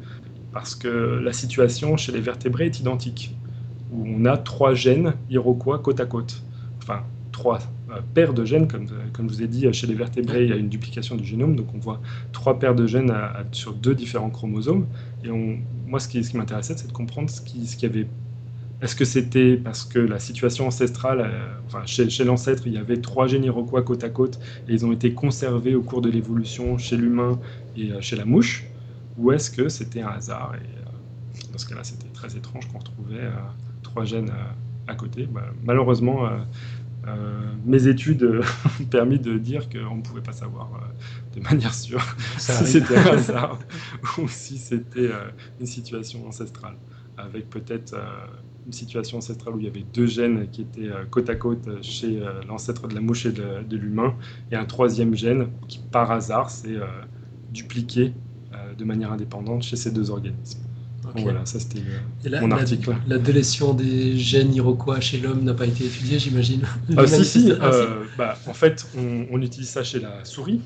Parce 0.52 0.74
que 0.74 0.88
la 0.88 1.32
situation 1.32 1.96
chez 1.96 2.12
les 2.12 2.20
vertébrés 2.20 2.66
est 2.66 2.78
identique, 2.78 3.34
où 3.92 4.04
on 4.06 4.24
a 4.24 4.36
trois 4.36 4.74
gènes 4.74 5.14
iroquois 5.30 5.78
côte 5.80 6.00
à 6.00 6.06
côte. 6.06 6.42
Enfin, 6.82 7.02
trois 7.32 7.58
euh, 7.58 7.79
paires 8.14 8.34
de 8.34 8.44
gènes, 8.44 8.68
comme, 8.68 8.86
comme 9.12 9.28
je 9.28 9.34
vous 9.34 9.42
ai 9.42 9.48
dit, 9.48 9.72
chez 9.72 9.86
les 9.86 9.94
vertébrés, 9.94 10.44
il 10.44 10.50
y 10.50 10.52
a 10.52 10.56
une 10.56 10.68
duplication 10.68 11.16
du 11.16 11.24
génome, 11.24 11.56
donc 11.56 11.74
on 11.74 11.78
voit 11.78 12.00
trois 12.32 12.58
paires 12.58 12.74
de 12.74 12.86
gènes 12.86 13.12
sur 13.52 13.72
deux 13.72 13.94
différents 13.94 14.30
chromosomes. 14.30 14.86
Et 15.24 15.28
moi, 15.86 16.00
ce 16.00 16.08
qui, 16.08 16.22
ce 16.24 16.30
qui 16.30 16.36
m'intéressait, 16.36 16.74
c'est 16.76 16.88
de 16.88 16.92
comprendre 16.92 17.30
ce 17.30 17.40
qui, 17.40 17.66
ce 17.66 17.76
qui 17.76 17.86
avait 17.86 18.06
est-ce 18.82 18.96
que 18.96 19.04
c'était 19.04 19.56
parce 19.56 19.84
que 19.84 19.98
la 19.98 20.18
situation 20.18 20.66
ancestrale, 20.66 21.20
euh, 21.20 21.48
enfin, 21.66 21.82
chez, 21.84 22.24
l'ancêtre, 22.24 22.62
il 22.66 22.72
y 22.72 22.78
avait 22.78 22.96
trois 22.96 23.26
gènes 23.26 23.44
iroquois 23.44 23.82
côte 23.82 24.04
à 24.04 24.08
côte 24.08 24.40
et 24.68 24.72
ils 24.72 24.86
ont 24.86 24.92
été 24.92 25.12
conservés 25.12 25.74
au 25.74 25.82
cours 25.82 26.00
de 26.00 26.08
l'évolution 26.08 26.78
chez 26.78 26.96
l'humain 26.96 27.38
et 27.76 27.92
euh, 27.92 28.00
chez 28.00 28.16
la 28.16 28.24
mouche? 28.24 28.66
Ou 29.18 29.32
est-ce 29.32 29.50
que 29.50 29.68
c'était 29.68 30.00
un 30.00 30.08
hasard 30.08 30.54
euh, 30.54 31.52
dans 31.52 31.58
ce 31.58 31.66
cas-là, 31.66 31.84
c'était 31.84 32.08
très 32.08 32.36
étrange 32.36 32.68
qu'on 32.68 32.78
retrouvait 32.78 33.28
trois 33.82 34.04
gènes 34.04 34.32
à 34.86 34.94
côté? 34.94 35.26
Bah, 35.30 35.44
malheureusement, 35.62 36.28
mes 37.64 37.86
études 37.88 38.24
ont 38.80 38.84
permis 38.84 39.18
de 39.18 39.38
dire 39.38 39.68
qu'on 39.68 39.96
ne 39.96 40.02
pouvait 40.02 40.20
pas 40.20 40.32
savoir 40.32 40.70
de 41.34 41.40
manière 41.40 41.74
sûre 41.74 42.04
si 42.38 42.66
c'était 42.66 42.96
un 42.96 43.06
hasard 43.14 43.58
ou 44.18 44.28
si 44.28 44.58
c'était 44.58 45.10
une 45.58 45.66
situation 45.66 46.26
ancestrale, 46.26 46.76
avec 47.16 47.48
peut-être 47.50 47.94
une 48.66 48.72
situation 48.72 49.18
ancestrale 49.18 49.54
où 49.54 49.58
il 49.58 49.64
y 49.64 49.68
avait 49.68 49.84
deux 49.94 50.06
gènes 50.06 50.48
qui 50.50 50.62
étaient 50.62 50.88
euh, 50.88 51.04
côte 51.10 51.28
à 51.30 51.36
côte 51.36 51.82
chez 51.82 52.22
euh, 52.22 52.40
l'ancêtre 52.46 52.88
de 52.88 52.94
la 52.94 53.00
mouche 53.00 53.26
et 53.26 53.32
de, 53.32 53.76
l'humain, 53.76 54.14
et 54.50 54.56
un 54.56 54.64
troisième 54.64 55.14
gène 55.14 55.48
qui, 55.68 55.80
par 55.90 56.10
hasard, 56.10 56.50
s'est 56.50 56.76
euh, 56.76 56.86
dupliqué 57.52 58.12
de 58.76 58.84
manière 58.84 59.12
indépendante 59.12 59.62
chez 59.62 59.76
ces 59.76 59.90
deux 59.90 60.10
organismes. 60.10 60.60
Voilà, 61.16 61.44
ça 61.46 61.58
c'était 61.60 61.82
mon 62.40 62.50
article. 62.50 62.94
La, 63.08 63.18
délétion 63.18 63.74
des 63.74 64.16
gènes 64.16 64.54
iroquois 64.54 65.00
chez 65.00 65.18
l'homme 65.18 65.44
n'a 65.44 65.54
pas 65.54 65.66
été 65.66 65.84
étudiée, 65.84 66.18
j'imagine 66.18 66.62
ah, 66.96 67.06
Si, 67.06 67.24
si. 67.24 67.52
bah, 68.16 68.36
en 68.46 68.54
fait, 68.54 68.86
on, 69.30 69.40
utilise 69.40 69.68
ça 69.68 69.82
chez 69.82 70.00
la 70.00 70.24
souris, 70.24 70.60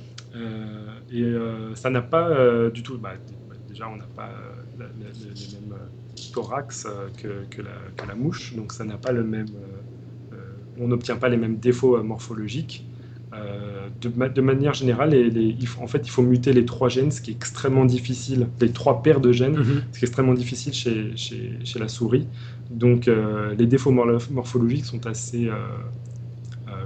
et 1.13 1.35
ça 1.75 1.91
n'a 1.91 2.03
pas 2.03 2.71
du 2.71 2.83
tout. 2.83 2.99
Bah, 2.99 3.13
déjà, 3.69 3.89
on 3.89 3.97
n'a 3.97 4.09
pas 4.15 4.31
les 4.79 4.85
mêmes 4.85 5.75
thorax 6.35 6.87
euh, 6.87 7.09
que, 7.51 7.63
la, 7.63 8.15
mouche, 8.15 8.55
donc 8.55 8.73
ça 8.73 8.85
n'a 8.85 8.97
pas 8.97 9.13
le 9.13 9.25
même, 9.25 9.47
euh, 9.49 10.35
euh, 10.35 10.37
on 10.79 10.89
n'obtient 10.89 11.17
pas 11.17 11.29
les 11.29 11.37
mêmes 11.37 11.59
défauts 11.59 12.03
morphologiques. 12.03 12.87
De, 14.01 14.41
manière 14.41 14.75
générale, 14.75 15.11
les, 15.11 15.57
en 15.81 15.87
fait, 15.87 16.03
il 16.05 16.11
faut 16.11 16.23
muter 16.23 16.53
les 16.53 16.65
trois 16.65 16.89
gènes, 16.89 17.11
ce 17.11 17.21
qui 17.21 17.31
est 17.31 17.35
extrêmement 17.35 17.85
difficile, 17.85 18.49
les 18.61 18.71
trois 18.71 19.03
paires 19.03 19.21
de 19.21 19.33
gènes, 19.33 19.57
mhm. 19.57 19.83
ce 19.93 19.99
qui 19.99 20.05
est 20.05 20.09
extrêmement 20.09 20.35
difficile 20.35 20.75
chez, 20.75 21.17
chez, 21.17 21.79
la 21.79 21.89
souris. 21.89 22.27
Donc, 22.71 23.11
les 23.59 23.67
défauts 23.67 23.93
morphologiques 23.93 24.85
sont 24.85 25.07
assez, 25.07 25.49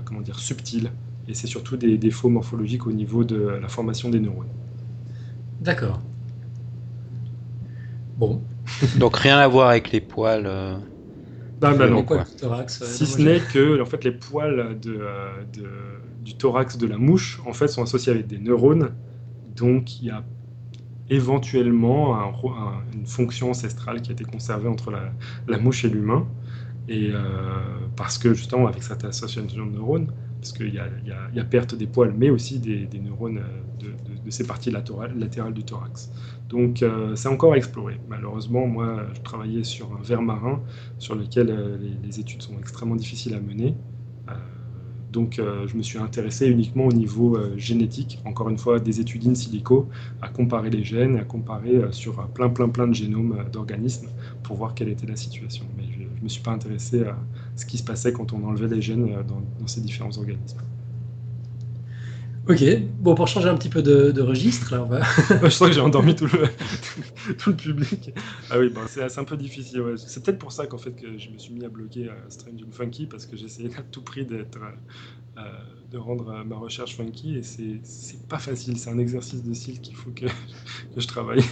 comment 0.05 0.21
dire, 0.21 0.39
subtils, 0.39 0.91
et 1.29 1.35
c'est 1.35 1.49
surtout 1.49 1.77
des 1.77 1.99
défauts 1.99 2.29
morphologiques 2.29 2.87
au 2.87 2.93
niveau 2.93 3.25
de 3.25 3.59
la 3.61 3.69
formation 3.69 4.09
des 4.09 4.21
neurones. 4.21 4.47
D'accord. 5.61 6.01
Bon, 8.17 8.41
Donc 8.99 9.17
rien 9.17 9.39
à 9.39 9.49
voir 9.49 9.69
avec 9.69 9.93
les 9.93 10.01
poils. 10.01 10.45
Euh, 10.47 10.77
bah, 11.61 11.75
bah 11.75 11.89
non, 11.89 12.05
quoi. 12.05 12.25
si 12.69 13.07
ce 13.07 13.21
n'est 13.21 13.41
que 13.41 13.81
en 13.81 13.85
fait, 13.85 14.05
les 14.05 14.13
poils 14.13 14.79
de, 14.81 14.99
euh, 15.01 15.98
du 16.29 16.35
thorax 16.35 16.77
de 16.77 16.87
la 16.87 16.99
mouche 16.99 17.41
en 17.47 17.55
fait, 17.55 17.69
sont 17.69 17.83
associés 17.83 18.13
avec 18.13 18.27
des 18.27 18.39
neurones. 18.39 18.91
Donc 19.57 20.01
il 20.01 20.09
y 20.09 20.11
a 20.11 20.23
éventuellement 21.09 22.15
une 22.93 23.07
fonction 23.07 23.51
ancestrale 23.51 24.03
qui 24.03 24.11
a 24.11 24.13
été 24.13 24.25
conservée 24.25 24.69
entre 24.69 24.91
la, 24.91 25.59
mouche 25.59 25.87
et 25.87 25.89
l'humain. 25.89 26.27
Et 26.87 27.11
euh, 27.13 27.21
parce 27.97 28.19
que 28.19 28.35
justement, 28.35 28.67
avec 28.67 28.83
cette 28.83 29.05
association 29.05 29.45
de 29.45 29.71
neurones, 29.71 30.13
parce 30.41 30.53
qu'il 30.53 30.75
y, 30.75 31.41
a 31.41 31.45
perte 31.45 31.75
des 31.75 31.87
poils, 31.87 32.15
mais 32.17 32.31
aussi 32.31 32.59
des, 32.59 33.01
neurones 33.01 33.41
de, 33.81 33.87
de, 33.87 34.31
ces 34.31 34.47
parties 34.47 34.71
latérales, 34.71 35.55
du 35.55 35.65
thorax. 35.65 36.11
Donc 36.49 36.83
euh, 36.83 37.17
c'est 37.17 37.29
encore 37.29 37.55
à 37.55 37.57
explorer. 37.57 37.99
Malheureusement, 38.09 38.67
moi, 38.67 39.07
je 39.15 39.21
travaillais 39.23 39.65
sur 39.65 39.93
un 39.93 40.03
ver 40.03 40.23
marin 40.23 40.61
sur 40.99 41.15
lequel 41.15 41.51
euh, 41.51 41.79
les, 42.03 42.21
études 42.21 42.43
sont 42.43 42.59
extrêmement 42.59 42.97
difficiles 42.97 43.35
à 43.35 43.41
mener. 43.41 43.75
Euh, 45.19 45.61
donc 45.61 45.69
je 45.69 45.77
me 45.77 45.83
suis 45.83 45.99
intéressé 45.99 46.47
uniquement 46.49 46.87
au 46.87 46.93
niveau 46.93 47.39
génétique, 47.57 48.21
encore 48.25 48.49
une 48.51 48.59
fois 48.59 48.81
des 48.81 49.01
études 49.01 49.27
in 49.27 49.35
silico, 49.35 49.89
à 50.23 50.29
comparer 50.29 50.71
les 50.71 50.85
gènes, 50.85 51.17
à 51.17 51.25
comparer 51.25 51.81
sur 51.93 52.29
plein 52.31 52.49
plein 52.51 52.69
plein 52.69 52.87
de 52.87 52.95
génomes 52.95 53.45
d'organismes 53.53 54.09
pour 54.43 54.57
voir 54.57 54.75
quelle 54.75 54.89
était 54.89 55.07
la 55.07 55.17
situation. 55.17 55.67
Mais 55.77 55.85
je 55.93 56.01
ne 56.01 56.25
me 56.25 56.29
suis 56.29 56.43
pas 56.43 56.53
intéressé 56.53 57.03
à 57.05 57.17
ce 57.57 57.67
qui 57.67 57.79
se 57.79 57.85
passait 57.85 58.13
quand 58.13 58.33
on 58.33 58.45
enlevait 58.45 58.69
les 58.75 58.83
gènes 58.83 59.09
dans 59.27 59.67
ces 59.67 59.81
différents 59.81 60.17
organismes. 60.19 60.61
Ok, 62.49 62.65
bon, 63.01 63.15
pour 63.15 63.29
changer 63.29 63.51
un 63.51 63.57
petit 63.57 63.69
peu 63.69 63.83
de, 63.83 64.23
registre, 64.23 64.75
là, 64.75 64.83
on 64.83 64.87
va. 64.87 65.03
je 65.43 65.51
sens 65.51 65.69
que 65.69 65.75
j'ai 65.75 65.83
endormi 65.83 66.17
tout 66.17 66.25
le, 66.25 66.49
tout, 67.37 67.51
le 67.51 67.57
public. 67.57 68.11
Ah 68.51 68.59
oui, 68.59 68.73
c'est 68.87 69.19
un 69.19 69.25
peu 69.25 69.37
difficile. 69.37 69.83
C'est 69.99 70.25
peut-être 70.25 70.39
pour 70.39 70.51
ça 70.51 70.67
qu'en 70.67 70.79
fait 70.79 70.93
que 70.93 71.19
je 71.19 71.29
me 71.29 71.37
suis 71.37 71.53
mis 71.53 71.63
à 71.67 71.69
bloquer 71.69 72.09
euh, 72.09 72.15
Strange 72.31 72.63
and 72.67 72.73
Funky 72.73 73.05
parce 73.05 73.27
que 73.27 73.37
j'essayais 73.37 73.77
à 73.77 73.83
tout 73.83 74.01
prix 74.01 74.25
d'être, 74.25 74.59
euh, 75.37 75.43
de 75.93 75.99
rendre 75.99 76.43
ma 76.47 76.57
recherche 76.57 76.97
funky 76.97 77.37
et 77.37 77.43
c'est 77.43 78.27
pas 78.29 78.39
facile. 78.39 78.79
C'est 78.79 78.89
un 78.89 78.99
exercice 78.99 79.45
de 79.45 79.53
style 79.53 79.83
qu'il 79.83 79.95
faut 79.95 80.11
que, 80.11 80.25
que 80.95 81.01
je 81.03 81.07
travaille. 81.07 81.45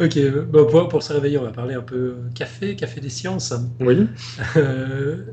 ok, 0.00 0.18
bon, 0.46 0.66
pour, 0.66 0.88
pour, 0.88 1.02
se 1.02 1.12
réveiller, 1.12 1.36
on 1.36 1.44
va 1.44 1.52
parler 1.52 1.74
un 1.74 1.82
peu 1.82 2.16
café, 2.34 2.74
café 2.74 3.02
des 3.02 3.10
sciences. 3.10 3.52
Oui. 3.80 4.06
Euh, 4.56 5.26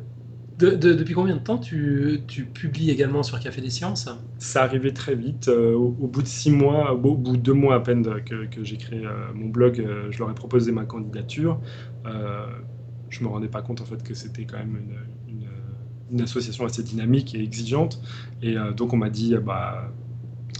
depuis 0.57 1.13
combien 1.13 1.35
de 1.35 1.41
temps 1.41 1.57
tu, 1.57 2.23
publies 2.53 2.89
également 2.89 3.23
sur 3.23 3.39
Café 3.39 3.61
des 3.61 3.69
Sciences? 3.69 4.09
Ça 4.37 4.63
arrivait 4.63 4.93
très 4.93 5.15
vite. 5.15 5.49
Euh, 5.49 5.73
au, 5.73 5.89
bout 5.89 6.21
de 6.21 6.27
six 6.27 6.51
mois, 6.51 6.93
au 6.93 6.97
bout 6.97 7.33
de 7.33 7.37
deux 7.37 7.53
mois 7.53 7.75
à 7.75 7.79
peine 7.79 8.03
que, 8.23 8.63
j'ai 8.63 8.77
créé 8.77 9.05
euh, 9.05 9.33
mon 9.33 9.47
blog, 9.47 9.79
euh, 9.79 10.07
je 10.11 10.19
leur 10.19 10.31
ai 10.31 10.33
proposé 10.35 10.71
ma 10.71 10.85
candidature. 10.85 11.59
je 13.09 13.23
me 13.23 13.27
rendais 13.27 13.47
pas 13.47 13.61
compte 13.61 13.81
en 13.81 13.85
fait 13.85 14.03
que 14.03 14.13
c'était 14.13 14.45
quand 14.45 14.57
même 14.57 14.77
une, 15.27 15.45
une, 16.11 16.21
association 16.21 16.65
assez 16.65 16.83
dynamique 16.83 17.35
et 17.35 17.43
exigeante. 17.43 18.01
Et 18.41 18.55
donc 18.75 18.93
on 18.93 18.97
m'a 18.97 19.09
dit, 19.09 19.35
bah, 19.43 19.91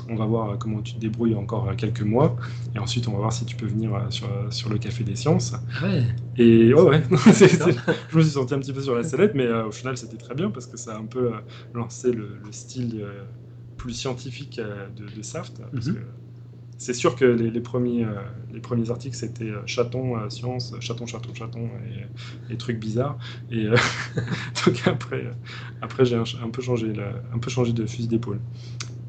on 0.10 0.16
va 0.16 0.26
voir 0.26 0.58
comment 0.58 0.82
tu 0.82 0.94
te 0.94 1.00
débrouilles 1.00 1.36
encore 1.36 1.76
quelques 1.76 2.02
mois. 2.02 2.36
Et 2.76 2.80
ensuite, 2.80 3.08
on 3.08 3.12
va 3.14 3.20
voir 3.20 3.34
si 3.34 3.46
tu 3.46 3.56
peux 3.56 3.66
venir 3.66 3.94
euh, 3.94 4.10
sur, 4.10 4.28
sur 4.50 4.70
le 4.70 4.78
Café 4.78 5.04
des 5.04 5.16
Sciences. 5.16 5.54
Ouais. 5.82 6.04
Et 6.38 6.74
ouais, 6.74 6.82
ouais. 6.82 7.04
je 7.10 8.18
me 8.18 8.22
suis 8.22 8.32
senti 8.32 8.54
un 8.54 8.60
petit 8.60 8.74
peu 8.74 8.82
sur 8.82 8.96
la 8.96 9.04
sellette, 9.04 9.34
mais 9.36 9.46
euh, 9.46 9.68
au 9.68 9.72
final, 9.72 9.98
c'était 9.98 10.18
très 10.18 10.36
bien 10.36 10.50
parce 10.52 10.68
que 10.68 10.78
ça 10.78 10.96
a 10.96 10.98
un 10.98 11.06
peu 11.06 11.34
euh, 11.34 11.38
lancé 11.74 12.12
le, 12.12 12.30
style 12.52 13.06
plus 13.78 13.94
scientifique 13.94 14.62
de, 14.96 15.16
de 15.16 15.22
Saft. 15.22 15.62
Mhm. 15.74 15.98
c'est 16.78 16.94
sûr 16.94 17.16
que 17.16 17.26
les, 17.26 17.60
premiers, 17.60 18.06
les 18.54 18.62
premiers 18.62 18.90
articles, 18.90 19.16
c'était 19.16 19.52
chaton, 19.66 20.30
science, 20.30 20.74
chaton, 20.80 21.06
chaton, 21.06 21.34
chaton 21.34 21.70
et, 22.50 22.56
trucs 22.56 22.80
bizarres. 22.80 23.18
Et 23.52 23.66
donc 24.66 24.82
après, 24.86 25.26
après 25.82 26.06
j'ai 26.06 26.16
un, 26.16 26.50
peu 26.50 26.62
changé, 26.62 26.94
un 27.34 27.40
peu 27.40 27.50
changé 27.50 27.74
de 27.74 27.86
fusil 27.86 28.08
d'épaule. 28.08 28.40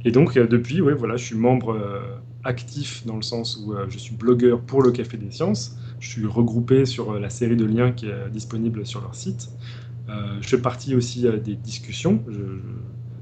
Et 0.06 0.12
donc, 0.12 0.36
euh, 0.36 0.46
depuis, 0.46 0.80
ouais, 0.80 0.94
voilà, 0.94 1.16
je 1.16 1.24
suis 1.24 1.34
membre 1.34 1.70
euh, 1.70 2.00
actif 2.44 3.04
dans 3.06 3.16
le 3.16 3.22
sens 3.22 3.60
où 3.60 3.72
euh, 3.72 3.86
je 3.88 3.98
suis 3.98 4.14
blogueur 4.14 4.60
pour 4.60 4.80
le 4.80 4.92
Café 4.92 5.16
des 5.16 5.32
Sciences. 5.32 5.76
Je 5.98 6.08
suis 6.08 6.26
regroupé 6.26 6.86
sur 6.86 7.18
la 7.18 7.28
série 7.28 7.56
de 7.56 7.64
liens 7.64 7.90
qui 7.90 8.06
est 8.06 8.30
disponible 8.30 8.86
sur 8.86 9.00
leur 9.00 9.16
site. 9.16 9.48
je 10.08 10.46
fais 10.46 10.60
partie 10.60 10.94
aussi 10.94 11.26
des 11.42 11.56
discussions. 11.56 12.22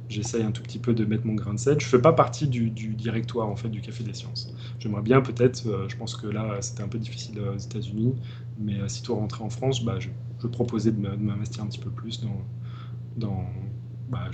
J'essaye 0.09 0.43
un 0.43 0.51
tout 0.51 0.63
petit 0.63 0.81
peu 0.81 0.93
de 0.93 1.05
mettre 1.05 1.25
mon 1.25 1.35
grain 1.35 1.55
de 1.55 1.59
sel. 1.59 1.81
Je 1.81 1.87
ne 1.87 1.89
fais 1.89 2.01
pas 2.01 2.13
partie 2.13 2.49
du, 2.49 2.69
directoire 2.71 3.49
en 3.49 3.55
fait 3.55 3.69
du 3.69 3.81
Café 3.81 4.03
des 4.03 4.13
Sciences. 4.13 4.53
J'aimerais 4.81 5.03
bien 5.03 5.21
peut-être, 5.21 5.87
je 5.89 5.97
pense 5.97 6.17
que 6.17 6.27
là 6.27 6.59
c'était 6.61 6.83
un 6.83 6.89
peu 6.89 6.99
difficile 6.99 7.39
aux 7.39 7.57
États-Unis, 7.57 8.15
mais 8.59 8.81
si 8.89 9.03
toi 9.03 9.17
rentrer 9.17 9.45
en 9.45 9.51
France, 9.51 9.85
bah, 9.85 9.99
je, 10.01 10.09
proposais 10.49 10.91
de 10.91 11.01
m'investir 11.01 11.63
un 11.63 11.69
petit 11.69 11.79
peu 11.79 11.91
plus 11.91 12.27
dans, 13.17 13.47
bah, 14.11 14.31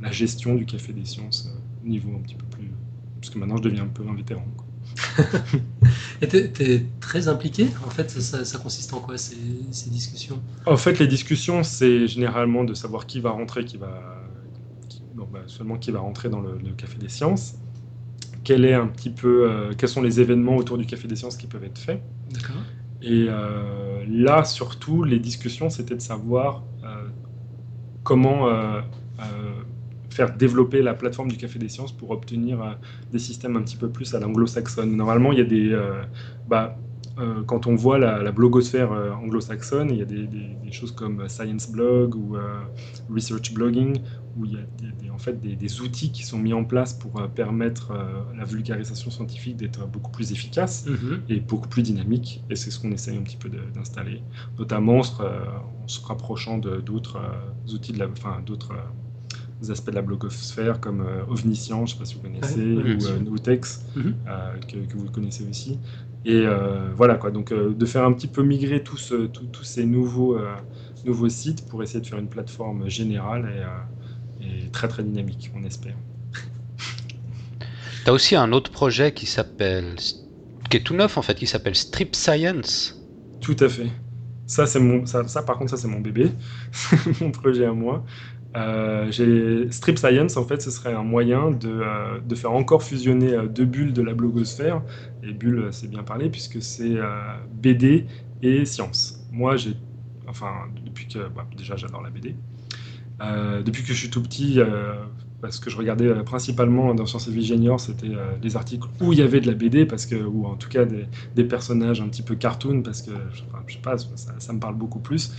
la, 0.00 0.10
gestion 0.10 0.54
du 0.54 0.64
Café 0.64 0.94
des 0.94 1.04
Sciences 1.04 1.54
niveau 1.86 2.10
un 2.16 2.20
petit 2.20 2.34
peu 2.34 2.46
plus. 2.46 2.70
Parce 3.20 3.32
que 3.32 3.38
maintenant, 3.38 3.56
je 3.56 3.62
deviens 3.62 3.84
un 3.84 3.88
peu 3.88 4.02
un 4.08 4.14
vétéran. 4.14 4.46
Et 6.22 6.28
tu 6.28 6.36
es, 6.36 6.86
très 7.00 7.28
impliqué 7.28 7.66
En 7.86 7.90
fait, 7.90 8.08
ça, 8.10 8.58
consiste 8.58 8.94
en 8.94 9.00
quoi 9.00 9.18
ces, 9.18 9.36
discussions? 9.90 10.40
En 10.64 10.76
fait, 10.76 10.98
les 10.98 11.06
discussions, 11.06 11.62
c'est 11.62 12.06
généralement 12.06 12.64
de 12.64 12.74
savoir 12.74 13.06
qui 13.06 13.20
va 13.20 13.30
rentrer, 13.30 13.64
qui 13.64 13.76
va. 13.76 14.22
Bah, 15.36 15.42
seulement 15.46 15.76
qui 15.76 15.90
va 15.90 16.00
rentrer 16.00 16.28
dans 16.28 16.40
le, 16.40 16.56
Café 16.76 16.98
des 16.98 17.08
Sciences. 17.08 17.56
Quel 18.44 18.64
est 18.64 18.74
un 18.74 18.86
petit 18.86 19.10
peu, 19.10 19.50
euh, 19.50 19.72
quels 19.76 19.88
sont 19.88 20.02
les 20.02 20.20
événements 20.20 20.56
autour 20.56 20.78
du 20.78 20.86
Café 20.86 21.08
des 21.08 21.16
Sciences 21.16 21.36
qui 21.36 21.46
peuvent 21.46 21.64
être 21.64 21.78
faits 21.78 22.02
D'accord. 22.32 22.62
Et 23.02 23.26
euh, 23.28 24.04
là, 24.08 24.44
surtout, 24.44 25.04
les 25.04 25.18
discussions, 25.18 25.68
c'était 25.68 25.94
de 25.94 26.00
savoir 26.00 26.62
euh, 26.84 27.08
comment 28.02 28.46
faire 30.16 30.34
développer 30.34 30.80
la 30.80 30.94
plateforme 30.94 31.30
du 31.30 31.36
Café 31.36 31.58
des 31.58 31.68
Sciences 31.68 31.92
pour 31.92 32.10
obtenir 32.10 32.62
euh, 32.62 32.72
des 33.12 33.18
systèmes 33.18 33.56
un 33.56 33.62
petit 33.62 33.76
peu 33.76 33.90
plus 33.90 34.14
à 34.14 34.20
l'anglo-saxonne. 34.20 34.96
Normalement, 34.96 35.32
il 35.32 35.38
y 35.38 35.42
a 35.42 35.44
des... 35.44 35.70
Euh, 35.72 36.02
bah, 36.48 36.78
euh, 37.18 37.42
quand 37.46 37.66
on 37.66 37.74
voit 37.74 37.98
la, 37.98 38.30
blogosphère 38.30 38.92
anglo-saxonne, 38.92 39.90
il 39.90 39.98
y 39.98 40.02
a 40.02 40.04
des, 40.04 40.28
choses 40.70 40.92
comme 40.92 41.28
Science 41.28 41.70
Blog 41.70 42.14
ou 42.14 42.36
Research 43.08 43.54
Blogging, 43.54 44.00
où 44.36 44.44
il 44.44 44.52
y 44.52 45.08
a 45.08 45.14
en 45.14 45.16
fait 45.16 45.40
des, 45.40 45.80
outils 45.80 46.12
qui 46.12 46.24
sont 46.24 46.38
mis 46.38 46.52
en 46.52 46.64
place 46.64 46.92
pour 46.92 47.12
permettre 47.30 47.94
la 48.36 48.44
vulgarisation 48.44 49.10
scientifique 49.10 49.56
d'être 49.56 49.86
beaucoup 49.88 50.10
plus 50.10 50.32
efficace 50.32 50.86
mm-hmm. 50.86 51.20
et 51.30 51.40
beaucoup 51.40 51.68
plus 51.68 51.82
dynamique. 51.82 52.44
Et 52.50 52.56
c'est 52.56 52.70
ce 52.70 52.78
qu'on 52.78 52.92
essaye 52.92 53.16
un 53.16 53.22
petit 53.22 53.38
peu 53.38 53.48
d'installer, 53.74 54.20
notamment 54.58 54.98
en 54.98 55.02
se, 55.86 56.00
rapprochant 56.04 56.58
d'autres 56.58 57.18
outils, 57.72 57.94
de 57.94 57.98
la, 58.00 58.08
enfin, 58.08 58.42
d'autres 58.44 58.74
aspects 59.70 59.90
de 59.90 59.94
la 59.94 60.02
blogosphère 60.02 60.80
comme 60.80 61.00
euh, 61.00 61.24
Ovniscience, 61.28 61.90
je 61.90 61.94
ne 61.94 61.98
sais 61.98 61.98
pas 61.98 62.04
si 62.04 62.14
vous 62.14 62.20
connaissez, 62.20 62.60
ou 62.60 63.06
euh, 63.06 63.18
Nutex, 63.18 63.84
mhm. 63.94 64.14
euh, 64.28 64.56
que, 64.68 64.96
vous 64.96 65.10
connaissez 65.10 65.46
aussi. 65.48 65.78
Et 66.24 66.44
voilà, 66.96 67.14
quoi. 67.14 67.30
Donc, 67.30 67.52
de 67.52 67.86
faire 67.86 68.04
un 68.04 68.12
petit 68.12 68.26
peu 68.26 68.42
migrer 68.42 68.82
tous 68.82 69.14
ces 69.62 69.86
nouveaux, 69.86 70.36
nouveaux 71.04 71.28
sites 71.28 71.68
pour 71.68 71.84
essayer 71.84 72.00
de 72.00 72.06
faire 72.06 72.18
une 72.18 72.28
plateforme 72.28 72.88
générale 72.88 73.48
et, 74.40 74.68
très, 74.70 74.88
très 74.88 75.04
dynamique, 75.04 75.52
on 75.54 75.62
espère. 75.62 75.94
Tu 78.04 78.10
as 78.10 78.12
aussi 78.12 78.34
un 78.34 78.50
autre 78.50 78.72
projet 78.72 79.12
qui 79.12 79.26
s'appelle, 79.26 79.94
qui 80.68 80.78
est 80.78 80.82
tout 80.82 80.94
neuf 80.94 81.16
en 81.16 81.22
fait, 81.22 81.36
qui 81.36 81.46
s'appelle 81.46 81.76
Strip 81.76 82.16
Science. 82.16 83.00
Tout 83.40 83.56
à 83.60 83.68
fait. 83.68 83.90
Ça, 84.48 84.66
c'est 84.66 84.80
mon, 84.80 85.06
ça, 85.06 85.26
ça, 85.28 85.42
par 85.42 85.58
contre, 85.58 85.70
ça 85.70 85.76
c'est 85.76 85.88
mon 85.88 86.00
bébé, 86.00 86.30
mon 87.20 87.30
projet 87.30 87.66
à 87.66 87.72
moi. 87.72 88.04
Euh, 88.56 89.70
Strip 89.70 89.98
Science, 89.98 90.36
en 90.36 90.44
fait, 90.44 90.62
ce 90.62 90.70
serait 90.70 90.94
un 90.94 91.02
moyen 91.02 91.50
de, 91.50 91.68
euh, 91.68 92.36
faire 92.36 92.52
encore 92.52 92.82
fusionner 92.82 93.34
euh, 93.34 93.46
deux 93.46 93.66
bulles 93.66 93.92
de 93.92 94.02
la 94.02 94.14
blogosphère. 94.14 94.82
Et 95.22 95.32
bulle, 95.32 95.68
c'est 95.72 95.88
bien 95.88 96.02
parlé, 96.02 96.30
puisque 96.30 96.62
c'est 96.62 96.96
BD 97.54 98.06
et 98.42 98.64
science. 98.64 99.20
Moi, 99.32 99.56
j'ai. 99.56 99.74
Enfin, 100.26 100.52
depuis 100.84 101.06
que. 101.06 101.18
Bah, 101.28 101.46
déjà, 101.56 101.76
j'adore 101.76 102.02
la 102.02 102.10
BD. 102.10 102.34
depuis 103.64 103.82
que 103.82 103.88
je 103.88 103.94
suis 103.94 104.10
tout 104.10 104.22
petit, 104.22 104.58
parce 105.40 105.58
que 105.58 105.68
je 105.68 105.76
regardais 105.76 106.12
principalement 106.24 106.94
dans 106.94 107.06
Science 107.06 107.28
et 107.28 107.30
Vie 107.30 107.44
Junior, 107.44 107.80
c'était 107.80 108.12
des 108.40 108.56
articles 108.56 108.86
où 109.00 109.12
il 109.12 109.18
y 109.18 109.22
avait 109.22 109.40
de 109.40 109.46
la 109.46 109.54
BD, 109.54 109.84
parce 109.84 110.06
que, 110.06 110.16
ou 110.16 110.46
en 110.46 110.54
tout 110.54 110.68
cas 110.68 110.84
des, 111.34 111.44
personnages 111.44 112.00
un 112.00 112.08
petit 112.08 112.22
peu 112.22 112.36
cartoon, 112.36 112.82
parce 112.82 113.02
que, 113.02 113.10
je 113.32 113.72
sais 113.72 113.80
pas, 113.80 113.96
ça, 113.98 114.52
me 114.52 114.60
parle 114.60 114.76
beaucoup 114.76 115.00
plus. 115.00 115.32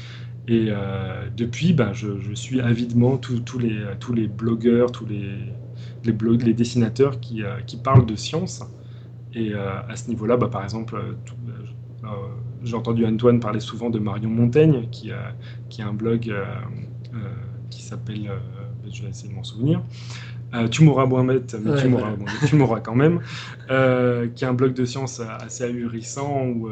Et 0.47 0.67
euh, 0.69 1.27
depuis, 1.35 1.73
ben, 1.73 1.91
je, 1.93 2.33
suis 2.33 2.61
avidement 2.61 3.17
tous 3.17 3.59
les, 3.59 3.83
tous 3.99 4.13
les 4.13 4.27
blogueurs, 4.27 4.91
tous 4.91 5.05
les, 5.05 5.31
les, 6.05 6.13
blogs, 6.13 6.43
les 6.43 6.53
dessinateurs 6.53 7.19
qui, 7.19 7.43
euh, 7.43 7.59
qui 7.65 7.77
parlent 7.77 8.05
de 8.05 8.15
science. 8.15 8.63
Et 9.33 9.53
euh, 9.53 9.81
à 9.89 9.95
ce 9.97 10.07
niveau-là, 10.09 10.37
bah, 10.37 10.47
par 10.47 10.63
exemple, 10.63 10.97
j'ai 12.63 12.75
entendu 12.75 13.05
Antoine 13.05 13.41
parler 13.41 13.59
souvent 13.59 13.89
de 13.89 13.99
Marion 13.99 14.29
Montaigne, 14.29 14.87
qui, 14.89 15.11
a, 15.11 15.33
qui 15.69 15.81
a 15.81 15.87
un 15.87 15.93
blog 15.93 16.33
qui 17.69 17.81
s'appelle, 17.81 18.31
je 18.89 19.03
vais 19.03 19.09
essayer 19.09 19.29
de 19.29 19.35
m'en 19.35 19.43
souvenir, 19.43 19.81
tu 20.71 20.83
mourras 20.83 21.05
Mohamed, 21.05 21.43
mais 21.61 21.81
tu, 21.81 21.87
mourras, 21.89 22.13
tu 22.47 22.55
mourras 22.55 22.79
quand 22.79 22.95
même, 22.95 23.19
qui 23.67 24.45
a 24.45 24.49
un 24.49 24.53
blog 24.53 24.73
de 24.73 24.85
science 24.85 25.19
assez 25.19 25.65
ahurissant 25.65 26.47
ou 26.47 26.69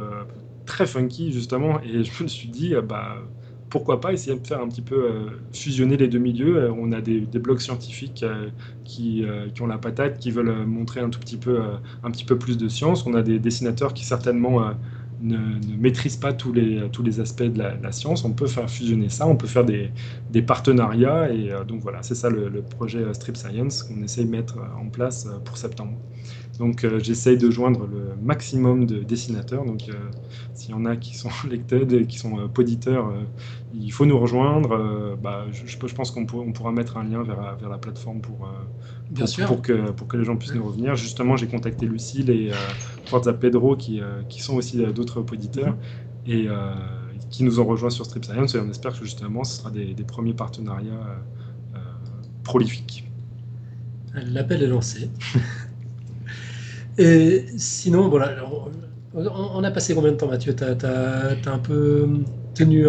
très 0.66 0.86
funky 0.86 1.34
justement. 1.34 1.82
Et 1.82 2.06
je 2.06 2.24
me 2.24 2.30
suis 2.30 2.48
dit, 2.48 2.74
bah, 2.88 3.18
pourquoi 3.70 4.00
pas 4.00 4.14
essayer 4.14 4.38
de 4.38 4.46
faire 4.46 4.62
un 4.62 4.68
petit 4.68 4.82
peu 4.82 4.96
euh, 4.96 5.30
fusionner 5.54 5.98
les 5.98 6.08
deux 6.08 6.20
milieux. 6.20 6.58
Euh, 6.58 6.72
on 6.78 6.92
a 6.92 7.02
des, 7.02 7.20
blogs 7.20 7.60
scientifiques 7.60 8.24
euh, 8.24 8.50
qui, 8.84 9.26
ont 9.60 9.68
la 9.68 9.78
patate, 9.78 10.20
qui 10.20 10.32
veulent 10.32 10.66
montrer 10.66 11.00
un 11.00 11.10
tout 11.10 11.20
petit 11.20 11.38
peu, 11.38 11.60
un 12.04 12.12
petit 12.12 12.26
peu 12.26 12.38
plus 12.38 12.58
de 12.58 12.68
science. 12.68 13.06
On 13.06 13.14
a 13.14 13.22
des 13.22 13.40
dessinateurs 13.40 13.94
qui 13.94 14.06
certainement 14.06 14.62
ne, 15.22 15.38
maîtrisent 15.78 16.18
pas 16.18 16.34
tous 16.34 16.54
les, 16.54 16.88
tous 16.92 17.04
les 17.04 17.20
aspects 17.20 17.44
de 17.44 17.60
la, 17.60 17.92
science. 17.92 18.24
On 18.24 18.32
peut 18.32 18.48
faire 18.48 18.70
fusionner 18.70 19.10
ça, 19.10 19.28
on 19.28 19.36
peut 19.36 19.48
faire 19.48 19.66
des, 19.66 19.92
partenariats. 20.42 21.32
Et 21.32 21.52
donc 21.68 21.82
voilà, 21.82 22.04
c'est 22.04 22.16
ça 22.16 22.30
le, 22.30 22.50
le, 22.50 22.62
projet 22.62 23.04
Strip 23.14 23.38
Science 23.38 23.84
qu'on 23.84 24.02
essaye 24.04 24.26
de 24.26 24.32
mettre 24.32 24.58
en 24.80 24.88
place 24.90 25.28
pour 25.44 25.58
septembre. 25.58 25.98
Donc 26.60 26.84
euh, 26.84 27.00
j'essaye 27.00 27.38
de 27.38 27.50
joindre 27.52 27.88
le 27.88 28.16
maximum 28.22 28.86
de 28.86 29.00
dessinateurs. 29.00 29.66
Donc 29.66 29.90
euh, 29.90 29.94
s'il 30.54 30.72
y 30.72 30.74
en 30.74 30.86
a 30.86 30.96
qui 30.96 31.16
sont 31.16 31.30
lecteurs 31.50 31.82
et 31.92 32.06
qui 32.06 32.18
sont 32.18 32.40
euh, 32.40 32.48
poditeurs, 32.48 33.12
il 33.74 33.92
faut 33.92 34.06
nous 34.06 34.18
rejoindre. 34.18 35.18
Bah, 35.22 35.46
je, 35.52 35.94
pense 35.94 36.12
qu'on 36.12 36.26
pourra 36.26 36.72
mettre 36.72 36.98
un 36.98 37.04
lien 37.04 37.24
vers, 37.24 37.58
vers 37.58 37.70
la 37.70 37.78
plateforme 37.78 38.22
pour, 38.22 38.50
pour, 39.48 39.62
que, 39.62 39.92
pour 39.92 40.08
que 40.08 40.18
les 40.18 40.24
gens 40.24 40.38
puissent 40.38 40.56
nous 40.56 40.66
revenir. 40.66 40.96
Justement, 40.96 41.36
j'ai 41.36 41.48
contacté 41.48 41.86
Lucille 41.86 42.30
et 42.30 42.52
Forza 43.06 43.34
Pedro 43.34 43.76
qui, 43.76 44.02
qui 44.30 44.42
sont 44.42 44.56
aussi 44.56 44.78
d'autres 44.94 45.22
poditeurs. 45.22 45.76
Mm-hmm. 46.28 46.32
Et 46.32 46.48
qui 47.30 47.44
nous 47.44 47.60
ont 47.60 47.66
rejoints 47.66 47.90
sur 47.90 48.06
Strip 48.06 48.24
Science 48.24 48.56
et 48.56 48.60
on 48.60 48.70
espère 48.70 48.98
que 48.98 49.04
justement 49.04 49.44
ce 49.44 49.58
sera 49.58 49.72
des, 49.72 49.94
des 49.94 50.04
premiers 50.04 50.34
partenariats 50.34 51.20
prolifiques. 52.44 53.10
L'appel 54.14 54.64
est 54.64 54.68
lancé. 54.68 55.10
Et 56.98 57.46
sinon, 57.58 58.10
voilà, 58.10 58.36
on, 59.14 59.64
a 59.64 59.72
passé 59.72 59.96
combien 59.96 60.12
de 60.12 60.18
temps, 60.18 60.28
Mathieu? 60.28 60.56
Tu 60.56 60.64
as, 60.64 61.52
un 61.52 61.60
peu 61.60 62.08
tenu 62.54 62.86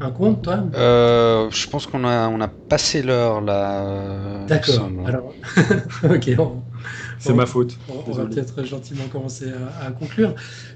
un, 0.00 0.10
compte, 0.10 0.42
toi? 0.42 0.64
Euh, 0.74 1.50
Je 1.50 1.68
pense 1.68 1.86
qu'on 1.86 2.04
a, 2.04 2.28
on 2.28 2.40
a 2.40 2.48
passé 2.48 3.02
l'heure 3.02 3.40
là. 3.40 4.44
D'accord. 4.46 4.90
Alors, 5.06 5.32
ok. 6.04 6.30
C'est 7.18 7.34
ma 7.34 7.46
faute. 7.46 7.78
On, 7.88 8.12
va 8.12 8.26
peut-être 8.26 8.64
gentiment 8.64 9.04
commencer 9.10 9.46
à, 9.80 9.90
conclure. 9.90 10.34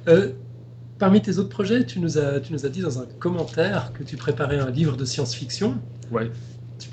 Euh, 0.09 0.33
parmi 0.99 1.21
tes 1.21 1.39
autres 1.39 1.49
projets, 1.49 1.85
tu 1.85 2.01
nous, 2.01 2.19
as, 2.19 2.41
tu 2.41 2.53
nous 2.53 2.65
as 2.65 2.69
dit 2.69 2.81
dans 2.81 2.99
un 3.01 3.07
commentaire 3.19 3.93
que 3.93 4.03
tu 4.03 4.17
préparais 4.17 4.59
un 4.59 4.71
livre 4.71 4.97
de 4.97 5.05
science-fiction. 5.05 5.75
Ouais. 6.11 6.31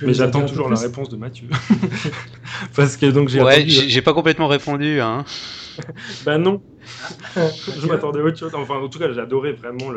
Mais 0.01 0.13
j'attends 0.13 0.45
toujours 0.45 0.69
la 0.69 0.79
réponse 0.79 1.09
de 1.09 1.17
Mathieu. 1.17 1.47
Parce 2.75 2.97
que 2.97 3.05
donc 3.05 3.29
j'ai. 3.29 3.41
Ouais, 3.41 3.65
j'ai 3.67 4.01
pas 4.01 4.13
complètement 4.13 4.47
répondu. 4.47 4.99
Hein. 4.99 5.25
Ben 6.25 6.37
non. 6.37 6.61
je 7.35 7.87
m'attendais 7.87 8.19
à 8.19 8.23
autre 8.23 8.37
chose. 8.37 8.51
Enfin, 8.55 8.75
en 8.75 8.87
tout 8.87 8.99
cas, 8.99 9.11
j'ai 9.11 9.19
adoré 9.19 9.53
vraiment 9.53 9.91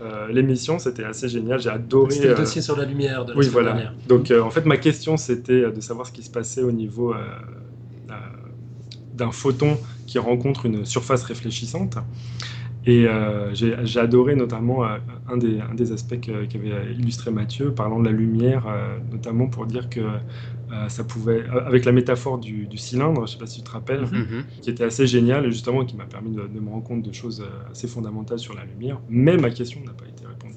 euh, 0.00 0.28
l'émission. 0.28 0.78
C'était 0.78 1.04
assez 1.04 1.28
génial. 1.28 1.60
J'ai 1.60 1.70
adoré. 1.70 2.12
C'était 2.12 2.28
le 2.28 2.34
euh, 2.34 2.36
dossier 2.36 2.62
sur 2.62 2.76
la 2.76 2.84
lumière 2.84 3.24
de 3.24 3.32
la 3.32 3.38
Oui, 3.38 3.48
voilà. 3.48 3.92
Donc, 4.08 4.30
euh, 4.30 4.42
en 4.42 4.50
fait, 4.50 4.64
ma 4.66 4.76
question, 4.76 5.16
c'était 5.16 5.70
de 5.70 5.80
savoir 5.80 6.06
ce 6.06 6.12
qui 6.12 6.22
se 6.22 6.30
passait 6.30 6.62
au 6.62 6.72
niveau 6.72 7.14
d'un 9.14 9.30
photon 9.30 9.78
qui 10.06 10.18
rencontre 10.18 10.66
une 10.66 10.84
surface 10.84 11.22
réfléchissante. 11.22 11.98
Et 12.84 13.06
j'ai 13.52 14.00
adoré 14.00 14.34
notamment 14.34 14.84
un, 14.84 15.36
des, 15.36 15.60
un 15.60 15.74
des 15.74 15.92
aspects 15.92 16.18
qu'avait 16.20 16.92
illustré 16.98 17.30
Mathieu, 17.30 17.72
parlant 17.72 18.00
de 18.00 18.06
la 18.06 18.10
lumière, 18.10 18.66
notamment 19.12 19.46
pour 19.46 19.66
dire 19.66 19.88
que 19.88 20.00
euh, 20.72 20.88
ça 20.88 21.04
pouvait, 21.04 21.42
euh, 21.42 21.66
avec 21.66 21.84
la 21.84 21.92
métaphore 21.92 22.38
du, 22.38 22.66
cylindre, 22.76 23.16
je 23.16 23.20
ne 23.22 23.26
sais 23.26 23.38
pas 23.38 23.46
si 23.46 23.58
tu 23.58 23.62
te 23.62 23.70
rappelles, 23.70 24.02
mhm. 24.02 24.44
Qui 24.62 24.70
était 24.70 24.84
assez 24.84 25.06
génial 25.06 25.44
et 25.44 25.50
justement 25.50 25.84
qui 25.84 25.96
m'a 25.96 26.06
permis 26.06 26.34
de, 26.34 26.42
me 26.42 26.70
rendre 26.70 26.84
compte 26.84 27.02
de 27.02 27.12
choses 27.12 27.42
euh, 27.42 27.70
assez 27.70 27.86
fondamentales 27.86 28.38
sur 28.38 28.54
la 28.54 28.64
lumière. 28.64 28.98
Mais 29.08 29.36
ma 29.36 29.50
question 29.50 29.80
n'a 29.84 29.92
pas 29.92 30.06
été 30.06 30.24
répondue. 30.26 30.54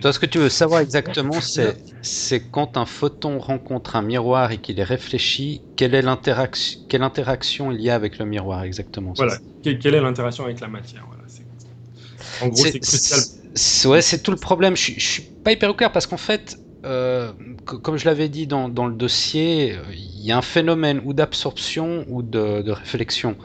Toi, 0.00 0.12
ce 0.12 0.18
que 0.18 0.26
tu 0.26 0.38
veux 0.38 0.48
savoir 0.48 0.80
exactement, 0.88 1.38
c'est 2.00 2.50
quand 2.50 2.78
un 2.78 2.86
photon 2.86 3.38
rencontre 3.38 3.96
un 3.96 4.02
miroir 4.02 4.52
et 4.52 4.58
qu'il 4.58 4.80
est 4.80 4.84
réfléchi, 4.84 5.60
quelle 5.76 5.94
est 5.94 6.04
quelle 6.88 7.02
interaction 7.02 7.70
il 7.70 7.82
y 7.82 7.90
a 7.90 7.94
avec 7.94 8.18
le 8.18 8.24
miroir 8.24 8.62
exactement? 8.62 9.12
Voilà, 9.16 9.36
quelle 9.62 9.94
est 9.94 10.00
l'interaction 10.00 10.44
avec 10.44 10.60
la 10.60 10.68
matière? 10.68 11.04
Voilà, 11.08 11.24
En 12.40 12.48
gros, 12.48 12.64
c'est 12.64 12.80
crucial. 12.80 13.20
Ouais, 13.90 14.00
c'est 14.00 14.22
tout 14.22 14.30
le 14.30 14.38
problème. 14.38 14.76
Je, 14.76 14.92
je 14.96 15.06
suis 15.06 15.22
pas 15.44 15.52
hyper 15.52 15.70
au 15.70 15.74
clair 15.74 15.92
parce 15.92 16.06
qu'en 16.06 16.16
fait, 16.16 16.58
euh, 16.84 17.32
comme 17.64 17.96
je 17.96 18.04
l'avais 18.04 18.28
dit 18.28 18.46
dans, 18.46 18.68
le 18.68 18.94
dossier, 18.94 19.76
il 19.92 20.24
y 20.24 20.32
a 20.32 20.38
un 20.38 20.42
phénomène 20.42 21.00
ou 21.04 21.12
d'absorption 21.12 22.04
ou 22.08 22.22
de, 22.22 22.70
réflexion. 22.70 23.36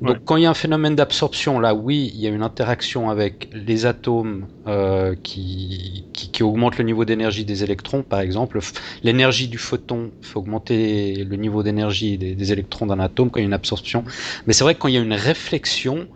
Donc 0.00 0.24
quand 0.24 0.36
il 0.36 0.42
y 0.42 0.46
a 0.46 0.50
un 0.50 0.54
phénomène 0.54 0.96
d'absorption, 0.96 1.60
là 1.60 1.74
oui, 1.74 2.10
il 2.12 2.20
y 2.20 2.26
a 2.26 2.30
une 2.30 2.42
interaction 2.42 3.08
avec 3.08 3.48
les 3.52 3.86
atomes 3.86 4.48
euh, 4.66 5.14
qui, 5.22 6.06
qui, 6.12 6.42
augmentent 6.42 6.76
le 6.76 6.82
niveau 6.82 7.04
d'énergie 7.04 7.44
des 7.44 7.62
électrons, 7.62 8.02
par 8.02 8.18
exemple. 8.18 8.58
L'énergie 9.04 9.46
du 9.46 9.58
photon 9.58 10.10
fait 10.20 10.36
augmenter 10.36 11.22
le 11.22 11.36
niveau 11.36 11.62
d'énergie 11.62 12.18
des, 12.18 12.34
des, 12.34 12.52
électrons 12.52 12.86
d'un 12.86 12.98
atome 12.98 13.30
quand 13.30 13.38
il 13.38 13.42
y 13.42 13.44
a 13.44 13.46
une 13.46 13.52
absorption. 13.52 14.02
Mais 14.48 14.54
c'est 14.54 14.64
vrai 14.64 14.74
que 14.74 14.80
quand 14.80 14.88
il 14.88 14.94
y 14.94 14.98
a 14.98 15.02
une 15.02 15.12
réflexion, 15.12 16.08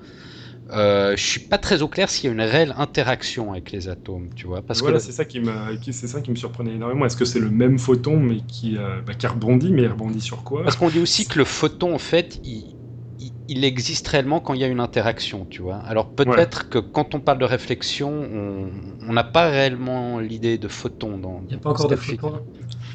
euh, 0.71 1.17
je 1.17 1.25
suis 1.25 1.41
pas 1.41 1.59
très 1.59 1.83
au 1.83 1.89
clair 1.89 2.11
s'il 2.11 2.25
y 2.25 2.29
a 2.29 2.33
une 2.33 2.41
réelle 2.41 2.75
interaction 2.77 3.53
avec 3.53 3.71
les 3.71 3.89
atomes, 3.89 4.31
tu 4.35 4.47
vois. 4.47 4.63
Parce 4.63 4.81
voilà, 4.81 4.99
que 4.99 5.03
c'est 5.03 5.13
ça 5.13 5.25
qui 5.25 5.41
me, 5.41 5.53
c'est 5.93 6.09
ça 6.09 6.21
qui 6.21 6.31
me 6.31 6.37
surprenait 6.37 6.75
énormément. 6.75 7.07
Est-ce 7.07 7.17
que 7.17 7.25
c'est 7.25 7.41
le 7.41 7.51
même 7.51 7.79
photon 7.79 8.19
mais 8.19 8.39
qui, 8.49 8.77
euh, 8.77 9.01
bah, 9.07 9.15
qui 9.15 9.27
rebondit, 9.27 9.73
mais 9.73 9.83
il 9.83 9.89
rebondit 9.89 10.21
sur 10.21 10.43
quoi? 10.43 10.65
Parce 10.65 10.77
qu'on 10.77 10.89
dit 10.89 10.99
aussi 10.99 11.27
que 11.27 11.39
le 11.39 11.45
photon, 11.45 11.95
en 11.95 11.99
fait, 11.99 12.41
il, 12.45 12.75
il, 13.49 13.65
existe 13.65 14.09
réellement 14.09 14.41
quand 14.41 14.55
il 14.55 14.61
y 14.61 14.65
a 14.65 14.67
une 14.67 14.81
interaction, 14.81 15.47
tu 15.49 15.63
vois. 15.63 15.77
Alors 15.77 16.11
peut-être 16.11 16.69
que 16.69 16.79
quand 16.79 17.15
on 17.15 17.21
parle 17.21 17.39
de 17.39 17.45
réflexion, 17.45 18.11
on 19.07 19.13
n'a 19.13 19.25
pas 19.25 19.49
réellement 19.49 20.19
l'idée 20.19 20.59
de 20.59 20.69
photon 20.69 21.17
dans. 21.17 21.43
Il 21.45 21.51
n'y 21.51 21.55
a 21.55 21.59
pas 21.59 21.71
encore 21.71 21.89
de 21.89 21.97
photon. 21.97 22.41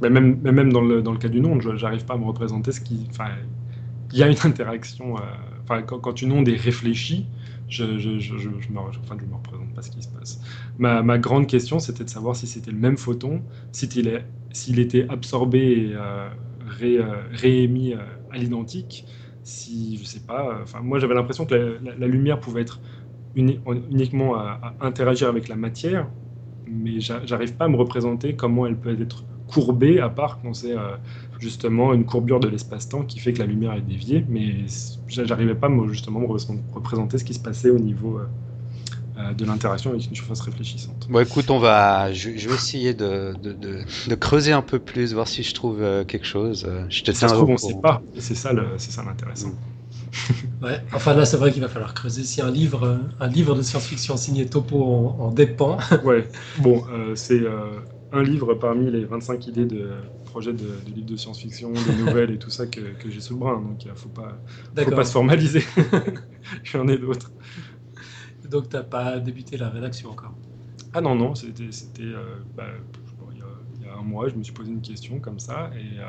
Mais 0.01 0.09
même, 0.09 0.39
même 0.41 0.73
dans 0.73 0.81
le, 0.81 1.01
dans 1.01 1.11
le 1.11 1.19
cas 1.19 1.29
d'une 1.29 1.45
onde, 1.45 1.61
j'arrive 1.77 2.03
pas 2.05 2.15
à 2.15 2.17
me 2.17 2.25
représenter 2.25 2.71
ce 2.71 2.81
qui, 2.81 3.07
enfin, 3.11 3.29
il 4.11 4.19
y 4.19 4.23
a 4.23 4.27
une 4.27 4.37
interaction. 4.43 5.15
Euh, 5.15 5.21
enfin, 5.63 5.83
quand, 5.83 5.99
quand 5.99 6.21
une 6.21 6.33
onde 6.33 6.49
est 6.49 6.57
réfléchie 6.57 7.27
je, 7.71 7.97
je, 7.97 8.19
je, 8.19 8.37
je, 8.37 8.49
me, 8.49 8.79
enfin, 8.79 9.15
me 9.15 9.33
représente 9.33 9.73
pas 9.73 9.81
ce 9.81 9.89
qui 9.89 10.03
se 10.03 10.09
passe. 10.09 10.41
Ma, 10.77 11.01
ma 11.01 11.17
grande 11.17 11.47
question, 11.47 11.79
c'était 11.79 12.03
de 12.03 12.09
savoir 12.09 12.35
si 12.35 12.45
c'était 12.45 12.71
le 12.71 12.77
même 12.77 12.97
photon, 12.97 13.41
s'il 13.71 14.79
était 14.79 15.09
absorbé 15.09 15.59
et 15.59 15.95
euh, 15.95 16.29
euh, 16.83 17.23
réémis 17.31 17.93
euh, 17.93 17.99
à 18.31 18.37
l'identique, 18.37 19.05
si, 19.43 19.97
je 19.97 20.03
sais 20.03 20.19
pas, 20.19 20.59
enfin, 20.61 20.81
moi 20.81 20.99
j'avais 20.99 21.15
l'impression 21.15 21.45
que 21.45 21.79
la, 21.81 22.07
lumière 22.07 22.39
pouvait 22.39 22.61
être 22.61 22.79
uniquement 23.35 24.35
à, 24.35 24.75
interagir 24.81 25.29
avec 25.29 25.47
la 25.47 25.55
matière, 25.55 26.09
mais 26.67 26.99
j'arrive 26.99 27.55
pas 27.55 27.65
à 27.65 27.67
me 27.69 27.77
représenter 27.77 28.35
comment 28.35 28.67
elle 28.67 28.77
peut 28.77 29.01
être 29.01 29.23
courbée, 29.47 29.99
à 29.99 30.09
part 30.09 30.41
quand 30.41 30.53
c'est 30.53 30.75
justement 31.41 31.93
une 31.93 32.05
courbure 32.05 32.39
de 32.39 32.47
l'espace-temps 32.47 33.01
qui 33.01 33.19
fait 33.19 33.33
que 33.33 33.39
la 33.39 33.45
lumière 33.45 33.73
est 33.73 33.81
déviée, 33.81 34.23
mais 34.29 34.53
j'arrivais 35.07 35.55
pas 35.55 35.69
justement 35.89 36.19
à 36.19 36.21
me 36.21 36.73
représenter 36.73 37.17
ce 37.17 37.23
qui 37.23 37.33
se 37.33 37.39
passait 37.39 37.71
au 37.71 37.79
niveau 37.79 38.19
euh, 38.19 38.27
euh, 39.17 39.33
de 39.33 39.43
l'interaction 39.43 39.89
avec 39.89 40.05
une 40.05 40.15
surface 40.15 40.41
réfléchissante. 40.41 41.07
Bon, 41.09 41.19
écoute, 41.19 41.49
on 41.49 41.57
va, 41.57 42.13
je, 42.13 42.29
vais 42.29 42.53
essayer 42.53 42.93
de, 42.93 43.33
de, 43.41 44.15
creuser 44.15 44.51
un 44.51 44.61
peu 44.61 44.77
plus, 44.77 45.13
voir 45.13 45.27
si 45.27 45.41
je 45.41 45.53
trouve 45.55 45.81
euh, 45.81 46.05
quelque 46.05 46.27
chose. 46.27 46.69
Je 46.89 47.01
te 47.01 47.11
ça 47.11 47.27
se 47.27 47.33
trouve, 47.33 47.49
on 47.49 47.53
ne 47.53 47.57
sait 47.57 47.81
pas. 47.81 48.03
C'est 48.19 48.35
ça, 48.35 48.51
c'est 48.77 48.91
ça 48.91 49.03
l'intéressant. 49.03 49.49
Mm. 49.49 50.65
ouais, 50.65 50.79
enfin 50.93 51.15
là, 51.15 51.25
c'est 51.25 51.37
vrai 51.37 51.51
qu'il 51.51 51.61
va 51.61 51.69
falloir 51.69 51.95
creuser. 51.95 52.23
Si 52.23 52.41
un 52.41 52.51
livre, 52.51 52.99
un 53.19 53.27
livre 53.27 53.55
de 53.55 53.63
science-fiction 53.63 54.15
signé 54.15 54.45
Topo 54.45 54.83
en, 55.17 55.31
dépend. 55.31 55.79
ouais. 56.03 56.27
Bon, 56.59 56.83
c'est 57.15 57.41
un 58.11 58.23
livre 58.23 58.53
parmi 58.55 58.91
les 58.91 59.05
25 59.05 59.47
idées 59.47 59.65
de 59.65 59.91
projets 60.25 60.53
de, 60.53 60.67
livres 60.93 61.07
de 61.07 61.15
science-fiction, 61.15 61.71
de 61.71 62.05
nouvelles 62.05 62.31
et 62.31 62.37
tout 62.37 62.49
ça 62.49 62.67
que, 62.67 62.81
j'ai 63.07 63.21
sous 63.21 63.33
le 63.33 63.39
bras. 63.39 63.55
Donc 63.55 63.83
il 63.83 63.89
ne 63.89 63.95
faut 63.95 64.09
pas, 64.09 64.37
faut 64.77 64.91
pas 64.91 65.05
se 65.05 65.13
formaliser. 65.13 65.63
J'en 66.63 66.87
ai 66.87 66.97
d'autres. 66.97 67.31
Donc 68.49 68.69
tu 68.69 68.75
n'as 68.75 68.83
pas 68.83 69.19
débuté 69.19 69.57
la 69.57 69.69
rédaction 69.69 70.09
encore? 70.11 70.33
Ah 70.93 70.99
non, 70.99 71.15
non, 71.15 71.35
c'était 71.35 71.63
euh, 72.01 72.35
bah, 72.55 72.65
il 73.31 73.85
y, 73.85 73.89
a 73.89 73.97
un 73.97 74.03
mois, 74.03 74.27
je 74.27 74.35
me 74.35 74.43
suis 74.43 74.53
posé 74.53 74.71
une 74.71 74.81
question 74.81 75.19
comme 75.19 75.39
ça. 75.39 75.71
Et 75.73 75.99
euh, 75.99 76.03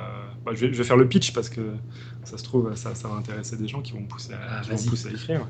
bah, 0.44 0.52
je, 0.54 0.66
vais, 0.66 0.84
faire 0.84 0.96
le 0.96 1.08
pitch 1.08 1.32
parce 1.32 1.48
que 1.48 1.60
ça 2.24 2.36
se 2.36 2.42
trouve, 2.42 2.74
ça, 2.74 2.96
ça 2.96 3.06
va 3.06 3.14
intéresser 3.14 3.56
des 3.56 3.68
gens 3.68 3.80
qui 3.80 3.92
vont 3.92 4.04
pousser 4.04 4.32
à, 4.32 4.60
ah, 4.60 4.74
pousser 4.88 5.08
à 5.08 5.12
écrire. 5.12 5.48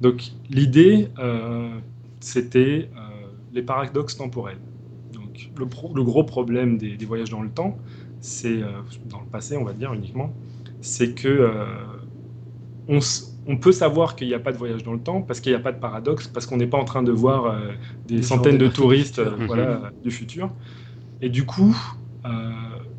Donc 0.00 0.30
l'idée, 0.48 1.08
euh, 1.18 1.78
c'était 2.20 2.90
les 3.52 3.62
paradoxes 3.62 4.16
temporels 4.16 4.60
le, 5.56 6.02
gros 6.02 6.24
problème 6.24 6.78
des, 6.78 6.96
voyages 7.04 7.30
dans 7.30 7.42
le 7.42 7.50
temps, 7.50 7.78
c'est, 8.20 8.62
euh, 8.62 8.68
dans 9.08 9.20
le 9.20 9.26
passé 9.26 9.56
on 9.56 9.64
va 9.64 9.72
dire 9.72 9.92
uniquement, 9.92 10.32
c'est 10.80 11.14
que 11.14 11.28
euh, 11.28 11.64
on, 13.46 13.56
peut 13.56 13.72
savoir 13.72 14.16
qu'il 14.16 14.28
n'y 14.28 14.34
a 14.34 14.38
pas 14.38 14.52
de 14.52 14.56
voyage 14.56 14.82
dans 14.82 14.92
le 14.92 15.00
temps 15.00 15.22
parce 15.22 15.40
qu'il 15.40 15.52
n'y 15.52 15.56
a 15.56 15.60
pas 15.60 15.72
de 15.72 15.78
paradoxe, 15.78 16.26
parce 16.26 16.46
qu'on 16.46 16.56
n'est 16.56 16.66
pas 16.66 16.78
en 16.78 16.84
train 16.84 17.02
de 17.02 17.12
voir 17.12 17.46
euh, 17.46 17.72
des, 18.06 18.22
centaines 18.22 18.58
de 18.58 18.68
touristes 18.68 19.20
voilà, 19.46 19.92
du 20.02 20.10
futur. 20.10 20.50
Et 21.20 21.28
du 21.28 21.44
coup, 21.44 21.76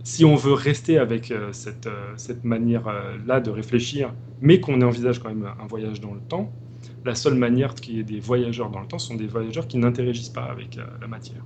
si 0.04 0.26
on 0.26 0.36
veut 0.36 0.54
rester 0.54 0.98
avec 0.98 1.34
cette, 1.52 1.90
cette 2.18 2.44
manière-là 2.44 3.40
de 3.40 3.50
réfléchir, 3.50 4.14
mais 4.42 4.60
qu'on 4.60 4.82
envisage 4.82 5.20
quand 5.20 5.30
même 5.30 5.48
un 5.60 5.68
voyage 5.68 6.02
dans 6.02 6.14
le 6.14 6.22
temps, 6.22 6.52
la 7.04 7.16
seule 7.16 7.36
manière 7.36 7.74
qu'il 7.74 7.96
y 7.96 8.00
ait 8.00 8.04
des 8.04 8.20
voyageurs 8.20 8.70
dans 8.70 8.80
le 8.80 8.88
temps 8.88 9.00
sont 9.00 9.16
des 9.16 9.28
voyageurs 9.28 9.68
qui 9.68 9.78
n'interagissent 9.78 10.30
pas 10.30 10.44
avec 10.44 10.78
la 11.00 11.08
matière. 11.08 11.44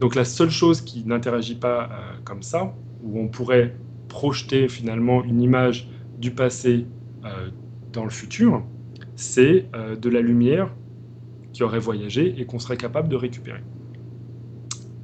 Donc 0.00 0.14
la 0.14 0.24
seule 0.24 0.50
chose 0.50 0.82
qui 0.82 1.04
n'interagit 1.04 1.54
pas 1.54 1.84
euh, 1.84 2.18
comme 2.24 2.42
ça, 2.42 2.74
où 3.02 3.18
on 3.18 3.28
pourrait 3.28 3.74
projeter 4.08 4.68
finalement 4.68 5.24
une 5.24 5.40
image 5.40 5.88
du 6.18 6.30
passé 6.30 6.86
euh, 7.24 7.48
dans 7.92 8.04
le 8.04 8.10
futur, 8.10 8.62
c'est 9.14 9.66
euh, 9.74 9.96
de 9.96 10.08
la 10.08 10.20
lumière 10.20 10.70
qui 11.52 11.62
aurait 11.62 11.78
voyagé 11.78 12.34
et 12.38 12.44
qu'on 12.44 12.58
serait 12.58 12.76
capable 12.76 13.08
de 13.08 13.16
récupérer. 13.16 13.62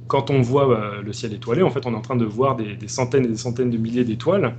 Quand 0.07 0.29
on 0.29 0.41
voit 0.41 1.01
le 1.03 1.11
ciel 1.11 1.33
étoilé, 1.33 1.63
en 1.63 1.71
fait, 1.71 1.87
on 1.87 1.93
est 1.93 1.95
en 1.95 2.01
train 2.01 2.17
de 2.17 2.25
voir 2.25 2.55
des, 2.55 2.77
centaines 2.87 3.25
et 3.25 3.29
des 3.29 3.37
centaines 3.37 3.71
de 3.71 3.77
milliers 3.77 4.03
d'étoiles. 4.03 4.53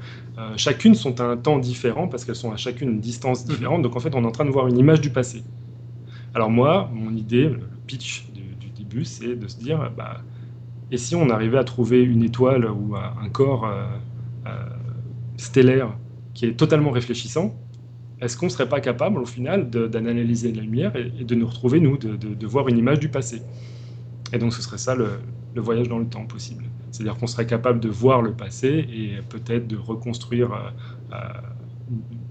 chacune 0.56 0.96
sont 0.96 1.20
à 1.20 1.24
un 1.24 1.36
temps 1.36 1.58
différent 1.58 2.08
parce 2.08 2.24
qu'elles 2.24 2.34
sont 2.34 2.50
à 2.50 2.56
chacune 2.56 2.88
une 2.88 3.00
distance 3.00 3.44
différente. 3.44 3.82
Donc 3.82 3.94
en 3.94 4.00
fait, 4.00 4.16
on 4.16 4.24
est 4.24 4.26
en 4.26 4.32
train 4.32 4.46
de 4.46 4.50
voir 4.50 4.66
une 4.66 4.78
image 4.78 5.00
du 5.00 5.10
passé. 5.10 5.44
Alors 6.34 6.50
moi, 6.50 6.90
mon 6.92 7.14
idée, 7.14 7.48
le 7.48 7.60
pitch 7.86 8.26
c'est 9.02 9.34
de 9.34 9.48
se 9.48 9.56
dire, 9.58 9.90
bah, 9.96 10.20
et 10.90 10.96
si 10.96 11.16
on 11.16 11.28
arrivait 11.30 11.58
à 11.58 11.64
trouver 11.64 12.02
une 12.02 12.22
étoile 12.22 12.70
ou 12.70 12.94
un 12.96 13.28
corps 13.30 13.66
euh, 13.66 13.84
euh, 14.46 14.50
stellaire 15.36 15.96
qui 16.34 16.46
est 16.46 16.54
totalement 16.54 16.90
réfléchissant, 16.90 17.56
est-ce 18.20 18.36
qu'on 18.36 18.46
ne 18.46 18.50
serait 18.50 18.68
pas 18.68 18.80
capable 18.80 19.18
au 19.18 19.26
final 19.26 19.70
d'analyser 19.70 20.52
la 20.52 20.62
lumière 20.62 20.94
et, 20.94 21.24
de 21.24 21.34
nous 21.34 21.46
retrouver, 21.46 21.80
nous, 21.80 21.96
de, 21.98 22.46
voir 22.46 22.68
une 22.68 22.78
image 22.78 23.00
du 23.00 23.08
passé? 23.08 23.42
Et 24.32 24.38
donc 24.38 24.52
ce 24.52 24.62
serait 24.62 24.78
ça 24.78 24.94
le, 24.94 25.18
voyage 25.56 25.88
dans 25.88 25.98
le 25.98 26.06
temps 26.06 26.26
possible. 26.26 26.64
C'est-à-dire 26.90 27.16
qu'on 27.16 27.26
serait 27.26 27.46
capable 27.46 27.80
de 27.80 27.88
voir 27.88 28.22
le 28.22 28.32
passé 28.32 28.86
et 28.88 29.18
peut-être 29.28 29.66
de 29.66 29.76
reconstruire 29.76 30.72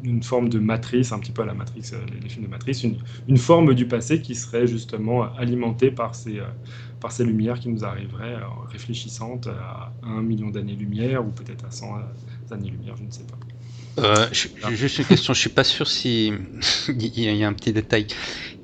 une 0.03 0.21
forme 0.21 0.49
de 0.49 0.59
matrice, 0.59 1.11
un 1.11 1.19
petit 1.19 1.31
peu 1.31 1.43
à 1.43 1.45
la 1.45 1.53
matrice, 1.53 1.93
les, 2.21 2.29
films 2.29 2.45
de 2.45 2.49
matrice, 2.49 2.83
une, 2.83 2.97
une, 3.27 3.37
forme 3.37 3.73
du 3.73 3.87
passé 3.87 4.21
qui 4.21 4.35
serait 4.35 4.67
justement 4.67 5.33
alimentée 5.35 5.91
par 5.91 6.13
ces, 6.13 6.41
par 6.99 7.11
ces 7.11 7.23
lumières 7.23 7.59
qui 7.59 7.69
nous 7.69 7.85
arriveraient 7.85 8.37
réfléchissantes 8.71 9.47
à 9.47 9.93
un 10.03 10.21
million 10.21 10.49
d'années-lumière 10.49 11.25
ou 11.25 11.31
peut-être 11.31 11.65
à 11.65 11.71
100 11.71 11.95
années-lumière, 12.51 12.95
je 12.97 13.03
ne 13.03 13.11
sais 13.11 13.23
pas. 13.23 13.37
Euh, 13.99 14.27
juste 14.71 14.97
une 14.97 15.05
question, 15.05 15.33
je 15.33 15.39
suis 15.39 15.49
pas 15.49 15.63
sûr 15.63 15.87
si 15.87 16.33
il 16.87 17.19
y 17.19 17.43
a 17.43 17.47
un 17.47 17.53
petit 17.53 17.73
détail 17.73 18.07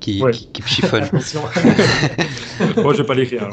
qui, 0.00 0.22
qui, 0.52 0.62
chiffonne. 0.62 1.04
Moi, 2.76 2.94
je 2.94 3.02
vais 3.02 3.06
pas 3.06 3.14
l'écrire. 3.14 3.48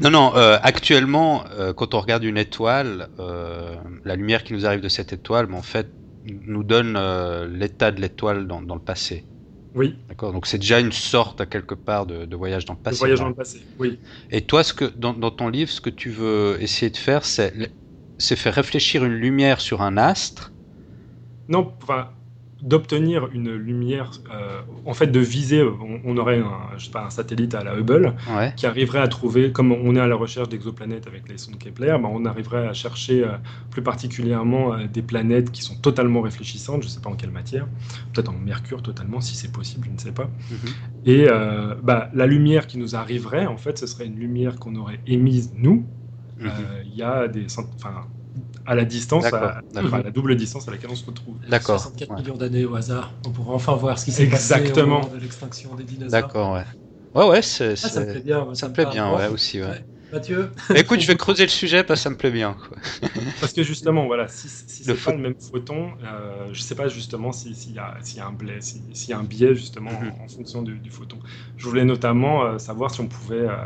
non, 0.00 0.10
non. 0.10 0.36
Euh, 0.36 0.58
actuellement, 0.62 1.44
euh, 1.58 1.72
quand 1.72 1.94
on 1.94 2.00
regarde 2.00 2.24
une 2.24 2.36
étoile, 2.36 3.08
euh, 3.20 3.74
la 4.04 4.16
lumière 4.16 4.44
qui 4.44 4.52
nous 4.52 4.66
arrive 4.66 4.80
de 4.80 4.88
cette 4.88 5.12
étoile, 5.12 5.52
en 5.52 5.62
fait, 5.62 5.88
nous 6.26 6.62
donne 6.62 6.98
l'état 7.58 7.90
de 7.90 8.00
l'étoile 8.00 8.46
dans, 8.46 8.62
dans, 8.62 8.74
le 8.74 8.80
passé. 8.80 9.24
Oui. 9.74 9.96
D'accord? 10.08 10.32
Donc 10.32 10.46
c'est 10.46 10.58
déjà 10.58 10.80
une 10.80 10.92
sorte 10.92 11.40
à 11.40 11.46
quelque 11.46 11.74
part 11.74 12.06
de, 12.06 12.24
de 12.24 12.36
voyage 12.36 12.64
dans 12.64 12.74
le 12.74 12.78
passé. 12.80 12.96
De 12.96 12.98
voyage 12.98 13.20
dans 13.20 13.28
le 13.28 13.34
passé. 13.34 13.62
Oui. 13.78 13.98
Et 14.30 14.42
toi, 14.42 14.64
ce 14.64 14.72
que 14.72 14.84
dans, 14.84 15.12
dans 15.12 15.30
ton 15.30 15.48
livre, 15.48 15.70
ce 15.70 15.80
que 15.80 15.90
tu 15.90 16.10
veux 16.10 16.56
essayer 16.60 16.90
de 16.90 16.96
faire, 16.96 17.24
c'est 17.24 17.52
c'est 18.18 18.36
faire 18.36 18.54
réfléchir 18.54 19.04
une 19.04 19.14
lumière 19.14 19.60
sur 19.60 19.82
un 19.82 19.96
astre? 19.96 20.52
Non, 21.48 21.72
enfin, 21.82 22.10
d'obtenir 22.62 23.28
une 23.32 23.54
lumière, 23.54 24.12
euh, 24.32 24.60
en 24.86 24.94
fait 24.94 25.08
de 25.08 25.20
viser, 25.20 25.62
on, 26.04 26.16
aurait 26.16 26.38
un, 26.38 26.70
je 26.78 26.86
sais 26.86 26.90
pas, 26.90 27.04
un 27.04 27.10
satellite 27.10 27.54
à 27.54 27.62
la 27.62 27.76
Hubble 27.76 28.14
qui 28.56 28.66
arriverait 28.66 29.00
à 29.00 29.08
trouver, 29.08 29.52
comme 29.52 29.72
on 29.72 29.94
est 29.94 30.00
à 30.00 30.06
la 30.06 30.16
recherche 30.16 30.48
d'exoplanètes 30.48 31.06
avec 31.06 31.28
les 31.28 31.36
sondes 31.36 31.58
Kepler, 31.58 31.98
ben 32.00 32.08
on 32.10 32.24
arriverait 32.24 32.66
à 32.66 32.72
chercher 32.72 33.24
euh, 33.24 33.36
plus 33.70 33.82
particulièrement 33.82 34.72
euh, 34.72 34.86
des 34.86 35.02
planètes 35.02 35.52
qui 35.52 35.62
sont 35.62 35.74
totalement 35.74 36.22
réfléchissantes, 36.22 36.82
je 36.82 36.88
ne 36.88 36.90
sais 36.90 37.00
pas 37.00 37.10
en 37.10 37.16
quelle 37.16 37.30
matière, 37.30 37.66
peut-être 38.14 38.30
en 38.30 38.38
Mercure 38.38 38.82
totalement, 38.82 39.20
si 39.20 39.36
c'est 39.36 39.52
possible, 39.52 39.88
je 39.88 39.92
ne 39.92 39.98
sais 39.98 40.12
pas. 40.12 40.30
Mhm. 40.50 40.58
Et 41.04 41.26
bah, 41.82 42.10
la 42.14 42.26
lumière 42.26 42.66
qui 42.66 42.78
nous 42.78 42.96
arriverait, 42.96 43.46
en 43.46 43.56
fait, 43.56 43.78
ce 43.78 43.86
serait 43.86 44.06
une 44.06 44.18
lumière 44.18 44.58
qu'on 44.58 44.74
aurait 44.76 45.00
émise 45.06 45.52
nous. 45.54 45.86
Mhm. 46.38 46.50
Il 46.84 46.94
y 46.94 47.02
a 47.02 47.28
des, 47.28 47.46
enfin, 47.58 48.06
à 48.66 48.74
la 48.74 48.84
distance, 48.84 49.24
à, 49.26 49.62
la 49.74 50.10
double 50.10 50.36
distance 50.36 50.68
à 50.68 50.70
laquelle 50.70 50.90
on 50.90 50.96
se 50.96 51.06
retrouve. 51.06 51.36
D'accord. 51.48 51.80
64 51.80 52.16
millions 52.20 52.36
d'années 52.36 52.64
au 52.64 52.74
hasard. 52.74 53.12
On 53.26 53.30
pourra 53.30 53.54
enfin 53.54 53.74
voir 53.74 53.98
ce 53.98 54.04
qui 54.04 54.12
s'est 54.12 54.26
passé 54.26 54.72
au 54.72 54.86
moment 54.86 55.08
de 55.12 55.18
l'extinction 55.18 55.74
des 55.74 55.84
dinosaures. 55.84 56.10
D'accord, 56.10 56.54
ouais. 56.54 56.64
Ouais, 57.14 57.28
ouais, 57.28 57.42
c'est, 57.42 57.72
ah, 57.72 57.76
ça 57.76 58.00
me 58.00 58.12
plaît 58.12 58.20
bien. 58.20 58.54
Ça, 58.54 58.68
me 58.68 58.74
plaît 58.74 58.86
bien, 58.86 59.14
ouais, 59.14 59.28
aussi, 59.28 59.60
ouais. 59.62 59.84
Mathieu 60.12 60.50
Écoute, 60.74 61.00
je 61.00 61.06
vais 61.06 61.16
creuser 61.16 61.42
le 61.42 61.48
sujet 61.50 61.82
parce 61.82 62.00
que 62.00 62.04
ça 62.04 62.10
me 62.10 62.16
plaît 62.16 62.30
bien. 62.30 62.54
Quoi. 62.54 62.76
Parce 63.40 63.52
que 63.52 63.62
justement, 63.62 64.06
voilà, 64.06 64.28
si, 64.28 64.48
si 64.48 64.84
c'est 64.84 64.94
pas 64.94 65.12
le 65.12 65.18
même 65.18 65.34
photon, 65.34 65.90
euh, 66.04 66.48
je 66.52 66.60
sais 66.60 66.74
pas 66.74 66.88
justement 66.88 67.32
s'il 67.32 67.74
y, 67.74 67.78
a, 67.78 67.96
y 68.14 68.20
a 68.20 68.26
un 68.26 68.32
biais, 68.32 68.60
s'il 68.60 69.10
y 69.10 69.12
a 69.12 69.18
un 69.18 69.24
biais 69.24 69.54
justement 69.54 69.90
mhm. 69.90 70.12
en, 70.22 70.28
fonction 70.28 70.62
du, 70.62 70.90
photon. 70.90 71.18
Je 71.56 71.66
voulais 71.66 71.84
notamment 71.84 72.44
euh, 72.44 72.58
savoir 72.58 72.90
si 72.92 73.00
on 73.00 73.08
pouvait, 73.08 73.48
euh, 73.48 73.56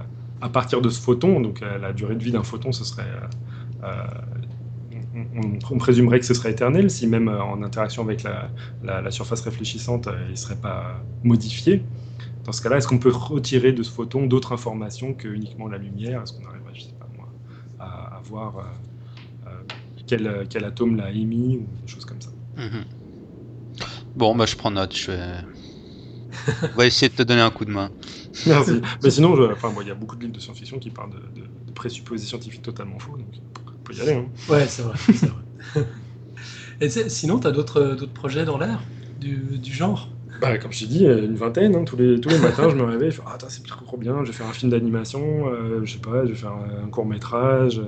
à 0.40 0.48
partir 0.48 0.80
de 0.80 0.88
ce 0.88 1.00
photon, 1.00 1.40
donc 1.40 1.62
euh, 1.62 1.78
la 1.78 1.92
durée 1.92 2.14
de 2.14 2.22
vie 2.22 2.32
d'un 2.32 2.42
photon, 2.42 2.72
ce 2.72 2.84
serait 2.84 3.04
on, 5.70 5.78
présumerait 5.78 6.20
que 6.20 6.26
ce 6.26 6.34
serait 6.34 6.52
éternel 6.52 6.90
si 6.90 7.06
même 7.06 7.28
euh, 7.28 7.42
en 7.42 7.62
interaction 7.62 8.02
avec 8.02 8.22
la, 8.22 9.10
surface 9.10 9.40
réfléchissante, 9.40 10.06
euh, 10.06 10.24
il 10.26 10.32
ne 10.32 10.36
serait 10.36 10.56
pas 10.56 11.02
modifié. 11.22 11.82
Dans 12.44 12.52
ce 12.52 12.62
cas-là, 12.62 12.78
est-ce 12.78 12.88
qu'on 12.88 12.98
peut 12.98 13.12
retirer 13.12 13.72
de 13.72 13.82
ce 13.82 13.90
photon 13.90 14.26
d'autres 14.26 14.52
informations 14.52 15.14
que 15.14 15.28
uniquement 15.28 15.68
la 15.68 15.78
lumière? 15.78 16.22
Est-ce 16.22 16.32
qu'on 16.32 16.46
arrive, 16.46 16.62
je 16.74 16.82
sais 16.82 16.94
pas 16.98 17.08
moi, 17.16 17.28
à, 17.78 18.20
voir 18.24 18.64
euh, 19.46 19.50
quel, 20.06 20.64
atome 20.64 20.96
l'a 20.96 21.10
émis 21.10 21.58
ou 21.58 21.66
des 21.82 21.92
choses 21.92 22.04
comme 22.04 22.20
ça? 22.20 22.30
Mhm. 22.56 22.84
Bon, 24.16 24.34
bah, 24.34 24.46
je 24.46 24.56
prends 24.56 24.70
note. 24.70 24.96
Je 24.96 25.12
vais... 25.12 25.22
On 26.74 26.76
va 26.76 26.86
essayer 26.86 27.08
de 27.08 27.14
te 27.14 27.22
donner 27.22 27.42
un 27.42 27.50
coup 27.50 27.64
de 27.64 27.70
main. 27.70 27.90
Merci. 28.46 28.80
Mais 29.02 29.10
sinon, 29.10 29.34
il 29.36 29.86
y 29.86 29.90
a 29.90 29.94
beaucoup 29.94 30.16
de 30.16 30.22
livres 30.22 30.34
de 30.34 30.40
science-fiction 30.40 30.78
qui 30.78 30.90
parlent 30.90 31.10
de, 31.10 31.42
de 31.42 31.72
présupposés 31.72 32.26
scientifiques 32.26 32.62
totalement 32.62 32.98
faux. 32.98 33.16
Donc 33.16 33.26
y 33.92 34.00
aller. 34.00 34.14
Hein. 34.14 34.26
Ouais, 34.48 34.66
c'est 34.66 34.82
vrai. 34.82 34.94
vrai. 35.08 35.86
Et 36.80 36.88
sinon, 36.88 37.38
tu 37.38 37.46
as 37.46 37.50
d'autres 37.50 38.06
projets 38.14 38.44
dans 38.44 38.58
l'air 38.58 38.80
du, 39.20 39.58
du, 39.58 39.72
genre? 39.72 40.08
Bah, 40.40 40.56
comme 40.56 40.72
je 40.72 40.80
t'ai 40.80 40.86
dit, 40.86 41.04
une 41.04 41.34
vingtaine. 41.34 41.76
Hein. 41.76 41.84
tous, 41.84 41.96
les, 41.96 42.20
tous 42.20 42.30
les 42.30 42.38
matins, 42.42 42.70
je 42.70 42.76
me 42.76 42.84
réveille, 42.84 43.10
je 43.10 43.16
fais 43.16 43.22
Ah, 43.26 43.36
c'est 43.48 43.66
trop 43.66 43.98
bien, 43.98 44.24
je 44.24 44.30
vais 44.30 44.36
faire 44.36 44.46
un 44.46 44.52
film 44.52 44.70
d'animation, 44.70 45.48
euh, 45.48 45.80
je 45.84 45.92
sais 45.92 45.98
pas, 45.98 46.24
je 46.24 46.30
vais 46.30 46.38
faire 46.38 46.54
un 46.54 46.88
court 46.88 47.04
métrage, 47.04 47.78
euh, 47.78 47.84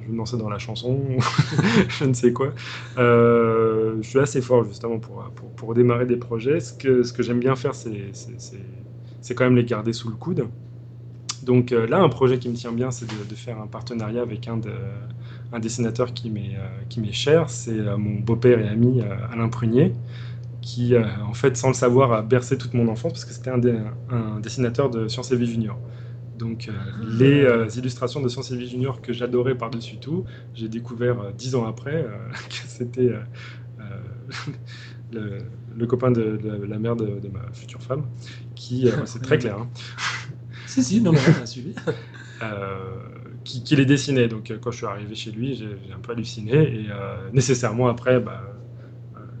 je 0.00 0.06
vais 0.06 0.12
me 0.12 0.16
lancer 0.16 0.38
dans 0.38 0.48
la 0.48 0.58
chanson, 0.58 1.02
je 1.88 2.04
ne 2.04 2.14
sais 2.14 2.32
quoi. 2.32 2.54
Euh, 2.96 3.96
je 4.00 4.08
suis 4.08 4.18
assez 4.18 4.40
fort 4.40 4.64
justement 4.64 4.98
pour, 4.98 5.22
pour, 5.34 5.50
pour, 5.50 5.74
démarrer 5.74 6.06
des 6.06 6.16
projets. 6.16 6.60
Ce 6.60 6.72
que, 6.72 7.02
ce 7.02 7.12
que 7.12 7.22
j'aime 7.22 7.40
bien 7.40 7.54
faire, 7.54 7.74
c'est 7.74 9.34
quand 9.34 9.44
même 9.44 9.56
les 9.56 9.64
garder 9.64 9.92
sous 9.92 10.08
le 10.08 10.16
coude. 10.16 10.46
Donc 11.46 11.70
euh, 11.70 11.86
là, 11.86 12.02
un 12.02 12.08
projet 12.08 12.40
qui 12.40 12.48
me 12.48 12.54
tient 12.54 12.72
bien, 12.72 12.90
c'est 12.90 13.06
de, 13.06 13.34
faire 13.36 13.60
un 13.60 13.68
partenariat 13.68 14.20
avec 14.20 14.48
un, 14.48 14.56
de, 14.56 14.72
un 15.52 15.60
dessinateur 15.60 16.12
qui 16.12 16.28
m'est 16.28 16.56
euh, 16.56 17.12
cher. 17.12 17.48
C'est 17.48 17.78
euh, 17.78 17.96
mon 17.96 18.18
beau-père 18.18 18.58
et 18.58 18.68
ami 18.68 19.00
Alain 19.32 19.48
Prunier, 19.48 19.92
qui, 20.60 20.94
en 20.98 21.34
fait, 21.34 21.56
sans 21.56 21.68
le 21.68 21.74
savoir, 21.74 22.12
a 22.12 22.22
bercé 22.22 22.58
toute 22.58 22.74
mon 22.74 22.88
enfance 22.88 23.12
parce 23.12 23.24
que 23.24 23.32
c'était 23.32 23.50
un, 23.50 24.40
dessinateur 24.40 24.90
de 24.90 25.06
Sciences 25.06 25.30
et 25.30 25.36
Vie 25.36 25.46
Junior. 25.46 25.78
Donc 26.36 26.68
les 27.00 27.46
illustrations 27.78 28.20
de 28.20 28.28
Sciences 28.28 28.50
et 28.50 28.56
Vie 28.56 28.68
Junior 28.68 29.00
que 29.00 29.12
j'adorais 29.12 29.54
par-dessus 29.54 29.98
tout, 29.98 30.24
j'ai 30.54 30.68
découvert 30.68 31.32
dix 31.38 31.54
ans 31.54 31.66
après 31.66 32.04
que 32.48 32.54
c'était 32.66 33.12
le, 35.12 35.86
copain 35.86 36.10
de, 36.10 36.40
la 36.68 36.78
mère 36.80 36.96
de, 36.96 37.28
ma 37.32 37.52
future 37.52 37.80
femme, 37.80 38.04
qui, 38.56 38.90
c'est 39.04 39.22
très 39.22 39.38
clair, 39.38 39.58
hein. 39.60 39.68
Si, 40.76 40.84
si, 40.84 41.00
non, 41.00 41.12
non, 41.12 41.18
on 41.38 41.42
a 41.42 41.46
suivi. 41.46 41.74
Euh, 42.42 42.98
qui, 43.44 43.62
qui, 43.62 43.76
les 43.76 43.86
dessinait. 43.86 44.28
Donc, 44.28 44.50
euh, 44.50 44.58
quand 44.60 44.70
je 44.70 44.76
suis 44.76 44.86
arrivé 44.86 45.14
chez 45.14 45.30
lui, 45.30 45.54
j'ai 45.54 45.70
un 45.90 46.00
peu 46.00 46.12
halluciné. 46.12 46.52
Et 46.52 46.86
euh, 46.90 47.30
nécessairement, 47.32 47.88
après, 47.88 48.20
bah, 48.20 48.42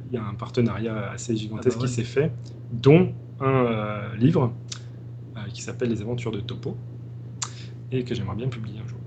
il 0.08 0.14
y 0.14 0.16
a 0.16 0.24
un 0.24 0.32
partenariat 0.32 1.10
assez 1.10 1.36
gigantesque 1.36 1.76
ah 1.78 1.82
bah 1.82 1.86
qui 1.86 1.92
s'est 1.92 2.04
fait, 2.04 2.32
dont 2.72 3.12
un 3.40 4.16
livre 4.16 4.54
qui 5.52 5.60
s'appelle 5.60 5.90
Les 5.90 6.00
Aventures 6.00 6.30
de 6.30 6.40
Topo, 6.40 6.74
et 7.92 8.02
que 8.02 8.14
j'aimerais 8.14 8.36
bien 8.36 8.48
publier 8.48 8.80
un 8.82 8.88
jour. 8.88 8.98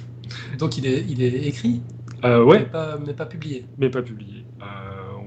Donc, 0.58 0.78
il 0.78 0.86
est, 0.86 1.04
il 1.06 1.22
est 1.22 1.46
écrit? 1.46 1.82
Ouais. 2.24 2.60
Mais 2.60 2.64
pas, 2.64 2.98
mais 3.06 3.12
pas 3.12 3.26
publié? 3.26 3.66
Mais 3.76 3.90
pas 3.90 4.00
publié. 4.00 4.46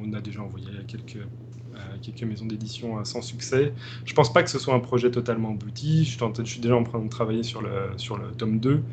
on 0.02 0.14
a 0.14 0.22
déjà 0.22 0.42
envoyé 0.42 0.66
quelques 0.88 1.20
quelques 2.02 2.24
maisons 2.24 2.46
d'édition 2.46 3.04
sans 3.06 3.22
succès. 3.22 3.74
Je 4.06 4.14
pense 4.14 4.32
pas 4.32 4.44
que 4.44 4.50
ce 4.50 4.60
soit 4.60 4.74
un 4.74 4.80
projet 4.80 5.12
totalement 5.12 5.52
abouti. 5.52 6.06
Je, 6.06 6.44
suis 6.44 6.60
déjà 6.60 6.76
en 6.76 6.84
train 6.84 7.00
de 7.00 7.10
travailler 7.10 7.44
sur 7.44 7.62
le, 7.62 7.92
sur 7.98 8.18
le 8.18 8.32
tome 8.32 8.60
2. 8.60 8.84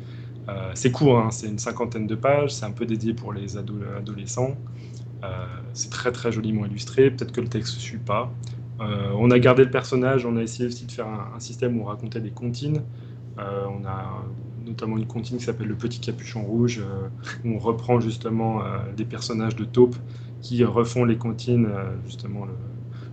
Euh, 0.49 0.71
c'est 0.75 0.91
court, 0.91 1.19
hein, 1.19 1.31
c'est 1.31 1.47
une 1.47 1.59
cinquantaine 1.59 2.07
de 2.07 2.15
pages, 2.15 2.51
c'est 2.53 2.65
un 2.65 2.71
peu 2.71 2.85
dédié 2.85 3.13
pour 3.13 3.33
les 3.33 3.57
adolescents. 3.57 4.55
Euh, 5.23 5.45
c'est 5.73 5.89
très 5.89 6.11
très 6.11 6.31
joliment 6.31 6.65
illustré, 6.65 7.09
peut-être 7.09 7.31
que 7.31 7.41
le 7.41 7.47
texte 7.47 7.75
ne 7.75 7.79
suit 7.79 7.97
pas. 7.97 8.31
Euh, 8.79 9.11
on 9.17 9.31
a 9.31 9.39
gardé 9.39 9.63
le 9.63 9.71
personnage, 9.71 10.25
on 10.25 10.37
a 10.37 10.41
essayé 10.41 10.67
aussi 10.67 10.85
de 10.85 10.91
faire 10.91 11.07
un, 11.07 11.39
système 11.39 11.79
où 11.79 11.83
on 11.83 11.85
racontait 11.85 12.21
des 12.21 12.31
comptines. 12.31 12.83
on 13.37 13.85
a 13.85 14.23
notamment 14.65 14.97
une 14.97 15.07
comptine 15.07 15.37
qui 15.37 15.43
s'appelle 15.43 15.67
Le 15.67 15.75
Petit 15.75 15.99
Capuchon 15.99 16.43
Rouge, 16.43 16.81
où 17.43 17.49
on 17.49 17.59
reprend 17.59 17.99
justement 17.99 18.61
des 18.95 19.05
personnages 19.05 19.55
de 19.55 19.65
taupe 19.65 19.95
qui 20.47 20.63
refont 20.63 21.03
les 21.03 21.17
comptines, 21.17 21.67
justement 22.05 22.45
le, 22.45 22.53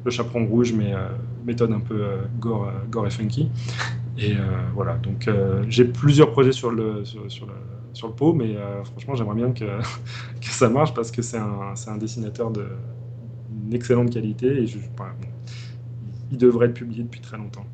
le 0.04 0.10
chaperon 0.10 0.46
rouge, 0.46 0.72
mais 0.72 0.94
euh, 0.94 1.08
méthode 1.44 1.72
un 1.72 1.80
peu 1.80 2.02
euh, 2.02 2.16
gore, 2.38 2.68
euh, 2.68 2.72
gore 2.90 3.06
et 3.06 3.10
funky. 3.10 3.50
Et 4.16 4.36
voilà, 4.74 4.94
donc 4.98 5.28
j'ai 5.68 5.84
plusieurs 5.84 6.30
projets 6.30 6.52
sur 6.52 6.70
le, 6.70 7.04
sur, 7.04 7.24
le, 7.24 7.52
sur 7.92 8.06
le 8.06 8.12
pot, 8.12 8.32
mais 8.32 8.56
franchement, 8.84 9.16
j'aimerais 9.16 9.34
bien 9.34 9.50
que, 9.50 9.64
que, 10.40 10.46
ça 10.46 10.68
marche 10.68 10.94
parce 10.94 11.10
que 11.10 11.20
c'est 11.20 11.36
un, 11.36 11.74
un, 11.88 11.96
dessinateur 11.96 12.52
d'une 12.52 13.72
excellente 13.72 14.10
qualité 14.10 14.46
et 14.46 14.68
je, 14.68 14.78
il 16.30 16.38
devrait 16.38 16.66
être 16.66 16.74
publié 16.74 17.02
depuis 17.02 17.20
très 17.20 17.36
longtemps. 17.36 17.66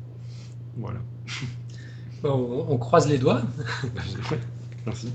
Voilà. 0.77 1.01
on, 2.23 2.75
croise 2.79 3.07
les 3.07 3.19
doigts. 3.19 3.43
Merci. 4.87 5.13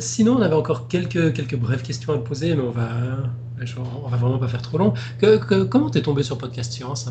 Sinon, 0.00 0.36
on 0.36 0.42
avait 0.42 0.54
encore 0.54 0.88
quelques, 0.88 1.32
quelques 1.32 1.56
brèves 1.56 1.82
questions 1.82 2.12
à 2.12 2.18
te 2.18 2.22
poser, 2.22 2.54
mais 2.54 2.62
on 2.62 2.70
va, 2.70 2.88
on 4.04 4.08
va 4.08 4.16
vraiment 4.16 4.38
pas 4.38 4.48
faire 4.48 4.62
trop 4.62 4.78
long. 4.78 4.94
Que, 5.18 5.64
comment 5.64 5.90
t'es 5.90 6.02
tombé 6.02 6.22
sur 6.22 6.38
Podcast 6.38 6.72
Science 6.72 7.08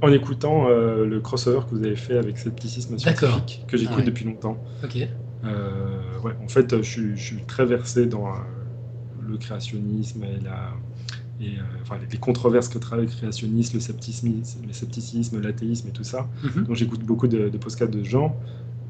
En 0.00 0.12
écoutant 0.12 0.68
euh, 0.68 1.04
le 1.04 1.20
crossover 1.20 1.60
que 1.68 1.74
vous 1.74 1.84
avez 1.84 1.96
fait 1.96 2.16
avec 2.16 2.38
Scepticisme 2.38 2.98
Scientifique, 2.98 3.64
que 3.68 3.76
j'écoute 3.76 4.04
depuis 4.04 4.24
longtemps. 4.24 4.56
Ok. 4.84 4.96
Euh, 5.44 6.20
ouais, 6.22 6.32
en 6.42 6.48
fait, 6.48 6.82
je, 6.82 7.14
suis 7.16 7.42
très 7.46 7.66
versé 7.66 8.06
dans 8.06 8.28
euh, 8.28 8.38
le 9.28 9.36
créationnisme 9.38 10.22
et 10.24 10.38
la, 10.42 10.72
et, 11.40 11.56
enfin, 11.82 11.96
les 12.10 12.18
controverses 12.18 12.68
que 12.68 12.78
travaille 12.78 13.06
le 13.06 13.12
créationnisme, 13.12 13.74
le 13.74 13.80
scepticisme, 13.80 14.30
le 14.66 14.72
scepticisme, 14.72 15.40
l'athéisme 15.40 15.88
et 15.88 15.92
tout 15.92 16.04
ça. 16.04 16.28
Mhm. 16.44 16.64
Donc 16.64 16.76
j'écoute 16.76 17.00
beaucoup 17.00 17.26
de, 17.26 17.48
de 17.48 17.58
podcasts 17.58 17.92
de 17.92 18.04
gens. 18.04 18.36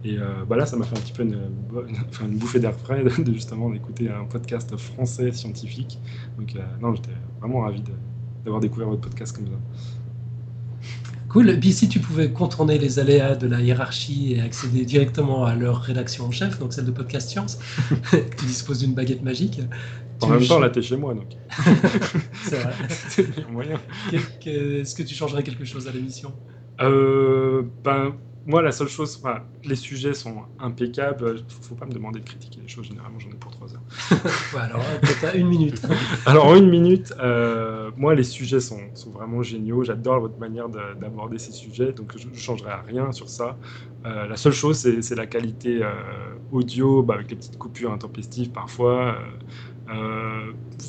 Et 0.04 0.18
euh, 0.18 0.44
bah 0.48 0.56
là, 0.56 0.66
ça 0.66 0.76
m'a 0.76 0.84
fait 0.84 0.96
un 0.96 1.00
petit 1.00 1.12
peu 1.12 1.22
une, 1.22 2.36
bouffée 2.38 2.58
d'air 2.58 2.74
frais 2.74 3.04
de, 3.04 3.32
justement 3.32 3.70
d'écouter 3.70 4.10
un 4.10 4.24
podcast 4.24 4.76
français 4.76 5.32
scientifique. 5.32 5.98
Donc, 6.38 6.54
non, 6.80 6.94
j'étais 6.94 7.12
vraiment 7.40 7.60
ravi 7.60 7.82
d'avoir 8.44 8.60
découvert 8.60 8.88
votre 8.88 9.02
podcast 9.02 9.36
comme 9.36 9.46
ça. 9.46 9.52
Cool. 11.32 11.48
Et 11.48 11.58
puis 11.58 11.72
si 11.72 11.88
tu 11.88 11.98
pouvais 11.98 12.30
contourner 12.30 12.76
les 12.76 12.98
aléas 12.98 13.36
de 13.36 13.46
la 13.46 13.62
hiérarchie 13.62 14.34
et 14.34 14.42
accéder 14.42 14.84
directement 14.84 15.46
à 15.46 15.54
leur 15.54 15.80
rédaction 15.80 16.26
en 16.26 16.30
chef, 16.30 16.58
donc 16.58 16.74
celle 16.74 16.84
de 16.84 16.90
Podcast 16.90 17.30
Science, 17.30 17.58
tu 18.10 18.44
disposes 18.44 18.80
d'une 18.80 18.92
baguette 18.92 19.22
magique. 19.22 19.62
En 20.20 20.28
même 20.28 20.46
temps, 20.46 20.58
là, 20.58 20.68
t'es 20.68 20.82
chez 20.82 20.96
moi, 20.96 21.14
donc. 21.14 21.28
C'est 22.44 22.56
vrai. 22.56 22.72
C'est 23.08 23.50
moyen. 23.50 23.80
Est-ce 24.12 24.94
que 24.94 25.02
tu 25.02 25.14
changerais 25.14 25.42
quelque 25.42 25.64
chose 25.64 25.88
à 25.88 25.92
l'émission? 25.92 26.32
Euh, 26.80 27.62
Ben 27.82 28.14
moi, 28.44 28.60
la 28.60 28.72
seule 28.72 28.88
chose, 28.88 29.20
enfin, 29.22 29.42
les 29.64 29.76
sujets 29.76 30.14
sont 30.14 30.42
impeccables. 30.58 31.38
Faut, 31.48 31.62
faut 31.62 31.74
pas 31.74 31.86
me 31.86 31.92
demander 31.92 32.18
de 32.18 32.24
critiquer 32.24 32.60
les 32.60 32.68
choses. 32.68 32.86
Généralement, 32.86 33.18
j'en 33.18 33.30
ai 33.30 33.34
pour 33.34 33.52
trois 33.52 33.68
heures. 33.72 33.82
alors, 34.60 34.82
peut-être 35.00 35.36
une 35.36 35.48
minute. 35.48 35.80
alors, 36.26 36.46
en 36.46 36.56
une 36.56 36.68
minute, 36.68 37.14
euh, 37.20 37.90
moi, 37.96 38.14
les 38.14 38.24
sujets 38.24 38.58
sont, 38.58 38.80
sont 38.94 39.10
vraiment 39.10 39.42
géniaux. 39.42 39.84
J'adore 39.84 40.20
votre 40.20 40.38
manière 40.38 40.68
d'aborder 40.68 41.38
ces 41.38 41.52
sujets, 41.52 41.92
donc 41.92 42.12
je 42.16 42.26
ne 42.26 42.34
changerai 42.34 42.72
rien 42.86 43.12
sur 43.12 43.28
ça. 43.28 43.56
Euh, 44.06 44.26
la 44.26 44.36
seule 44.36 44.52
chose, 44.52 44.76
c'est 44.78 45.14
la 45.14 45.26
qualité 45.26 45.80
euh, 45.82 45.92
audio, 46.50 47.02
bah, 47.02 47.14
avec 47.14 47.30
les 47.30 47.36
petites 47.36 47.58
coupures 47.58 47.92
intempestives 47.92 48.50
parfois. 48.50 49.18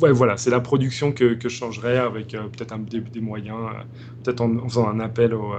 ouais, 0.02 0.12
voilà, 0.12 0.38
c'est 0.38 0.50
la 0.50 0.60
production 0.60 1.12
que, 1.12 1.36
que, 1.36 1.50
je 1.50 1.56
changerais 1.56 1.98
avec 1.98 2.30
peut-être 2.30 2.76
des, 2.86 3.02
des, 3.02 3.22
moyens, 3.22 3.60
peut-être 4.24 4.42
en, 4.42 4.58
en, 4.58 4.68
faisant 4.68 4.88
un 4.88 5.00
appel 5.00 5.36
au 5.36 5.54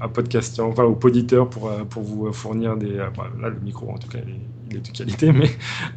à 0.00 0.08
podcasteur, 0.08 0.66
enfin 0.66 0.84
au 0.84 0.94
poditeur 0.94 1.48
pour, 1.48 1.68
euh, 1.68 1.84
pour 1.84 2.02
vous 2.02 2.32
fournir 2.32 2.76
des. 2.76 2.98
Euh, 2.98 3.10
bah, 3.16 3.28
là, 3.40 3.48
le 3.48 3.60
micro, 3.60 3.90
en 3.90 3.98
tout 3.98 4.08
cas, 4.08 4.18
il 4.70 4.76
est, 4.76 4.80
de 4.80 4.88
qualité, 4.88 5.32
mais. 5.32 5.50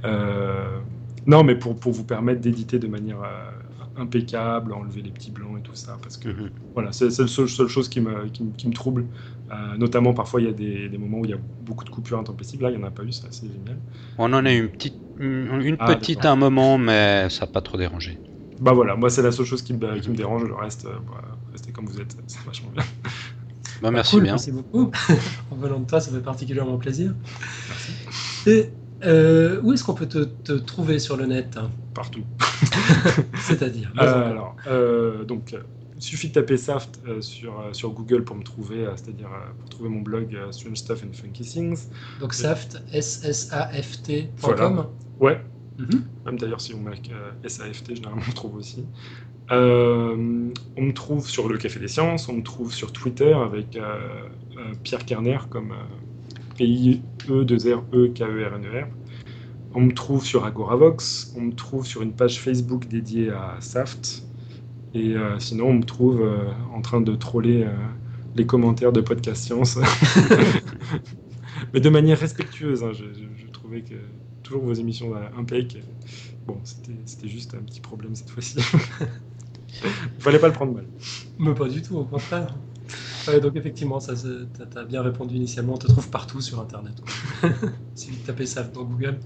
Euh, 0.04 0.80
non, 1.28 1.44
mais 1.44 1.56
pour, 1.56 1.76
pour 1.76 1.92
vous 1.92 2.04
permettre 2.04 2.42
d'éditer 2.42 2.78
de 2.78 2.88
manière 2.88 3.18
impeccable, 3.98 4.74
enlever 4.74 5.02
les 5.02 5.10
petits 5.10 5.32
blancs 5.32 5.58
et 5.58 5.62
tout 5.62 5.74
ça, 5.74 5.98
parce 6.02 6.18
que 6.18 6.30
mhm. 6.30 6.50
voilà, 6.74 6.92
c'est 6.92 7.06
la 7.06 7.12
seule, 7.12 7.50
seule, 7.50 7.68
chose 7.68 7.90
qui 7.90 8.00
me, 8.00 8.28
qui, 8.28 8.68
me 8.68 8.74
trouble. 8.74 9.06
notamment, 9.78 10.14
parfois, 10.14 10.42
il 10.42 10.48
y 10.48 10.50
a 10.50 10.54
des, 10.54 10.88
des, 10.88 10.98
moments 11.00 11.20
où 11.20 11.26
il 11.26 11.32
y 11.32 11.34
a 11.34 11.40
beaucoup 11.66 11.84
de 11.84 11.90
coupures 11.90 12.20
intempestives. 12.20 12.62
Là, 12.62 12.70
il 12.70 12.78
n'y 12.78 12.84
en 12.84 12.88
a 12.88 12.92
pas 12.92 13.04
eu, 13.04 13.12
c'est 13.12 13.28
assez 13.28 13.48
génial. 13.48 13.78
On 14.20 14.32
en 14.34 14.46
a 14.46 14.54
eu 14.54 14.66
une 14.66 14.70
petite, 14.70 14.98
une, 15.18 15.78
ah, 15.80 15.96
petite 15.96 16.26
à 16.26 16.32
un 16.32 16.36
moment, 16.36 16.78
mais 16.78 17.28
ça 17.30 17.46
n'a 17.46 17.52
pas 17.52 17.62
trop 17.62 17.78
dérangé. 17.78 18.20
Bah 18.60 18.74
voilà, 18.74 18.96
moi, 18.96 19.10
c'est 19.10 19.22
la 19.22 19.32
seule 19.32 19.46
chose 19.46 19.62
qui 19.62 19.74
me, 19.74 20.00
qui 20.00 20.10
me 20.10 20.16
dérange. 20.16 20.44
Le 20.44 20.54
reste, 20.54 20.86
bah, 20.86 21.22
restez 21.52 21.72
comme 21.72 21.86
vous 21.86 22.00
êtes, 22.00 22.16
c'est 22.28 22.44
vachement 22.46 22.70
bien. 22.72 22.84
Bah, 23.82 23.92
merci 23.92 24.20
bien. 24.20 24.34
Merci 24.34 24.52
beaucoup. 24.52 24.92
en 25.52 25.56
venant 25.56 25.80
de 25.80 25.86
toi, 25.86 26.00
ça 26.00 26.12
fait 26.12 26.20
particulièrement 26.20 26.78
plaisir. 26.78 27.14
Merci. 27.70 27.92
Et 28.48 28.70
euh, 29.04 29.62
où 29.62 29.74
est-ce 29.74 29.84
qu'on 29.84 29.94
peut 29.94 30.08
te, 30.08 30.54
trouver 30.54 31.00
sur 31.00 31.18
le 31.18 31.26
net 31.26 31.58
Partout. 31.94 32.24
C'est-à-dire 33.42 33.92
euh, 34.00 34.32
Alors, 34.32 34.56
euh, 34.68 35.24
donc, 35.24 35.56
il 35.96 36.02
suffit 36.02 36.30
de 36.30 36.34
taper 36.34 36.58
Saft 36.58 37.00
sur, 37.22 37.70
sur 37.72 37.92
Google 37.92 38.24
pour 38.24 38.36
me 38.36 38.44
trouver, 38.44 38.86
c'est-à-dire 38.96 39.30
pour 39.60 39.70
trouver 39.70 39.90
mon 39.90 40.02
blog 40.02 40.38
Strange 40.52 40.78
Stuff 40.78 41.04
and 41.04 41.14
Funky 41.14 41.44
Things. 41.44 41.88
Donc 42.20 42.34
Saft, 42.34 42.82
S-S-A-F-T.com 42.92 44.30
voilà. 44.40 44.90
Ouais. 45.20 45.42
Mhm. 45.78 46.06
Même 46.26 46.38
d'ailleurs, 46.38 46.62
si 46.62 46.74
on 46.74 46.80
met 46.80 47.02
S-A-F-T, 47.44 47.96
généralement, 47.96 48.22
on 48.28 48.32
trouve 48.32 48.56
aussi. 48.56 48.86
Euh, 49.52 50.50
on 50.76 50.82
me 50.82 50.94
trouve 50.94 51.30
sur 51.30 51.48
le 51.48 51.58
Café 51.58 51.80
des 51.80 51.88
Sciences, 51.88 52.28
on 52.30 52.34
me 52.34 52.42
trouve 52.42 52.74
sur 52.74 52.92
Twitter 52.92 53.32
avec 53.34 53.76
euh, 53.76 54.00
euh, 54.58 54.74
Pierre 54.84 55.06
Kerner 55.06 55.38
comme 55.50 55.74
P-I-E-2-R-E-K-E-R-N-E-R. 56.58 58.88
On 59.76 59.82
me 59.82 59.92
trouve 59.92 60.26
sur 60.26 60.46
Agoravox, 60.46 61.36
on 61.38 61.42
me 61.42 61.54
trouve 61.54 61.86
sur 61.86 62.02
une 62.02 62.14
page 62.14 62.40
Facebook 62.40 62.88
dédiée 62.88 63.30
à 63.30 63.58
Saft. 63.60 64.24
Et 64.94 65.16
sinon, 65.40 65.68
on 65.68 65.74
me 65.74 65.84
trouve 65.84 66.26
en 66.74 66.82
train 66.82 67.02
de 67.02 67.14
troller 67.16 67.68
les 68.38 68.46
commentaires 68.46 68.94
de 68.94 69.02
Podcast 69.02 69.44
Science. 69.44 69.78
Mais 71.74 71.82
de 71.82 71.90
manière 71.90 72.18
respectueuse. 72.18 72.86
Hein, 72.86 72.94
je, 72.94 73.04
trouvais 73.52 73.82
que 73.82 73.96
toujours 74.44 74.64
vos 74.64 74.72
émissions 74.72 75.14
impec. 75.38 75.84
Bon, 76.48 76.58
c'était 76.64 77.28
juste 77.28 77.54
un 77.56 77.64
petit 77.64 77.82
problème 77.82 78.16
cette 78.16 78.30
fois-ci. 78.30 78.60
Il 79.84 79.90
fallait 80.20 80.40
pas 80.40 80.48
le 80.48 80.54
prendre 80.54 80.74
mal. 80.74 80.86
Mais 81.38 81.54
pas 81.54 81.68
du 81.68 81.82
tout, 81.82 81.98
au 81.98 82.04
contraire. 82.04 82.54
donc 83.42 83.56
effectivement, 83.56 84.00
ça, 84.00 84.14
tu 84.16 84.78
as 84.78 84.84
bien 84.84 85.02
répondu 85.02 85.36
initialement. 85.36 85.74
On 85.74 85.78
te 85.78 85.88
trouve 85.88 86.10
partout 86.10 86.42
sur 86.42 86.60
Internet. 86.60 86.94
si 87.96 88.12
vous 88.12 88.18
tapez 88.26 88.46
ça 88.46 88.64
dans 88.64 88.84
Google. 88.84 89.20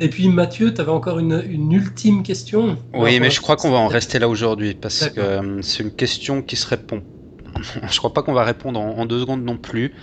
Et 0.00 0.08
puis 0.08 0.28
Mathieu, 0.28 0.72
tu 0.72 0.80
avais 0.80 0.90
encore 0.90 1.18
une, 1.18 1.70
ultime 1.70 2.22
question? 2.22 2.76
Oui, 2.94 3.20
mais 3.20 3.30
je 3.30 3.40
crois 3.40 3.56
qu'on 3.56 3.70
va 3.70 3.78
en 3.78 3.88
rester 3.88 4.18
là 4.18 4.28
aujourd'hui 4.28 4.74
parce 4.74 5.08
que 5.08 5.20
euh, 5.20 5.62
c'est 5.62 5.82
une 5.82 5.92
question 5.92 6.42
qui 6.42 6.56
se 6.56 6.66
répond. 6.66 7.02
je 7.90 7.98
crois 7.98 8.12
pas 8.12 8.22
qu'on 8.22 8.32
va 8.32 8.44
répondre 8.44 8.80
en, 8.80 9.06
deux 9.06 9.20
secondes 9.20 9.44
non 9.44 9.56
plus. 9.56 9.94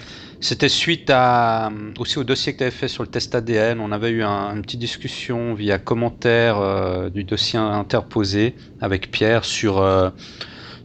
C'était 0.41 0.69
suite 0.69 1.09
à, 1.09 1.69
aussi 1.99 2.17
au 2.17 2.23
dossier 2.23 2.53
que 2.53 2.59
tu 2.59 2.63
avais 2.63 2.71
fait 2.71 2.87
sur 2.87 3.03
le 3.03 3.09
test 3.09 3.35
ADN. 3.35 3.81
On 3.81 3.91
avait 3.91 4.09
eu 4.09 4.23
une 4.23 4.61
petite 4.61 4.79
discussion 4.79 5.53
via 5.53 5.79
commentaire 5.79 6.59
euh, 6.59 7.09
du 7.09 7.25
dossier 7.25 7.59
interposé 7.59 8.55
avec 8.79 9.11
Pierre 9.11 9.43
sur, 9.43 9.79
euh, 9.79 10.09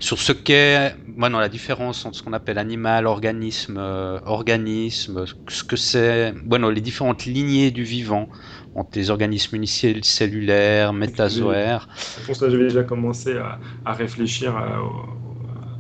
sur 0.01 0.19
ce 0.19 0.33
qu'est 0.33 0.97
la 1.17 1.49
différence 1.49 2.05
entre 2.05 2.19
ce 2.19 2.23
qu'on 2.25 2.33
appelle 2.33 2.59
animal, 2.59 3.07
organisme, 3.07 3.77
euh, 3.79 4.19
organisme, 4.25 5.25
ce 5.49 5.63
que 5.63 5.77
c'est, 5.77 6.35
bueno, 6.45 6.71
les 6.71 6.81
différentes 6.81 7.25
lignées 7.25 7.71
du 7.71 7.85
vivant 7.85 8.29
entre 8.75 8.99
les 8.99 9.11
organismes 9.11 9.55
unicellulaires, 9.55 10.93
métazoaires. 10.93 11.87
Pour 12.27 12.35
ça, 12.35 12.51
j'avais 12.51 12.65
déjà 12.65 12.83
commencé 12.83 13.37
à, 13.37 13.61
à 13.85 13.93
réfléchir 13.93 14.57
à, 14.57 14.81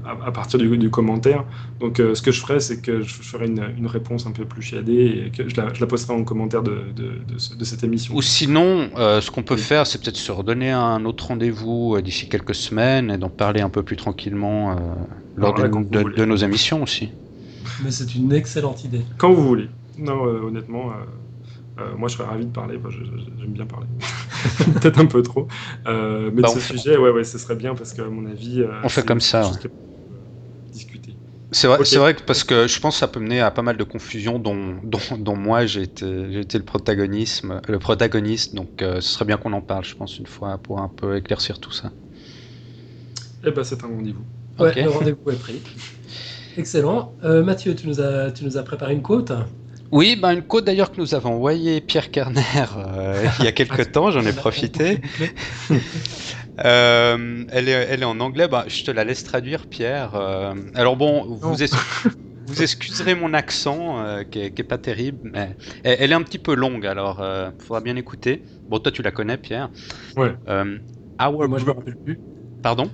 à, 0.06 0.32
partir 0.32 0.58
du, 0.58 0.90
commentaire. 0.90 1.44
Donc, 1.80 2.00
euh, 2.00 2.14
ce 2.14 2.22
que 2.22 2.30
je 2.30 2.40
ferai, 2.40 2.60
c'est 2.60 2.80
que 2.80 3.02
je 3.02 3.14
ferai 3.14 3.46
une, 3.46 3.86
réponse 3.86 4.26
un 4.26 4.32
peu 4.32 4.44
plus 4.44 4.62
chiadée 4.62 5.26
et 5.26 5.30
que 5.30 5.48
je 5.48 5.56
la, 5.56 5.86
posterai 5.86 6.14
en 6.14 6.24
commentaire 6.24 6.62
de, 6.62 6.82
de, 6.94 7.64
cette 7.64 7.84
émission. 7.84 8.14
Ou 8.14 8.22
sinon, 8.22 8.90
euh, 8.96 9.20
ce 9.20 9.30
qu'on 9.30 9.42
peut 9.42 9.56
faire, 9.56 9.86
c'est 9.86 10.00
peut-être 10.02 10.16
se 10.16 10.32
redonner 10.32 10.70
un 10.70 11.04
autre 11.04 11.28
rendez-vous 11.28 11.96
euh, 11.96 12.02
d'ici 12.02 12.28
quelques 12.28 12.54
semaines 12.54 13.10
et 13.10 13.18
d'en 13.18 13.28
parler 13.28 13.60
un 13.60 13.68
peu 13.68 13.82
plus 13.82 13.96
tranquillement 13.96 14.76
lors 15.36 15.54
de, 15.54 16.24
nos 16.24 16.36
émissions 16.36 16.82
aussi. 16.82 17.10
Mais 17.82 17.90
c'est 17.90 18.14
une 18.14 18.32
excellente 18.32 18.84
idée. 18.84 19.02
Quand 19.18 19.32
vous 19.32 19.46
voulez. 19.46 19.68
Non, 19.98 20.22
honnêtement. 20.22 20.92
moi, 21.96 22.08
je 22.08 22.14
serais 22.16 22.28
ravi 22.28 22.46
de 22.46 22.52
parler. 22.52 22.78
J'aime 23.38 23.52
bien 23.52 23.66
parler. 23.66 23.86
Peut-être 24.80 24.98
un 24.98 25.06
peu 25.06 25.22
trop. 25.22 25.48
mais 25.86 26.30
bah, 26.30 26.48
de 26.48 26.60
ce 26.60 26.60
sujet, 26.60 26.96
ouais, 26.96 27.10
ouais, 27.10 27.24
ce 27.24 27.38
serait 27.38 27.56
bien 27.56 27.74
parce 27.74 27.92
qu'à 27.92 28.04
mon 28.04 28.26
avis. 28.26 28.64
on 28.82 28.88
fait 28.88 29.04
comme 29.04 29.20
ça. 29.20 29.50
C'est 31.50 31.68
vrai, 31.68 31.84
c'est 31.84 31.98
vrai 31.98 32.14
que 32.14 32.22
parce 32.22 32.42
que 32.42 32.66
je 32.66 32.80
pense 32.80 32.94
que 32.94 32.98
ça 32.98 33.06
peut 33.06 33.20
mener 33.20 33.40
à 33.40 33.50
pas 33.52 33.62
mal 33.62 33.76
de 33.76 33.84
confusion 33.84 34.40
dont, 34.40 34.74
dont, 34.82 35.36
moi 35.36 35.66
j'ai 35.66 35.82
été, 35.82 36.32
j'ai 36.32 36.40
été 36.40 36.58
le, 36.58 36.64
protagonisme, 36.64 37.60
le 37.68 37.78
protagoniste, 37.78 38.56
donc 38.56 38.82
euh, 38.82 39.00
ce 39.00 39.08
serait 39.08 39.24
bien 39.24 39.36
qu'on 39.36 39.52
en 39.52 39.60
parle, 39.60 39.84
je 39.84 39.94
pense, 39.94 40.18
une 40.18 40.26
fois 40.26 40.58
pour 40.58 40.80
un 40.80 40.88
peu 40.88 41.16
éclaircir 41.16 41.60
tout 41.60 41.70
ça. 41.70 41.92
Eh 43.46 43.52
ben 43.52 43.62
c'est 43.62 43.84
un 43.84 43.88
rendez-vous. 43.88 44.24
Ouais, 44.58 44.82
le 44.82 44.90
rendez-vous 44.90 45.30
est 45.30 45.38
pris. 45.38 45.60
Excellent. 46.56 47.14
Euh, 47.22 47.44
Mathieu, 47.44 47.74
tu 47.76 47.86
nous, 47.86 48.00
as, 48.00 48.32
tu 48.32 48.44
nous 48.44 48.56
as 48.56 48.62
préparé 48.62 48.94
une 48.94 49.02
côte? 49.02 49.32
Oui, 49.92 50.16
ben 50.16 50.32
une 50.32 50.42
côte 50.42 50.64
d'ailleurs 50.64 50.90
que 50.90 51.00
nous 51.00 51.14
avons 51.14 51.34
envoyée 51.34 51.80
Pierre 51.80 52.10
Kerner 52.10 52.42
euh, 52.76 53.24
il 53.38 53.44
y 53.44 53.48
a 53.48 53.52
quelques 53.52 53.92
temps, 53.92 54.10
j'en 54.10 54.22
ai 54.22 54.32
profité. 54.36 55.00
Euh, 56.64 57.42
elle, 57.50 57.68
est, 57.68 57.72
elle 57.72 58.02
est 58.02 58.04
en 58.04 58.20
anglais, 58.20 58.46
bah, 58.46 58.64
je 58.68 58.84
te 58.84 58.92
la 58.92 59.02
laisse 59.02 59.24
traduire 59.24 59.66
Pierre. 59.66 60.14
Euh, 60.14 60.54
alors 60.76 60.94
bon, 60.94 61.24
vous, 61.24 61.52
vous 61.52 62.62
excuserez 62.62 63.16
mon 63.16 63.34
accent 63.34 64.22
qui, 64.30 64.38
est, 64.38 64.62
pas 64.62 64.78
terrible, 64.78 65.18
mais 65.32 65.56
elle, 65.82 66.12
est 66.12 66.14
un 66.14 66.22
petit 66.22 66.38
peu 66.38 66.54
longue, 66.54 66.86
alors 66.86 67.20
il 67.20 67.60
faudra 67.60 67.80
bien 67.80 67.96
écouter. 67.96 68.44
Bon, 68.68 68.78
toi 68.78 68.92
tu 68.92 69.02
la 69.02 69.10
connais 69.10 69.36
Pierre. 69.36 69.68
Ouais. 70.16 70.32
moi 70.46 71.58
je 71.58 71.64
me 71.64 71.72
rappelle 71.72 71.96
plus. 71.96 72.20
Pardon? 72.62 72.88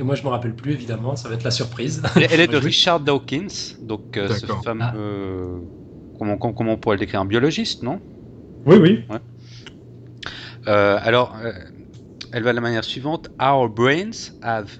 Et 0.00 0.02
moi, 0.02 0.16
je 0.16 0.24
me 0.24 0.28
rappelle 0.28 0.56
plus, 0.56 0.72
évidemment, 0.72 1.14
ça 1.14 1.28
va 1.28 1.36
être 1.36 1.44
la 1.44 1.52
surprise. 1.52 2.02
Elle, 2.16 2.40
est 2.40 2.48
de 2.48 2.56
Richard 2.56 2.98
Dawkins, 2.98 3.76
donc 3.80 4.18
ce 4.18 4.46
fameux 4.64 5.62
comment, 6.18 6.38
comment 6.38 6.72
on 6.72 6.76
pourrait 6.76 6.96
le 6.96 7.00
décrire 7.00 7.20
Un 7.20 7.24
biologiste, 7.24 7.82
non? 7.82 8.00
Oui, 8.66 8.76
oui. 8.76 9.04
Euh, 10.66 10.98
alors, 11.00 11.36
euh, 11.36 11.52
elle 12.32 12.42
va 12.42 12.50
de 12.50 12.56
la 12.56 12.60
manière 12.60 12.84
suivante. 12.84 13.28
Our 13.40 13.68
brains 13.68 14.32
have, 14.42 14.78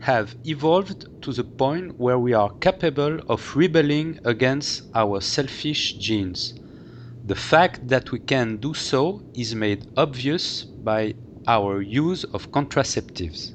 have 0.00 0.34
evolved 0.44 1.08
to 1.20 1.32
the 1.32 1.44
point 1.44 1.92
where 1.98 2.18
we 2.18 2.34
are 2.34 2.50
capable 2.60 3.20
of 3.28 3.54
rebelling 3.54 4.18
against 4.24 4.90
our 4.94 5.20
selfish 5.20 5.96
genes. 5.98 6.54
The 7.24 7.36
fact 7.36 7.86
that 7.86 8.10
we 8.10 8.18
can 8.18 8.56
do 8.56 8.74
so 8.74 9.22
is 9.36 9.54
made 9.54 9.86
obvious 9.96 10.66
by 10.82 11.14
our 11.46 11.80
use 11.80 12.24
of 12.32 12.50
contraceptives. 12.50 13.52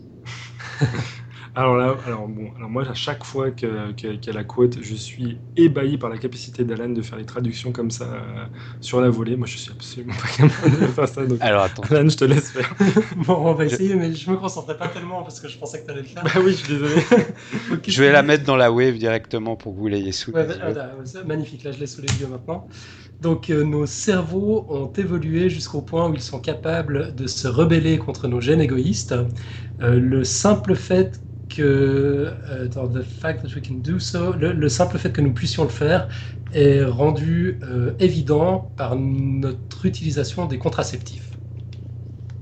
Alors 1.57 1.75
là, 1.75 1.97
alors 2.05 2.27
bon, 2.27 2.51
alors 2.55 2.69
moi 2.69 2.87
à 2.87 2.93
chaque 2.93 3.23
fois 3.23 3.49
que- 3.49 3.91
que- 3.93 4.15
qu'il 4.17 4.27
y 4.27 4.29
a 4.29 4.33
la 4.33 4.43
quote, 4.43 4.79
je 4.79 4.93
suis 4.93 5.41
ébahi 5.55 5.97
par 5.97 6.07
la 6.11 6.19
capacité 6.19 6.63
d'Alan 6.63 6.89
de 6.89 7.01
faire 7.01 7.17
les 7.17 7.25
traductions 7.25 7.71
comme 7.71 7.89
ça 7.89 8.05
euh, 8.13 8.45
sur 8.79 9.01
la 9.01 9.09
volée. 9.09 9.35
Moi, 9.35 9.47
je 9.47 9.57
suis 9.57 9.71
absolument 9.71 10.13
pas 10.13 10.27
capable 10.37 10.79
de 10.79 10.85
faire 10.85 11.07
ça. 11.07 11.25
Donc, 11.25 11.41
Alors 11.41 11.63
attends. 11.63 11.83
Alan, 11.89 12.07
je 12.09 12.15
te 12.15 12.25
laisse 12.25 12.51
faire. 12.51 12.75
Bon, 13.25 13.33
on 13.37 13.53
va 13.55 13.65
essayer, 13.65 13.95
mais 13.95 14.13
je 14.13 14.29
me 14.29 14.37
concentrais 14.37 14.77
pas 14.77 14.87
tellement 14.89 15.23
parce 15.23 15.39
que 15.39 15.47
je 15.47 15.57
pensais 15.57 15.79
que 15.81 15.85
tu 15.85 15.91
allais 15.91 16.01
le 16.01 16.07
faire. 16.07 16.23
bah 16.23 16.31
oui, 16.43 16.51
je 16.51 16.57
suis 16.57 16.67
désolé. 16.73 17.01
Ok, 17.71 17.87
Je 17.87 18.03
vais 18.03 18.11
la 18.11 18.21
mettre 18.23 18.43
dans 18.43 18.55
la 18.55 18.71
wave 18.71 18.97
directement 18.97 19.55
pour 19.55 19.73
que 19.73 19.79
vous 19.79 19.87
l'ayez 19.87 20.11
sous 20.11 20.31
Ouais, 20.31 20.43
les 20.43 20.49
bah, 20.49 20.53
yeux. 20.55 20.73
voilà, 20.73 20.95
c'est 21.05 21.23
magnifique, 21.23 21.63
là 21.63 21.71
je 21.71 21.79
l'ai 21.79 21.87
sous 21.87 22.01
les 22.01 22.19
yeux 22.19 22.27
maintenant. 22.27 22.67
Donc 23.21 23.49
euh, 23.49 23.63
nos 23.63 23.85
cerveaux 23.85 24.65
ont 24.69 24.91
évolué 24.93 25.49
jusqu'au 25.49 25.81
point 25.81 26.09
où 26.09 26.13
ils 26.13 26.21
sont 26.21 26.39
capables 26.41 27.15
de 27.15 27.27
se 27.27 27.47
rebeller 27.47 27.97
contre 27.99 28.27
nos 28.27 28.41
gènes 28.41 28.61
égoïstes. 28.61 29.13
Euh, 29.81 29.99
le 29.99 30.23
simple 30.23 30.75
fait 30.75 31.21
que 31.57 31.63
euh, 31.63 32.65
attends, 32.65 32.87
the 32.89 33.03
fact 33.03 33.41
that 33.43 33.49
we 33.55 33.61
can 33.65 33.75
do 33.75 33.99
so, 33.99 34.33
le, 34.33 34.53
le 34.53 34.69
simple 34.69 34.97
fait 34.99 35.11
que 35.11 35.21
nous 35.21 35.33
puissions 35.33 35.63
le 35.63 35.69
faire 35.69 36.07
est 36.53 36.83
rendu 36.83 37.59
euh, 37.63 37.95
évident 37.99 38.73
par 38.77 38.95
notre 38.95 39.85
utilisation 39.85 40.45
des 40.47 40.59
contraceptifs. 40.59 41.39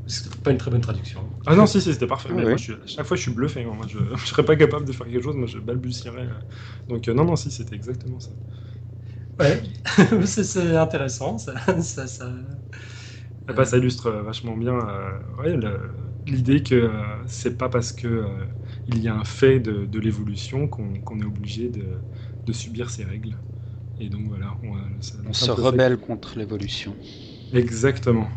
C'est 0.08 0.36
pas 0.42 0.52
une 0.52 0.58
très 0.58 0.72
bonne 0.72 0.82
traduction. 0.82 1.32
Ah 1.48 1.56
non, 1.56 1.66
si, 1.68 1.80
si, 1.82 1.94
c'était 1.94 2.08
parfait. 2.08 2.30
Oui, 2.30 2.36
mais 2.36 2.46
oui. 2.46 2.56
moi, 2.56 2.58
je 2.58 2.64
suis- 2.64 2.74
à 2.74 2.88
chaque 2.88 3.06
fois, 3.06 3.16
je 3.18 3.22
suis 3.24 3.32
bluffé. 3.32 3.64
hein. 3.64 3.74
Moi, 3.76 3.86
je, 3.88 4.00
je 4.16 4.26
serais 4.26 4.44
pas 4.46 4.56
capable 4.56 4.86
de 4.86 4.92
faire 4.94 5.06
quelque 5.08 5.22
chose. 5.24 5.36
Moi, 5.36 5.48
je 5.48 5.60
balbutierais. 5.60 6.26
euh. 6.28 6.40
Donc, 6.88 7.08
euh, 7.08 7.14
non, 7.14 7.26
non, 7.26 7.36
si, 7.36 7.52
c'était 7.52 7.76
exactement 7.76 8.20
ça. 8.20 8.34
Ouais, 9.40 9.62
c'est- 10.26 10.44
c'est 10.44 10.76
intéressant. 10.78 11.38
Ça, 11.38 11.54
ça, 11.82 12.08
ça- 12.08 12.32
Ah 13.48 13.54
bah, 13.54 13.66
ça 13.66 13.78
illustre 13.78 14.10
vachement 14.12 14.58
bien 14.58 14.74
euh, 14.90 15.20
ouais, 15.38 15.56
le- 15.56 15.94
l'idée 16.26 16.64
que 16.64 16.74
euh, 16.76 17.24
c'est 17.28 17.58
pas 17.58 17.70
parce 17.70 17.92
que 17.92 18.08
euh, 18.08 18.46
il 18.88 19.00
y 19.02 19.08
a 19.08 19.16
un 19.16 19.24
fait 19.24 19.60
de, 19.60 19.86
de 19.86 20.00
l'évolution 20.00 20.68
qu'on 20.68 20.96
est 20.96 21.26
obligé 21.26 21.70
de, 21.70 22.04
de 22.46 22.54
subir 22.54 22.90
ces 22.90 23.04
règles. 23.04 23.38
Et 24.00 24.10
donc 24.10 24.28
voilà, 24.28 24.58
on, 24.64 25.02
ça- 25.02 25.18
On 25.26 25.34
se 25.34 25.46
fait- 25.46 25.52
rebelle 25.52 25.98
contre 25.98 26.38
l'évolution. 26.40 26.98
Exactement. 27.52 28.30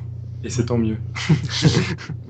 Et 0.43 0.51
c'est 0.51 0.67
tant 0.67 0.79
mieux. 0.79 0.99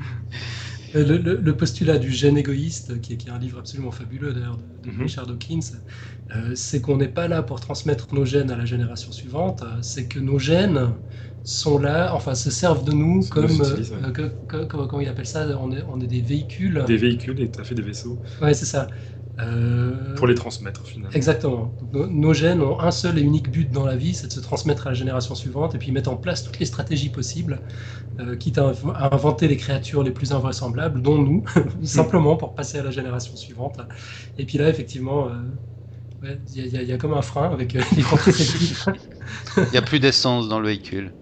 Euh, 0.94 1.04
Le, 1.04 1.18
le- 1.18 1.36
le 1.40 1.56
postulat 1.56 1.98
du 1.98 2.10
gène 2.10 2.38
égoïste, 2.38 3.00
qui 3.00 3.12
est, 3.14 3.16
qui 3.18 3.28
est 3.28 3.32
un 3.32 3.38
livre 3.38 3.58
absolument 3.58 3.90
fabuleux 3.90 4.32
d'ailleurs 4.32 4.56
de, 4.56 4.64
de 4.64 4.90
Mhm. 4.90 5.02
Richard 5.02 5.26
Dawkins, 5.26 5.60
euh, 6.34 6.54
c'est 6.54 6.80
qu'on 6.80 6.96
n'est 6.96 7.08
pas 7.08 7.28
là 7.28 7.42
pour 7.42 7.60
transmettre 7.60 8.06
nos 8.14 8.24
gènes 8.24 8.50
à 8.50 8.56
la 8.56 8.64
génération 8.64 9.12
suivante, 9.12 9.62
c'est 9.82 10.08
que 10.08 10.18
nos 10.18 10.38
gènes 10.38 10.94
sont 11.42 11.78
là, 11.78 12.14
enfin 12.14 12.34
se 12.34 12.50
servent 12.50 12.84
de 12.84 12.92
nous 12.92 13.24
comme, 13.26 13.60
ouais. 13.60 13.66
euh, 13.66 14.12
que- 14.12 14.36
que- 14.46 14.64
comment, 14.64 14.86
comment 14.86 15.00
il 15.02 15.08
appelle 15.08 15.26
ça? 15.26 15.46
On 15.58 15.72
est, 15.72 15.82
on 15.88 16.00
est 16.00 16.06
des 16.06 16.20
véhicules. 16.22 16.82
Des 16.86 16.96
véhicules 16.96 17.40
et 17.40 17.50
tout 17.50 17.60
à 17.60 17.64
fait 17.64 17.74
des 17.74 17.82
vaisseaux 17.82 18.20
Ouais, 18.40 18.54
c'est 18.54 18.66
ça. 18.66 18.88
Euh, 19.40 20.16
pour 20.16 20.26
les 20.26 20.34
transmettre 20.34 20.86
finalement. 20.86 21.16
Exactement. 21.16 21.76
Donc, 21.80 21.92
nos, 21.92 22.06
nos 22.08 22.34
gènes 22.34 22.60
ont 22.60 22.80
un 22.80 22.90
seul 22.90 23.18
et 23.18 23.22
unique 23.22 23.50
but 23.50 23.70
dans 23.70 23.86
la 23.86 23.96
vie, 23.96 24.14
c'est 24.14 24.26
de 24.26 24.32
se 24.32 24.40
transmettre 24.40 24.86
à 24.88 24.90
la 24.90 24.94
génération 24.94 25.34
suivante 25.36 25.74
et 25.76 25.78
puis 25.78 25.92
mettre 25.92 26.10
en 26.10 26.16
place 26.16 26.42
toutes 26.42 26.58
les 26.58 26.66
stratégies 26.66 27.10
possibles, 27.10 27.62
euh, 28.20 28.36
quitte 28.36 28.58
à, 28.58 28.72
inv- 28.72 28.92
à 28.94 29.14
inventer 29.14 29.48
les 29.48 29.56
créatures 29.56 30.02
les 30.02 30.12
plus 30.12 30.32
invraisemblables, 30.32 31.02
dont 31.02 31.18
nous, 31.18 31.44
simplement 31.84 32.36
pour 32.36 32.54
passer 32.54 32.78
à 32.78 32.82
la 32.84 32.90
génération 32.90 33.36
suivante. 33.36 33.80
Et 34.38 34.46
puis 34.46 34.58
là, 34.58 34.68
effectivement, 34.68 35.28
euh, 35.30 35.42
ouais, 36.22 36.40
il 36.48 36.68
y, 36.68 36.76
a- 36.78 36.82
y 36.82 36.92
y 36.94 36.98
comme 36.98 37.14
un 37.14 37.22
frein 37.22 37.50
avec 37.52 37.76
euh, 37.76 37.82
les 37.96 38.02
contraceptifs. 38.10 38.86
Il 39.70 39.74
n'y 39.74 39.78
a 39.78 39.82
plus 39.82 40.00
d'essence 40.00 40.48
dans 40.48 40.60
le 40.60 40.68
véhicule. 40.68 41.12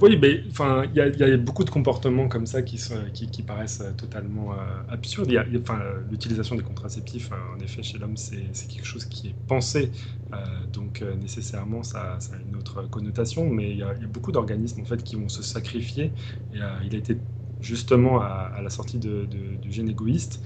Oui, 0.00 0.16
mais 0.20 0.42
enfin, 0.48 0.84
il 0.92 0.96
y, 0.96 1.00
a- 1.00 1.36
beaucoup 1.36 1.64
de 1.64 1.70
comportements 1.70 2.28
comme 2.28 2.46
ça 2.46 2.62
qui, 2.62 2.78
sont, 2.78 3.10
qui, 3.12 3.30
paraissent 3.42 3.80
euh, 3.80 3.92
totalement 3.92 4.52
euh, 4.58 4.80
absurdes. 4.88 5.30
Enfin, 5.60 5.80
l'utilisation 6.08 6.56
des 6.56 6.62
contraceptifs, 6.62 7.32
euh, 7.32 7.36
en 7.56 7.60
effet, 7.60 7.82
chez 7.82 7.98
l'homme, 7.98 8.16
c'est 8.16 8.50
quelque 8.68 8.84
chose 8.84 9.04
qui 9.06 9.28
est 9.28 9.36
pensé, 9.46 9.92
donc 10.72 11.00
nécessairement, 11.02 11.82
ça, 11.82 12.18
a 12.36 12.40
une 12.40 12.56
autre 12.56 12.82
connotation. 12.86 13.50
Mais 13.50 13.70
il 13.70 13.76
y 13.78 13.82
a, 13.82 13.94
beaucoup 14.06 14.32
d'organismes 14.32 14.80
en 14.82 14.84
fait 14.84 15.02
qui 15.02 15.16
vont 15.16 15.28
se 15.28 15.42
sacrifier. 15.42 16.14
Et 16.52 16.58
il 16.84 16.94
a 16.94 16.98
été 16.98 17.22
justement 17.60 18.20
à, 18.20 18.50
la 18.62 18.70
sortie 18.70 18.98
de- 19.26 19.56
du 19.56 19.70
gène 19.72 19.88
égoïste, 19.88 20.42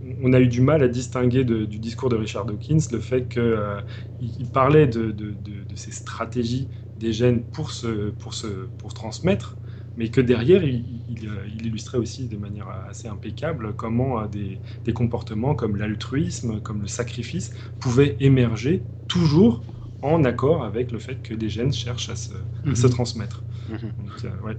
on 0.00 0.32
a 0.32 0.40
eu 0.40 0.48
du 0.48 0.60
mal 0.60 0.82
à 0.82 0.88
distinguer 0.88 1.44
du 1.66 1.78
discours 1.78 2.08
de 2.08 2.16
Richard 2.16 2.44
Dawkins 2.46 2.78
le 2.92 3.00
fait 3.00 3.28
qu'il 3.28 3.84
il 4.20 4.50
parlait 4.50 4.86
de, 4.86 5.10
de- 5.10 5.32
de- 5.34 5.64
stratégies 5.92 6.70
des 6.96 7.12
gènes 7.12 7.44
pour 7.44 7.70
se, 7.72 8.10
pour 8.10 8.34
se, 8.34 8.66
pour 8.78 8.94
transmettre, 8.94 9.58
mais 9.96 10.10
que 10.10 10.20
derrière, 10.20 10.62
il, 10.64 11.04
il, 11.08 11.30
il 11.48 11.66
illustrait 11.66 11.98
aussi 11.98 12.28
de 12.28 12.36
manière 12.36 12.68
assez 12.68 13.08
impeccable 13.08 13.74
comment 13.74 14.20
euh, 14.22 14.26
des, 14.28 14.60
des 14.84 14.92
comportements 14.92 15.54
comme 15.54 15.76
l'altruisme, 15.76 16.60
comme 16.60 16.82
le 16.82 16.88
sacrifice, 16.88 17.52
pouvaient 17.80 18.16
émerger 18.20 18.86
toujours 19.08 19.64
en 20.02 20.24
accord 20.24 20.64
avec 20.64 20.92
le 20.92 20.98
fait 20.98 21.22
que 21.22 21.34
des 21.34 21.48
gènes 21.48 21.72
cherchent 21.72 22.10
à 22.10 22.16
se, 22.16 22.34
à 22.34 22.74
se 22.74 22.86
Mhm. 22.86 22.90
transmettre. 22.90 23.44
Mhm. 23.68 23.92
Donc, 23.98 24.24
euh, 24.24 24.38
ouais. 24.42 24.58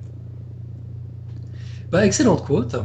Bah, 1.91 2.05
excellente 2.05 2.43
quote. 2.45 2.76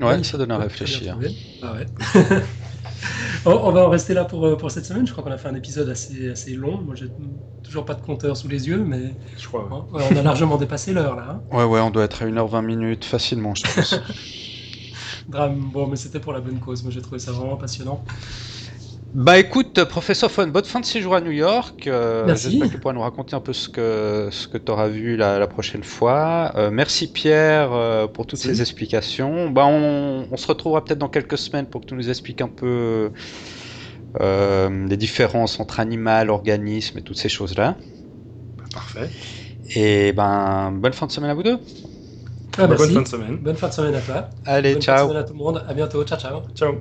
Ouais, 0.00 0.22
ça 0.24 0.38
donne 0.38 0.50
à 0.52 0.58
réfléchir. 0.58 1.18
Ah 1.60 1.72
ouais. 1.74 1.86
on, 3.46 3.50
on 3.52 3.72
va 3.72 3.86
en 3.86 3.90
rester 3.90 4.14
là 4.14 4.24
pour, 4.24 4.46
euh, 4.46 4.56
pour 4.56 4.70
cette 4.70 4.84
semaine. 4.86 5.06
Je 5.06 5.12
crois 5.12 5.24
qu'on 5.24 5.30
a 5.32 5.38
fait 5.38 5.48
un 5.48 5.54
épisode 5.54 5.88
assez, 5.88 6.30
assez 6.30 6.54
long. 6.54 6.82
Moi, 6.82 6.94
j'ai 6.94 7.12
toujours 7.62 7.84
pas 7.84 7.94
de 7.94 8.00
compteur 8.02 8.36
sous 8.36 8.48
les 8.48 8.66
yeux, 8.68 8.84
mais 8.84 9.16
Je 9.36 9.46
crois. 9.46 9.64
ouais. 9.92 10.00
ouais, 10.00 10.02
on 10.10 10.16
a 10.16 10.22
largement 10.22 10.56
dépassé 10.58 10.92
l'heure 10.92 11.16
là. 11.16 11.30
hein. 11.30 11.44
Ouais, 11.50 11.64
ouais, 11.64 11.80
on 11.80 11.90
doit 11.90 12.04
être 12.04 12.22
à 12.22 12.26
1h20 12.26 12.60
minutes 12.62 13.04
facilement, 13.06 13.54
je 13.54 13.64
pense. 13.74 13.98
Drame. 15.28 15.70
Bon, 15.72 15.86
mais 15.86 15.96
c'était 15.96 16.20
pour 16.20 16.32
la 16.32 16.40
bonne 16.40 16.60
cause. 16.60 16.82
Moi, 16.82 16.92
j'ai 16.92 17.02
trouvé 17.02 17.18
ça 17.18 17.32
vraiment 17.32 17.56
passionnant. 17.56 18.04
Bah 19.14 19.38
écoute, 19.38 19.84
professeur 19.84 20.28
Fun, 20.30 20.48
bonne 20.48 20.64
fin 20.64 20.80
de 20.80 20.84
séjour 20.84 21.14
à 21.14 21.20
New 21.20 21.30
York. 21.30 21.86
Euh, 21.86 22.24
Merci. 22.26 22.50
J'espère 22.50 22.66
que 22.68 22.72
tu 22.72 22.78
pourras 22.80 22.94
nous 22.94 23.00
raconter 23.00 23.36
un 23.36 23.40
peu 23.40 23.52
ce 23.52 23.68
que, 23.68 24.28
ce 24.32 24.48
que 24.48 24.58
tu 24.58 24.72
auras 24.72 24.88
vu 24.88 25.16
la, 25.16 25.38
la 25.38 25.46
prochaine 25.46 25.84
fois. 25.84 26.52
Euh, 26.56 26.70
merci 26.72 27.12
Pierre 27.12 27.72
euh, 27.72 28.08
pour 28.08 28.26
toutes 28.26 28.44
Merci. 28.44 28.56
ces 28.56 28.60
explications. 28.60 29.50
Bah, 29.50 29.66
on, 29.66 30.26
on 30.30 30.36
se 30.36 30.46
retrouvera 30.48 30.84
peut-être 30.84 30.98
dans 30.98 31.08
quelques 31.08 31.38
semaines 31.38 31.66
pour 31.66 31.82
que 31.82 31.86
tu 31.86 31.94
nous 31.94 32.10
expliques 32.10 32.40
un 32.40 32.48
peu 32.48 33.12
euh, 34.20 34.86
les 34.88 34.96
différences 34.96 35.60
entre 35.60 35.80
animal, 35.80 36.30
organisme 36.30 36.98
et 36.98 37.02
toutes 37.02 37.18
ces 37.18 37.28
choses-là. 37.28 37.76
Bah, 38.56 38.64
parfait. 38.72 39.10
Et 39.76 40.12
ben, 40.12 40.72
bonne 40.72 40.92
fin 40.92 41.06
de 41.06 41.12
semaine 41.12 41.30
à 41.30 41.34
vous 41.34 41.42
deux. 41.42 41.58
Ah, 42.58 42.66
Bonne 42.66 42.70
merci. 42.70 42.92
fin 42.92 43.02
de 43.02 43.08
semaine. 43.08 43.36
Bonne 43.38 43.56
fin 43.56 43.68
de 43.68 43.72
semaine 43.74 43.94
à 43.94 44.00
toi. 44.02 44.30
Allez, 44.44 44.74
Bonne 44.74 44.82
fin 44.82 44.92
de 44.94 44.98
ciao. 44.98 45.08
semaine 45.08 45.16
à 45.18 45.24
tout 45.24 45.32
le 45.34 45.38
monde. 45.38 45.64
À 45.66 45.74
bientôt. 45.74 46.04
Ciao, 46.04 46.18
ciao. 46.18 46.42
Ciao. 46.54 46.74